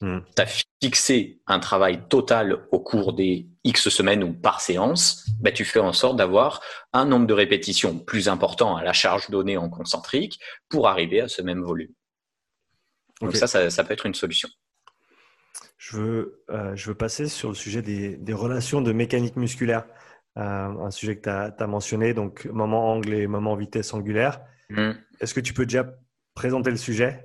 Hmm. 0.00 0.18
Tu 0.36 0.42
as 0.42 0.64
fixé 0.82 1.40
un 1.46 1.60
travail 1.60 2.08
total 2.08 2.66
au 2.72 2.80
cours 2.80 3.12
des 3.12 3.48
X 3.64 3.88
semaines 3.88 4.22
ou 4.22 4.32
par 4.32 4.60
séance, 4.60 5.26
bah, 5.40 5.52
tu 5.52 5.64
fais 5.64 5.80
en 5.80 5.92
sorte 5.92 6.16
d'avoir 6.16 6.60
un 6.92 7.06
nombre 7.06 7.26
de 7.26 7.32
répétitions 7.32 7.98
plus 7.98 8.28
important 8.28 8.76
à 8.76 8.82
la 8.82 8.92
charge 8.92 9.30
donnée 9.30 9.56
en 9.56 9.70
concentrique 9.70 10.40
pour 10.68 10.88
arriver 10.88 11.20
à 11.20 11.28
ce 11.28 11.42
même 11.42 11.62
volume. 11.62 11.92
Donc 13.20 13.36
ça, 13.36 13.46
ça, 13.46 13.84
peut 13.84 13.92
être 13.94 14.06
une 14.06 14.14
solution. 14.14 14.48
Je 15.78 15.96
veux, 15.96 16.44
euh, 16.50 16.74
je 16.74 16.88
veux 16.88 16.94
passer 16.94 17.28
sur 17.28 17.48
le 17.48 17.54
sujet 17.54 17.80
des, 17.80 18.32
relations 18.32 18.82
de 18.82 18.92
mécanique 18.92 19.36
musculaire, 19.36 19.86
euh, 20.36 20.42
un 20.42 20.90
sujet 20.90 21.16
que 21.16 21.22
tu 21.22 21.62
as, 21.62 21.66
mentionné, 21.66 22.12
donc 22.12 22.44
moment 22.46 22.92
angle 22.92 23.14
et 23.14 23.26
moment 23.26 23.54
vitesse 23.54 23.94
angulaire. 23.94 24.40
Hmm. 24.68 24.92
Est-ce 25.20 25.32
que 25.32 25.40
tu 25.40 25.54
peux 25.54 25.64
déjà 25.64 25.86
présenter 26.34 26.70
le 26.70 26.76
sujet? 26.76 27.24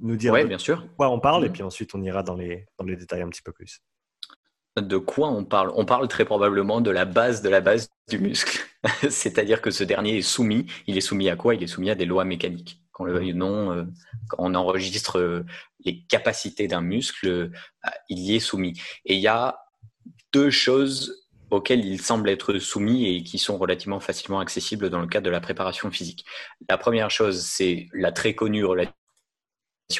Nous 0.00 0.16
dire 0.16 0.32
ouais, 0.32 0.44
bien 0.44 0.58
sûr. 0.58 0.86
quoi 0.96 1.10
on 1.10 1.20
parle 1.20 1.44
et 1.44 1.48
mm. 1.48 1.52
puis 1.52 1.62
ensuite 1.62 1.94
on 1.94 2.02
ira 2.02 2.22
dans 2.22 2.34
les, 2.34 2.66
dans 2.78 2.84
les 2.84 2.96
détails 2.96 3.22
un 3.22 3.28
petit 3.28 3.42
peu 3.42 3.52
plus. 3.52 3.80
De 4.80 4.96
quoi 4.96 5.28
on 5.28 5.44
parle? 5.44 5.70
On 5.76 5.84
parle 5.84 6.08
très 6.08 6.24
probablement 6.24 6.80
de 6.80 6.90
la 6.90 7.04
base 7.04 7.42
de 7.42 7.50
la 7.50 7.60
base 7.60 7.90
du 8.08 8.18
muscle. 8.18 8.66
C'est-à-dire 9.10 9.60
que 9.60 9.70
ce 9.70 9.84
dernier 9.84 10.16
est 10.16 10.22
soumis. 10.22 10.66
Il 10.86 10.96
est 10.96 11.02
soumis 11.02 11.28
à 11.28 11.36
quoi? 11.36 11.54
Il 11.54 11.62
est 11.62 11.66
soumis 11.66 11.90
à 11.90 11.94
des 11.94 12.06
lois 12.06 12.24
mécaniques. 12.24 12.80
Quand 12.92 13.04
le 13.04 13.12
veuille 13.12 13.34
non, 13.34 13.72
euh, 13.72 13.84
quand 14.28 14.38
on 14.40 14.54
enregistre 14.54 15.18
euh, 15.18 15.44
les 15.84 16.02
capacités 16.04 16.68
d'un 16.68 16.80
muscle, 16.80 17.28
euh, 17.28 17.50
il 18.08 18.18
y 18.18 18.36
est 18.36 18.40
soumis. 18.40 18.80
Et 19.04 19.14
il 19.14 19.20
y 19.20 19.28
a 19.28 19.58
deux 20.32 20.50
choses 20.50 21.22
auxquelles 21.50 21.84
il 21.84 22.00
semble 22.00 22.30
être 22.30 22.58
soumis 22.58 23.14
et 23.14 23.22
qui 23.22 23.38
sont 23.38 23.58
relativement 23.58 24.00
facilement 24.00 24.40
accessibles 24.40 24.88
dans 24.88 25.00
le 25.00 25.06
cadre 25.06 25.26
de 25.26 25.30
la 25.30 25.40
préparation 25.40 25.90
physique. 25.90 26.24
La 26.68 26.78
première 26.78 27.10
chose, 27.10 27.42
c'est 27.42 27.88
la 27.92 28.10
très 28.10 28.34
connue 28.34 28.64
relation 28.64 28.94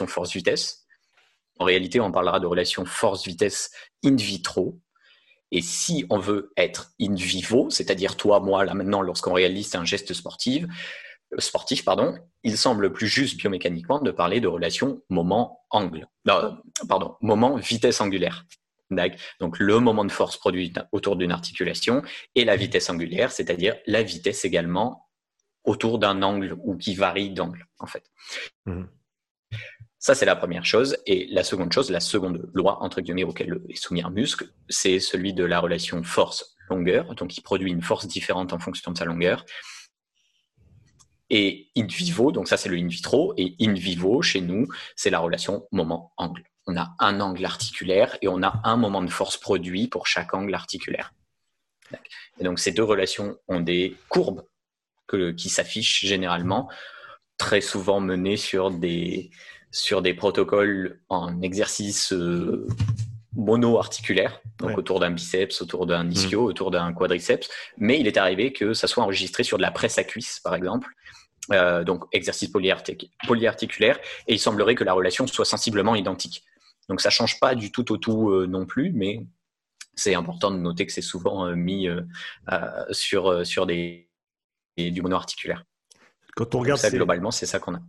force-vitesse. 0.07 0.87
En 1.59 1.65
réalité, 1.65 2.01
on 2.01 2.11
parlera 2.11 2.41
de 2.41 2.47
relation 2.47 2.85
force-vitesse 2.85 3.71
in 4.05 4.17
vitro. 4.17 4.81
Et 5.51 5.61
si 5.61 6.07
on 6.09 6.19
veut 6.19 6.53
être 6.57 6.93
in 7.01 7.15
vivo, 7.15 7.69
c'est-à-dire 7.71 8.17
toi, 8.17 8.41
moi, 8.41 8.65
là 8.65 8.75
maintenant, 8.75 9.03
lorsqu'on 9.03 9.35
réalise 9.35 9.75
un 9.75 9.85
geste 9.85 10.15
sportif, 10.15 10.65
euh, 11.35 11.41
sportif, 11.41 11.85
pardon, 11.85 12.17
il 12.43 12.57
semble 12.57 12.93
plus 12.93 13.07
juste 13.07 13.37
biomécaniquement 13.37 14.01
de 14.01 14.11
parler 14.11 14.41
de 14.41 14.49
relation 14.49 15.03
moment-angle, 15.11 16.09
pardon, 16.89 17.17
moment-vitesse 17.21 18.01
angulaire. 18.01 18.47
Donc 19.41 19.59
le 19.59 19.79
moment 19.81 20.05
de 20.05 20.13
force 20.13 20.37
produit 20.37 20.73
autour 20.93 21.17
d'une 21.17 21.33
articulation 21.33 22.03
et 22.35 22.45
la 22.45 22.57
vitesse 22.57 22.91
angulaire, 22.91 23.33
c'est-à-dire 23.33 23.77
la 23.87 24.03
vitesse 24.03 24.45
également 24.45 25.09
autour 25.65 25.99
d'un 25.99 26.23
angle 26.23 26.57
ou 26.65 26.77
qui 26.77 26.95
varie 26.95 27.31
d'angle 27.31 27.67
en 27.79 27.87
fait. 27.87 28.05
Mmh. 28.67 28.85
Ça, 30.03 30.17
c'est 30.17 30.27
la 30.27 30.35
première 30.35 30.65
chose. 30.65 30.97
Et 31.07 31.29
la 31.31 31.45
seconde 31.45 31.73
chose, 31.73 31.89
la 31.89 32.01
seconde 32.01 32.51
loi, 32.55 32.83
entre 32.83 33.01
guillemets, 33.01 33.23
auquel 33.23 33.63
est 33.69 33.77
soumis 33.77 34.03
un 34.03 34.11
muscle, 34.11 34.49
c'est 34.69 34.99
celui 34.99 35.33
de 35.33 35.45
la 35.45 35.61
relation 35.61 36.03
force-longueur. 36.03 37.15
Donc, 37.15 37.37
il 37.37 37.41
produit 37.41 37.71
une 37.71 37.83
force 37.83 38.09
différente 38.09 38.53
en 38.53 38.59
fonction 38.59 38.91
de 38.91 38.99
sa 38.99 39.05
longueur. 39.05 39.45
Et 41.31 41.69
in 41.77 41.87
vivo, 41.87 42.33
donc 42.33 42.49
ça, 42.49 42.57
c'est 42.57 42.69
le 42.69 42.79
in 42.79 42.89
vitro. 42.89 43.33
Et 43.37 43.55
in 43.61 43.75
vivo, 43.75 44.23
chez 44.23 44.41
nous, 44.41 44.67
c'est 44.97 45.09
la 45.09 45.21
relation 45.21 45.69
moment-angle. 45.71 46.43
On 46.67 46.77
a 46.77 46.97
un 46.99 47.21
angle 47.21 47.45
articulaire 47.45 48.19
et 48.23 48.27
on 48.27 48.43
a 48.43 48.61
un 48.65 48.77
moment 48.77 49.03
de 49.03 49.11
force 49.11 49.37
produit 49.37 49.87
pour 49.87 50.09
chaque 50.09 50.35
angle 50.35 50.57
articulaire. 50.57 51.15
Et 52.41 52.45
donc, 52.45 52.59
ces 52.59 52.73
deux 52.73 52.83
relations 52.83 53.39
ont 53.47 53.61
des 53.61 53.97
courbes 54.09 54.43
qui 55.37 55.49
s'affichent 55.49 56.05
généralement, 56.05 56.69
très 57.39 57.61
souvent 57.61 58.01
menées 58.01 58.37
sur 58.37 58.73
des, 58.73 59.31
sur 59.73 60.03
des 60.03 60.13
protocoles 60.13 61.01
en 61.09 61.41
exercice 61.41 62.13
euh, 62.13 62.67
mono-articulaire, 63.35 64.41
donc 64.59 64.77
autour 64.77 65.01
d'un 65.01 65.11
biceps, 65.11 65.63
autour 65.63 65.87
d'un 65.87 66.05
mmh. 66.05 66.13
ischio, 66.13 66.45
autour 66.45 66.71
d'un 66.71 66.93
quadriceps. 66.93 67.49
Mais 67.79 67.99
il 67.99 68.07
est 68.07 68.19
arrivé 68.19 68.53
que 68.53 68.75
ça 68.75 68.87
soit 68.87 69.03
enregistré 69.03 69.43
sur 69.43 69.57
de 69.57 69.63
la 69.63 69.71
presse 69.71 69.97
à 69.97 70.05
cuisse, 70.05 70.41
par 70.41 70.55
exemple. 70.55 70.89
Euh, 71.51 71.83
donc 71.83 72.05
exercice 72.13 72.51
polyarticulaire, 73.27 73.99
et 74.29 74.35
il 74.35 74.39
semblerait 74.39 74.77
que 74.77 74.85
la 74.85 74.93
relation 74.93 75.27
soit 75.27 75.45
sensiblement 75.45 75.97
identique. 75.97 76.45
Donc 76.89 77.01
ça 77.01 77.11
change 77.11 77.41
pas 77.41 77.57
du 77.57 77.73
tout 77.73 77.91
au 77.91 77.97
tout 77.97 78.31
euh, 78.31 78.47
non 78.47 78.65
plus, 78.65 78.93
mais 78.93 79.27
c'est 79.95 80.15
important 80.15 80.53
de 80.53 80.59
noter 80.59 80.87
que 80.87 80.93
c'est 80.93 81.03
souvent 81.03 81.51
mis 81.55 81.87
sur, 82.93 83.45
sur 83.45 83.67
des, 83.67 84.09
du 84.79 85.03
mono-articulaire. 85.03 85.65
Quand 86.35 86.55
on 86.55 86.61
regarde 86.61 86.81
ça, 86.81 86.91
globalement, 86.91 87.31
c'est 87.31 87.45
ça 87.45 87.59
qu'on 87.59 87.75
a 87.75 87.81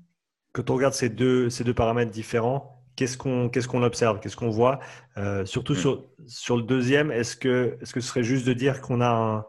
quand 0.53 0.69
on 0.69 0.75
regarde 0.75 0.93
ces 0.93 1.09
deux, 1.09 1.49
ces 1.49 1.63
deux 1.63 1.73
paramètres 1.73 2.11
différents, 2.11 2.83
qu'est-ce 2.95 3.17
qu'on 3.17 3.83
observe, 3.83 4.19
qu'est-ce 4.19 4.37
qu'on 4.37 4.51
voit 4.51 4.79
euh, 5.17 5.45
Surtout 5.45 5.73
mm. 5.73 5.77
sur, 5.77 6.05
sur 6.27 6.57
le 6.57 6.63
deuxième, 6.63 7.11
est-ce 7.11 7.35
que, 7.35 7.77
ce 7.83 7.99
serait 7.99 8.23
juste 8.23 8.45
de 8.45 8.53
dire 8.53 8.81
qu'on 8.81 9.01
a 9.01 9.09
un, 9.09 9.45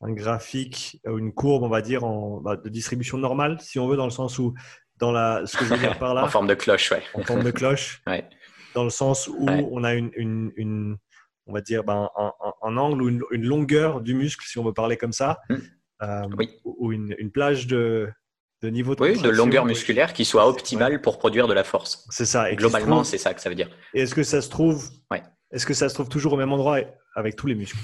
un, 0.00 0.12
graphique 0.12 1.00
ou 1.06 1.18
une 1.18 1.32
courbe, 1.32 1.62
on 1.62 1.68
va 1.68 1.82
dire, 1.82 2.04
en, 2.04 2.40
bah, 2.40 2.56
de 2.56 2.68
distribution 2.68 3.18
normale, 3.18 3.58
si 3.60 3.78
on 3.78 3.86
veut, 3.86 3.96
dans 3.96 4.06
le 4.06 4.10
sens 4.10 4.38
où, 4.38 4.54
dans 4.96 5.12
la, 5.12 5.42
ce 5.44 5.56
que 5.56 5.64
je 5.64 5.74
veux 5.74 5.78
dire 5.78 5.98
par 5.98 6.14
là 6.14 6.24
En 6.24 6.28
forme 6.28 6.46
de 6.46 6.54
cloche, 6.54 6.90
ouais. 6.90 7.02
En 7.14 7.22
forme 7.22 7.42
de 7.42 7.50
cloche. 7.50 8.02
ouais. 8.06 8.26
Dans 8.74 8.84
le 8.84 8.90
sens 8.90 9.28
où 9.28 9.46
on 9.46 9.84
a 9.84 9.92
une, 9.92 10.10
une, 10.16 10.50
une, 10.56 10.96
on 11.46 11.52
va 11.52 11.60
dire, 11.60 11.84
ben, 11.84 12.08
un, 12.16 12.32
un, 12.62 12.76
angle 12.78 13.02
ou 13.02 13.08
une, 13.30 13.44
longueur 13.44 14.00
du 14.00 14.14
muscle, 14.14 14.46
si 14.46 14.58
on 14.58 14.64
veut 14.64 14.72
parler 14.72 14.96
comme 14.96 15.12
ça, 15.12 15.40
mm. 15.50 15.56
euh, 16.02 16.28
oui. 16.38 16.48
ou 16.64 16.90
une, 16.90 17.14
une 17.18 17.30
plage 17.30 17.66
de 17.66 18.10
de 18.62 18.68
niveau 18.68 18.94
de, 18.94 19.02
oui, 19.02 19.20
de 19.20 19.28
longueur 19.28 19.64
musculaire 19.64 20.12
qui 20.12 20.24
soit 20.24 20.46
optimale 20.46 21.00
pour 21.00 21.18
produire 21.18 21.48
de 21.48 21.54
la 21.54 21.64
force. 21.64 22.06
C'est 22.10 22.26
ça. 22.26 22.50
Et 22.50 22.56
globalement, 22.56 23.02
c'est 23.02 23.18
ça 23.18 23.34
que 23.34 23.40
ça 23.40 23.48
veut 23.48 23.56
dire. 23.56 23.68
Et 23.92 24.02
est-ce 24.02 24.14
que 24.14 24.22
ça 24.22 24.40
se 24.40 24.48
trouve 24.48 24.88
ouais. 25.10 25.22
Est-ce 25.50 25.66
que 25.66 25.74
ça 25.74 25.88
se 25.88 25.94
trouve 25.94 26.08
toujours 26.08 26.32
au 26.32 26.36
même 26.36 26.52
endroit 26.52 26.78
avec 27.14 27.36
tous 27.36 27.46
les 27.46 27.54
muscles? 27.54 27.76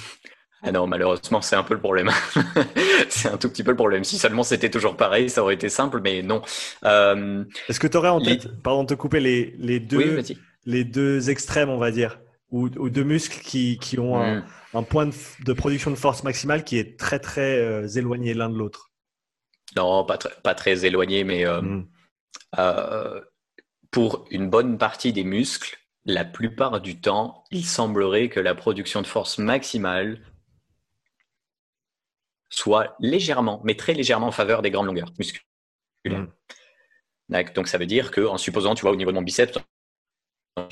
Ah 0.62 0.72
non, 0.72 0.86
malheureusement, 0.86 1.40
c'est 1.40 1.54
un 1.54 1.62
peu 1.62 1.74
le 1.74 1.80
problème. 1.80 2.10
c'est 3.08 3.28
un 3.28 3.36
tout 3.36 3.48
petit 3.48 3.62
peu 3.62 3.70
le 3.70 3.76
problème. 3.76 4.04
Si 4.04 4.18
seulement 4.18 4.42
c'était 4.42 4.70
toujours 4.70 4.96
pareil, 4.96 5.30
ça 5.30 5.42
aurait 5.42 5.54
été 5.54 5.68
simple, 5.68 6.00
mais 6.02 6.22
non. 6.22 6.42
Euh, 6.84 7.44
est-ce 7.68 7.78
que 7.78 7.86
tu 7.86 7.96
aurais 7.96 8.08
en 8.08 8.20
tête, 8.20 8.48
pardon 8.62 8.82
de 8.82 8.88
te 8.88 8.94
couper, 8.94 9.20
les, 9.20 9.54
les, 9.58 9.78
deux, 9.78 10.20
les 10.64 10.84
deux 10.84 11.30
extrêmes, 11.30 11.68
on 11.68 11.78
va 11.78 11.90
dire, 11.90 12.18
ou, 12.50 12.68
deux 12.68 13.04
muscles 13.04 13.40
qui, 13.40 13.78
qui 13.78 14.00
ont 14.00 14.20
un, 14.20 14.44
hmm. 14.72 14.84
point 14.86 15.06
de, 15.06 15.14
de, 15.44 15.52
production 15.52 15.90
de 15.90 15.96
force 15.96 16.24
maximale 16.24 16.64
qui 16.64 16.78
est 16.78 16.98
très, 16.98 17.20
très 17.20 17.58
euh, 17.58 17.86
éloigné 17.86 18.34
l'un 18.34 18.48
de 18.48 18.56
l'autre? 18.56 18.90
Non, 19.76 20.04
pas, 20.04 20.18
pas 20.18 20.54
très 20.54 20.84
éloigné, 20.84 21.24
mais 21.24 21.46
euh, 21.46 21.60
mm. 21.60 21.88
euh, 22.58 23.20
pour 23.90 24.26
une 24.30 24.48
bonne 24.48 24.78
partie 24.78 25.12
des 25.12 25.24
muscles, 25.24 25.78
la 26.04 26.24
plupart 26.24 26.80
du 26.80 27.00
temps, 27.00 27.44
il 27.50 27.64
semblerait 27.64 28.28
que 28.28 28.40
la 28.40 28.54
production 28.54 29.02
de 29.02 29.06
force 29.06 29.38
maximale 29.38 30.20
soit 32.50 32.96
légèrement, 32.98 33.60
mais 33.64 33.74
très 33.74 33.92
légèrement 33.92 34.28
en 34.28 34.32
faveur 34.32 34.62
des 34.62 34.70
grandes 34.70 34.86
longueurs 34.86 35.12
musculaires. 35.18 35.44
Mm. 36.06 37.42
Donc 37.54 37.68
ça 37.68 37.76
veut 37.76 37.86
dire 37.86 38.10
que, 38.10 38.22
en 38.22 38.38
supposant, 38.38 38.74
tu 38.74 38.82
vois, 38.82 38.92
au 38.92 38.96
niveau 38.96 39.10
de 39.10 39.16
mon 39.16 39.22
biceps, 39.22 39.58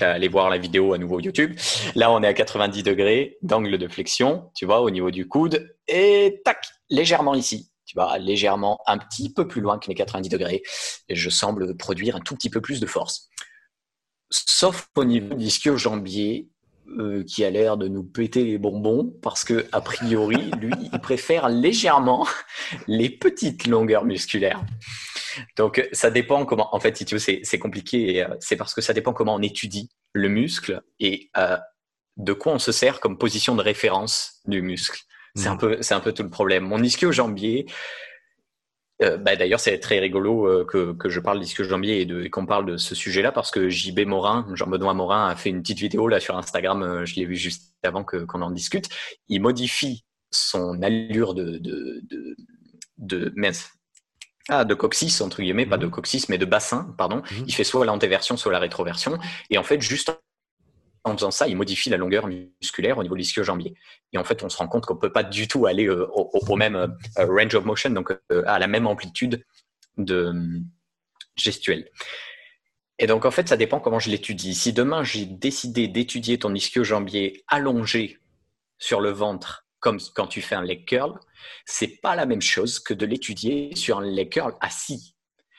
aller 0.00 0.28
voir 0.28 0.50
la 0.50 0.58
vidéo 0.58 0.94
à 0.94 0.98
nouveau 0.98 1.20
YouTube. 1.20 1.54
Là, 1.94 2.10
on 2.10 2.22
est 2.22 2.26
à 2.26 2.34
90 2.34 2.82
degrés 2.82 3.38
d'angle 3.42 3.78
de 3.78 3.88
flexion, 3.88 4.50
tu 4.54 4.64
vois, 4.64 4.80
au 4.80 4.90
niveau 4.90 5.10
du 5.10 5.28
coude, 5.28 5.76
et 5.86 6.40
tac, 6.44 6.66
légèrement 6.88 7.34
ici 7.34 7.70
tu 7.86 7.96
vas 7.96 8.18
légèrement 8.18 8.80
un 8.86 8.98
petit 8.98 9.32
peu 9.32 9.46
plus 9.46 9.60
loin 9.60 9.78
que 9.78 9.88
les 9.88 9.94
90 9.94 10.28
degrés 10.28 10.62
et 11.08 11.14
je 11.14 11.30
semble 11.30 11.76
produire 11.76 12.16
un 12.16 12.20
tout 12.20 12.34
petit 12.34 12.50
peu 12.50 12.60
plus 12.60 12.80
de 12.80 12.86
force. 12.86 13.28
Sauf 14.30 14.88
au 14.96 15.04
niveau 15.04 15.34
du 15.34 15.44
ischio-jambier 15.44 16.48
euh, 16.98 17.24
qui 17.24 17.44
a 17.44 17.50
l'air 17.50 17.76
de 17.76 17.88
nous 17.88 18.04
péter 18.04 18.44
les 18.44 18.58
bonbons 18.58 19.12
parce 19.20 19.44
que 19.44 19.66
a 19.72 19.80
priori, 19.80 20.50
lui, 20.60 20.72
il 20.92 21.00
préfère 21.00 21.48
légèrement 21.48 22.26
les 22.86 23.10
petites 23.10 23.66
longueurs 23.66 24.04
musculaires. 24.04 24.64
Donc, 25.56 25.86
ça 25.92 26.10
dépend 26.10 26.46
comment. 26.46 26.74
En 26.74 26.80
fait, 26.80 26.96
si 26.96 27.04
tu 27.04 27.16
veux, 27.16 27.18
c'est 27.18 27.58
compliqué. 27.58 28.24
Euh, 28.24 28.28
c'est 28.40 28.56
parce 28.56 28.72
que 28.72 28.80
ça 28.80 28.92
dépend 28.92 29.12
comment 29.12 29.34
on 29.34 29.42
étudie 29.42 29.90
le 30.12 30.28
muscle 30.28 30.80
et 31.00 31.28
euh, 31.36 31.58
de 32.16 32.32
quoi 32.32 32.52
on 32.52 32.58
se 32.58 32.72
sert 32.72 33.00
comme 33.00 33.18
position 33.18 33.54
de 33.56 33.62
référence 33.62 34.40
du 34.46 34.62
muscle. 34.62 35.02
C'est 35.36 35.48
un 35.48 35.56
peu, 35.56 35.78
c'est 35.80 35.94
un 35.94 36.00
peu 36.00 36.12
tout 36.12 36.22
le 36.22 36.30
problème. 36.30 36.64
Mon 36.64 36.82
ischio-jambier, 36.82 37.66
euh, 39.02 39.18
bah, 39.18 39.36
d'ailleurs, 39.36 39.60
c'est 39.60 39.78
très 39.78 39.98
rigolo 39.98 40.46
euh, 40.46 40.64
que, 40.64 40.92
que, 40.94 41.08
je 41.08 41.20
parle 41.20 41.40
d'ischio-jambier 41.40 42.00
et, 42.00 42.24
et 42.24 42.30
qu'on 42.30 42.46
parle 42.46 42.66
de 42.66 42.76
ce 42.78 42.94
sujet-là 42.94 43.32
parce 43.32 43.50
que 43.50 43.68
JB 43.68 44.06
Morin, 44.06 44.46
Jean-Benoît 44.54 44.94
Morin, 44.94 45.28
a 45.28 45.36
fait 45.36 45.50
une 45.50 45.60
petite 45.60 45.78
vidéo 45.78 46.08
là 46.08 46.20
sur 46.20 46.36
Instagram. 46.36 46.82
Euh, 46.82 47.04
je 47.04 47.16
l'ai 47.16 47.26
vu 47.26 47.36
juste 47.36 47.74
avant 47.82 48.04
que, 48.04 48.16
qu'on 48.18 48.40
en 48.40 48.50
discute. 48.50 48.88
Il 49.28 49.42
modifie 49.42 50.04
son 50.30 50.82
allure 50.82 51.34
de, 51.34 51.58
de, 51.58 52.00
de, 52.08 52.36
de 52.98 53.34
ah, 54.48 54.64
de 54.64 54.74
coccyx, 54.74 55.20
entre 55.20 55.42
guillemets, 55.42 55.66
pas 55.66 55.76
de 55.76 55.86
mm. 55.86 55.90
coccyx, 55.90 56.28
mais 56.28 56.38
de 56.38 56.44
bassin, 56.44 56.94
pardon. 56.96 57.16
Mm. 57.16 57.44
Il 57.48 57.54
fait 57.54 57.64
soit 57.64 57.84
l'antéversion, 57.84 58.36
soit 58.36 58.52
la 58.52 58.60
rétroversion. 58.60 59.18
Et 59.50 59.58
en 59.58 59.62
fait, 59.62 59.80
juste 59.82 60.10
en 61.06 61.16
faisant 61.16 61.30
ça, 61.30 61.46
il 61.46 61.56
modifie 61.56 61.88
la 61.88 61.96
longueur 61.96 62.26
musculaire 62.26 62.98
au 62.98 63.02
niveau 63.02 63.14
de 63.14 63.20
l'ischio-jambier. 63.20 63.74
Et 64.12 64.18
en 64.18 64.24
fait, 64.24 64.42
on 64.42 64.48
se 64.48 64.56
rend 64.56 64.66
compte 64.66 64.86
qu'on 64.86 64.94
ne 64.94 65.00
peut 65.00 65.12
pas 65.12 65.22
du 65.22 65.46
tout 65.46 65.66
aller 65.66 65.86
euh, 65.86 66.06
au, 66.12 66.56
même 66.56 66.76
euh, 66.76 66.88
range 67.18 67.54
of 67.54 67.64
motion, 67.64 67.90
donc 67.90 68.10
euh, 68.32 68.42
à 68.46 68.58
la 68.58 68.66
même 68.66 68.86
amplitude 68.86 69.44
de 69.96 70.32
gestuelle. 71.36 71.88
Et 72.98 73.06
donc, 73.06 73.24
en 73.24 73.30
fait, 73.30 73.48
ça 73.48 73.56
dépend 73.56 73.78
comment 73.78 73.98
je 73.98 74.10
l'étudie. 74.10 74.54
Si 74.54 74.72
demain, 74.72 75.04
j'ai 75.04 75.26
décidé 75.26 75.86
d'étudier 75.86 76.38
ton 76.38 76.54
ischio-jambier 76.54 77.44
allongé 77.46 78.18
sur 78.78 79.00
le 79.00 79.10
ventre, 79.10 79.66
comme 79.80 79.98
quand 80.14 80.26
tu 80.26 80.42
fais 80.42 80.54
un 80.54 80.64
leg 80.64 80.86
curl, 80.86 81.18
c'est 81.66 82.00
pas 82.00 82.16
la 82.16 82.26
même 82.26 82.42
chose 82.42 82.80
que 82.80 82.94
de 82.94 83.06
l'étudier 83.06 83.76
sur 83.76 83.98
un 83.98 84.04
leg 84.04 84.30
curl 84.30 84.54
assis. 84.60 85.15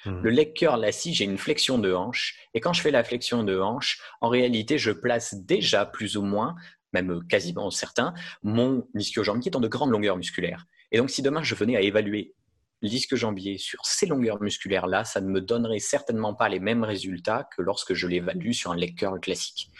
Mmh. 0.07 0.21
Le 0.23 0.29
leg 0.29 0.53
curl 0.53 0.83
assis, 0.83 1.13
j'ai 1.13 1.25
une 1.25 1.37
flexion 1.37 1.77
de 1.77 1.93
hanche. 1.93 2.35
Et 2.53 2.61
quand 2.61 2.73
je 2.73 2.81
fais 2.81 2.91
la 2.91 3.03
flexion 3.03 3.43
de 3.43 3.59
hanche, 3.59 3.99
en 4.21 4.29
réalité, 4.29 4.77
je 4.77 4.91
place 4.91 5.35
déjà 5.35 5.85
plus 5.85 6.17
ou 6.17 6.21
moins, 6.23 6.55
même 6.93 7.21
quasiment 7.27 7.69
certain, 7.69 8.13
mon 8.43 8.87
ischio-jambier 8.95 9.51
dans 9.51 9.59
de 9.59 9.67
grandes 9.67 9.91
longueurs 9.91 10.17
musculaires. 10.17 10.65
Et 10.91 10.97
donc, 10.97 11.09
si 11.09 11.21
demain 11.21 11.43
je 11.43 11.55
venais 11.55 11.75
à 11.75 11.81
évaluer 11.81 12.33
l'ischio-jambier 12.81 13.57
sur 13.57 13.85
ces 13.85 14.05
longueurs 14.05 14.41
musculaires-là, 14.41 15.03
ça 15.03 15.19
ne 15.19 15.27
me 15.27 15.41
donnerait 15.41 15.79
certainement 15.79 16.33
pas 16.33 16.47
les 16.47 16.59
mêmes 16.59 16.83
résultats 16.83 17.47
que 17.55 17.61
lorsque 17.61 17.93
je 17.93 18.07
l'évalue 18.07 18.51
sur 18.51 18.71
un 18.71 18.75
leg 18.75 18.97
curl 18.97 19.19
classique. 19.19 19.71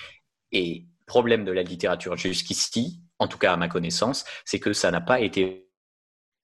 Et 0.52 0.86
problème 1.06 1.46
de 1.46 1.52
la 1.52 1.64
littérature 1.64 2.18
jusqu'ici, 2.18 3.02
en 3.20 3.28
tout 3.28 3.38
cas 3.38 3.54
à 3.54 3.58
ma 3.58 3.68
connaissance, 3.68 4.26
c'est 4.46 4.60
que 4.60 4.74
ça 4.74 4.92
n'a 4.92 5.02
pas 5.02 5.22
été 5.22 5.67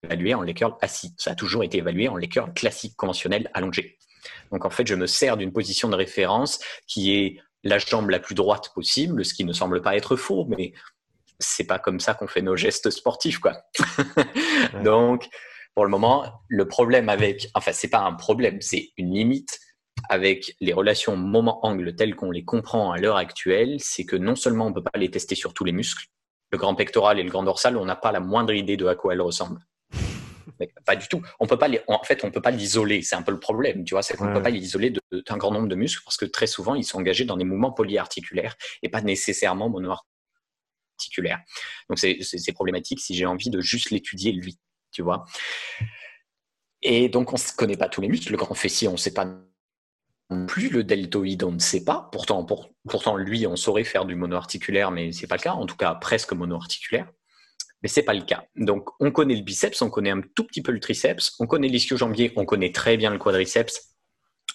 évalué 0.04 0.34
en 0.34 0.42
leg 0.42 0.56
curl 0.56 0.76
assis. 0.82 1.14
Ça 1.18 1.32
a 1.32 1.36
toujours 1.36 1.64
été 1.64 1.80
évalué 1.80 2.08
en 2.08 2.16
leg 2.16 2.32
curl 2.32 2.54
classique, 2.54 2.96
conventionnel, 2.96 3.50
allongé. 3.54 3.98
Donc 4.52 4.66
en 4.66 4.70
fait, 4.70 4.88
je 4.88 4.96
me 4.96 5.08
sers 5.08 5.38
d'une 5.38 5.52
position 5.52 5.90
de 5.90 5.96
référence 5.96 6.60
qui 6.88 7.16
est 7.16 7.40
la 7.64 7.78
jambe 7.78 8.10
la 8.10 8.20
plus 8.20 8.36
droite 8.36 8.72
possible, 8.74 9.24
ce 9.26 9.34
qui 9.34 9.46
ne 9.46 9.54
semble 9.54 9.82
pas 9.82 9.96
être 9.96 10.16
faux, 10.16 10.46
mais 10.46 10.74
c'est 11.40 11.66
pas 11.66 11.80
comme 11.80 12.00
ça 12.00 12.14
qu'on 12.14 12.28
fait 12.28 12.42
nos 12.42 12.56
gestes 12.56 12.90
sportifs, 12.90 13.40
quoi. 13.40 13.64
Donc, 14.84 15.28
pour 15.74 15.86
le 15.86 15.90
moment, 15.90 16.26
le 16.48 16.68
problème 16.68 17.10
avec, 17.10 17.50
enfin, 17.54 17.72
c'est 17.72 17.90
pas 17.90 18.02
un 18.02 18.14
problème, 18.14 18.62
c'est 18.62 18.92
une 18.98 19.14
limite 19.14 19.60
avec 20.10 20.56
les 20.60 20.74
relations 20.74 21.16
moment-angle 21.16 21.96
telles 21.96 22.16
qu'on 22.16 22.32
les 22.32 22.44
comprend 22.44 22.92
à 22.92 22.98
l'heure 22.98 23.18
actuelle, 23.18 23.78
c'est 23.80 24.06
que 24.06 24.16
non 24.16 24.36
seulement 24.36 24.68
on 24.68 24.74
peut 24.74 24.84
pas 24.84 24.98
les 24.98 25.10
tester 25.10 25.36
sur 25.36 25.54
tous 25.54 25.64
les 25.64 25.72
muscles, 25.72 26.08
le 26.52 26.58
grand 26.58 26.76
pectoral 26.76 27.20
et 27.20 27.24
le 27.24 27.30
grand 27.30 27.44
dorsal, 27.44 27.78
on 27.78 27.86
n'a 27.86 27.96
pas 27.96 28.12
la 28.12 28.20
moindre 28.20 28.54
idée 28.54 28.78
de 28.78 28.86
à 28.86 28.96
quoi 28.96 29.14
elles 29.14 29.22
ressemblent. 29.22 29.60
Pas 30.86 30.96
du 30.96 31.08
tout. 31.08 31.22
On 31.40 31.48
peut 31.48 31.58
pas 31.58 31.68
les, 31.68 31.82
en 31.88 32.04
fait, 32.04 32.24
on 32.24 32.32
peut 32.32 32.42
pas 32.42 32.52
l'isoler. 32.52 33.02
C'est 33.02 33.16
un 33.16 33.22
peu 33.22 33.32
le 33.32 33.40
problème, 33.40 33.84
tu 33.84 33.94
vois. 33.94 34.04
C'est 34.04 34.16
qu'on 34.18 34.26
ne 34.26 34.34
peut 34.34 34.44
pas 34.44 34.50
l'isoler 34.50 34.94
d'un 35.12 35.38
grand 35.38 35.52
nombre 35.52 35.68
de 35.68 35.76
muscles 35.76 36.02
parce 36.04 36.18
que 36.18 36.26
très 36.26 36.48
souvent, 36.48 36.76
ils 36.76 36.84
sont 36.84 37.00
engagés 37.00 37.26
dans 37.26 37.38
des 37.38 37.46
mouvements 37.46 37.72
polyarticulaires 37.72 38.56
et 38.82 38.90
pas 38.90 39.02
nécessairement 39.02 39.70
monoarticulaires. 39.70 41.42
Donc, 41.90 42.00
c'est 42.00 42.54
problématique 42.54 43.00
si 43.00 43.16
j'ai 43.16 43.26
envie 43.26 43.50
de 43.50 43.62
juste 43.62 43.90
l'étudier 43.90 44.32
lui 44.32 44.58
tu 44.94 45.02
vois. 45.02 45.26
Et 46.82 47.10
donc, 47.10 47.34
on 47.34 47.36
ne 47.36 47.58
connaît 47.58 47.78
pas 47.78 47.90
tous 47.90 48.00
les 48.02 48.08
muscles. 48.08 48.32
Le 48.32 48.38
grand 48.38 48.54
fessier, 48.54 48.88
on 48.88 48.94
ne 48.94 48.98
sait 48.98 49.14
pas 49.14 49.26
non 50.30 50.46
plus. 50.46 50.70
Le 50.70 50.84
deltoïde, 50.84 51.44
on 51.44 51.52
ne 51.52 51.60
sait 51.60 51.84
pas. 51.84 52.10
Pourtant, 52.12 52.46
pourtant, 52.88 53.18
lui, 53.18 53.46
on 53.48 53.56
saurait 53.56 53.84
faire 53.84 54.06
du 54.06 54.16
monoarticulaire, 54.16 54.92
mais 54.92 55.12
ce 55.12 55.22
n'est 55.22 55.28
pas 55.28 55.36
le 55.36 55.42
cas. 55.42 55.54
En 55.54 55.66
tout 55.66 55.76
cas, 55.76 55.96
presque 55.96 56.32
monoarticulaire. 56.34 57.12
Mais 57.84 57.90
ce 57.90 58.00
n'est 58.00 58.06
pas 58.06 58.14
le 58.14 58.24
cas. 58.24 58.46
Donc, 58.56 58.90
on 59.00 59.12
connaît 59.12 59.36
le 59.36 59.42
biceps, 59.42 59.82
on 59.82 59.90
connaît 59.90 60.10
un 60.10 60.22
tout 60.36 60.46
petit 60.46 60.62
peu 60.62 60.72
le 60.72 60.80
triceps, 60.80 61.36
on 61.40 61.46
connaît 61.46 61.68
l'ischio-jambier, 61.68 62.34
on 62.38 62.46
connaît 62.46 62.72
très 62.72 62.98
bien 62.98 63.12
le 63.12 63.20
quadriceps. 63.20 63.94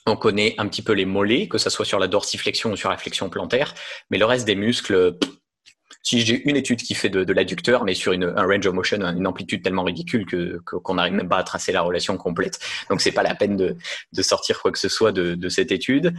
On 0.07 0.17
connaît 0.17 0.55
un 0.57 0.67
petit 0.69 0.83
peu 0.83 0.93
les 0.93 1.05
mollets, 1.05 1.49
que 1.49 1.59
ce 1.59 1.69
soit 1.69 1.85
sur 1.85 1.99
la 1.99 2.09
dorsiflexion 2.09 2.73
ou 2.73 2.77
sur 2.77 2.89
la 2.89 2.97
flexion 2.97 3.29
plantaire, 3.29 3.75
mais 4.11 4.17
le 4.17 4.25
reste 4.25 4.47
des 4.47 4.55
muscles, 4.55 5.19
si 6.03 6.21
j'ai 6.21 6.43
une 6.49 6.57
étude 6.57 6.81
qui 6.81 6.95
fait 6.95 7.11
de, 7.11 7.31
l'adducteur, 7.31 7.85
mais 7.85 7.93
sur 7.93 8.13
une, 8.13 8.25
un 8.25 8.47
range 8.47 8.67
of 8.67 8.75
motion, 8.75 9.03
une 9.03 9.27
amplitude 9.27 9.63
tellement 9.63 9.85
ridicule 9.85 10.25
que 10.25 10.59
qu'on 10.65 10.95
n'arrive 10.95 11.13
même 11.13 11.29
pas 11.29 11.37
à 11.37 11.43
tracer 11.43 11.73
la 11.73 11.83
relation 11.83 12.17
complète. 12.17 12.59
Donc 12.89 13.03
c'est 13.03 13.13
pas 13.13 13.23
la 13.23 13.35
peine 13.35 13.57
de, 13.57 13.77
de, 14.15 14.23
sortir 14.23 14.63
quoi 14.63 14.73
que 14.73 14.79
ce 14.79 14.89
soit 14.89 15.13
de, 15.13 15.35
de 15.35 15.49
cette 15.51 15.73
étude. 15.73 16.15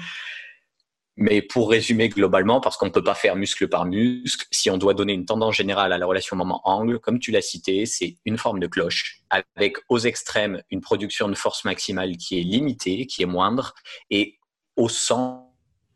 Mais 1.21 1.41
pour 1.41 1.69
résumer 1.69 2.07
globalement, 2.07 2.61
parce 2.61 2.77
qu'on 2.77 2.85
ne 2.85 2.91
peut 2.91 3.03
pas 3.03 3.13
faire 3.13 3.35
muscle 3.35 3.67
par 3.67 3.85
muscle, 3.85 4.47
si 4.51 4.69
on 4.69 4.77
doit 4.77 4.93
donner 4.93 5.11
une 5.11 5.25
tendance 5.25 5.53
générale 5.53 5.91
à 5.91 5.97
la 5.97 6.05
relation 6.05 6.37
moment-angle, 6.37 6.99
comme 6.99 7.19
tu 7.19 7.31
l'as 7.31 7.41
cité, 7.41 7.85
c'est 7.85 8.15
une 8.23 8.37
forme 8.37 8.61
de 8.61 8.67
cloche, 8.67 9.21
avec 9.29 9.77
aux 9.89 9.99
extrêmes 9.99 10.63
une 10.71 10.79
production 10.79 11.27
de 11.27 11.35
force 11.35 11.65
maximale 11.65 12.15
qui 12.15 12.39
est 12.39 12.43
limitée, 12.43 13.05
qui 13.05 13.21
est 13.21 13.25
moindre, 13.25 13.73
et 14.09 14.39
au 14.77 14.87
centre 14.87 15.48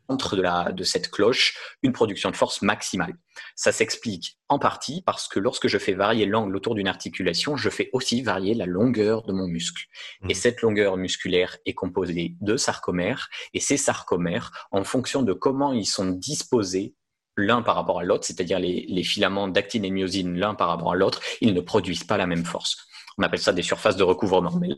de, 0.08 0.42
la, 0.42 0.72
de 0.72 0.84
cette 0.84 1.10
cloche 1.10 1.56
une 1.82 1.92
production 1.92 2.30
de 2.30 2.36
force 2.36 2.62
maximale. 2.62 3.14
Ça 3.56 3.72
s'explique 3.72 4.38
en 4.48 4.58
partie 4.58 5.02
parce 5.02 5.28
que 5.28 5.40
lorsque 5.40 5.68
je 5.68 5.78
fais 5.78 5.94
varier 5.94 6.26
l'angle 6.26 6.56
autour 6.56 6.74
d'une 6.74 6.88
articulation, 6.88 7.56
je 7.56 7.70
fais 7.70 7.90
aussi 7.92 8.22
varier 8.22 8.54
la 8.54 8.66
longueur 8.66 9.22
de 9.22 9.32
mon 9.32 9.46
muscle. 9.46 9.84
Mmh. 10.20 10.30
Et 10.30 10.34
cette 10.34 10.62
longueur 10.62 10.96
musculaire 10.96 11.56
est 11.66 11.74
composée 11.74 12.36
de 12.40 12.56
sarcomères. 12.56 13.28
Et 13.52 13.60
ces 13.60 13.76
sarcomères, 13.76 14.50
en 14.70 14.84
fonction 14.84 15.22
de 15.22 15.32
comment 15.32 15.72
ils 15.72 15.86
sont 15.86 16.10
disposés 16.10 16.94
l'un 17.36 17.62
par 17.62 17.74
rapport 17.74 17.98
à 17.98 18.04
l'autre, 18.04 18.24
c'est-à-dire 18.24 18.60
les, 18.60 18.86
les, 18.88 19.02
filaments 19.02 19.48
d'actine 19.48 19.84
et 19.84 19.90
myosine 19.90 20.38
l'un 20.38 20.54
par 20.54 20.68
rapport 20.68 20.92
à 20.92 20.94
l'autre, 20.94 21.20
ils 21.40 21.52
ne 21.52 21.60
produisent 21.60 22.04
pas 22.04 22.16
la 22.16 22.26
même 22.26 22.44
force. 22.44 22.76
On 23.18 23.22
appelle 23.22 23.40
ça 23.40 23.52
des 23.52 23.62
surfaces 23.62 23.96
de 23.96 24.04
recouvrement. 24.04 24.52
Mais 24.60 24.68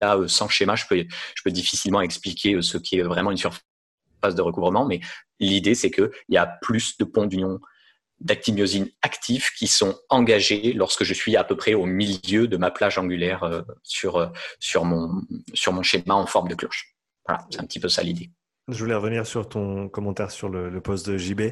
là, 0.00 0.16
euh, 0.16 0.28
sans 0.28 0.48
schéma, 0.48 0.76
je 0.76 0.84
peux, 0.86 0.96
je 0.98 1.42
peux 1.42 1.50
difficilement 1.50 2.00
expliquer 2.00 2.54
euh, 2.54 2.62
ce 2.62 2.78
qui 2.78 2.98
est 2.98 3.02
vraiment 3.02 3.30
une 3.30 3.36
surface 3.36 3.62
phase 4.22 4.34
de 4.34 4.42
recouvrement, 4.42 4.86
mais 4.86 5.00
l'idée, 5.40 5.74
c'est 5.74 5.90
qu'il 5.90 6.10
y 6.28 6.36
a 6.36 6.46
plus 6.46 6.96
de 6.98 7.04
ponts 7.04 7.26
d'union 7.26 7.60
d'actiniosine 8.20 8.88
actifs 9.02 9.52
qui 9.58 9.66
sont 9.66 9.94
engagés 10.08 10.72
lorsque 10.72 11.04
je 11.04 11.12
suis 11.12 11.36
à 11.36 11.44
peu 11.44 11.56
près 11.56 11.74
au 11.74 11.84
milieu 11.84 12.48
de 12.48 12.56
ma 12.56 12.70
plage 12.70 12.98
angulaire 12.98 13.42
euh, 13.42 13.62
sur, 13.82 14.16
euh, 14.16 14.28
sur, 14.58 14.84
mon, 14.84 15.22
sur 15.52 15.72
mon 15.72 15.82
schéma 15.82 16.14
en 16.14 16.26
forme 16.26 16.48
de 16.48 16.54
cloche. 16.54 16.96
Voilà, 17.26 17.46
c'est 17.50 17.60
un 17.60 17.64
petit 17.64 17.80
peu 17.80 17.88
ça 17.88 18.02
l'idée. 18.02 18.30
Je 18.68 18.78
voulais 18.78 18.94
revenir 18.94 19.26
sur 19.26 19.48
ton 19.48 19.88
commentaire 19.88 20.30
sur 20.30 20.48
le, 20.48 20.80
poste 20.80 21.08
de 21.08 21.18
JB, 21.18 21.42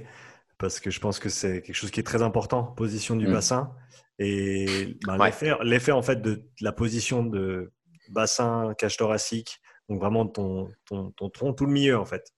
parce 0.58 0.80
que 0.80 0.90
je 0.90 1.00
pense 1.00 1.18
que 1.18 1.28
c'est 1.28 1.62
quelque 1.62 1.76
chose 1.76 1.90
qui 1.90 2.00
est 2.00 2.04
très 2.04 2.22
important, 2.22 2.64
position 2.64 3.14
du 3.14 3.28
mm. 3.28 3.32
bassin. 3.32 3.72
Et 4.18 4.96
bah, 5.06 5.18
l'effet 5.62 5.92
en 5.92 6.02
fait 6.02 6.22
de 6.22 6.44
la 6.60 6.72
position 6.72 7.24
de 7.24 7.72
bassin, 8.10 8.74
cage 8.78 8.96
thoracique, 8.96 9.60
donc 9.88 10.00
vraiment 10.00 10.26
ton, 10.26 10.68
ton, 10.86 11.10
ton 11.10 11.28
tronc, 11.28 11.52
tout 11.52 11.66
le 11.66 11.72
milieu 11.72 11.98
en 11.98 12.06
fait. 12.06 12.32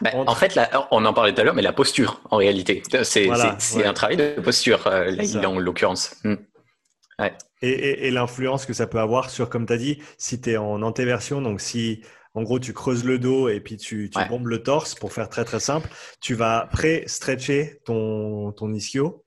Bah, 0.00 0.10
en 0.14 0.34
fait, 0.34 0.58
on 0.90 1.04
en 1.04 1.12
parlait 1.14 1.32
tout 1.32 1.40
à 1.40 1.44
l'heure, 1.44 1.54
mais 1.54 1.62
la 1.62 1.72
posture 1.72 2.20
en 2.30 2.36
réalité, 2.36 2.82
c'est 3.02 3.28
un 3.84 3.92
travail 3.94 4.16
de 4.16 4.40
posture, 4.40 4.86
euh, 4.86 5.16
en 5.44 5.58
l'occurrence. 5.58 6.16
Hmm. 6.24 6.36
Et, 7.62 8.06
et, 8.06 8.10
l'influence 8.10 8.64
que 8.64 8.72
ça 8.72 8.86
peut 8.86 8.98
avoir 8.98 9.28
sur, 9.28 9.50
comme 9.50 9.66
tu 9.66 9.72
as 9.74 9.76
dit, 9.76 10.02
si 10.16 10.40
tu 10.40 10.52
es 10.52 10.56
en 10.56 10.80
antéversion, 10.80 11.42
donc 11.42 11.60
si 11.60 12.02
en 12.32 12.42
gros 12.42 12.58
tu 12.58 12.72
creuses 12.72 13.04
le 13.04 13.18
dos 13.18 13.48
et 13.50 13.60
puis 13.60 13.76
tu, 13.76 14.08
tu 14.08 14.18
bombes 14.28 14.46
le 14.46 14.62
torse, 14.62 14.94
pour 14.94 15.12
faire 15.12 15.28
très 15.28 15.44
très 15.44 15.60
simple, 15.60 15.88
tu 16.22 16.34
vas 16.34 16.68
pré-stretcher 16.72 17.80
ton, 17.84 18.52
ton 18.52 18.72
ischio. 18.72 19.24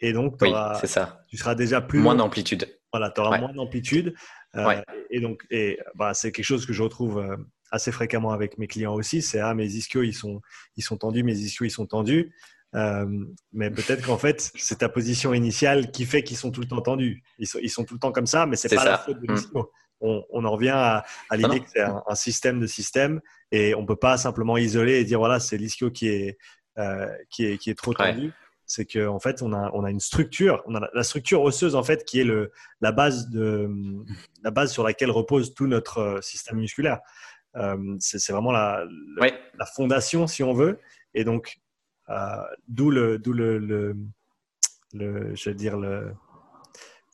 Et 0.00 0.12
donc, 0.12 0.36
ça. 0.84 1.24
tu 1.28 1.36
seras 1.36 1.54
déjà 1.54 1.80
plus. 1.80 2.00
Moins 2.00 2.16
d'amplitude. 2.16 2.66
Voilà, 2.92 3.10
tu 3.10 3.20
auras 3.20 3.38
moins 3.38 3.52
d'amplitude. 3.52 4.14
Euh, 4.56 4.82
et 5.10 5.20
donc, 5.20 5.44
et, 5.50 5.78
bah, 5.94 6.14
c'est 6.14 6.32
quelque 6.32 6.44
chose 6.44 6.66
que 6.66 6.72
je 6.72 6.82
retrouve 6.82 7.18
euh, 7.18 7.36
assez 7.70 7.92
fréquemment 7.92 8.32
avec 8.32 8.58
mes 8.58 8.66
clients 8.66 8.94
aussi. 8.94 9.22
C'est 9.22 9.40
ah, 9.40 9.54
mes 9.54 9.66
ischios, 9.66 10.02
ils 10.02 10.14
sont, 10.14 10.40
ils 10.76 10.82
sont 10.82 10.96
tendus, 10.96 11.22
mes 11.22 11.36
ischios, 11.36 11.66
ils 11.66 11.70
sont 11.70 11.86
tendus. 11.86 12.34
Euh, 12.74 13.06
mais 13.52 13.70
peut-être 13.70 14.04
qu'en 14.06 14.18
fait, 14.18 14.50
c'est 14.54 14.78
ta 14.78 14.88
position 14.88 15.34
initiale 15.34 15.90
qui 15.90 16.06
fait 16.06 16.22
qu'ils 16.22 16.36
sont 16.36 16.50
tout 16.50 16.60
le 16.60 16.68
temps 16.68 16.80
tendus. 16.80 17.22
Ils 17.38 17.46
sont, 17.46 17.58
ils 17.62 17.70
sont 17.70 17.84
tout 17.84 17.94
le 17.94 18.00
temps 18.00 18.12
comme 18.12 18.26
ça, 18.26 18.46
mais 18.46 18.56
c'est 18.56 18.74
pas 18.74 18.84
la 18.84 18.98
faute 18.98 19.20
de 19.20 19.30
mm. 19.30 19.34
l'ischio. 19.34 19.70
On, 20.04 20.24
on, 20.30 20.44
en 20.44 20.50
revient 20.50 20.70
à, 20.74 21.04
à 21.30 21.36
l'idée 21.36 21.60
que 21.60 21.68
c'est 21.72 21.80
un, 21.82 22.02
système 22.16 22.58
de 22.58 22.66
système 22.66 23.20
et 23.52 23.76
on 23.76 23.86
peut 23.86 23.94
pas 23.94 24.16
simplement 24.16 24.58
isoler 24.58 24.94
et 24.94 25.04
dire 25.04 25.20
voilà, 25.20 25.38
c'est 25.38 25.56
l'ischio 25.56 25.92
qui 25.92 26.08
est, 26.08 26.38
qui 27.30 27.44
est, 27.44 27.58
qui 27.58 27.70
est 27.70 27.74
trop 27.76 27.94
tendu 27.94 28.32
c'est 28.72 28.86
qu'en 28.86 29.16
en 29.16 29.20
fait, 29.20 29.42
on 29.42 29.52
a, 29.52 29.70
on 29.74 29.84
a 29.84 29.90
une 29.90 30.00
structure, 30.00 30.62
on 30.64 30.74
a 30.74 30.88
la 30.94 31.02
structure 31.02 31.42
osseuse 31.42 31.74
en 31.74 31.82
fait 31.82 32.06
qui 32.06 32.20
est 32.20 32.24
le, 32.24 32.52
la, 32.80 32.90
base 32.90 33.28
de, 33.28 33.68
la 34.42 34.50
base 34.50 34.72
sur 34.72 34.82
laquelle 34.82 35.10
repose 35.10 35.52
tout 35.52 35.66
notre 35.66 35.98
euh, 35.98 36.20
système 36.22 36.56
musculaire. 36.56 37.00
Euh, 37.56 37.96
c'est 38.00 38.32
vraiment 38.32 38.50
la, 38.50 38.86
la, 39.18 39.66
fondation, 39.66 40.26
si 40.26 40.42
on 40.42 40.54
veut. 40.54 40.80
Et 41.12 41.22
donc, 41.22 41.60
euh, 42.08 42.42
d'où 42.66 42.90
le, 42.90 43.18
le, 43.18 43.58
le, 43.58 43.94
le, 44.94 45.34
je 45.34 45.50
vais 45.50 45.54
dire 45.54 45.76
le, 45.76 46.14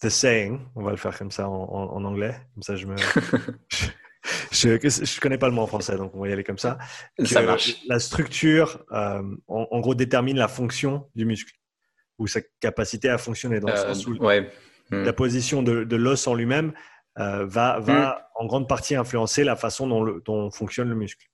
the 0.01 0.11
saying, 0.11 0.61
on 0.77 0.85
va 0.85 0.93
le 0.93 0.97
faire 0.97 1.19
comme 1.19 1.33
ça 1.33 1.49
en, 1.49 1.65
en 1.93 2.05
anglais, 2.05 2.41
comme 2.55 2.63
ça 2.63 2.77
je 2.77 2.87
me, 2.87 2.95
je 4.51 4.69
ne 4.69 5.21
connais 5.21 5.39
pas 5.39 5.49
le 5.49 5.55
mot 5.55 5.63
en 5.63 5.67
français, 5.67 5.97
donc 5.97 6.15
on 6.15 6.21
va 6.21 6.29
y 6.29 6.33
aller 6.33 6.45
comme 6.45 6.59
ça. 6.59 6.79
ça 7.25 7.43
marche. 7.43 7.77
La 7.87 7.99
structure, 7.99 8.85
euh, 8.93 9.23
en, 9.47 9.81
gros, 9.81 9.95
détermine 9.95 10.37
la 10.37 10.49
fonction 10.49 11.09
du 11.15 11.25
muscle 11.25 11.55
ou 12.19 12.27
sa 12.27 12.41
capacité 12.61 13.09
à 13.09 13.19
fonctionner 13.19 13.61
dans 13.61 13.69
le 13.69 13.75
euh, 13.75 13.95
sens 13.95 14.07
où 14.07 14.13
hmm. 14.13 14.45
la 14.91 15.13
position 15.13 15.63
de, 15.63 15.97
l'os 15.97 16.27
en 16.27 16.35
lui-même 16.35 16.73
euh, 17.19 17.47
va, 17.47 17.79
va 17.81 18.11
hmm. 18.11 18.43
en 18.43 18.47
grande 18.47 18.69
partie 18.69 18.97
influencer 18.97 19.45
la 19.45 19.57
façon 19.57 19.87
dont, 20.25 20.51
fonctionne 20.51 20.89
le 20.89 20.97
muscle. 20.97 21.27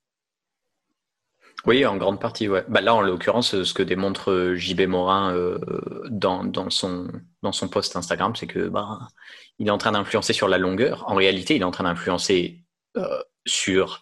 Oui, 1.65 1.83
en 1.83 1.97
grande 1.97 2.21
partie, 2.21 2.47
ouais. 2.47 2.63
Bah 2.67 2.81
là, 2.81 2.93
en 2.93 3.01
l'occurrence, 3.01 3.63
ce 3.63 3.73
que 3.73 3.81
démontre 3.81 4.53
JB 4.55 4.81
Morin 4.81 5.35
dans, 6.09 6.43
dans, 6.43 6.69
son, 6.69 7.07
dans 7.41 7.51
son 7.51 7.69
post 7.69 7.95
Instagram, 7.95 8.35
c'est 8.35 8.45
que 8.45 8.67
bah, 8.67 8.99
il 9.57 9.67
est 9.67 9.71
en 9.71 9.79
train 9.79 9.93
d'influencer 9.93 10.33
sur 10.33 10.47
la 10.47 10.59
longueur. 10.59 11.03
En 11.07 11.15
réalité, 11.15 11.55
il 11.55 11.61
est 11.61 11.65
en 11.65 11.71
train 11.71 11.85
d'influencer 11.85 12.64
euh, 12.97 13.21
sur 13.45 14.01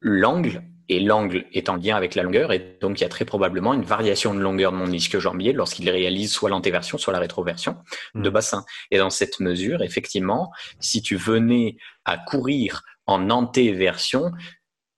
l'angle 0.00 0.62
et 0.88 1.00
l'angle 1.00 1.46
est 1.52 1.68
en 1.68 1.76
lien 1.76 1.96
avec 1.96 2.14
la 2.14 2.22
longueur, 2.22 2.52
et 2.52 2.78
donc 2.80 3.00
il 3.00 3.02
y 3.02 3.06
a 3.06 3.08
très 3.08 3.24
probablement 3.24 3.74
une 3.74 3.82
variation 3.82 4.34
de 4.34 4.40
longueur 4.40 4.70
de 4.70 4.76
mon 4.76 4.86
ischio-jambier 4.86 5.52
lorsqu'il 5.52 5.90
réalise 5.90 6.32
soit 6.32 6.48
l'antéversion, 6.48 6.96
soit 6.96 7.12
la 7.12 7.18
rétroversion 7.18 7.76
de 8.14 8.28
mmh. 8.28 8.32
bassin. 8.32 8.64
Et 8.92 8.98
dans 8.98 9.10
cette 9.10 9.40
mesure, 9.40 9.82
effectivement, 9.82 10.52
si 10.78 11.02
tu 11.02 11.16
venais 11.16 11.76
à 12.04 12.18
courir 12.18 12.82
en 13.06 13.30
antéversion, 13.30 14.30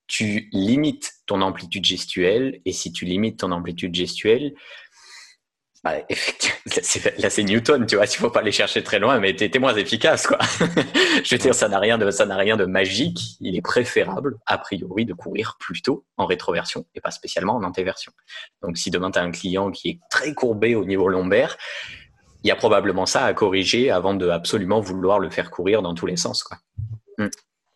tu 0.09 0.49
limites 0.53 1.13
ton 1.27 1.41
amplitude 1.43 1.85
gestuelle, 1.85 2.61
et 2.65 2.73
si 2.73 2.93
tu 2.93 3.05
limites 3.05 3.39
ton 3.39 3.53
amplitude 3.53 3.95
gestuelle, 3.95 4.55
bah, 6.09 7.11
là 7.19 7.31
c'est 7.31 7.45
Newton, 7.45 7.87
tu 7.87 7.97
vois, 7.97 8.07
il 8.07 8.17
faut 8.17 8.31
pas 8.31 8.41
aller 8.41 8.53
chercher 8.53 8.83
très 8.83 8.99
loin, 8.99 9.19
mais 9.19 9.35
t'es 9.35 9.59
moins 9.59 9.75
efficace, 9.75 10.27
quoi. 10.27 10.39
Je 11.25 11.35
veux 11.35 11.39
dire, 11.39 11.55
ça 11.55 11.69
n'a 11.69 11.79
rien 11.79 11.99
de, 11.99 12.11
ça 12.11 12.27
n'a 12.27 12.37
rien 12.37 12.57
de 12.57 12.65
magique. 12.65 13.37
Il 13.41 13.57
est 13.57 13.63
préférable, 13.63 14.37
a 14.47 14.59
priori, 14.59 15.05
de 15.05 15.15
courir 15.15 15.57
plutôt 15.59 16.05
en 16.17 16.27
rétroversion 16.27 16.87
et 16.95 17.01
pas 17.01 17.11
spécialement 17.11 17.57
en 17.57 17.63
antéversion. 17.63 18.13
Donc, 18.63 18.79
si 18.79 18.91
demain 18.91 19.11
tu 19.11 19.19
as 19.19 19.23
un 19.23 19.31
client 19.31 19.71
qui 19.71 19.89
est 19.89 20.01
très 20.11 20.35
courbé 20.35 20.75
au 20.75 20.85
niveau 20.85 21.09
lombaire, 21.09 21.57
il 22.45 22.49
y 22.49 22.51
a 22.51 22.57
probablement 22.57 23.07
ça 23.07 23.25
à 23.25 23.35
corriger 23.35 23.91
avant 23.91 24.15
de 24.15 24.29
absolument 24.29 24.81
vouloir 24.81 25.19
le 25.19 25.31
faire 25.31 25.51
courir 25.51 25.83
dans 25.83 25.95
tous 25.95 26.07
les 26.07 26.17
sens. 26.17 26.45
Mm. 27.19 27.27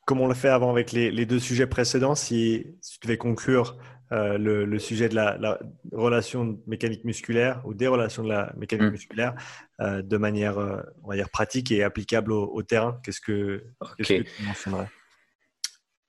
Comme 0.07 0.21
on 0.21 0.27
l'a 0.27 0.35
fait 0.35 0.49
avant 0.49 0.71
avec 0.71 0.93
les, 0.93 1.27
deux 1.27 1.39
sujets 1.39 1.67
précédents, 1.67 2.15
si 2.15 2.67
tu 2.83 2.99
devais 3.03 3.17
conclure 3.17 3.77
euh, 4.13 4.37
le, 4.37 4.79
sujet 4.79 5.09
de 5.09 5.15
la, 5.15 5.59
relation 5.91 6.59
mécanique 6.67 7.05
musculaire 7.05 7.63
ou 7.65 7.73
des 7.73 7.87
relations 7.87 8.23
de 8.23 8.29
la 8.29 8.53
mécanique 8.59 8.89
mm. 8.89 8.91
musculaire 8.91 9.35
euh, 9.81 10.03
de 10.03 10.17
manière, 10.19 10.59
euh, 10.59 10.83
on 11.03 11.09
va 11.09 11.17
dire, 11.17 11.31
pratique 11.31 11.73
et 11.73 11.83
applicable 11.83 12.33
au, 12.33 12.63
terrain. 12.63 13.01
Qu'est-ce 13.05 13.23
que, 13.23 13.65
tu 14.05 14.27
mentionnerais 14.45 14.89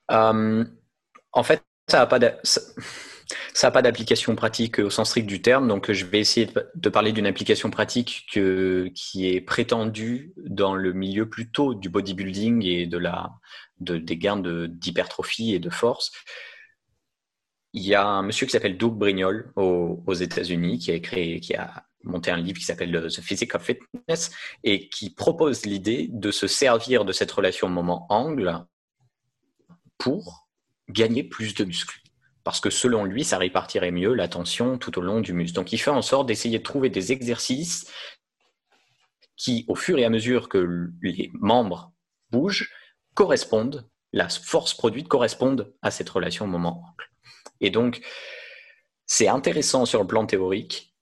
En 0.09 1.43
fait, 1.43 1.63
ça 1.87 1.99
n'a 1.99 2.05
pas 2.07 2.19
de... 2.19 2.31
Ça 3.53 3.71
pas 3.71 3.81
d'application 3.81 4.35
pratique 4.35 4.79
au 4.79 4.89
sens 4.89 5.09
strict 5.09 5.25
du 5.25 5.41
terme, 5.41 5.67
donc 5.67 5.91
je 5.91 6.05
vais 6.05 6.19
essayer 6.19 6.49
de 6.75 6.89
parler 6.89 7.13
d'une 7.13 7.25
application 7.25 7.71
pratique 7.71 8.27
qui 8.27 9.27
est 9.27 9.41
prétendue 9.41 10.33
dans 10.37 10.75
le 10.75 10.91
milieu 10.91 11.29
plutôt 11.29 11.73
du 11.73 11.89
bodybuilding 11.89 12.63
et 12.65 12.85
de 12.85 12.97
la, 12.97 13.31
des 13.79 14.17
gains 14.17 14.41
d'hypertrophie 14.67 15.55
et 15.55 15.59
de 15.59 15.69
force. 15.69 16.11
Il 17.73 17.83
y 17.83 17.95
a 17.95 18.05
un 18.05 18.21
monsieur 18.21 18.45
qui 18.45 18.51
s'appelle 18.51 18.77
Doug 18.77 18.93
Brignol 18.93 19.51
aux, 19.55 20.13
États-Unis 20.13 20.77
qui 20.77 20.91
a 20.91 20.99
créé, 20.99 21.39
qui 21.39 21.55
a 21.55 21.85
monté 22.03 22.29
un 22.29 22.37
livre 22.37 22.59
qui 22.59 22.65
s'appelle 22.65 22.91
The 22.91 23.21
Physics 23.21 23.55
of 23.55 23.63
Fitness 23.63 24.31
et 24.63 24.89
qui 24.89 25.09
propose 25.09 25.65
l'idée 25.65 26.07
de 26.11 26.29
se 26.31 26.47
servir 26.47 27.03
de 27.03 27.11
cette 27.11 27.31
relation 27.31 27.69
moment-angle 27.69 28.65
pour 29.97 30.47
gagner 30.89 31.23
plus 31.23 31.55
de 31.55 31.63
muscles. 31.63 31.99
Parce 32.43 32.59
que 32.59 32.69
selon 32.69 33.05
lui, 33.05 33.23
ça 33.23 33.37
répartirait 33.37 33.91
mieux 33.91 34.13
la 34.13 34.27
tension 34.27 34.77
tout 34.77 34.99
au 34.99 35.01
long 35.01 35.21
du 35.21 35.33
muscle. 35.33 35.55
Donc 35.55 35.71
il 35.71 35.77
fait 35.77 35.89
en 35.89 36.01
sorte 36.01 36.27
d'essayer 36.27 36.59
de 36.59 36.63
trouver 36.63 36.89
des 36.89 37.11
exercices 37.11 37.89
qui, 39.35 39.65
au 39.67 39.75
fur 39.75 39.97
et 39.97 40.05
à 40.05 40.09
mesure 40.09 40.49
que 40.49 40.91
les 41.01 41.31
membres 41.33 41.91
bougent, 42.29 42.69
correspondent, 43.15 43.89
la 44.11 44.29
force 44.29 44.73
produite 44.73 45.07
corresponde 45.07 45.73
à 45.81 45.89
cette 45.89 46.09
relation 46.09 46.45
moment-angle. 46.45 47.12
Et 47.61 47.69
donc, 47.69 48.01
c'est 49.05 49.27
intéressant 49.27 49.85
sur 49.85 50.01
le 50.01 50.07
plan 50.07 50.25
théorique, 50.25 50.93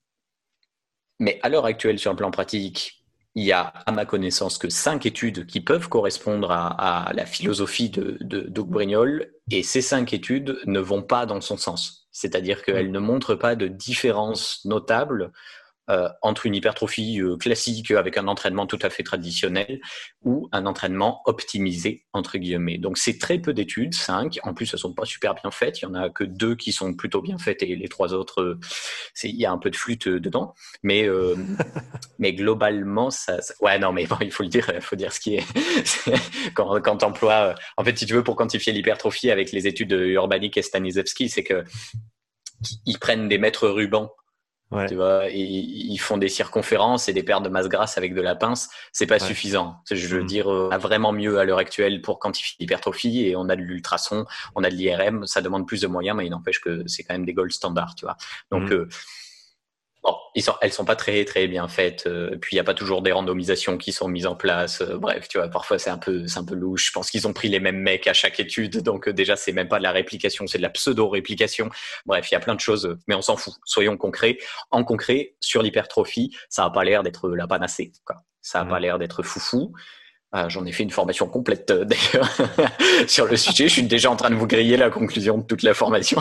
mais 1.19 1.39
à 1.43 1.49
l'heure 1.49 1.65
actuelle, 1.65 1.99
sur 1.99 2.11
le 2.11 2.17
plan 2.17 2.31
pratique, 2.31 3.05
il 3.35 3.45
y 3.45 3.51
a, 3.51 3.61
à 3.61 3.91
ma 3.91 4.05
connaissance, 4.05 4.57
que 4.57 4.69
cinq 4.69 5.05
études 5.05 5.45
qui 5.45 5.61
peuvent 5.61 5.87
correspondre 5.87 6.51
à, 6.51 7.11
la 7.13 7.25
philosophie 7.25 7.89
de, 7.89 8.17
de 8.19 8.41
Doug 8.41 8.67
Brignol, 8.67 9.31
et 9.49 9.63
ces 9.63 9.81
cinq 9.81 10.13
études 10.13 10.59
ne 10.65 10.79
vont 10.79 11.03
pas 11.03 11.25
dans 11.25 11.39
son 11.39 11.57
sens. 11.57 12.07
C'est-à-dire 12.11 12.63
qu'elles 12.63 12.91
ne 12.91 12.99
montrent 12.99 13.35
pas 13.35 13.55
de 13.55 13.67
différence 13.67 14.65
notable 14.65 15.31
entre 16.21 16.45
une 16.45 16.55
hypertrophie 16.55 17.21
euh, 17.21 17.37
classique 17.37 17.91
avec 17.91 18.17
un 18.17 18.27
entraînement 18.27 18.67
tout 18.67 18.79
à 18.81 18.89
fait 18.89 19.03
traditionnel 19.03 19.79
ou 20.23 20.47
un 20.51 20.65
entraînement 20.65 21.21
optimisé, 21.25 22.05
entre 22.13 22.37
guillemets. 22.37 22.77
Donc 22.77 22.97
c'est 22.97 23.17
très 23.17 23.39
peu 23.39 23.53
d'études, 23.53 23.93
cinq. 23.93 24.39
En 24.43 24.53
plus, 24.53 24.73
elles 24.73 24.79
sont 24.79 24.93
pas 24.93 25.05
super 25.05 25.33
bien 25.35 25.51
faites. 25.51 25.81
Il 25.81 25.85
y 25.85 25.87
en 25.87 25.93
a 25.93 26.09
que 26.09 26.23
deux 26.23 26.55
qui 26.55 26.71
sont 26.71 26.93
plutôt 26.93 27.21
bien 27.21 27.37
faites 27.37 27.63
et 27.63 27.75
les 27.75 27.87
trois 27.87 28.13
autres, 28.13 28.41
euh, 28.41 28.59
il 29.23 29.35
y 29.35 29.45
a 29.45 29.51
un 29.51 29.57
peu 29.57 29.69
de 29.69 29.75
flûte 29.75 30.07
dedans. 30.07 30.53
Mais, 30.83 31.07
mais 32.19 32.33
globalement, 32.33 33.09
ça, 33.09 33.37
Ouais, 33.59 33.77
non, 33.79 33.91
mais 33.91 34.05
bon, 34.05 34.17
il 34.21 34.31
faut 34.31 34.43
le 34.43 34.49
dire, 34.49 34.71
il 34.73 34.81
faut 34.81 34.95
dire 34.95 35.13
ce 35.13 35.19
qui 35.19 35.35
est. 35.35 35.45
quand 36.53 36.81
quand 36.81 36.97
tu 36.97 37.05
emploies... 37.05 37.55
En 37.77 37.83
fait, 37.83 37.97
si 37.97 38.05
tu 38.05 38.13
veux, 38.13 38.23
pour 38.23 38.35
quantifier 38.35 38.73
l'hypertrophie 38.73 39.31
avec 39.31 39.51
les 39.51 39.67
études 39.67 39.89
de 39.89 40.05
Urbanik 40.05 40.57
et 40.57 40.61
Stanislavski, 40.61 41.29
c'est 41.29 41.43
que 41.43 41.63
ils 42.85 42.99
prennent 42.99 43.27
des 43.27 43.37
mètres 43.37 43.67
rubans 43.67 44.11
tu 44.87 44.95
vois, 44.95 45.27
ils, 45.29 45.97
font 45.97 46.17
des 46.17 46.29
circonférences 46.29 47.09
et 47.09 47.13
des 47.13 47.23
pertes 47.23 47.43
de 47.43 47.49
masse 47.49 47.67
grasse 47.67 47.97
avec 47.97 48.13
de 48.13 48.21
la 48.21 48.35
pince, 48.35 48.69
c'est 48.91 49.05
pas 49.05 49.19
suffisant. 49.19 49.81
Je 49.89 50.07
veux 50.07 50.23
mm. 50.23 50.25
dire, 50.25 50.51
euh, 50.51 50.69
on 50.71 50.73
a 50.73 50.77
vraiment 50.77 51.11
mieux 51.11 51.39
à 51.39 51.43
l'heure 51.43 51.57
actuelle 51.57 52.01
pour 52.01 52.19
quantifier 52.19 52.55
l'hypertrophie 52.59 53.27
et 53.27 53.35
on 53.35 53.49
a 53.49 53.55
de 53.55 53.61
l'ultrason, 53.61 54.25
on 54.55 54.63
a 54.63 54.69
de 54.69 54.75
l'IRM, 54.75 55.25
ça 55.27 55.41
demande 55.41 55.67
plus 55.67 55.81
de 55.81 55.87
moyens, 55.87 56.17
mais 56.17 56.25
il 56.25 56.29
n'empêche 56.29 56.61
que 56.61 56.83
c'est 56.87 57.03
quand 57.03 57.13
même 57.13 57.25
des 57.25 57.33
gold 57.33 57.51
standards, 57.51 57.95
tu 57.95 58.05
vois. 58.05 58.15
Donc, 58.49 58.69
mm. 58.69 58.73
euh, 58.73 58.89
Bon, 60.03 60.15
ils 60.33 60.41
sont, 60.41 60.55
elles 60.61 60.73
sont 60.73 60.85
pas 60.85 60.95
très 60.95 61.23
très 61.25 61.47
bien 61.47 61.67
faites. 61.67 62.07
Euh, 62.07 62.35
puis 62.41 62.55
il 62.55 62.57
y 62.57 62.59
a 62.59 62.63
pas 62.63 62.73
toujours 62.73 63.03
des 63.03 63.11
randomisations 63.11 63.77
qui 63.77 63.91
sont 63.91 64.07
mises 64.07 64.25
en 64.25 64.35
place. 64.35 64.81
Euh, 64.81 64.97
bref, 64.97 65.27
tu 65.27 65.37
vois, 65.37 65.47
parfois 65.47 65.77
c'est 65.77 65.91
un 65.91 65.99
peu 65.99 66.25
c'est 66.27 66.39
un 66.39 66.43
peu 66.43 66.55
louche. 66.55 66.87
Je 66.87 66.91
pense 66.91 67.11
qu'ils 67.11 67.27
ont 67.27 67.33
pris 67.33 67.49
les 67.49 67.59
mêmes 67.59 67.77
mecs 67.77 68.07
à 68.07 68.13
chaque 68.13 68.39
étude, 68.39 68.81
donc 68.81 69.07
euh, 69.07 69.13
déjà 69.13 69.35
c'est 69.35 69.51
même 69.51 69.67
pas 69.67 69.77
de 69.77 69.83
la 69.83 69.91
réplication, 69.91 70.47
c'est 70.47 70.57
de 70.57 70.63
la 70.63 70.71
pseudo 70.71 71.07
réplication. 71.07 71.69
Bref, 72.07 72.31
il 72.31 72.33
y 72.33 72.37
a 72.37 72.39
plein 72.39 72.55
de 72.55 72.59
choses, 72.59 72.97
mais 73.07 73.13
on 73.13 73.21
s'en 73.21 73.37
fout. 73.37 73.53
Soyons 73.65 73.95
concrets. 73.95 74.39
En 74.71 74.83
concret, 74.83 75.35
sur 75.39 75.61
l'hypertrophie, 75.61 76.35
ça 76.49 76.65
a 76.65 76.71
pas 76.71 76.83
l'air 76.83 77.03
d'être 77.03 77.29
la 77.29 77.47
panacée. 77.47 77.91
Quoi. 78.05 78.23
Ça 78.41 78.61
a 78.61 78.65
pas 78.65 78.79
mmh. 78.79 78.81
l'air 78.81 78.99
d'être 78.99 79.21
foufou. 79.21 79.73
Ah, 80.33 80.47
j'en 80.47 80.65
ai 80.65 80.71
fait 80.71 80.83
une 80.83 80.91
formation 80.91 81.27
complète 81.27 81.71
euh, 81.71 81.83
d'ailleurs 82.13 82.29
sur 83.07 83.25
le 83.25 83.35
sujet. 83.35 83.67
Je 83.67 83.73
suis 83.73 83.83
déjà 83.83 84.09
en 84.09 84.15
train 84.15 84.29
de 84.29 84.35
vous 84.35 84.47
griller 84.47 84.77
la 84.77 84.89
conclusion 84.89 85.37
de 85.37 85.43
toute 85.43 85.61
la 85.61 85.73
formation. 85.73 86.19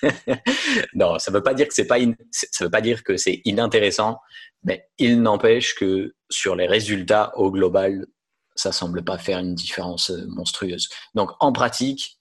non, 0.94 1.18
ça 1.18 1.30
veut 1.30 1.42
pas 1.42 1.52
dire 1.52 1.68
que 1.68 1.74
c'est 1.74 1.86
pas 1.86 1.98
ça 2.30 2.64
veut 2.64 2.70
pas 2.70 2.80
dire 2.80 3.04
que 3.04 3.18
c'est 3.18 3.42
inintéressant, 3.44 4.20
mais 4.62 4.88
il 4.98 5.20
n'empêche 5.20 5.74
que 5.74 6.14
sur 6.30 6.56
les 6.56 6.66
résultats 6.66 7.32
au 7.36 7.50
global, 7.50 8.06
ça 8.54 8.72
semble 8.72 9.04
pas 9.04 9.18
faire 9.18 9.38
une 9.38 9.54
différence 9.54 10.10
euh, 10.10 10.24
monstrueuse. 10.28 10.88
Donc 11.14 11.30
en 11.40 11.52
pratique, 11.52 12.18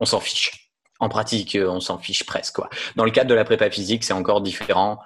on 0.00 0.06
s'en 0.06 0.20
fiche. 0.20 0.72
En 1.00 1.10
pratique, 1.10 1.54
euh, 1.54 1.68
on 1.68 1.80
s'en 1.80 1.98
fiche 1.98 2.24
presque. 2.24 2.54
Quoi. 2.54 2.70
Dans 2.96 3.04
le 3.04 3.10
cadre 3.10 3.28
de 3.28 3.34
la 3.34 3.44
prépa 3.44 3.70
physique, 3.70 4.04
c'est 4.04 4.14
encore 4.14 4.40
différent 4.40 5.00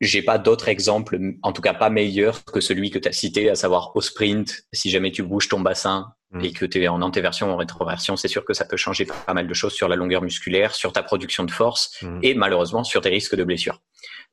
j'ai 0.00 0.22
pas 0.22 0.38
d'autres 0.38 0.68
exemples, 0.68 1.18
en 1.42 1.52
tout 1.52 1.62
cas 1.62 1.74
pas 1.74 1.90
meilleurs 1.90 2.44
que 2.44 2.60
celui 2.60 2.90
que 2.90 2.98
tu 2.98 3.08
as 3.08 3.12
cité, 3.12 3.50
à 3.50 3.54
savoir 3.54 3.94
au 3.96 4.00
sprint, 4.00 4.62
si 4.72 4.90
jamais 4.90 5.10
tu 5.10 5.22
bouges 5.22 5.48
ton 5.48 5.60
bassin 5.60 6.12
mm. 6.30 6.44
et 6.44 6.52
que 6.52 6.64
tu 6.64 6.82
es 6.82 6.88
en 6.88 7.02
antéversion 7.02 7.48
ou 7.48 7.52
en 7.52 7.56
rétroversion, 7.56 8.16
c'est 8.16 8.28
sûr 8.28 8.44
que 8.44 8.54
ça 8.54 8.64
peut 8.64 8.76
changer 8.76 9.06
pas 9.26 9.34
mal 9.34 9.48
de 9.48 9.54
choses 9.54 9.72
sur 9.72 9.88
la 9.88 9.96
longueur 9.96 10.22
musculaire, 10.22 10.74
sur 10.74 10.92
ta 10.92 11.02
production 11.02 11.44
de 11.44 11.50
force 11.50 12.02
mm. 12.02 12.20
et 12.22 12.34
malheureusement 12.34 12.84
sur 12.84 13.00
tes 13.00 13.10
risques 13.10 13.36
de 13.36 13.44
blessure. 13.44 13.80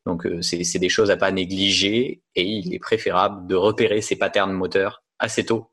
Donc 0.06 0.26
euh, 0.26 0.41
c'est 0.41 0.80
des 0.80 0.89
choses 0.89 1.10
à 1.10 1.18
pas 1.18 1.31
négliger 1.31 2.22
et 2.35 2.43
il 2.43 2.73
est 2.73 2.80
préférable 2.80 3.47
de 3.47 3.56
repérer 3.56 4.02
ces 4.02 4.15
patterns 4.15 4.53
moteurs 4.53 5.03
assez 5.18 5.45
tôt, 5.45 5.72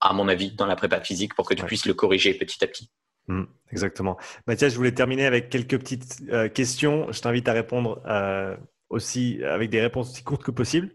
à 0.00 0.12
mon 0.12 0.28
avis, 0.28 0.52
dans 0.52 0.66
la 0.66 0.76
prépa 0.76 1.00
physique 1.00 1.34
pour 1.34 1.48
que 1.48 1.54
tu 1.54 1.64
puisses 1.64 1.86
le 1.86 1.94
corriger 1.94 2.34
petit 2.34 2.62
à 2.64 2.66
petit. 2.66 2.90
Mm, 3.28 3.44
exactement. 3.70 4.16
Mathias, 4.46 4.72
je 4.72 4.76
voulais 4.76 4.92
terminer 4.92 5.26
avec 5.26 5.48
quelques 5.48 5.78
petites 5.78 6.22
euh, 6.30 6.48
questions. 6.48 7.10
Je 7.10 7.20
t'invite 7.20 7.48
à 7.48 7.52
répondre 7.52 8.02
euh, 8.06 8.56
aussi 8.90 9.42
avec 9.44 9.70
des 9.70 9.80
réponses 9.80 10.10
aussi 10.10 10.22
courtes 10.22 10.42
que 10.42 10.50
possible. 10.50 10.90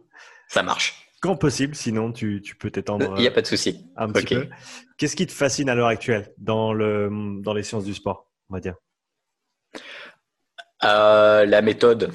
Ça 0.47 0.64
marche. 0.64 1.10
Quand 1.22 1.35
possible, 1.35 1.76
sinon 1.76 2.14
tu, 2.14 2.41
peux 2.60 2.72
t'étendre. 2.72 3.14
Il 3.18 3.22
n'y 3.22 3.27
a 3.27 3.31
pas 3.31 3.41
de 3.41 3.47
souci. 3.47 3.85
Un 3.97 4.10
petit 4.10 4.35
peu. 4.35 4.47
Qu'est-ce 4.97 5.15
qui 5.15 5.27
te 5.27 5.34
fascine 5.34 5.69
à 5.69 5.76
l'heure 5.76 5.88
actuelle 5.88 6.34
dans, 6.38 6.73
le, 6.73 7.10
dans 7.41 7.53
les 7.53 7.64
sciences 7.64 7.84
du 7.84 7.93
sport, 7.93 8.31
on 8.49 8.53
va 8.53 8.61
dire? 8.61 8.76
Euh, 10.85 11.45
La 11.45 11.61
méthode. 11.61 12.11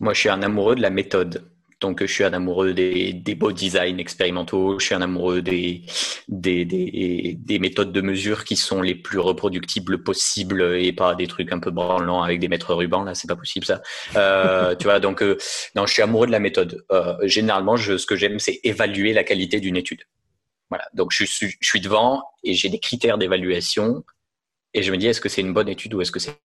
Moi, 0.00 0.12
je 0.12 0.20
suis 0.20 0.28
un 0.28 0.42
amoureux 0.42 0.74
de 0.74 0.82
la 0.82 0.90
méthode. 0.90 1.50
Donc, 1.84 2.00
je 2.00 2.10
suis 2.10 2.24
un 2.24 2.32
amoureux 2.32 2.72
des, 2.72 3.12
des 3.12 3.34
beaux 3.34 3.52
designs 3.52 3.98
expérimentaux, 3.98 4.78
je 4.78 4.86
suis 4.86 4.94
un 4.94 5.02
amoureux 5.02 5.42
des, 5.42 5.82
des, 6.28 6.64
des, 6.64 7.36
des, 7.38 7.58
méthodes 7.58 7.92
de 7.92 8.00
mesure 8.00 8.44
qui 8.44 8.56
sont 8.56 8.80
les 8.80 8.94
plus 8.94 9.18
reproductibles 9.18 10.02
possibles 10.02 10.62
et 10.78 10.94
pas 10.94 11.14
des 11.14 11.26
trucs 11.26 11.52
un 11.52 11.58
peu 11.58 11.70
branlants 11.70 12.22
avec 12.22 12.40
des 12.40 12.48
mètres 12.48 12.72
rubans. 12.72 13.04
Là, 13.04 13.14
c'est 13.14 13.28
pas 13.28 13.36
possible, 13.36 13.66
ça. 13.66 13.82
Euh, 14.16 14.74
tu 14.78 14.84
vois, 14.84 14.98
donc, 14.98 15.22
euh, 15.22 15.36
non, 15.76 15.84
je 15.84 15.92
suis 15.92 16.00
amoureux 16.00 16.26
de 16.26 16.32
la 16.32 16.38
méthode. 16.38 16.86
Euh, 16.90 17.16
généralement, 17.24 17.76
je, 17.76 17.98
ce 17.98 18.06
que 18.06 18.16
j'aime, 18.16 18.38
c'est 18.38 18.60
évaluer 18.64 19.12
la 19.12 19.22
qualité 19.22 19.60
d'une 19.60 19.76
étude. 19.76 20.04
Voilà. 20.70 20.86
Donc, 20.94 21.12
je 21.12 21.24
suis, 21.24 21.54
je 21.60 21.68
suis 21.68 21.82
devant 21.82 22.22
et 22.44 22.54
j'ai 22.54 22.70
des 22.70 22.78
critères 22.78 23.18
d'évaluation 23.18 24.04
et 24.72 24.82
je 24.82 24.90
me 24.90 24.96
dis, 24.96 25.06
est-ce 25.06 25.20
que 25.20 25.28
c'est 25.28 25.42
une 25.42 25.52
bonne 25.52 25.68
étude 25.68 25.92
ou 25.92 26.00
est-ce 26.00 26.12
que 26.12 26.18
c'est 26.18 26.40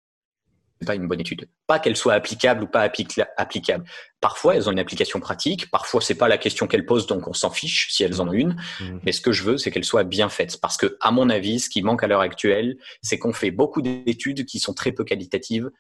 pas 0.84 0.95
une 0.95 1.07
bonne 1.07 1.22
étude. 1.22 1.47
Pas 1.68 1.80
qu'elle 1.80 1.95
soit 1.95 2.14
applicable 2.14 2.64
ou 2.64 2.68
pas 2.68 2.89
applicable. 3.38 3.85
Parfois, 4.19 4.56
elles 4.56 4.68
ont 4.68 4.72
une 4.72 4.80
application 4.80 5.19
pratique. 5.19 5.72
Parfois, 5.72 6.02
c'est 6.02 6.15
pas 6.15 6.27
la 6.27 6.38
question 6.38 6.68
qu'elles 6.68 6.85
posent, 6.85 7.07
donc 7.07 7.27
on 7.27 7.34
s'en 7.34 7.49
fiche 7.49 7.91
si 7.91 8.03
elles 8.03 8.19
en 8.22 8.27
ont 8.27 8.34
une. 8.34 8.57
Mmh. 8.81 8.99
Mais 9.03 9.11
ce 9.11 9.22
que 9.22 9.31
je 9.31 9.43
veux, 9.43 9.57
c'est 9.57 9.72
qu'elles 9.72 9.85
soient 9.85 10.03
bien 10.03 10.27
faites. 10.27 10.60
Parce 10.60 10.76
que, 10.77 10.97
à 10.99 11.11
mon 11.11 11.30
avis, 11.30 11.60
ce 11.60 11.69
qui 11.69 11.81
manque 11.81 12.03
à 12.03 12.07
l'heure 12.07 12.22
actuelle, 12.22 12.77
c'est 13.02 13.18
qu'on 13.18 13.31
fait 13.31 13.52
beaucoup 13.52 13.81
d'études 13.81 14.45
qui 14.45 14.60
sont 14.60 14.73
très 14.73 14.91
peu 14.91 15.03
qualitatives. 15.03 15.72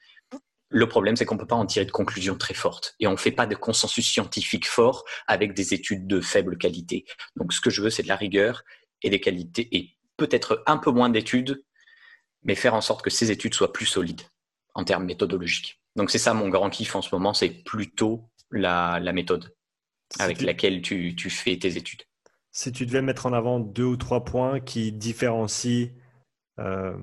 Le 0.69 0.87
problème, 0.87 1.15
c'est 1.15 1.25
qu'on 1.25 1.37
peut 1.37 1.45
pas 1.45 1.55
en 1.55 1.65
tirer 1.65 1.85
de 1.85 1.91
conclusions 1.91 2.37
très 2.37 2.53
fortes. 2.53 2.95
Et 2.99 3.07
on 3.07 3.17
fait 3.17 3.31
pas 3.31 3.47
de 3.47 3.55
consensus 3.55 4.07
scientifique 4.07 4.67
fort 4.67 5.03
avec 5.27 5.53
des 5.53 5.73
études 5.73 6.07
de 6.07 6.21
faible 6.21 6.57
qualité. 6.57 7.05
Donc, 7.35 7.51
ce 7.51 7.59
que 7.59 7.69
je 7.69 7.81
veux, 7.81 7.89
c'est 7.89 8.03
de 8.03 8.07
la 8.07 8.15
rigueur 8.15 8.63
et 9.03 9.09
des 9.09 9.19
qualités 9.19 9.67
et 9.75 9.97
peut-être 10.17 10.63
un 10.65 10.77
peu 10.77 10.91
moins 10.91 11.09
d'études, 11.09 11.63
mais 12.43 12.55
faire 12.55 12.73
en 12.73 12.81
sorte 12.81 13.03
que 13.03 13.09
ces 13.09 13.31
études 13.31 13.53
soient 13.53 13.73
plus 13.73 13.85
solides 13.85 14.21
en 14.75 14.83
termes 14.83 15.05
méthodologiques. 15.05 15.81
Donc 15.95 16.11
c'est 16.11 16.19
ça 16.19 16.33
mon 16.33 16.49
grand 16.49 16.69
kiff 16.69 16.95
en 16.95 17.01
ce 17.01 17.13
moment, 17.15 17.33
c'est 17.33 17.49
plutôt 17.49 18.29
la, 18.51 18.99
méthode 19.11 19.55
avec 20.19 20.41
laquelle 20.41 20.81
tu, 20.81 21.29
fais 21.29 21.57
tes 21.57 21.77
études. 21.77 22.03
Si 22.51 22.71
tu 22.71 22.85
devais 22.85 23.01
mettre 23.01 23.25
en 23.25 23.33
avant 23.33 23.59
deux 23.59 23.83
ou 23.83 23.97
trois 23.97 24.23
points 24.23 24.59
qui 24.59 24.91
différencient 24.91 25.89
euh, 26.59 26.95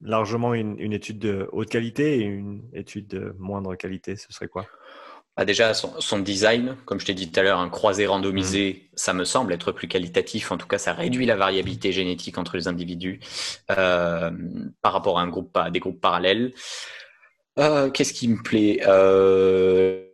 largement 0.00 0.54
une, 0.54 0.92
étude 0.92 1.18
de 1.18 1.48
haute 1.52 1.68
qualité 1.68 2.20
et 2.20 2.22
une 2.22 2.62
étude 2.72 3.08
de 3.08 3.34
moindre 3.38 3.74
qualité, 3.74 4.16
ce 4.16 4.32
serait 4.32 4.48
quoi? 4.48 4.66
Bah 5.36 5.44
déjà, 5.44 5.74
son, 5.74 6.18
design, 6.18 6.76
comme 6.86 6.98
je 6.98 7.04
t'ai 7.04 7.12
dit 7.12 7.30
tout 7.30 7.38
à 7.38 7.42
l'heure, 7.42 7.60
un 7.60 7.68
croisé 7.68 8.06
randomisé, 8.06 8.72
mmh. 8.72 8.96
ça 8.96 9.12
me 9.12 9.24
semble 9.24 9.52
être 9.52 9.70
plus 9.70 9.86
qualitatif. 9.86 10.50
En 10.50 10.56
tout 10.56 10.66
cas, 10.66 10.78
ça 10.78 10.94
réduit 10.94 11.26
la 11.26 11.36
variabilité 11.36 11.92
génétique 11.92 12.38
entre 12.38 12.56
les 12.56 12.68
individus 12.68 13.20
euh, 13.70 14.30
par 14.80 14.94
rapport 14.94 15.18
à 15.18 15.22
un 15.22 15.28
groupe, 15.28 15.54
à 15.54 15.70
des 15.70 15.78
groupes 15.78 16.00
parallèles. 16.00 16.54
Euh, 17.58 17.90
qu'est-ce 17.90 18.12
qui 18.12 18.28
me 18.28 18.42
plaît? 18.42 18.82
Euh, 18.86 20.04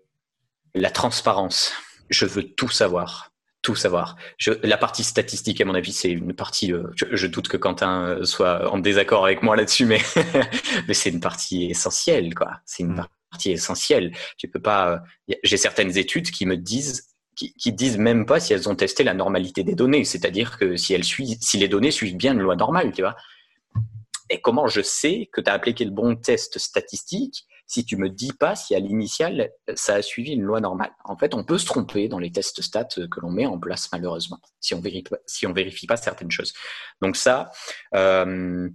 La 0.74 0.90
transparence. 0.90 1.72
Je 2.10 2.26
veux 2.26 2.44
tout 2.44 2.68
savoir. 2.68 3.30
Tout 3.62 3.76
savoir. 3.76 4.16
la 4.64 4.76
partie 4.76 5.04
statistique, 5.04 5.60
à 5.60 5.64
mon 5.64 5.74
avis, 5.74 5.92
c'est 5.92 6.10
une 6.10 6.34
partie. 6.34 6.72
Euh, 6.72 6.88
je, 6.96 7.26
doute 7.28 7.46
que 7.46 7.56
Quentin 7.56 8.18
soit 8.24 8.72
en 8.72 8.78
désaccord 8.78 9.24
avec 9.24 9.42
moi 9.42 9.54
là-dessus, 9.54 9.86
mais, 9.86 10.00
mais 10.88 10.94
c'est 10.94 11.10
une 11.10 11.20
partie 11.20 11.66
essentielle, 11.66 12.34
quoi. 12.34 12.60
C'est 12.66 12.82
une 12.82 12.94
mm. 12.94 13.06
partie 13.30 13.52
essentielle. 13.52 14.12
Tu 14.36 14.48
peux 14.48 14.60
pas. 14.60 15.02
J'ai 15.44 15.56
certaines 15.56 15.96
études 15.96 16.30
qui 16.32 16.44
me 16.44 16.56
disent 16.56 17.08
qui, 17.36 17.54
qui, 17.54 17.72
disent 17.72 17.98
même 17.98 18.26
pas 18.26 18.40
si 18.40 18.52
elles 18.52 18.68
ont 18.68 18.74
testé 18.74 19.04
la 19.04 19.14
normalité 19.14 19.62
des 19.62 19.74
données, 19.74 20.04
c'est-à-dire 20.04 20.58
que 20.58 20.76
si 20.76 20.92
elles 20.92 21.04
suivent, 21.04 21.38
si 21.40 21.56
les 21.56 21.68
données 21.68 21.92
suivent 21.92 22.16
bien 22.16 22.32
une 22.32 22.40
loi 22.40 22.56
normale, 22.56 22.92
tu 22.92 23.02
vois. 23.02 23.16
Et 24.32 24.40
comment 24.40 24.66
je 24.66 24.80
sais 24.80 25.28
que 25.30 25.42
tu 25.42 25.50
as 25.50 25.52
appliqué 25.52 25.84
le 25.84 25.90
bon 25.90 26.16
test 26.16 26.58
statistique 26.58 27.46
si 27.66 27.84
tu 27.84 27.98
me 27.98 28.08
dis 28.08 28.32
pas 28.32 28.56
si 28.56 28.74
à 28.74 28.78
l'initial, 28.80 29.50
ça 29.74 29.96
a 29.96 30.02
suivi 30.02 30.32
une 30.32 30.42
loi 30.42 30.60
normale? 30.60 30.90
En 31.04 31.18
fait, 31.18 31.34
on 31.34 31.44
peut 31.44 31.58
se 31.58 31.66
tromper 31.66 32.08
dans 32.08 32.18
les 32.18 32.32
tests 32.32 32.62
stats 32.62 32.88
que 33.10 33.20
l'on 33.20 33.30
met 33.30 33.44
en 33.44 33.58
place, 33.58 33.90
malheureusement, 33.92 34.40
si 34.58 34.74
on 34.74 34.80
vérifie, 34.80 35.46
on 35.46 35.52
vérifie 35.52 35.86
pas 35.86 35.98
certaines 35.98 36.30
choses. 36.30 36.54
Donc 37.02 37.16
ça, 37.16 37.50
euh, 37.94 38.70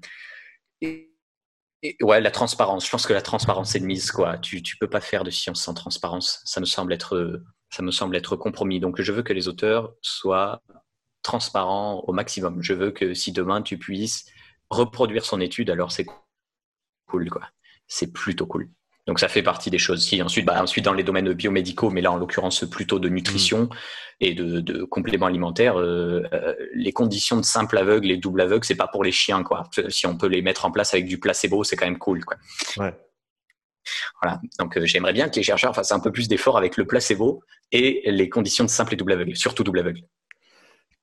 ouais, 0.84 2.22
la 2.22 2.32
transparence. 2.32 2.86
Je 2.86 2.92
pense 2.92 3.08
que 3.08 3.14
la 3.14 3.24
transparence 3.24 3.76
est 3.76 3.80
de 3.80 3.86
mise, 3.86 4.12
quoi. 4.12 4.38
Tu, 4.38 4.62
tu 4.62 4.78
peux 4.78 4.90
pas 4.90 5.02
faire 5.02 5.24
de 5.24 5.32
science 5.32 5.64
sans 5.64 5.74
transparence. 5.74 6.40
Ça 6.46 6.60
me 6.60 6.68
semble 6.68 6.94
être, 6.94 7.42
ça 7.72 7.82
me 7.82 7.90
semble 7.90 8.16
être 8.16 8.36
compromis. 8.36 8.80
Donc, 8.80 9.02
je 9.02 9.12
veux 9.12 9.24
que 9.24 9.34
les 9.34 9.48
auteurs 9.48 9.96
soient 10.04 10.62
transparents 11.24 12.04
au 12.08 12.14
maximum. 12.14 12.62
Je 12.62 12.74
veux 12.74 12.92
que 12.92 13.16
si 13.16 13.32
demain 13.32 13.64
tu 13.64 13.80
puisses 13.80 14.26
reproduire 14.70 15.26
son 15.26 15.42
étude, 15.42 15.70
alors 15.70 15.92
c'est 15.92 16.06
cool, 17.08 17.30
quoi. 17.30 17.44
C'est 17.88 18.12
plutôt 18.12 18.46
cool. 18.46 18.70
Donc 19.08 19.20
ça 19.20 19.30
fait 19.30 19.42
partie 19.42 19.72
des 19.72 19.78
choses. 19.78 20.04
Si 20.04 20.22
ensuite, 20.22 20.46
bah, 20.46 20.62
ensuite 20.62 20.84
dans 20.84 20.94
les 20.94 21.04
domaines 21.04 21.32
biomédicaux, 21.32 21.90
mais 21.90 22.02
là 22.02 22.12
en 22.12 22.18
l'occurrence 22.18 22.66
plutôt 22.66 23.00
de 23.00 23.08
nutrition 23.08 23.64
mm. 23.64 23.70
et 24.20 24.34
de, 24.34 24.84
compléments 24.84 25.28
alimentaires, 25.28 25.80
euh, 25.80 26.24
euh, 26.34 26.54
les 26.74 26.92
conditions 26.92 27.38
de 27.38 27.44
simple 27.44 27.78
aveugle 27.78 28.12
et 28.12 28.18
double 28.18 28.42
aveugle, 28.42 28.66
c'est 28.66 28.76
pas 28.76 28.88
pour 28.88 29.06
les 29.06 29.14
chiens 29.14 29.44
quoi. 29.44 29.70
Si 29.88 30.06
on 30.06 30.18
peut 30.18 30.28
les 30.28 30.42
mettre 30.42 30.66
en 30.66 30.72
place 30.72 30.94
avec 30.94 31.06
du 31.06 31.20
placebo, 31.20 31.64
c'est 31.64 31.78
quand 31.78 31.86
même 31.86 31.98
cool 31.98 32.26
quoi. 32.26 32.38
Ouais. 32.78 32.94
Voilà. 34.22 34.42
Donc 34.60 34.78
euh, 34.78 34.86
j'aimerais 34.86 35.14
bien 35.14 35.30
que 35.30 35.38
les 35.38 35.44
chercheurs 35.44 35.74
fassent 35.74 35.94
un 35.94 36.02
peu 36.02 36.12
plus 36.12 36.28
d'efforts 36.28 36.58
avec 36.58 36.76
le 36.76 36.86
placebo 36.86 37.42
et 37.72 38.04
les 38.12 38.28
conditions 38.28 38.66
de 38.66 38.70
simple 38.70 38.94
et 38.94 38.98
double 38.98 39.14
aveugle, 39.14 39.38
surtout 39.38 39.64
double 39.64 39.80
aveugle. 39.80 40.02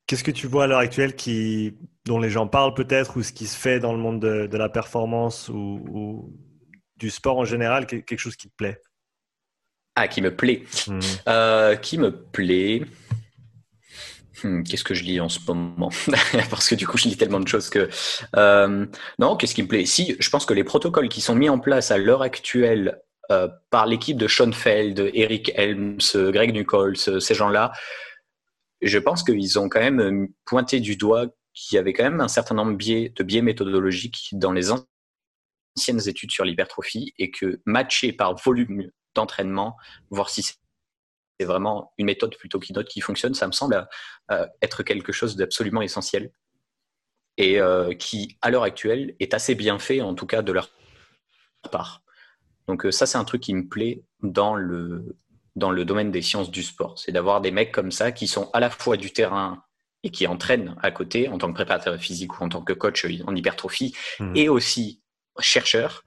Qu'est-ce 0.06 0.24
que 0.24 0.31
tu 0.31 0.47
vois 0.47 0.64
à 0.64 0.66
l'heure 0.66 0.78
actuelle 0.78 1.16
qui, 1.16 1.74
dont 2.05 2.18
les 2.18 2.28
gens 2.28 2.47
parlent 2.47 2.74
peut-être 2.74 3.16
ou 3.16 3.22
ce 3.22 3.32
qui 3.32 3.47
se 3.47 3.56
fait 3.56 3.81
dans 3.81 3.93
le 3.93 3.98
monde 3.98 4.20
de, 4.20 4.56
la 4.56 4.68
performance 4.68 5.48
ou, 5.48 6.32
du 6.97 7.10
sport 7.10 7.39
en 7.39 7.44
général, 7.44 7.86
quelque 7.86 8.18
chose 8.18 8.36
qui 8.36 8.48
te 8.48 8.55
plaît? 8.55 8.81
Ah, 9.97 10.09
qui 10.09 10.20
me 10.20 10.35
plaît. 10.35 10.64
Hmm. 10.86 10.98
Euh, 11.28 11.76
qui 11.76 11.98
me 11.98 12.10
plaît? 12.10 12.82
Hmm, 14.43 14.62
Qu'est-ce 14.62 14.85
que 14.85 14.93
je 14.93 15.05
lis 15.05 15.20
en 15.20 15.28
ce 15.28 15.39
moment? 15.47 15.90
Parce 16.51 16.68
que 16.68 16.74
du 16.74 16.86
coup, 16.86 16.98
je 16.98 17.09
lis 17.09 17.16
tellement 17.16 17.40
de 17.40 17.48
choses 17.48 17.70
que... 17.70 17.89
Euh, 18.36 18.86
non, 19.18 19.36
qu'est-ce 19.36 19.55
qui 19.55 19.62
me 19.62 19.68
plaît? 19.68 19.86
Si, 19.86 20.16
je 20.18 20.31
pense 20.31 20.44
que 20.44 20.52
les 20.52 20.64
protocoles 20.64 21.09
qui 21.09 21.20
sont 21.20 21.35
mis 21.35 21.48
en 21.48 21.59
place 21.59 21.90
à 21.90 21.97
l'heure 21.97 22.22
actuelle 22.22 23.01
euh, 23.31 23.48
par 23.70 23.86
l'équipe 23.86 24.18
de 24.18 24.26
Schoenfeld, 24.26 25.10
Eric 25.14 25.52
Helms, 25.55 26.01
Greg 26.14 26.52
Nichols, 26.52 26.97
ces 26.97 27.35
gens-là, 27.35 27.72
je 28.89 28.98
pense 28.98 29.23
qu'ils 29.23 29.59
ont 29.59 29.69
quand 29.69 29.81
même 29.81 30.01
euh, 30.01 30.27
pointé 30.44 30.81
du 30.81 30.97
doigt 30.97 31.27
qu'il 31.55 31.77
y 31.77 31.78
avait 31.78 31.93
quand 31.93 32.05
même 32.05 32.20
un 32.20 32.28
certain 32.28 32.55
nombre 32.55 32.73
de 32.73 33.23
biais, 33.23 33.43
méthodologiques 33.43 34.31
dans 34.32 34.52
les 34.52 34.70
anciennes 34.73 36.09
études 36.09 36.31
sur 36.31 36.44
l'hypertrophie 36.44 37.15
et 37.19 37.31
que 37.31 37.61
matcher 37.65 38.12
par 38.12 38.35
volume 38.36 38.90
d'entraînement, 39.15 39.77
voir 40.11 40.28
si 40.28 40.43
c'est 40.43 41.44
vraiment 41.44 41.93
une 41.98 42.06
méthode 42.06 42.36
plutôt 42.36 42.59
qu'une 42.59 42.77
autre 42.77 42.89
qui 42.89 43.01
fonctionne, 43.01 43.35
ça 43.35 43.47
me 43.47 43.52
semble 43.52 43.89
euh, 44.32 44.47
être 44.62 44.82
quelque 44.82 45.12
chose 45.12 45.36
d'absolument 45.36 45.82
essentiel 45.82 46.32
et 47.36 47.61
euh, 47.61 47.94
qui, 47.94 48.36
à 48.43 48.51
l'heure 48.51 48.65
actuelle, 48.65 49.15
est 49.20 49.35
assez 49.35 49.55
bien 49.55 49.78
fait, 49.78 50.01
en 50.01 50.15
tout 50.15 50.27
cas 50.27 50.43
de 50.43 50.52
leur 50.52 50.70
part. 51.70 52.02
Donc 52.66 52.86
ça, 52.90 53.06
c'est 53.06 53.19
un 53.19 53.24
truc 53.24 53.43
qui 53.43 53.55
me 53.55 53.69
plaît 53.69 54.02
dans 54.23 54.55
le, 54.55 55.16
dans 55.56 55.70
le 55.70 55.85
domaine 55.85 56.10
des 56.10 56.22
sciences 56.22 56.51
du 56.51 56.62
sport. 56.62 56.98
C'est 56.98 57.12
d'avoir 57.12 57.40
des 57.40 57.51
mecs 57.51 57.72
comme 57.72 57.90
ça 57.90 58.12
qui 58.12 58.26
sont 58.26 58.51
à 58.52 58.60
la 58.60 58.70
fois 58.70 58.97
du 58.97 59.12
terrain 59.12 59.62
et 60.02 60.10
qui 60.10 60.26
entraînent 60.26 60.76
à 60.82 60.90
côté 60.90 61.28
en 61.28 61.39
tant 61.39 61.48
que 61.48 61.55
préparateur 61.55 61.97
physique 61.97 62.40
ou 62.40 62.44
en 62.44 62.48
tant 62.48 62.62
que 62.62 62.72
coach 62.72 63.06
en 63.26 63.35
hypertrophie 63.35 63.94
hmm. 64.20 64.36
et 64.36 64.48
aussi 64.48 65.02
chercheurs. 65.40 66.05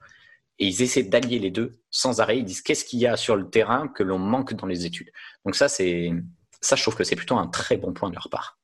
Et 0.58 0.66
ils 0.66 0.82
essaient 0.82 1.04
d'allier 1.04 1.38
les 1.38 1.50
deux 1.50 1.80
sans 1.90 2.20
arrêt. 2.20 2.38
Ils 2.38 2.44
disent 2.44 2.62
qu'est-ce 2.62 2.84
qu'il 2.84 2.98
y 2.98 3.06
a 3.06 3.16
sur 3.16 3.36
le 3.36 3.48
terrain 3.48 3.88
que 3.88 4.02
l'on 4.02 4.18
manque 4.18 4.54
dans 4.54 4.66
les 4.66 4.86
études? 4.86 5.10
Donc 5.44 5.54
ça, 5.54 5.68
c'est 5.68 6.12
ça, 6.60 6.76
je 6.76 6.82
trouve 6.82 6.96
que 6.96 7.04
c'est 7.04 7.16
plutôt 7.16 7.36
un 7.36 7.46
très 7.46 7.76
bon 7.76 7.92
point 7.92 8.10
de 8.10 8.14
leur 8.14 8.28
part. 8.28 8.58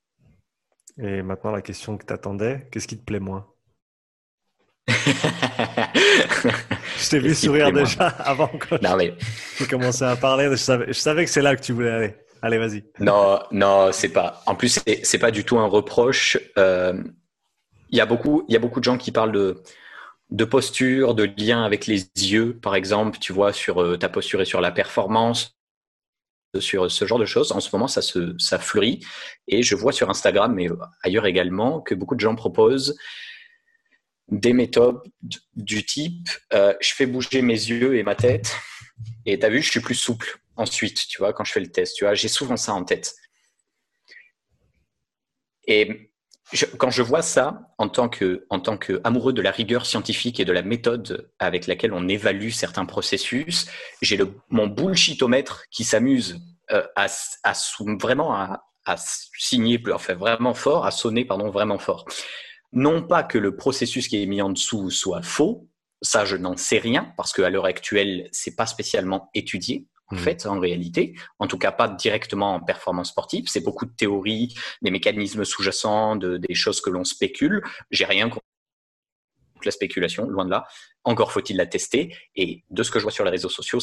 Et 0.98 1.22
maintenant, 1.22 1.50
la 1.50 1.62
question 1.62 1.96
que 1.96 2.04
tu 2.04 2.12
attendais, 2.12 2.68
qu'est-ce 2.70 2.88
qui 2.88 2.98
te 2.98 3.04
plaît 3.04 3.20
moins? 3.20 3.53
je 6.98 7.08
t'ai 7.08 7.18
vu 7.18 7.34
sourire 7.34 7.72
déjà 7.72 8.06
avant 8.18 8.48
que 8.48 8.74
non, 8.82 8.96
mais... 8.96 9.14
tu 9.56 9.66
commençais 9.66 10.04
à 10.04 10.16
parler. 10.16 10.48
Je 10.50 10.56
savais, 10.56 10.86
je 10.88 10.92
savais 10.92 11.24
que 11.24 11.30
c'est 11.30 11.42
là 11.42 11.56
que 11.56 11.62
tu 11.62 11.72
voulais 11.72 11.90
aller. 11.90 12.14
Allez, 12.42 12.58
vas-y. 12.58 12.84
Non, 13.00 13.40
non, 13.52 13.90
c'est 13.92 14.10
pas. 14.10 14.42
En 14.46 14.54
plus, 14.54 14.78
c'est 15.02 15.18
pas 15.18 15.30
du 15.30 15.44
tout 15.44 15.58
un 15.58 15.66
reproche. 15.66 16.38
Euh, 16.58 17.02
il 17.88 17.96
y 17.96 18.00
a 18.02 18.06
beaucoup, 18.06 18.44
il 18.48 18.52
y 18.52 18.56
a 18.56 18.58
beaucoup 18.58 18.80
de 18.80 18.84
gens 18.84 18.98
qui 18.98 19.12
parlent 19.12 19.32
de 19.32 19.62
de 20.30 20.44
posture, 20.44 21.14
de 21.14 21.24
lien 21.38 21.64
avec 21.64 21.86
les 21.86 22.06
yeux, 22.16 22.58
par 22.60 22.74
exemple. 22.74 23.18
Tu 23.18 23.32
vois 23.32 23.52
sur 23.52 23.82
euh, 23.82 23.96
ta 23.96 24.08
posture 24.10 24.42
et 24.42 24.44
sur 24.44 24.60
la 24.60 24.72
performance, 24.72 25.56
sur 26.58 26.90
ce 26.90 27.06
genre 27.06 27.18
de 27.18 27.24
choses. 27.24 27.52
En 27.52 27.60
ce 27.60 27.70
moment, 27.72 27.88
ça 27.88 28.02
se 28.02 28.34
ça 28.38 28.58
fleurit 28.58 29.00
et 29.48 29.62
je 29.62 29.74
vois 29.74 29.92
sur 29.92 30.10
Instagram, 30.10 30.52
mais 30.54 30.68
ailleurs 31.02 31.26
également, 31.26 31.80
que 31.80 31.94
beaucoup 31.94 32.14
de 32.14 32.20
gens 32.20 32.34
proposent 32.34 32.96
des 34.28 34.52
méthodes 34.52 35.00
du 35.54 35.84
type 35.84 36.28
euh, 36.52 36.74
je 36.80 36.94
fais 36.94 37.06
bouger 37.06 37.42
mes 37.42 37.52
yeux 37.52 37.96
et 37.96 38.02
ma 38.02 38.14
tête 38.14 38.56
et 39.26 39.38
tu 39.38 39.44
as 39.44 39.50
vu 39.50 39.62
je 39.62 39.70
suis 39.70 39.80
plus 39.80 39.94
souple 39.94 40.38
ensuite 40.56 41.06
tu 41.08 41.18
vois 41.18 41.32
quand 41.32 41.44
je 41.44 41.52
fais 41.52 41.60
le 41.60 41.70
test 41.70 41.96
tu 41.96 42.04
vois 42.04 42.14
j'ai 42.14 42.28
souvent 42.28 42.56
ça 42.56 42.72
en 42.72 42.84
tête. 42.84 43.14
Et 45.66 46.10
quand 46.78 46.90
je 46.90 47.02
vois 47.02 47.22
ça 47.22 47.70
en 47.78 47.88
tant 47.88 48.08
que 48.08 48.46
en 48.50 48.60
tant 48.60 48.76
que 48.76 49.00
amoureux 49.04 49.32
de 49.32 49.40
la 49.40 49.50
rigueur 49.50 49.86
scientifique 49.86 50.40
et 50.40 50.44
de 50.44 50.52
la 50.52 50.62
méthode 50.62 51.30
avec 51.38 51.66
laquelle 51.66 51.92
on 51.92 52.06
évalue 52.06 52.50
certains 52.50 52.84
processus 52.84 53.66
j'ai 54.02 54.18
mon 54.50 54.66
bullshitomètre 54.66 55.64
qui 55.70 55.84
s'amuse 55.84 56.38
euh, 56.70 56.86
à, 56.96 57.06
à, 57.44 57.52
vraiment 57.98 58.34
à, 58.34 58.66
à 58.84 58.96
signer 59.38 59.82
enfin 59.92 60.14
vraiment 60.14 60.54
fort 60.54 60.84
à 60.84 60.90
sonner 60.90 61.24
pardon 61.24 61.50
vraiment 61.50 61.78
fort 61.78 62.04
non 62.74 63.02
pas 63.02 63.22
que 63.22 63.38
le 63.38 63.56
processus 63.56 64.08
qui 64.08 64.22
est 64.22 64.26
mis 64.26 64.42
en 64.42 64.50
dessous 64.50 64.90
soit 64.90 65.22
faux, 65.22 65.68
ça 66.02 66.24
je 66.24 66.36
n'en 66.36 66.56
sais 66.56 66.78
rien 66.78 67.12
parce 67.16 67.32
qu'à 67.32 67.48
l'heure 67.48 67.64
actuelle 67.64 68.28
c'est 68.32 68.56
pas 68.56 68.66
spécialement 68.66 69.30
étudié 69.32 69.86
en 70.08 70.16
hmm. 70.16 70.18
fait 70.18 70.46
en 70.46 70.60
réalité, 70.60 71.14
en 71.38 71.46
tout 71.46 71.56
cas 71.56 71.72
pas 71.72 71.88
directement 71.88 72.54
en 72.54 72.60
performance 72.60 73.08
sportive. 73.08 73.44
C'est 73.48 73.64
beaucoup 73.64 73.86
de 73.86 73.92
théories, 73.92 74.54
des 74.82 74.90
mécanismes 74.90 75.44
sous-jacents, 75.44 76.16
de, 76.16 76.36
des 76.36 76.54
choses 76.54 76.82
que 76.82 76.90
l'on 76.90 77.04
spécule. 77.04 77.62
J'ai 77.90 78.04
rien 78.04 78.28
la 79.64 79.70
spéculation, 79.70 80.26
loin 80.28 80.44
de 80.44 80.50
là. 80.50 80.66
Encore 81.04 81.32
faut-il 81.32 81.56
la 81.56 81.66
tester. 81.66 82.16
Et 82.36 82.64
de 82.70 82.82
ce 82.82 82.90
que 82.90 82.98
je 82.98 83.04
vois 83.04 83.12
sur 83.12 83.24
les 83.24 83.30
réseaux 83.30 83.48
sociaux, 83.48 83.80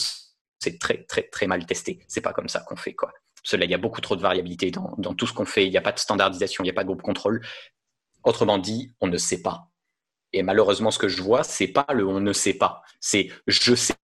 c'est 0.59 0.79
très, 0.79 1.03
très, 1.03 1.23
très 1.23 1.47
mal 1.47 1.65
testé. 1.65 2.03
C'est 2.07 2.21
pas 2.21 2.33
comme 2.33 2.49
ça 2.49 2.61
qu'on 2.61 2.75
fait, 2.75 2.93
quoi. 2.93 3.11
Cela, 3.43 3.65
il 3.65 3.71
y 3.71 3.73
a 3.73 3.79
beaucoup 3.79 4.01
trop 4.01 4.15
de 4.15 4.21
variabilité 4.21 4.69
dans, 4.69 4.93
dans 4.97 5.15
tout 5.15 5.25
ce 5.25 5.33
qu'on 5.33 5.45
fait. 5.45 5.65
Il 5.65 5.71
n'y 5.71 5.77
a 5.77 5.81
pas 5.81 5.91
de 5.91 5.99
standardisation, 5.99 6.63
il 6.63 6.65
n'y 6.65 6.71
a 6.71 6.73
pas 6.73 6.83
de 6.83 6.87
groupe 6.87 7.01
contrôle. 7.01 7.41
Autrement 8.23 8.57
dit, 8.57 8.93
on 9.01 9.07
ne 9.07 9.17
sait 9.17 9.41
pas. 9.41 9.69
Et 10.33 10.43
malheureusement, 10.43 10.91
ce 10.91 10.99
que 10.99 11.07
je 11.07 11.21
vois, 11.21 11.43
c'est 11.43 11.67
pas 11.67 11.85
le 11.93 12.07
on 12.07 12.19
ne 12.19 12.33
sait 12.33 12.53
pas. 12.53 12.83
C'est 12.99 13.29
je 13.47 13.75
sais 13.75 13.95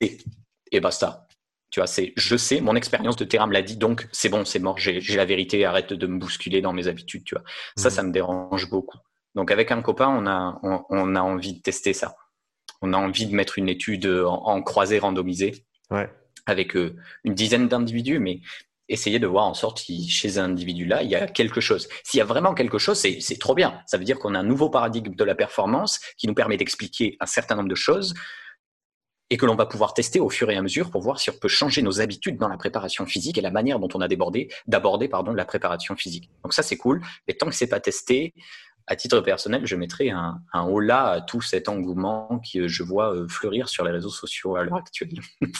et 0.00 0.80
basta. 0.80 1.26
Tu 1.70 1.80
vois, 1.80 1.86
c'est 1.86 2.12
je 2.16 2.36
sais, 2.36 2.60
mon 2.60 2.74
expérience 2.74 3.16
de 3.16 3.24
terrain 3.24 3.46
me 3.46 3.52
l'a 3.52 3.62
dit, 3.62 3.76
donc 3.76 4.08
c'est 4.12 4.28
bon, 4.28 4.44
c'est 4.44 4.58
mort, 4.58 4.78
j'ai 4.78 5.00
la 5.00 5.24
vérité, 5.24 5.64
arrête 5.64 5.92
de 5.92 6.06
me 6.06 6.18
bousculer 6.18 6.60
dans 6.60 6.72
mes 6.72 6.88
habitudes, 6.88 7.24
tu 7.24 7.34
vois. 7.34 7.44
Ça, 7.76 7.88
mmh. 7.88 7.92
ça 7.92 8.02
me 8.02 8.12
dérange 8.12 8.70
beaucoup. 8.70 8.98
Donc 9.34 9.50
avec 9.50 9.70
un 9.70 9.82
copain, 9.82 10.08
on 10.08 10.26
a, 10.26 10.58
on, 10.62 11.14
a 11.14 11.20
envie 11.20 11.54
de 11.54 11.60
tester 11.60 11.92
ça. 11.92 12.16
On 12.80 12.92
a 12.92 12.96
envie 12.96 13.26
de 13.26 13.34
mettre 13.34 13.58
une 13.58 13.68
étude 13.68 14.06
en, 14.06 14.62
croisée 14.62 14.98
randomisée 14.98 15.66
avec 16.46 16.76
euh, 16.76 16.96
une 17.24 17.34
dizaine 17.34 17.68
d'individus, 17.68 18.18
mais 18.18 18.40
essayer 18.88 19.18
de 19.18 19.26
voir 19.26 19.46
en 19.46 19.54
sorte 19.54 19.80
si 19.80 20.08
chez 20.08 20.38
un 20.38 20.44
individu-là, 20.44 21.02
il 21.02 21.10
y 21.10 21.14
a 21.14 21.26
quelque 21.26 21.60
chose. 21.60 21.88
S'il 22.04 22.18
y 22.18 22.20
a 22.20 22.24
vraiment 22.24 22.54
quelque 22.54 22.78
chose, 22.78 22.98
c'est 22.98 23.38
trop 23.38 23.54
bien. 23.54 23.80
Ça 23.86 23.98
veut 23.98 24.04
dire 24.04 24.18
qu'on 24.18 24.34
a 24.34 24.38
un 24.38 24.44
nouveau 24.44 24.70
paradigme 24.70 25.14
de 25.14 25.24
la 25.24 25.34
performance 25.34 26.00
qui 26.16 26.26
nous 26.26 26.34
permet 26.34 26.56
d'expliquer 26.56 27.16
un 27.20 27.26
certain 27.26 27.56
nombre 27.56 27.68
de 27.68 27.74
choses 27.74 28.14
et 29.30 29.36
que 29.36 29.46
l'on 29.46 29.56
va 29.56 29.66
pouvoir 29.66 29.92
tester 29.92 30.20
au 30.20 30.30
fur 30.30 30.50
et 30.50 30.56
à 30.56 30.62
mesure 30.62 30.90
pour 30.90 31.02
voir 31.02 31.18
si 31.18 31.30
on 31.30 31.34
peut 31.34 31.48
changer 31.48 31.82
nos 31.82 32.00
habitudes 32.00 32.38
dans 32.38 32.48
la 32.48 32.56
préparation 32.56 33.06
physique 33.06 33.38
et 33.38 33.40
la 33.40 33.50
manière 33.50 33.80
dont 33.80 33.88
on 33.94 34.00
a 34.00 34.08
débordé, 34.08 34.48
d'aborder 34.68 35.08
pardon 35.08 35.32
la 35.32 35.44
préparation 35.44 35.96
physique. 35.96 36.30
Donc 36.44 36.54
ça 36.54 36.62
c'est 36.62 36.76
cool. 36.76 37.02
Mais 37.26 37.34
tant 37.34 37.46
que 37.46 37.54
c'est 37.54 37.66
pas 37.66 37.80
testé, 37.80 38.34
à 38.86 38.94
titre 38.94 39.20
personnel, 39.20 39.66
je 39.66 39.74
mettrai 39.74 40.10
un, 40.10 40.40
un 40.52 40.62
haut 40.64 40.78
là 40.78 41.06
à 41.06 41.20
tout 41.20 41.40
cet 41.40 41.68
engouement 41.68 42.40
que 42.52 42.68
je 42.68 42.82
vois 42.84 43.12
euh, 43.12 43.26
fleurir 43.26 43.68
sur 43.68 43.84
les 43.84 43.90
réseaux 43.90 44.10
sociaux 44.10 44.54
à 44.54 44.62
l'heure 44.62 44.76
actuelle, 44.76 45.18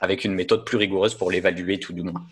avec 0.00 0.24
une 0.24 0.34
méthode 0.34 0.64
plus 0.64 0.76
rigoureuse 0.76 1.14
pour 1.14 1.30
l'évaluer 1.30 1.78
tout 1.78 1.92
du 1.92 2.02
moins. 2.02 2.24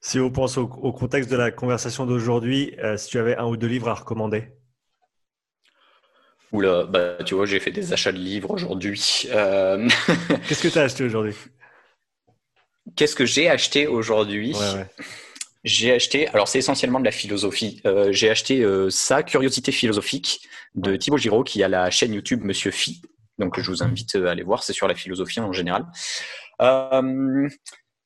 Si 0.00 0.18
on 0.18 0.30
pense 0.30 0.58
au, 0.58 0.66
contexte 0.66 1.30
de 1.30 1.36
la 1.36 1.50
conversation 1.50 2.06
d'aujourd'hui, 2.06 2.74
euh, 2.78 2.96
si 2.96 3.08
tu 3.08 3.18
avais 3.18 3.36
un 3.36 3.46
ou 3.46 3.56
deux 3.56 3.68
livres 3.68 3.88
à 3.88 3.94
recommander 3.94 4.48
Oula, 6.52 6.84
bah, 6.84 7.16
tu 7.24 7.34
vois, 7.34 7.46
j'ai 7.46 7.60
fait 7.60 7.70
des 7.70 7.92
achats 7.92 8.12
de 8.12 8.18
livres 8.18 8.50
aujourd'hui. 8.50 9.24
Euh, 9.30 9.88
Qu'est-ce 10.48 10.62
que 10.62 10.68
tu 10.68 10.78
as 10.78 10.82
acheté 10.82 11.04
aujourd'hui? 11.04 11.34
Qu'est-ce 12.94 13.16
que 13.16 13.24
j'ai 13.24 13.48
acheté 13.48 13.86
aujourd'hui? 13.86 14.54
J'ai 15.64 15.92
acheté, 15.92 16.26
alors 16.28 16.48
c'est 16.48 16.58
essentiellement 16.58 16.98
de 16.98 17.04
la 17.04 17.12
philosophie. 17.12 17.80
Euh, 17.86 18.10
j'ai 18.10 18.28
acheté 18.28 18.62
euh, 18.62 18.90
ça, 18.90 19.22
Curiosité 19.22 19.70
philosophique, 19.70 20.40
de 20.74 20.96
Thibaut 20.96 21.18
Giraud, 21.18 21.44
qui 21.44 21.62
a 21.62 21.68
la 21.68 21.88
chaîne 21.90 22.12
YouTube 22.12 22.42
Monsieur 22.42 22.72
Phi. 22.72 23.00
Donc 23.38 23.58
je 23.60 23.70
vous 23.70 23.82
invite 23.82 24.16
à 24.16 24.30
aller 24.30 24.42
voir, 24.42 24.64
c'est 24.64 24.72
sur 24.72 24.88
la 24.88 24.94
philosophie 24.94 25.40
en 25.40 25.52
général. 25.52 25.86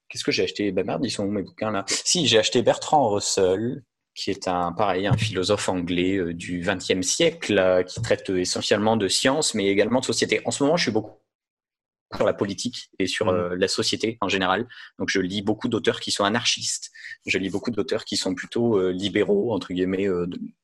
Qu'est-ce 0.08 0.24
que 0.24 0.32
j'ai 0.32 0.44
acheté? 0.44 0.72
Ben 0.72 0.86
merde, 0.86 1.04
ils 1.04 1.10
sont 1.10 1.24
où 1.24 1.30
mes 1.30 1.42
bouquins 1.42 1.70
là? 1.70 1.84
Si, 1.88 2.26
j'ai 2.26 2.38
acheté 2.38 2.62
Bertrand 2.62 3.08
Russell, 3.08 3.82
qui 4.16 4.30
est 4.30 4.48
un 4.48 4.72
pareil 4.72 5.06
un 5.06 5.16
philosophe 5.16 5.68
anglais 5.68 6.16
euh, 6.16 6.32
du 6.32 6.60
XXe 6.60 7.06
siècle 7.06 7.58
euh, 7.58 7.82
qui 7.82 8.00
traite 8.00 8.30
essentiellement 8.30 8.96
de 8.96 9.08
science 9.08 9.54
mais 9.54 9.66
également 9.66 10.00
de 10.00 10.04
société. 10.04 10.40
En 10.46 10.50
ce 10.50 10.64
moment, 10.64 10.76
je 10.76 10.84
suis 10.84 10.92
beaucoup 10.92 11.20
sur 12.14 12.24
la 12.24 12.32
politique 12.32 12.90
et 12.98 13.06
sur 13.06 13.26
mmh. 13.26 13.36
euh, 13.36 13.56
la 13.56 13.68
société 13.68 14.16
en 14.20 14.28
général. 14.28 14.66
Donc 14.98 15.10
je 15.10 15.20
lis 15.20 15.42
beaucoup 15.42 15.68
d'auteurs 15.68 16.00
qui 16.00 16.10
sont 16.10 16.24
anarchistes, 16.24 16.90
je 17.26 17.36
lis 17.36 17.50
beaucoup 17.50 17.70
d'auteurs 17.70 18.04
qui 18.04 18.16
sont 18.16 18.34
plutôt 18.34 18.90
libéraux 18.90 19.52
entre 19.52 19.72
guillemets 19.74 20.08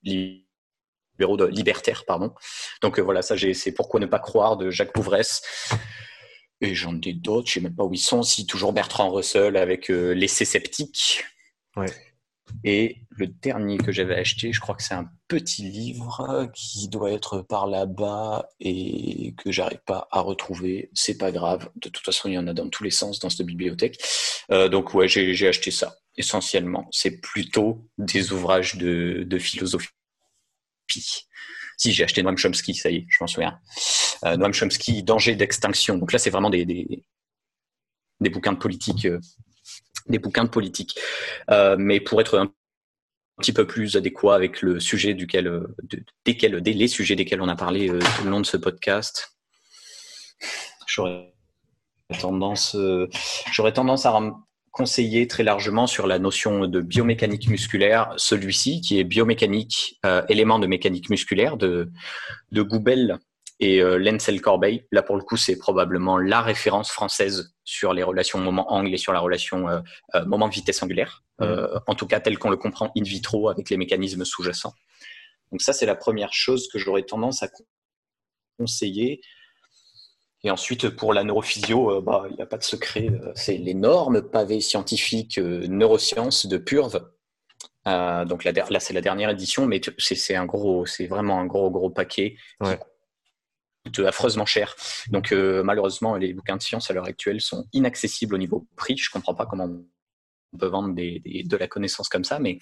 libéraux 0.03 1.37
de 1.37 1.45
libertaires 1.45 2.05
pardon. 2.07 2.33
Donc 2.81 2.99
voilà, 3.01 3.21
ça 3.21 3.37
c'est 3.37 3.73
pourquoi 3.73 4.01
ne 4.01 4.07
pas 4.07 4.19
croire 4.19 4.57
de 4.57 4.71
Jacques 4.71 4.93
Pauvresse. 4.93 5.43
Et 6.63 6.75
j'en 6.75 6.99
ai 7.01 7.13
d'autres, 7.13 7.49
je 7.49 7.55
sais 7.55 7.61
même 7.61 7.75
pas 7.75 7.85
où 7.85 7.93
ils 7.93 7.99
sont, 7.99 8.23
si 8.23 8.47
toujours 8.47 8.73
Bertrand 8.73 9.11
Russell 9.11 9.57
avec 9.57 9.89
l'essai 9.89 10.45
sceptique. 10.45 11.25
Ouais. 11.77 11.87
Et 12.65 12.99
le 13.11 13.27
dernier 13.27 13.79
que 13.79 13.93
j'avais 13.93 14.17
acheté, 14.17 14.53
je 14.53 14.61
crois 14.61 14.75
que 14.75 14.83
c'est 14.83 14.95
un 14.95 15.11
petit 15.29 15.63
livre 15.63 16.49
qui 16.55 16.89
doit 16.89 17.11
être 17.11 17.41
par 17.41 17.67
là-bas 17.67 18.49
et 18.61 19.35
que 19.39 19.51
j'arrive 19.51 19.81
pas 19.87 20.07
à 20.11 20.21
retrouver. 20.21 20.91
C'est 20.93 21.19
pas 21.19 21.33
grave. 21.33 21.71
De 21.77 21.89
toute 21.89 22.05
façon, 22.05 22.29
il 22.29 22.35
y 22.35 22.39
en 22.39 22.47
a 22.47 22.53
dans 22.53 22.69
tous 22.69 22.85
les 22.85 22.91
sens 22.91 23.19
dans 23.19 23.31
cette 23.31 23.47
bibliothèque. 23.47 23.99
Euh, 24.51 24.69
donc 24.69 24.95
ouais, 24.95 25.09
j'ai 25.09 25.49
acheté 25.49 25.71
ça. 25.71 25.97
Essentiellement, 26.17 26.87
c'est 26.91 27.21
plutôt 27.21 27.89
des 27.99 28.33
ouvrages 28.33 28.77
de, 28.77 29.25
de 29.27 29.39
philosophie. 29.39 29.89
Si 31.83 31.93
j'ai 31.93 32.05
acheté 32.05 32.23
Noam 32.23 32.39
Chomsky, 32.39 32.77
ça 32.77 32.91
y 32.91 32.99
est, 32.99 33.07
je 33.09 33.17
m'en 33.21 33.27
souviens. 33.27 33.59
Euh, 34.25 34.37
Noam 34.37 34.55
Chomsky, 34.55 35.03
Danger 35.03 35.35
d'extinction. 35.35 35.99
Donc 35.99 36.13
là, 36.13 36.21
c'est 36.21 36.31
vraiment 36.31 36.49
des, 36.49 36.65
des, 36.65 37.05
des, 38.21 38.31
bouquins 38.31 38.53
de 38.53 38.59
politique. 38.59 39.05
Euh, 39.07 39.19
des 40.07 40.21
bouquins 40.21 40.45
de 40.45 40.49
politique. 40.49 40.97
Euh, 41.51 41.75
mais 41.77 41.99
pour 41.99 42.21
être 42.21 42.39
un 42.39 42.53
petit 43.39 43.53
peu 43.53 43.67
plus 43.67 43.97
adéquat 43.97 44.37
avec 44.37 44.63
le 44.63 44.79
sujet 44.79 45.15
duquel, 45.15 45.49
euh, 45.49 45.75
desquels, 46.25 46.55
les 46.55 46.87
sujets 46.87 47.17
desquels 47.17 47.43
on 47.43 47.49
a 47.49 47.57
parlé 47.57 47.91
euh, 47.91 47.99
tout 47.99 48.23
le 48.23 48.31
long 48.31 48.39
de 48.39 48.47
ce 48.47 48.57
podcast, 48.57 49.37
j'aurais 50.87 51.35
tendance, 52.21 52.77
j'aurais 53.51 53.73
tendance 53.73 54.07
à 54.07 54.11
conseiller 54.73 55.29
très 55.29 55.45
largement 55.45 55.87
sur 55.87 56.07
la 56.07 56.19
notion 56.19 56.67
de 56.67 56.81
biomécanique 56.81 57.49
musculaire, 57.49 58.13
celui-ci 58.17 58.81
qui 58.81 58.99
est 58.99 59.05
biomécanique, 59.05 60.01
élément 60.29 60.59
de 60.59 60.67
mécanique 60.67 61.11
musculaire 61.11 61.57
de, 61.57 61.91
de 62.51 62.63
Goubel 62.63 63.19
et 63.63 63.81
euh, 63.81 63.97
Lensel 63.97 64.41
Corbeil, 64.41 64.87
là 64.91 65.03
pour 65.03 65.17
le 65.17 65.23
coup, 65.23 65.37
c'est 65.37 65.57
probablement 65.57 66.19
la 66.19 66.41
référence 66.41 66.91
française 66.91 67.55
sur 67.63 67.93
les 67.93 68.03
relations 68.03 68.41
moment-angle 68.41 68.93
et 68.93 68.97
sur 68.97 69.13
la 69.13 69.21
relation 69.21 69.69
euh, 69.69 69.81
euh, 70.17 70.25
moment-vitesse 70.25 70.83
angulaire, 70.83 71.23
en 71.39 71.95
tout 71.95 72.09
cas 72.09 72.19
tel 72.19 72.39
qu'on 72.39 72.51
le 72.51 72.57
comprend 72.57 72.91
in 72.97 73.03
vitro 73.03 73.49
avec 73.49 73.71
les 73.71 73.77
mécanismes 73.77 74.25
sous-jacents. 74.25 74.75
Donc 75.53 75.63
ça, 75.63 75.73
c'est 75.73 75.87
la 75.87 75.95
première 75.95 76.33
chose 76.33 76.69
que 76.73 76.79
j'aurais 76.79 77.03
tendance 77.03 77.45
à 77.45 77.49
conseiller. 78.59 79.21
Et 80.45 80.51
ensuite, 80.51 80.89
pour 80.89 81.13
la 81.13 81.23
neurophysio, 81.23 82.03
bah, 82.03 82.25
il 82.29 82.37
n'y 82.37 82.43
a 82.43 82.47
pas 82.47 82.59
de 82.59 82.65
secret, 82.65 83.11
c'est 83.35 83.57
l'énorme 83.57 84.23
pavé 84.23 84.61
scientifique 84.61 85.39
neurosciences 85.39 86.47
de 86.47 86.59
Purve. 86.59 87.01
donc 87.87 88.45
là, 88.45 88.81
c'est 88.81 88.95
la 88.95 89.01
dernière 89.01 89.31
édition, 89.31 89.67
mais 89.67 89.81
c'est 89.99 90.35
un 90.35 90.47
gros, 90.47 90.85
c'est 90.85 91.07
vraiment 91.07 91.39
un 91.39 91.47
gros 91.47 91.71
gros 91.71 91.91
paquet 91.91 92.37
affreusement 94.05 94.47
cher. 94.47 94.75
Donc 95.09 95.33
euh, 95.33 95.63
malheureusement, 95.63 96.17
les 96.17 96.33
bouquins 96.33 96.57
de 96.57 96.63
science 96.63 96.91
à 96.91 96.95
l'heure 96.95 97.07
actuelle 97.07 97.41
sont 97.41 97.67
inaccessibles 97.73 98.35
au 98.35 98.39
niveau 98.39 98.67
prix. 98.77 98.97
Je 98.97 99.11
comprends 99.11 99.35
pas 99.35 99.47
comment 99.47 99.69
on 100.53 100.59
peut 100.59 100.67
vendre 100.67 100.95
de 100.95 101.57
la 101.57 101.69
connaissance 101.69 102.09
comme 102.09 102.25
ça, 102.25 102.39
mais 102.39 102.59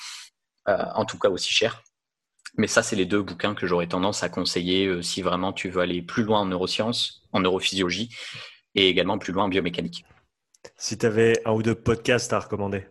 euh, 0.69 0.85
en 0.95 1.05
tout 1.05 1.19
cas 1.19 1.29
aussi 1.29 1.53
cher. 1.53 1.83
Mais 2.57 2.67
ça, 2.67 2.83
c'est 2.83 2.97
les 2.97 3.07
deux 3.07 3.23
bouquins 3.23 3.55
que 3.55 3.67
j'aurais 3.67 3.87
tendance 3.87 4.23
à 4.23 4.29
conseiller 4.29 4.87
euh, 4.87 5.03
si 5.03 5.23
vraiment 5.23 5.53
tu 5.53 5.69
veux 5.69 5.81
aller 5.81 6.03
plus 6.03 6.25
loin 6.25 6.41
en 6.41 6.47
neurosciences, 6.47 7.23
en 7.33 7.41
neurophysiologie, 7.41 8.15
et 8.75 8.89
également 8.89 9.19
plus 9.19 9.33
loin 9.33 9.45
en 9.45 9.49
biomécanique. 9.49 10.05
Si 10.77 10.99
tu 10.99 11.07
avais 11.07 11.41
un 11.45 11.53
ou 11.53 11.63
deux 11.63 11.75
podcasts 11.75 12.33
à 12.33 12.41
recommander 12.41 12.87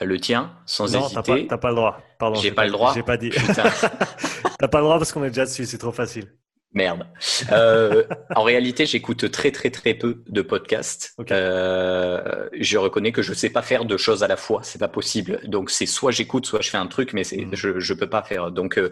le 0.00 0.18
tien, 0.18 0.56
sans 0.66 0.86
hésiter. 0.94 1.00
Non, 1.00 1.46
t'as 1.48 1.58
pas, 1.58 1.68
le 1.68 1.76
droit. 1.76 2.00
Pardon. 2.18 2.40
J'ai 2.40 2.52
pas, 2.52 2.64
le 2.64 2.72
droit. 2.72 2.94
J'ai 2.94 3.02
pas 3.02 3.16
dit. 3.16 3.30
t'as 4.58 4.68
pas 4.68 4.78
le 4.78 4.84
droit 4.84 4.98
parce 4.98 5.12
qu'on 5.12 5.22
est 5.24 5.28
déjà 5.28 5.44
dessus, 5.44 5.66
c'est 5.66 5.78
trop 5.78 5.92
facile. 5.92 6.32
Merde. 6.74 7.06
Euh, 7.50 8.04
en 8.34 8.42
réalité, 8.42 8.86
j'écoute 8.86 9.30
très 9.30 9.50
très 9.50 9.70
très 9.70 9.92
peu 9.92 10.22
de 10.26 10.40
podcasts. 10.40 11.14
Euh, 11.30 12.48
je 12.58 12.78
reconnais 12.78 13.12
que 13.12 13.20
je 13.20 13.34
sais 13.34 13.50
pas 13.50 13.60
faire 13.60 13.84
deux 13.84 13.98
choses 13.98 14.22
à 14.22 14.28
la 14.28 14.36
fois, 14.36 14.60
c'est 14.62 14.78
pas 14.78 14.88
possible. 14.88 15.40
Donc 15.44 15.70
c'est 15.70 15.84
soit 15.84 16.12
j'écoute, 16.12 16.46
soit 16.46 16.62
je 16.62 16.70
fais 16.70 16.78
un 16.78 16.86
truc, 16.86 17.12
mais 17.12 17.24
c'est 17.24 17.44
mm. 17.44 17.54
je 17.54 17.78
je 17.78 17.94
peux 17.94 18.08
pas 18.08 18.22
faire. 18.22 18.50
Donc 18.50 18.78
euh, 18.78 18.90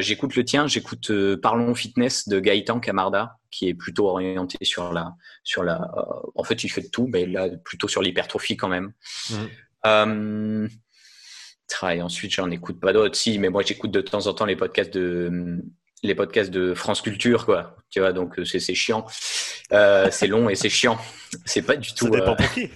j'écoute 0.00 0.34
le 0.34 0.44
tien, 0.44 0.66
j'écoute 0.66 1.10
euh, 1.10 1.38
Parlons 1.40 1.74
Fitness 1.76 2.28
de 2.28 2.40
Gaëtan 2.40 2.80
Camarda, 2.80 3.36
qui 3.52 3.68
est 3.68 3.74
plutôt 3.74 4.08
orienté 4.08 4.58
sur 4.62 4.92
la 4.92 5.12
sur 5.44 5.62
la. 5.62 5.80
en 6.34 6.42
fait, 6.42 6.64
il 6.64 6.68
fait 6.70 6.82
de 6.82 6.90
tout, 6.90 7.08
mais 7.12 7.26
là 7.26 7.48
plutôt 7.64 7.86
sur 7.86 8.02
l'hypertrophie 8.02 8.56
quand 8.56 8.68
même. 8.68 8.92
Et 11.90 12.02
ensuite, 12.02 12.32
j'en 12.32 12.50
écoute 12.50 12.80
pas 12.80 12.92
d'autres. 12.92 13.16
Si, 13.16 13.38
mais 13.38 13.48
moi 13.48 13.62
j'écoute 13.62 13.90
de 13.90 14.00
temps 14.00 14.26
en 14.26 14.34
temps 14.34 14.44
les 14.44 14.56
podcasts 14.56 14.92
de 14.92 15.62
les 16.02 16.14
podcasts 16.14 16.50
de 16.50 16.74
France 16.74 17.00
Culture, 17.00 17.46
quoi. 17.46 17.76
Tu 17.90 18.00
vois, 18.00 18.12
donc 18.12 18.38
euh, 18.38 18.44
c'est 18.44 18.74
chiant. 18.74 19.06
Euh, 19.72 20.08
c'est 20.10 20.26
long 20.26 20.48
et 20.48 20.54
c'est 20.54 20.68
chiant. 20.68 20.98
C'est 21.44 21.62
pas 21.62 21.76
du 21.76 21.94
tout. 21.94 22.06
Ça 22.06 22.10
dépend 22.10 22.36
pour 22.36 22.50
qui. 22.50 22.70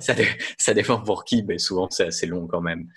ça, 0.58 0.74
dépend 0.74 1.00
pour 1.00 1.24
qui, 1.24 1.42
mais 1.42 1.58
souvent 1.58 1.88
c'est 1.90 2.06
assez 2.06 2.26
long 2.26 2.46
quand 2.46 2.60
même. 2.60 2.88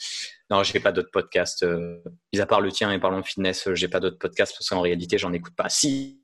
Non, 0.50 0.64
j'ai 0.64 0.80
pas 0.80 0.92
d'autres 0.92 1.12
podcasts. 1.12 1.64
Euh, 1.64 1.98
mis 2.34 2.40
à 2.40 2.46
part 2.46 2.62
le 2.62 2.72
tien 2.72 2.92
et 2.92 3.00
parlons 3.00 3.24
fitness, 3.24 3.70
j'ai 3.74 3.88
pas 3.88 4.00
d'autres 4.00 4.20
podcasts 4.20 4.54
parce 4.54 4.70
qu'en 4.70 4.82
réalité, 4.82 5.18
j'en 5.18 5.34
écoute 5.34 5.56
pas. 5.56 5.70
Si, 5.70 6.22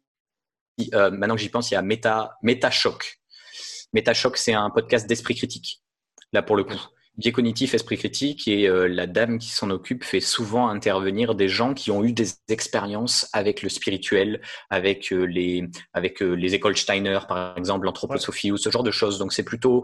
maintenant 0.93 1.35
que 1.35 1.41
j'y 1.41 1.49
pense, 1.49 1.71
il 1.71 1.75
y 1.75 1.77
a 1.77 1.81
Meta, 1.81 2.37
Meta 2.43 2.69
Choc. 2.69 3.19
Meta 3.93 4.13
Choc, 4.13 4.37
c'est 4.37 4.53
un 4.53 4.69
podcast 4.69 5.07
d'esprit 5.07 5.35
critique. 5.35 5.81
Là, 6.33 6.43
pour 6.43 6.57
le 6.57 6.63
coup 6.63 6.79
biais 7.17 7.31
cognitif, 7.31 7.73
esprit 7.73 7.97
critique, 7.97 8.47
et 8.47 8.67
euh, 8.67 8.87
la 8.87 9.07
dame 9.07 9.39
qui 9.39 9.49
s'en 9.49 9.69
occupe 9.69 10.03
fait 10.03 10.19
souvent 10.19 10.69
intervenir 10.69 11.35
des 11.35 11.49
gens 11.49 11.73
qui 11.73 11.91
ont 11.91 12.03
eu 12.03 12.13
des 12.13 12.29
expériences 12.49 13.27
avec 13.33 13.61
le 13.63 13.69
spirituel, 13.69 14.41
avec 14.69 15.11
euh, 15.11 15.23
les 15.23 15.67
avec 15.93 16.21
euh, 16.21 16.33
les 16.33 16.53
écoles 16.53 16.77
Steiner, 16.77 17.19
par 17.27 17.57
exemple, 17.57 17.85
l'anthroposophie 17.85 18.51
ou 18.51 18.57
ce 18.57 18.69
genre 18.69 18.83
de 18.83 18.91
choses. 18.91 19.17
Donc 19.17 19.33
c'est 19.33 19.43
plutôt 19.43 19.83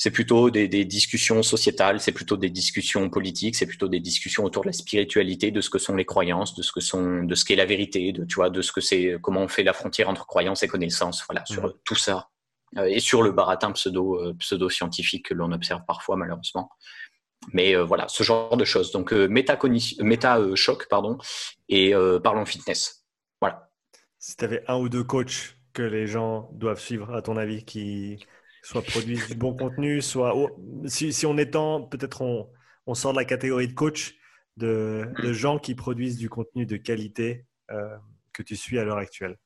c'est 0.00 0.12
plutôt 0.12 0.50
des, 0.50 0.68
des, 0.68 0.84
discussions 0.84 1.42
sociétales, 1.42 1.98
c'est 1.98 2.12
plutôt 2.12 2.36
des 2.36 2.50
discussions 2.50 3.10
politiques, 3.10 3.56
c'est 3.56 3.66
plutôt 3.66 3.88
des 3.88 3.98
discussions 3.98 4.44
autour 4.44 4.62
de 4.62 4.68
la 4.68 4.72
spiritualité, 4.72 5.50
de 5.50 5.60
ce 5.60 5.70
que 5.70 5.78
sont 5.78 5.96
les 5.96 6.04
croyances, 6.04 6.54
de 6.54 6.62
ce 6.62 6.70
que 6.70 6.80
sont, 6.80 7.24
de 7.24 7.34
ce 7.34 7.44
qu'est 7.44 7.56
la 7.56 7.66
vérité, 7.66 8.12
de 8.12 8.24
tu 8.24 8.36
vois, 8.36 8.48
de 8.48 8.62
ce 8.62 8.70
que 8.70 8.80
c'est, 8.80 9.16
comment 9.20 9.40
on 9.42 9.48
fait 9.48 9.64
la 9.64 9.72
frontière 9.72 10.08
entre 10.08 10.24
croyances 10.24 10.62
et 10.62 10.68
connaissances, 10.68 11.24
voilà, 11.28 11.44
sur 11.46 11.74
tout 11.84 11.96
ça. 11.96 12.28
Euh, 12.76 12.84
et 12.84 13.00
sur 13.00 13.22
le 13.22 13.32
baratin 13.32 13.72
pseudo, 13.72 14.22
euh, 14.22 14.34
pseudo 14.34 14.68
scientifique 14.68 15.28
que 15.28 15.34
l'on 15.34 15.52
observe 15.52 15.82
parfois 15.86 16.16
malheureusement. 16.16 16.70
Mais 17.52 17.74
euh, 17.74 17.84
voilà, 17.84 18.08
ce 18.08 18.22
genre 18.22 18.56
de 18.56 18.64
choses. 18.64 18.92
Donc 18.92 19.12
méta, 19.12 19.58
méta 20.00 20.38
choc 20.54 20.88
pardon, 20.88 21.18
et 21.68 21.92
parlons 22.22 22.44
fitness. 22.44 23.06
Voilà. 23.40 23.70
Si 24.18 24.36
tu 24.36 24.44
avais 24.44 24.64
un 24.66 24.78
ou 24.78 24.88
deux 24.88 25.04
coachs 25.04 25.56
que 25.72 25.82
les 25.82 26.06
gens 26.06 26.50
doivent 26.52 26.80
suivre, 26.80 27.14
à 27.14 27.22
ton 27.22 27.36
avis, 27.36 27.64
qui 27.64 28.18
soit 28.62 28.82
produisent 28.82 29.28
du 29.28 29.36
bon 29.36 29.54
contenu, 29.54 30.02
soit 30.02 30.34
si, 30.86 31.12
si, 31.12 31.24
on 31.24 31.38
étend, 31.38 31.82
peut-être 31.82 32.22
on, 32.22 32.50
on, 32.86 32.94
sort 32.94 33.12
de 33.12 33.18
la 33.18 33.24
catégorie 33.24 33.68
de 33.68 33.74
coach, 33.74 34.16
de, 34.56 35.08
de 35.22 35.32
gens 35.32 35.60
qui 35.60 35.76
produisent 35.76 36.16
du 36.16 36.28
contenu 36.28 36.66
de 36.66 36.76
qualité 36.76 37.46
que 38.32 38.42
tu 38.42 38.56
suis 38.56 38.78
à 38.78 38.84
l'heure 38.84 38.98
actuelle. 38.98 39.36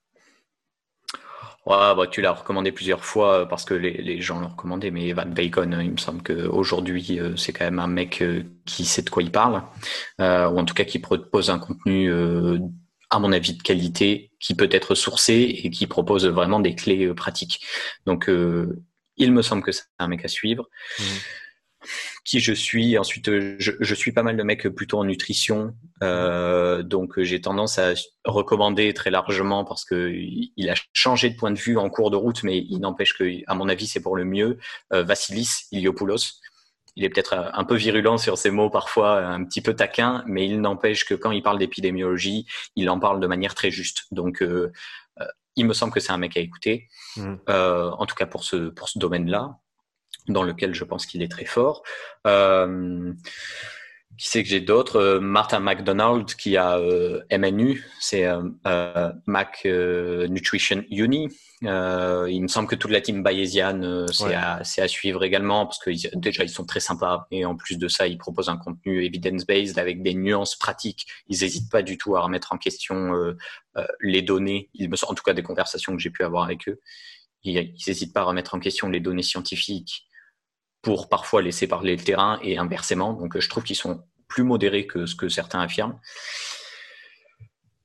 Ouais, 1.64 1.94
bah, 1.94 2.06
tu 2.10 2.20
l'as 2.22 2.32
recommandé 2.32 2.72
plusieurs 2.72 3.04
fois 3.04 3.42
euh, 3.42 3.46
parce 3.46 3.64
que 3.64 3.74
les, 3.74 3.92
les 3.92 4.20
gens 4.20 4.40
l'ont 4.40 4.48
recommandé, 4.48 4.90
mais 4.90 5.06
Evan 5.06 5.32
Bacon, 5.32 5.72
euh, 5.74 5.82
il 5.84 5.92
me 5.92 5.96
semble 5.96 6.22
qu'aujourd'hui, 6.22 7.20
euh, 7.20 7.36
c'est 7.36 7.52
quand 7.52 7.64
même 7.64 7.78
un 7.78 7.86
mec 7.86 8.22
qui 8.66 8.84
sait 8.84 9.02
de 9.02 9.10
quoi 9.10 9.22
il 9.22 9.30
parle, 9.30 9.62
euh, 10.20 10.48
ou 10.48 10.58
en 10.58 10.64
tout 10.64 10.74
cas 10.74 10.84
qui 10.84 10.98
propose 10.98 11.50
un 11.50 11.60
contenu, 11.60 12.10
euh, 12.10 12.58
à 13.10 13.20
mon 13.20 13.30
avis, 13.30 13.54
de 13.54 13.62
qualité, 13.62 14.32
qui 14.40 14.56
peut 14.56 14.68
être 14.72 14.96
sourcé 14.96 15.34
et 15.62 15.70
qui 15.70 15.86
propose 15.86 16.26
vraiment 16.26 16.58
des 16.58 16.74
clés 16.74 17.14
pratiques. 17.14 17.64
Donc, 18.06 18.28
il 19.16 19.32
me 19.32 19.42
semble 19.42 19.62
que 19.62 19.70
c'est 19.70 19.84
un 19.98 20.08
mec 20.08 20.24
à 20.24 20.28
suivre. 20.28 20.68
Mmh 20.98 21.02
qui 22.24 22.40
je 22.40 22.52
suis. 22.52 22.98
Ensuite, 22.98 23.28
euh, 23.28 23.56
je, 23.58 23.72
je, 23.80 23.94
suis 23.94 24.12
pas 24.12 24.22
mal 24.22 24.36
de 24.36 24.42
mecs 24.42 24.68
plutôt 24.68 24.98
en 24.98 25.04
nutrition, 25.04 25.74
euh, 26.02 26.82
donc 26.82 27.18
euh, 27.18 27.24
j'ai 27.24 27.40
tendance 27.40 27.78
à 27.78 27.94
recommander 28.24 28.92
très 28.94 29.10
largement 29.10 29.64
parce 29.64 29.84
que 29.84 30.12
il 30.14 30.70
a 30.70 30.74
changé 30.92 31.30
de 31.30 31.36
point 31.36 31.50
de 31.50 31.58
vue 31.58 31.78
en 31.78 31.90
cours 31.90 32.10
de 32.10 32.16
route, 32.16 32.42
mais 32.42 32.58
il 32.58 32.78
n'empêche 32.78 33.14
que, 33.14 33.24
à 33.46 33.54
mon 33.54 33.68
avis, 33.68 33.86
c'est 33.86 34.00
pour 34.00 34.16
le 34.16 34.24
mieux. 34.24 34.58
Euh, 34.92 35.02
Vassilis 35.02 35.66
Iliopoulos. 35.72 36.40
Il 36.94 37.04
est 37.04 37.08
peut-être 37.08 37.50
un 37.54 37.64
peu 37.64 37.74
virulent 37.74 38.18
sur 38.18 38.36
ses 38.36 38.50
mots 38.50 38.68
parfois, 38.68 39.24
un 39.24 39.44
petit 39.44 39.62
peu 39.62 39.74
taquin, 39.74 40.22
mais 40.26 40.46
il 40.46 40.60
n'empêche 40.60 41.06
que 41.06 41.14
quand 41.14 41.30
il 41.30 41.42
parle 41.42 41.58
d'épidémiologie, 41.58 42.46
il 42.76 42.90
en 42.90 43.00
parle 43.00 43.18
de 43.18 43.26
manière 43.26 43.54
très 43.54 43.70
juste. 43.70 44.04
Donc, 44.10 44.42
euh, 44.42 44.70
il 45.56 45.64
me 45.64 45.72
semble 45.72 45.90
que 45.90 46.00
c'est 46.00 46.12
un 46.12 46.18
mec 46.18 46.36
à 46.36 46.40
écouter, 46.40 46.88
mmh. 47.16 47.34
en 47.48 48.06
tout 48.06 48.14
cas 48.14 48.26
pour 48.26 48.44
ce 48.44 48.68
pour 48.68 48.90
ce 48.90 48.98
domaine-là 48.98 49.58
dans 50.28 50.42
lequel 50.42 50.74
je 50.74 50.84
pense 50.84 51.06
qu'il 51.06 51.22
est 51.22 51.30
très 51.30 51.44
fort. 51.44 51.82
Euh, 52.26 53.12
qui 54.18 54.28
sait 54.28 54.42
que 54.42 54.48
j'ai 54.48 54.60
d'autres? 54.60 54.96
Euh, 54.96 55.20
Martin 55.20 55.60
McDonald 55.60 56.26
qui 56.34 56.56
a 56.56 56.78
euh, 56.78 57.22
MNU, 57.30 57.84
c'est 57.98 58.26
euh, 58.26 59.12
Mac 59.26 59.64
Nutrition 59.64 60.84
Uni. 60.90 61.28
il 61.62 62.42
me 62.42 62.48
semble 62.48 62.68
que 62.68 62.74
toute 62.74 62.90
la 62.90 63.00
team 63.00 63.22
bayésienne, 63.22 64.06
c'est 64.12 64.34
à, 64.34 64.58
à, 64.58 64.88
suivre 64.88 65.24
également 65.24 65.66
parce 65.66 65.78
que 65.78 65.90
déjà 66.16 66.44
ils 66.44 66.50
sont 66.50 66.64
très 66.64 66.80
sympas 66.80 67.26
et 67.30 67.44
en 67.44 67.56
plus 67.56 67.78
de 67.78 67.88
ça, 67.88 68.06
ils 68.06 68.18
proposent 68.18 68.48
un 68.48 68.56
contenu 68.56 69.04
evidence-based 69.04 69.78
avec 69.78 70.02
des 70.02 70.14
nuances 70.14 70.56
pratiques. 70.56 71.06
Ils 71.28 71.40
n'hésitent 71.40 71.70
pas 71.70 71.82
du 71.82 71.96
tout 71.98 72.14
à 72.14 72.20
remettre 72.20 72.52
en 72.52 72.58
question 72.58 73.12
les 74.00 74.22
données. 74.22 74.70
Il 74.74 74.90
me 74.90 74.96
semble, 74.96 75.12
en 75.12 75.14
tout 75.14 75.24
cas 75.24 75.34
des 75.34 75.42
conversations 75.42 75.96
que 75.96 76.02
j'ai 76.02 76.10
pu 76.10 76.22
avoir 76.22 76.44
avec 76.44 76.68
eux. 76.68 76.80
Ils 77.44 77.74
n'hésitent 77.86 78.12
pas 78.12 78.20
à 78.20 78.24
remettre 78.24 78.54
en 78.54 78.60
question 78.60 78.88
les 78.88 79.00
données 79.00 79.22
scientifiques 79.22 80.06
pour 80.82 81.08
parfois 81.08 81.42
laisser 81.42 81.66
parler 81.66 81.96
le 81.96 82.02
terrain 82.02 82.38
et 82.42 82.58
inversement. 82.58 83.12
Donc 83.14 83.38
je 83.38 83.48
trouve 83.48 83.62
qu'ils 83.62 83.76
sont 83.76 84.02
plus 84.28 84.42
modérés 84.42 84.86
que 84.86 85.06
ce 85.06 85.14
que 85.14 85.28
certains 85.28 85.60
affirment. 85.60 85.98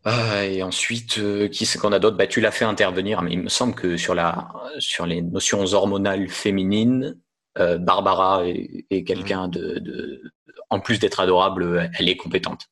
Euh, 0.08 0.42
et 0.44 0.64
ensuite, 0.64 1.18
euh, 1.18 1.50
qui 1.50 1.66
c'est 1.66 1.80
qu'on 1.80 1.92
a 1.92 2.00
d'autres? 2.00 2.18
Bah, 2.18 2.28
Tu 2.28 2.40
l'as 2.40 2.52
fait 2.52 2.66
intervenir, 2.66 3.22
mais 3.22 3.34
il 3.34 3.42
me 3.42 3.50
semble 3.50 3.76
que 3.76 3.98
sur, 3.98 4.16
la, 4.16 4.54
sur 4.80 5.06
les 5.06 5.22
notions 5.22 5.66
hormonales 5.74 6.30
féminines, 6.30 7.20
euh, 7.58 7.78
Barbara 7.78 8.44
est, 8.46 9.04
quelqu'un 9.04 9.48
de, 9.48 9.80
de, 9.80 10.22
En 10.70 10.80
plus 10.80 11.00
d'être 11.00 11.20
adorable, 11.20 11.92
elle 11.98 12.08
est 12.08 12.16
compétente. 12.16 12.68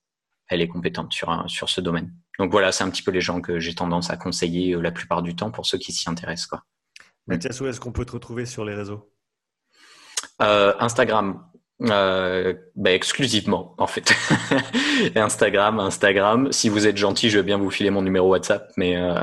Elle 0.47 0.61
est 0.61 0.67
compétente 0.67 1.11
sur, 1.11 1.29
un, 1.29 1.47
sur 1.47 1.69
ce 1.69 1.81
domaine. 1.81 2.13
Donc 2.39 2.51
voilà, 2.51 2.71
c'est 2.71 2.83
un 2.83 2.89
petit 2.89 3.03
peu 3.03 3.11
les 3.11 3.21
gens 3.21 3.41
que 3.41 3.59
j'ai 3.59 3.73
tendance 3.73 4.11
à 4.11 4.17
conseiller 4.17 4.75
la 4.79 4.91
plupart 4.91 5.21
du 5.21 5.35
temps 5.35 5.51
pour 5.51 5.65
ceux 5.65 5.77
qui 5.77 5.91
s'y 5.91 6.09
intéressent. 6.09 6.47
Quoi. 6.47 6.63
Mathias, 7.27 7.59
où 7.59 7.67
est-ce 7.67 7.79
qu'on 7.79 7.91
peut 7.91 8.05
te 8.05 8.11
retrouver 8.13 8.45
sur 8.45 8.63
les 8.63 8.75
réseaux? 8.75 9.11
Euh, 10.41 10.73
Instagram, 10.79 11.43
euh, 11.81 12.53
bah, 12.75 12.93
exclusivement 12.93 13.75
en 13.77 13.87
fait. 13.87 14.13
Instagram, 15.15 15.79
Instagram. 15.79 16.51
Si 16.51 16.69
vous 16.69 16.87
êtes 16.87 16.97
gentil, 16.97 17.29
je 17.29 17.37
vais 17.39 17.43
bien 17.43 17.57
vous 17.57 17.69
filer 17.69 17.89
mon 17.89 18.01
numéro 18.01 18.29
WhatsApp, 18.29 18.71
mais 18.77 18.95
euh... 18.95 19.13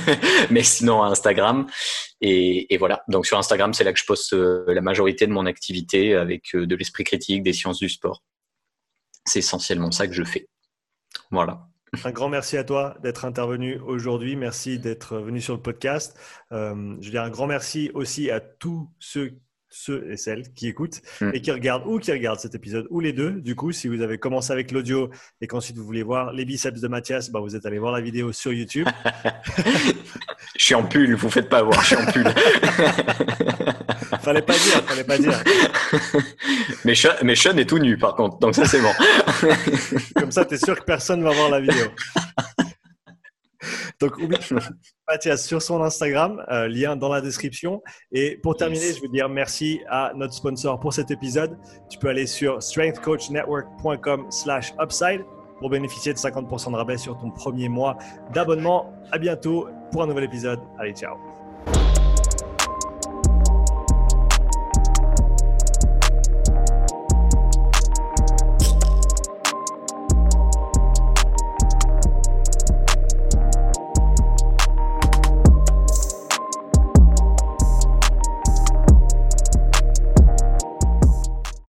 mais 0.50 0.62
sinon 0.62 1.02
Instagram. 1.02 1.66
Et, 2.20 2.76
voilà. 2.78 3.04
Donc 3.08 3.26
sur 3.26 3.38
Instagram, 3.38 3.74
c'est 3.74 3.84
là 3.84 3.92
que 3.92 3.98
je 3.98 4.06
poste 4.06 4.32
la 4.32 4.80
majorité 4.80 5.26
de 5.26 5.32
mon 5.32 5.46
activité 5.46 6.14
avec 6.14 6.54
de 6.54 6.76
l'esprit 6.76 7.04
critique, 7.04 7.42
des 7.42 7.52
sciences 7.52 7.78
du 7.78 7.88
sport. 7.88 8.22
C'est 9.26 9.40
essentiellement 9.40 9.90
ça 9.90 10.06
que 10.06 10.14
je 10.14 10.24
fais. 10.24 10.48
Voilà. 11.30 11.66
Un 12.02 12.10
grand 12.10 12.28
merci 12.28 12.56
à 12.56 12.64
toi 12.64 12.96
d'être 13.02 13.24
intervenu 13.24 13.78
aujourd'hui. 13.78 14.36
Merci 14.36 14.78
d'être 14.78 15.18
venu 15.18 15.40
sur 15.40 15.54
le 15.54 15.60
podcast. 15.60 16.18
Je 16.50 16.74
veux 16.74 17.10
dire 17.10 17.22
un 17.22 17.30
grand 17.30 17.46
merci 17.46 17.90
aussi 17.94 18.30
à 18.30 18.40
tous 18.40 18.90
ceux 18.98 19.38
ceux 19.74 20.10
et 20.10 20.16
celles 20.16 20.52
qui 20.54 20.68
écoutent 20.68 21.02
mm. 21.20 21.30
et 21.34 21.40
qui 21.40 21.50
regardent 21.50 21.86
ou 21.86 21.98
qui 21.98 22.12
regardent 22.12 22.38
cet 22.38 22.54
épisode 22.54 22.86
ou 22.90 23.00
les 23.00 23.12
deux. 23.12 23.32
Du 23.32 23.54
coup, 23.56 23.72
si 23.72 23.88
vous 23.88 24.00
avez 24.02 24.18
commencé 24.18 24.52
avec 24.52 24.70
l'audio 24.70 25.10
et 25.40 25.46
qu'ensuite 25.46 25.76
vous 25.76 25.84
voulez 25.84 26.02
voir 26.02 26.32
les 26.32 26.44
biceps 26.44 26.80
de 26.80 26.88
Mathias, 26.88 27.30
bah, 27.30 27.40
vous 27.40 27.56
êtes 27.56 27.66
allé 27.66 27.78
voir 27.78 27.92
la 27.92 28.00
vidéo 28.00 28.32
sur 28.32 28.52
YouTube. 28.52 28.88
je 30.56 30.64
suis 30.64 30.74
en 30.74 30.84
pull, 30.84 31.14
vous 31.14 31.30
faites 31.30 31.48
pas 31.48 31.62
voir, 31.62 31.80
je 31.82 31.86
suis 31.86 31.96
en 31.96 32.06
pull. 32.06 32.24
fallait 34.22 34.42
pas 34.42 34.54
dire, 34.54 34.82
fallait 34.86 35.04
pas 35.04 35.18
dire. 35.18 35.42
mais, 36.84 36.94
Sean, 36.94 37.10
mais 37.22 37.34
Sean 37.34 37.56
est 37.56 37.68
tout 37.68 37.78
nu 37.78 37.98
par 37.98 38.14
contre, 38.14 38.38
donc 38.38 38.54
ça 38.54 38.64
c'est 38.64 38.80
bon. 38.80 38.92
Comme 40.14 40.30
ça, 40.30 40.44
tu 40.44 40.54
es 40.54 40.58
sûr 40.58 40.78
que 40.78 40.84
personne 40.84 41.22
va 41.22 41.32
voir 41.32 41.50
la 41.50 41.60
vidéo. 41.60 41.86
Donc, 44.00 44.18
oublie 44.18 44.36
Mathias 45.08 45.44
sur 45.44 45.60
son 45.60 45.82
Instagram, 45.82 46.44
euh, 46.50 46.68
lien 46.68 46.96
dans 46.96 47.08
la 47.08 47.20
description. 47.20 47.82
Et 48.12 48.36
pour 48.42 48.56
terminer, 48.56 48.92
je 48.92 49.02
veux 49.02 49.08
dire 49.08 49.28
merci 49.28 49.80
à 49.88 50.12
notre 50.14 50.34
sponsor 50.34 50.80
pour 50.80 50.92
cet 50.92 51.10
épisode. 51.10 51.58
Tu 51.90 51.98
peux 51.98 52.08
aller 52.08 52.26
sur 52.26 52.62
strengthcoachnetwork.com 52.62 54.26
slash 54.30 54.72
upside 54.80 55.22
pour 55.58 55.70
bénéficier 55.70 56.12
de 56.12 56.18
50% 56.18 56.72
de 56.72 56.76
rabais 56.76 56.98
sur 56.98 57.16
ton 57.18 57.30
premier 57.30 57.68
mois 57.68 57.96
d'abonnement. 58.32 58.92
À 59.12 59.18
bientôt 59.18 59.68
pour 59.92 60.02
un 60.02 60.06
nouvel 60.06 60.24
épisode. 60.24 60.60
Allez, 60.78 60.92
ciao. 60.92 61.33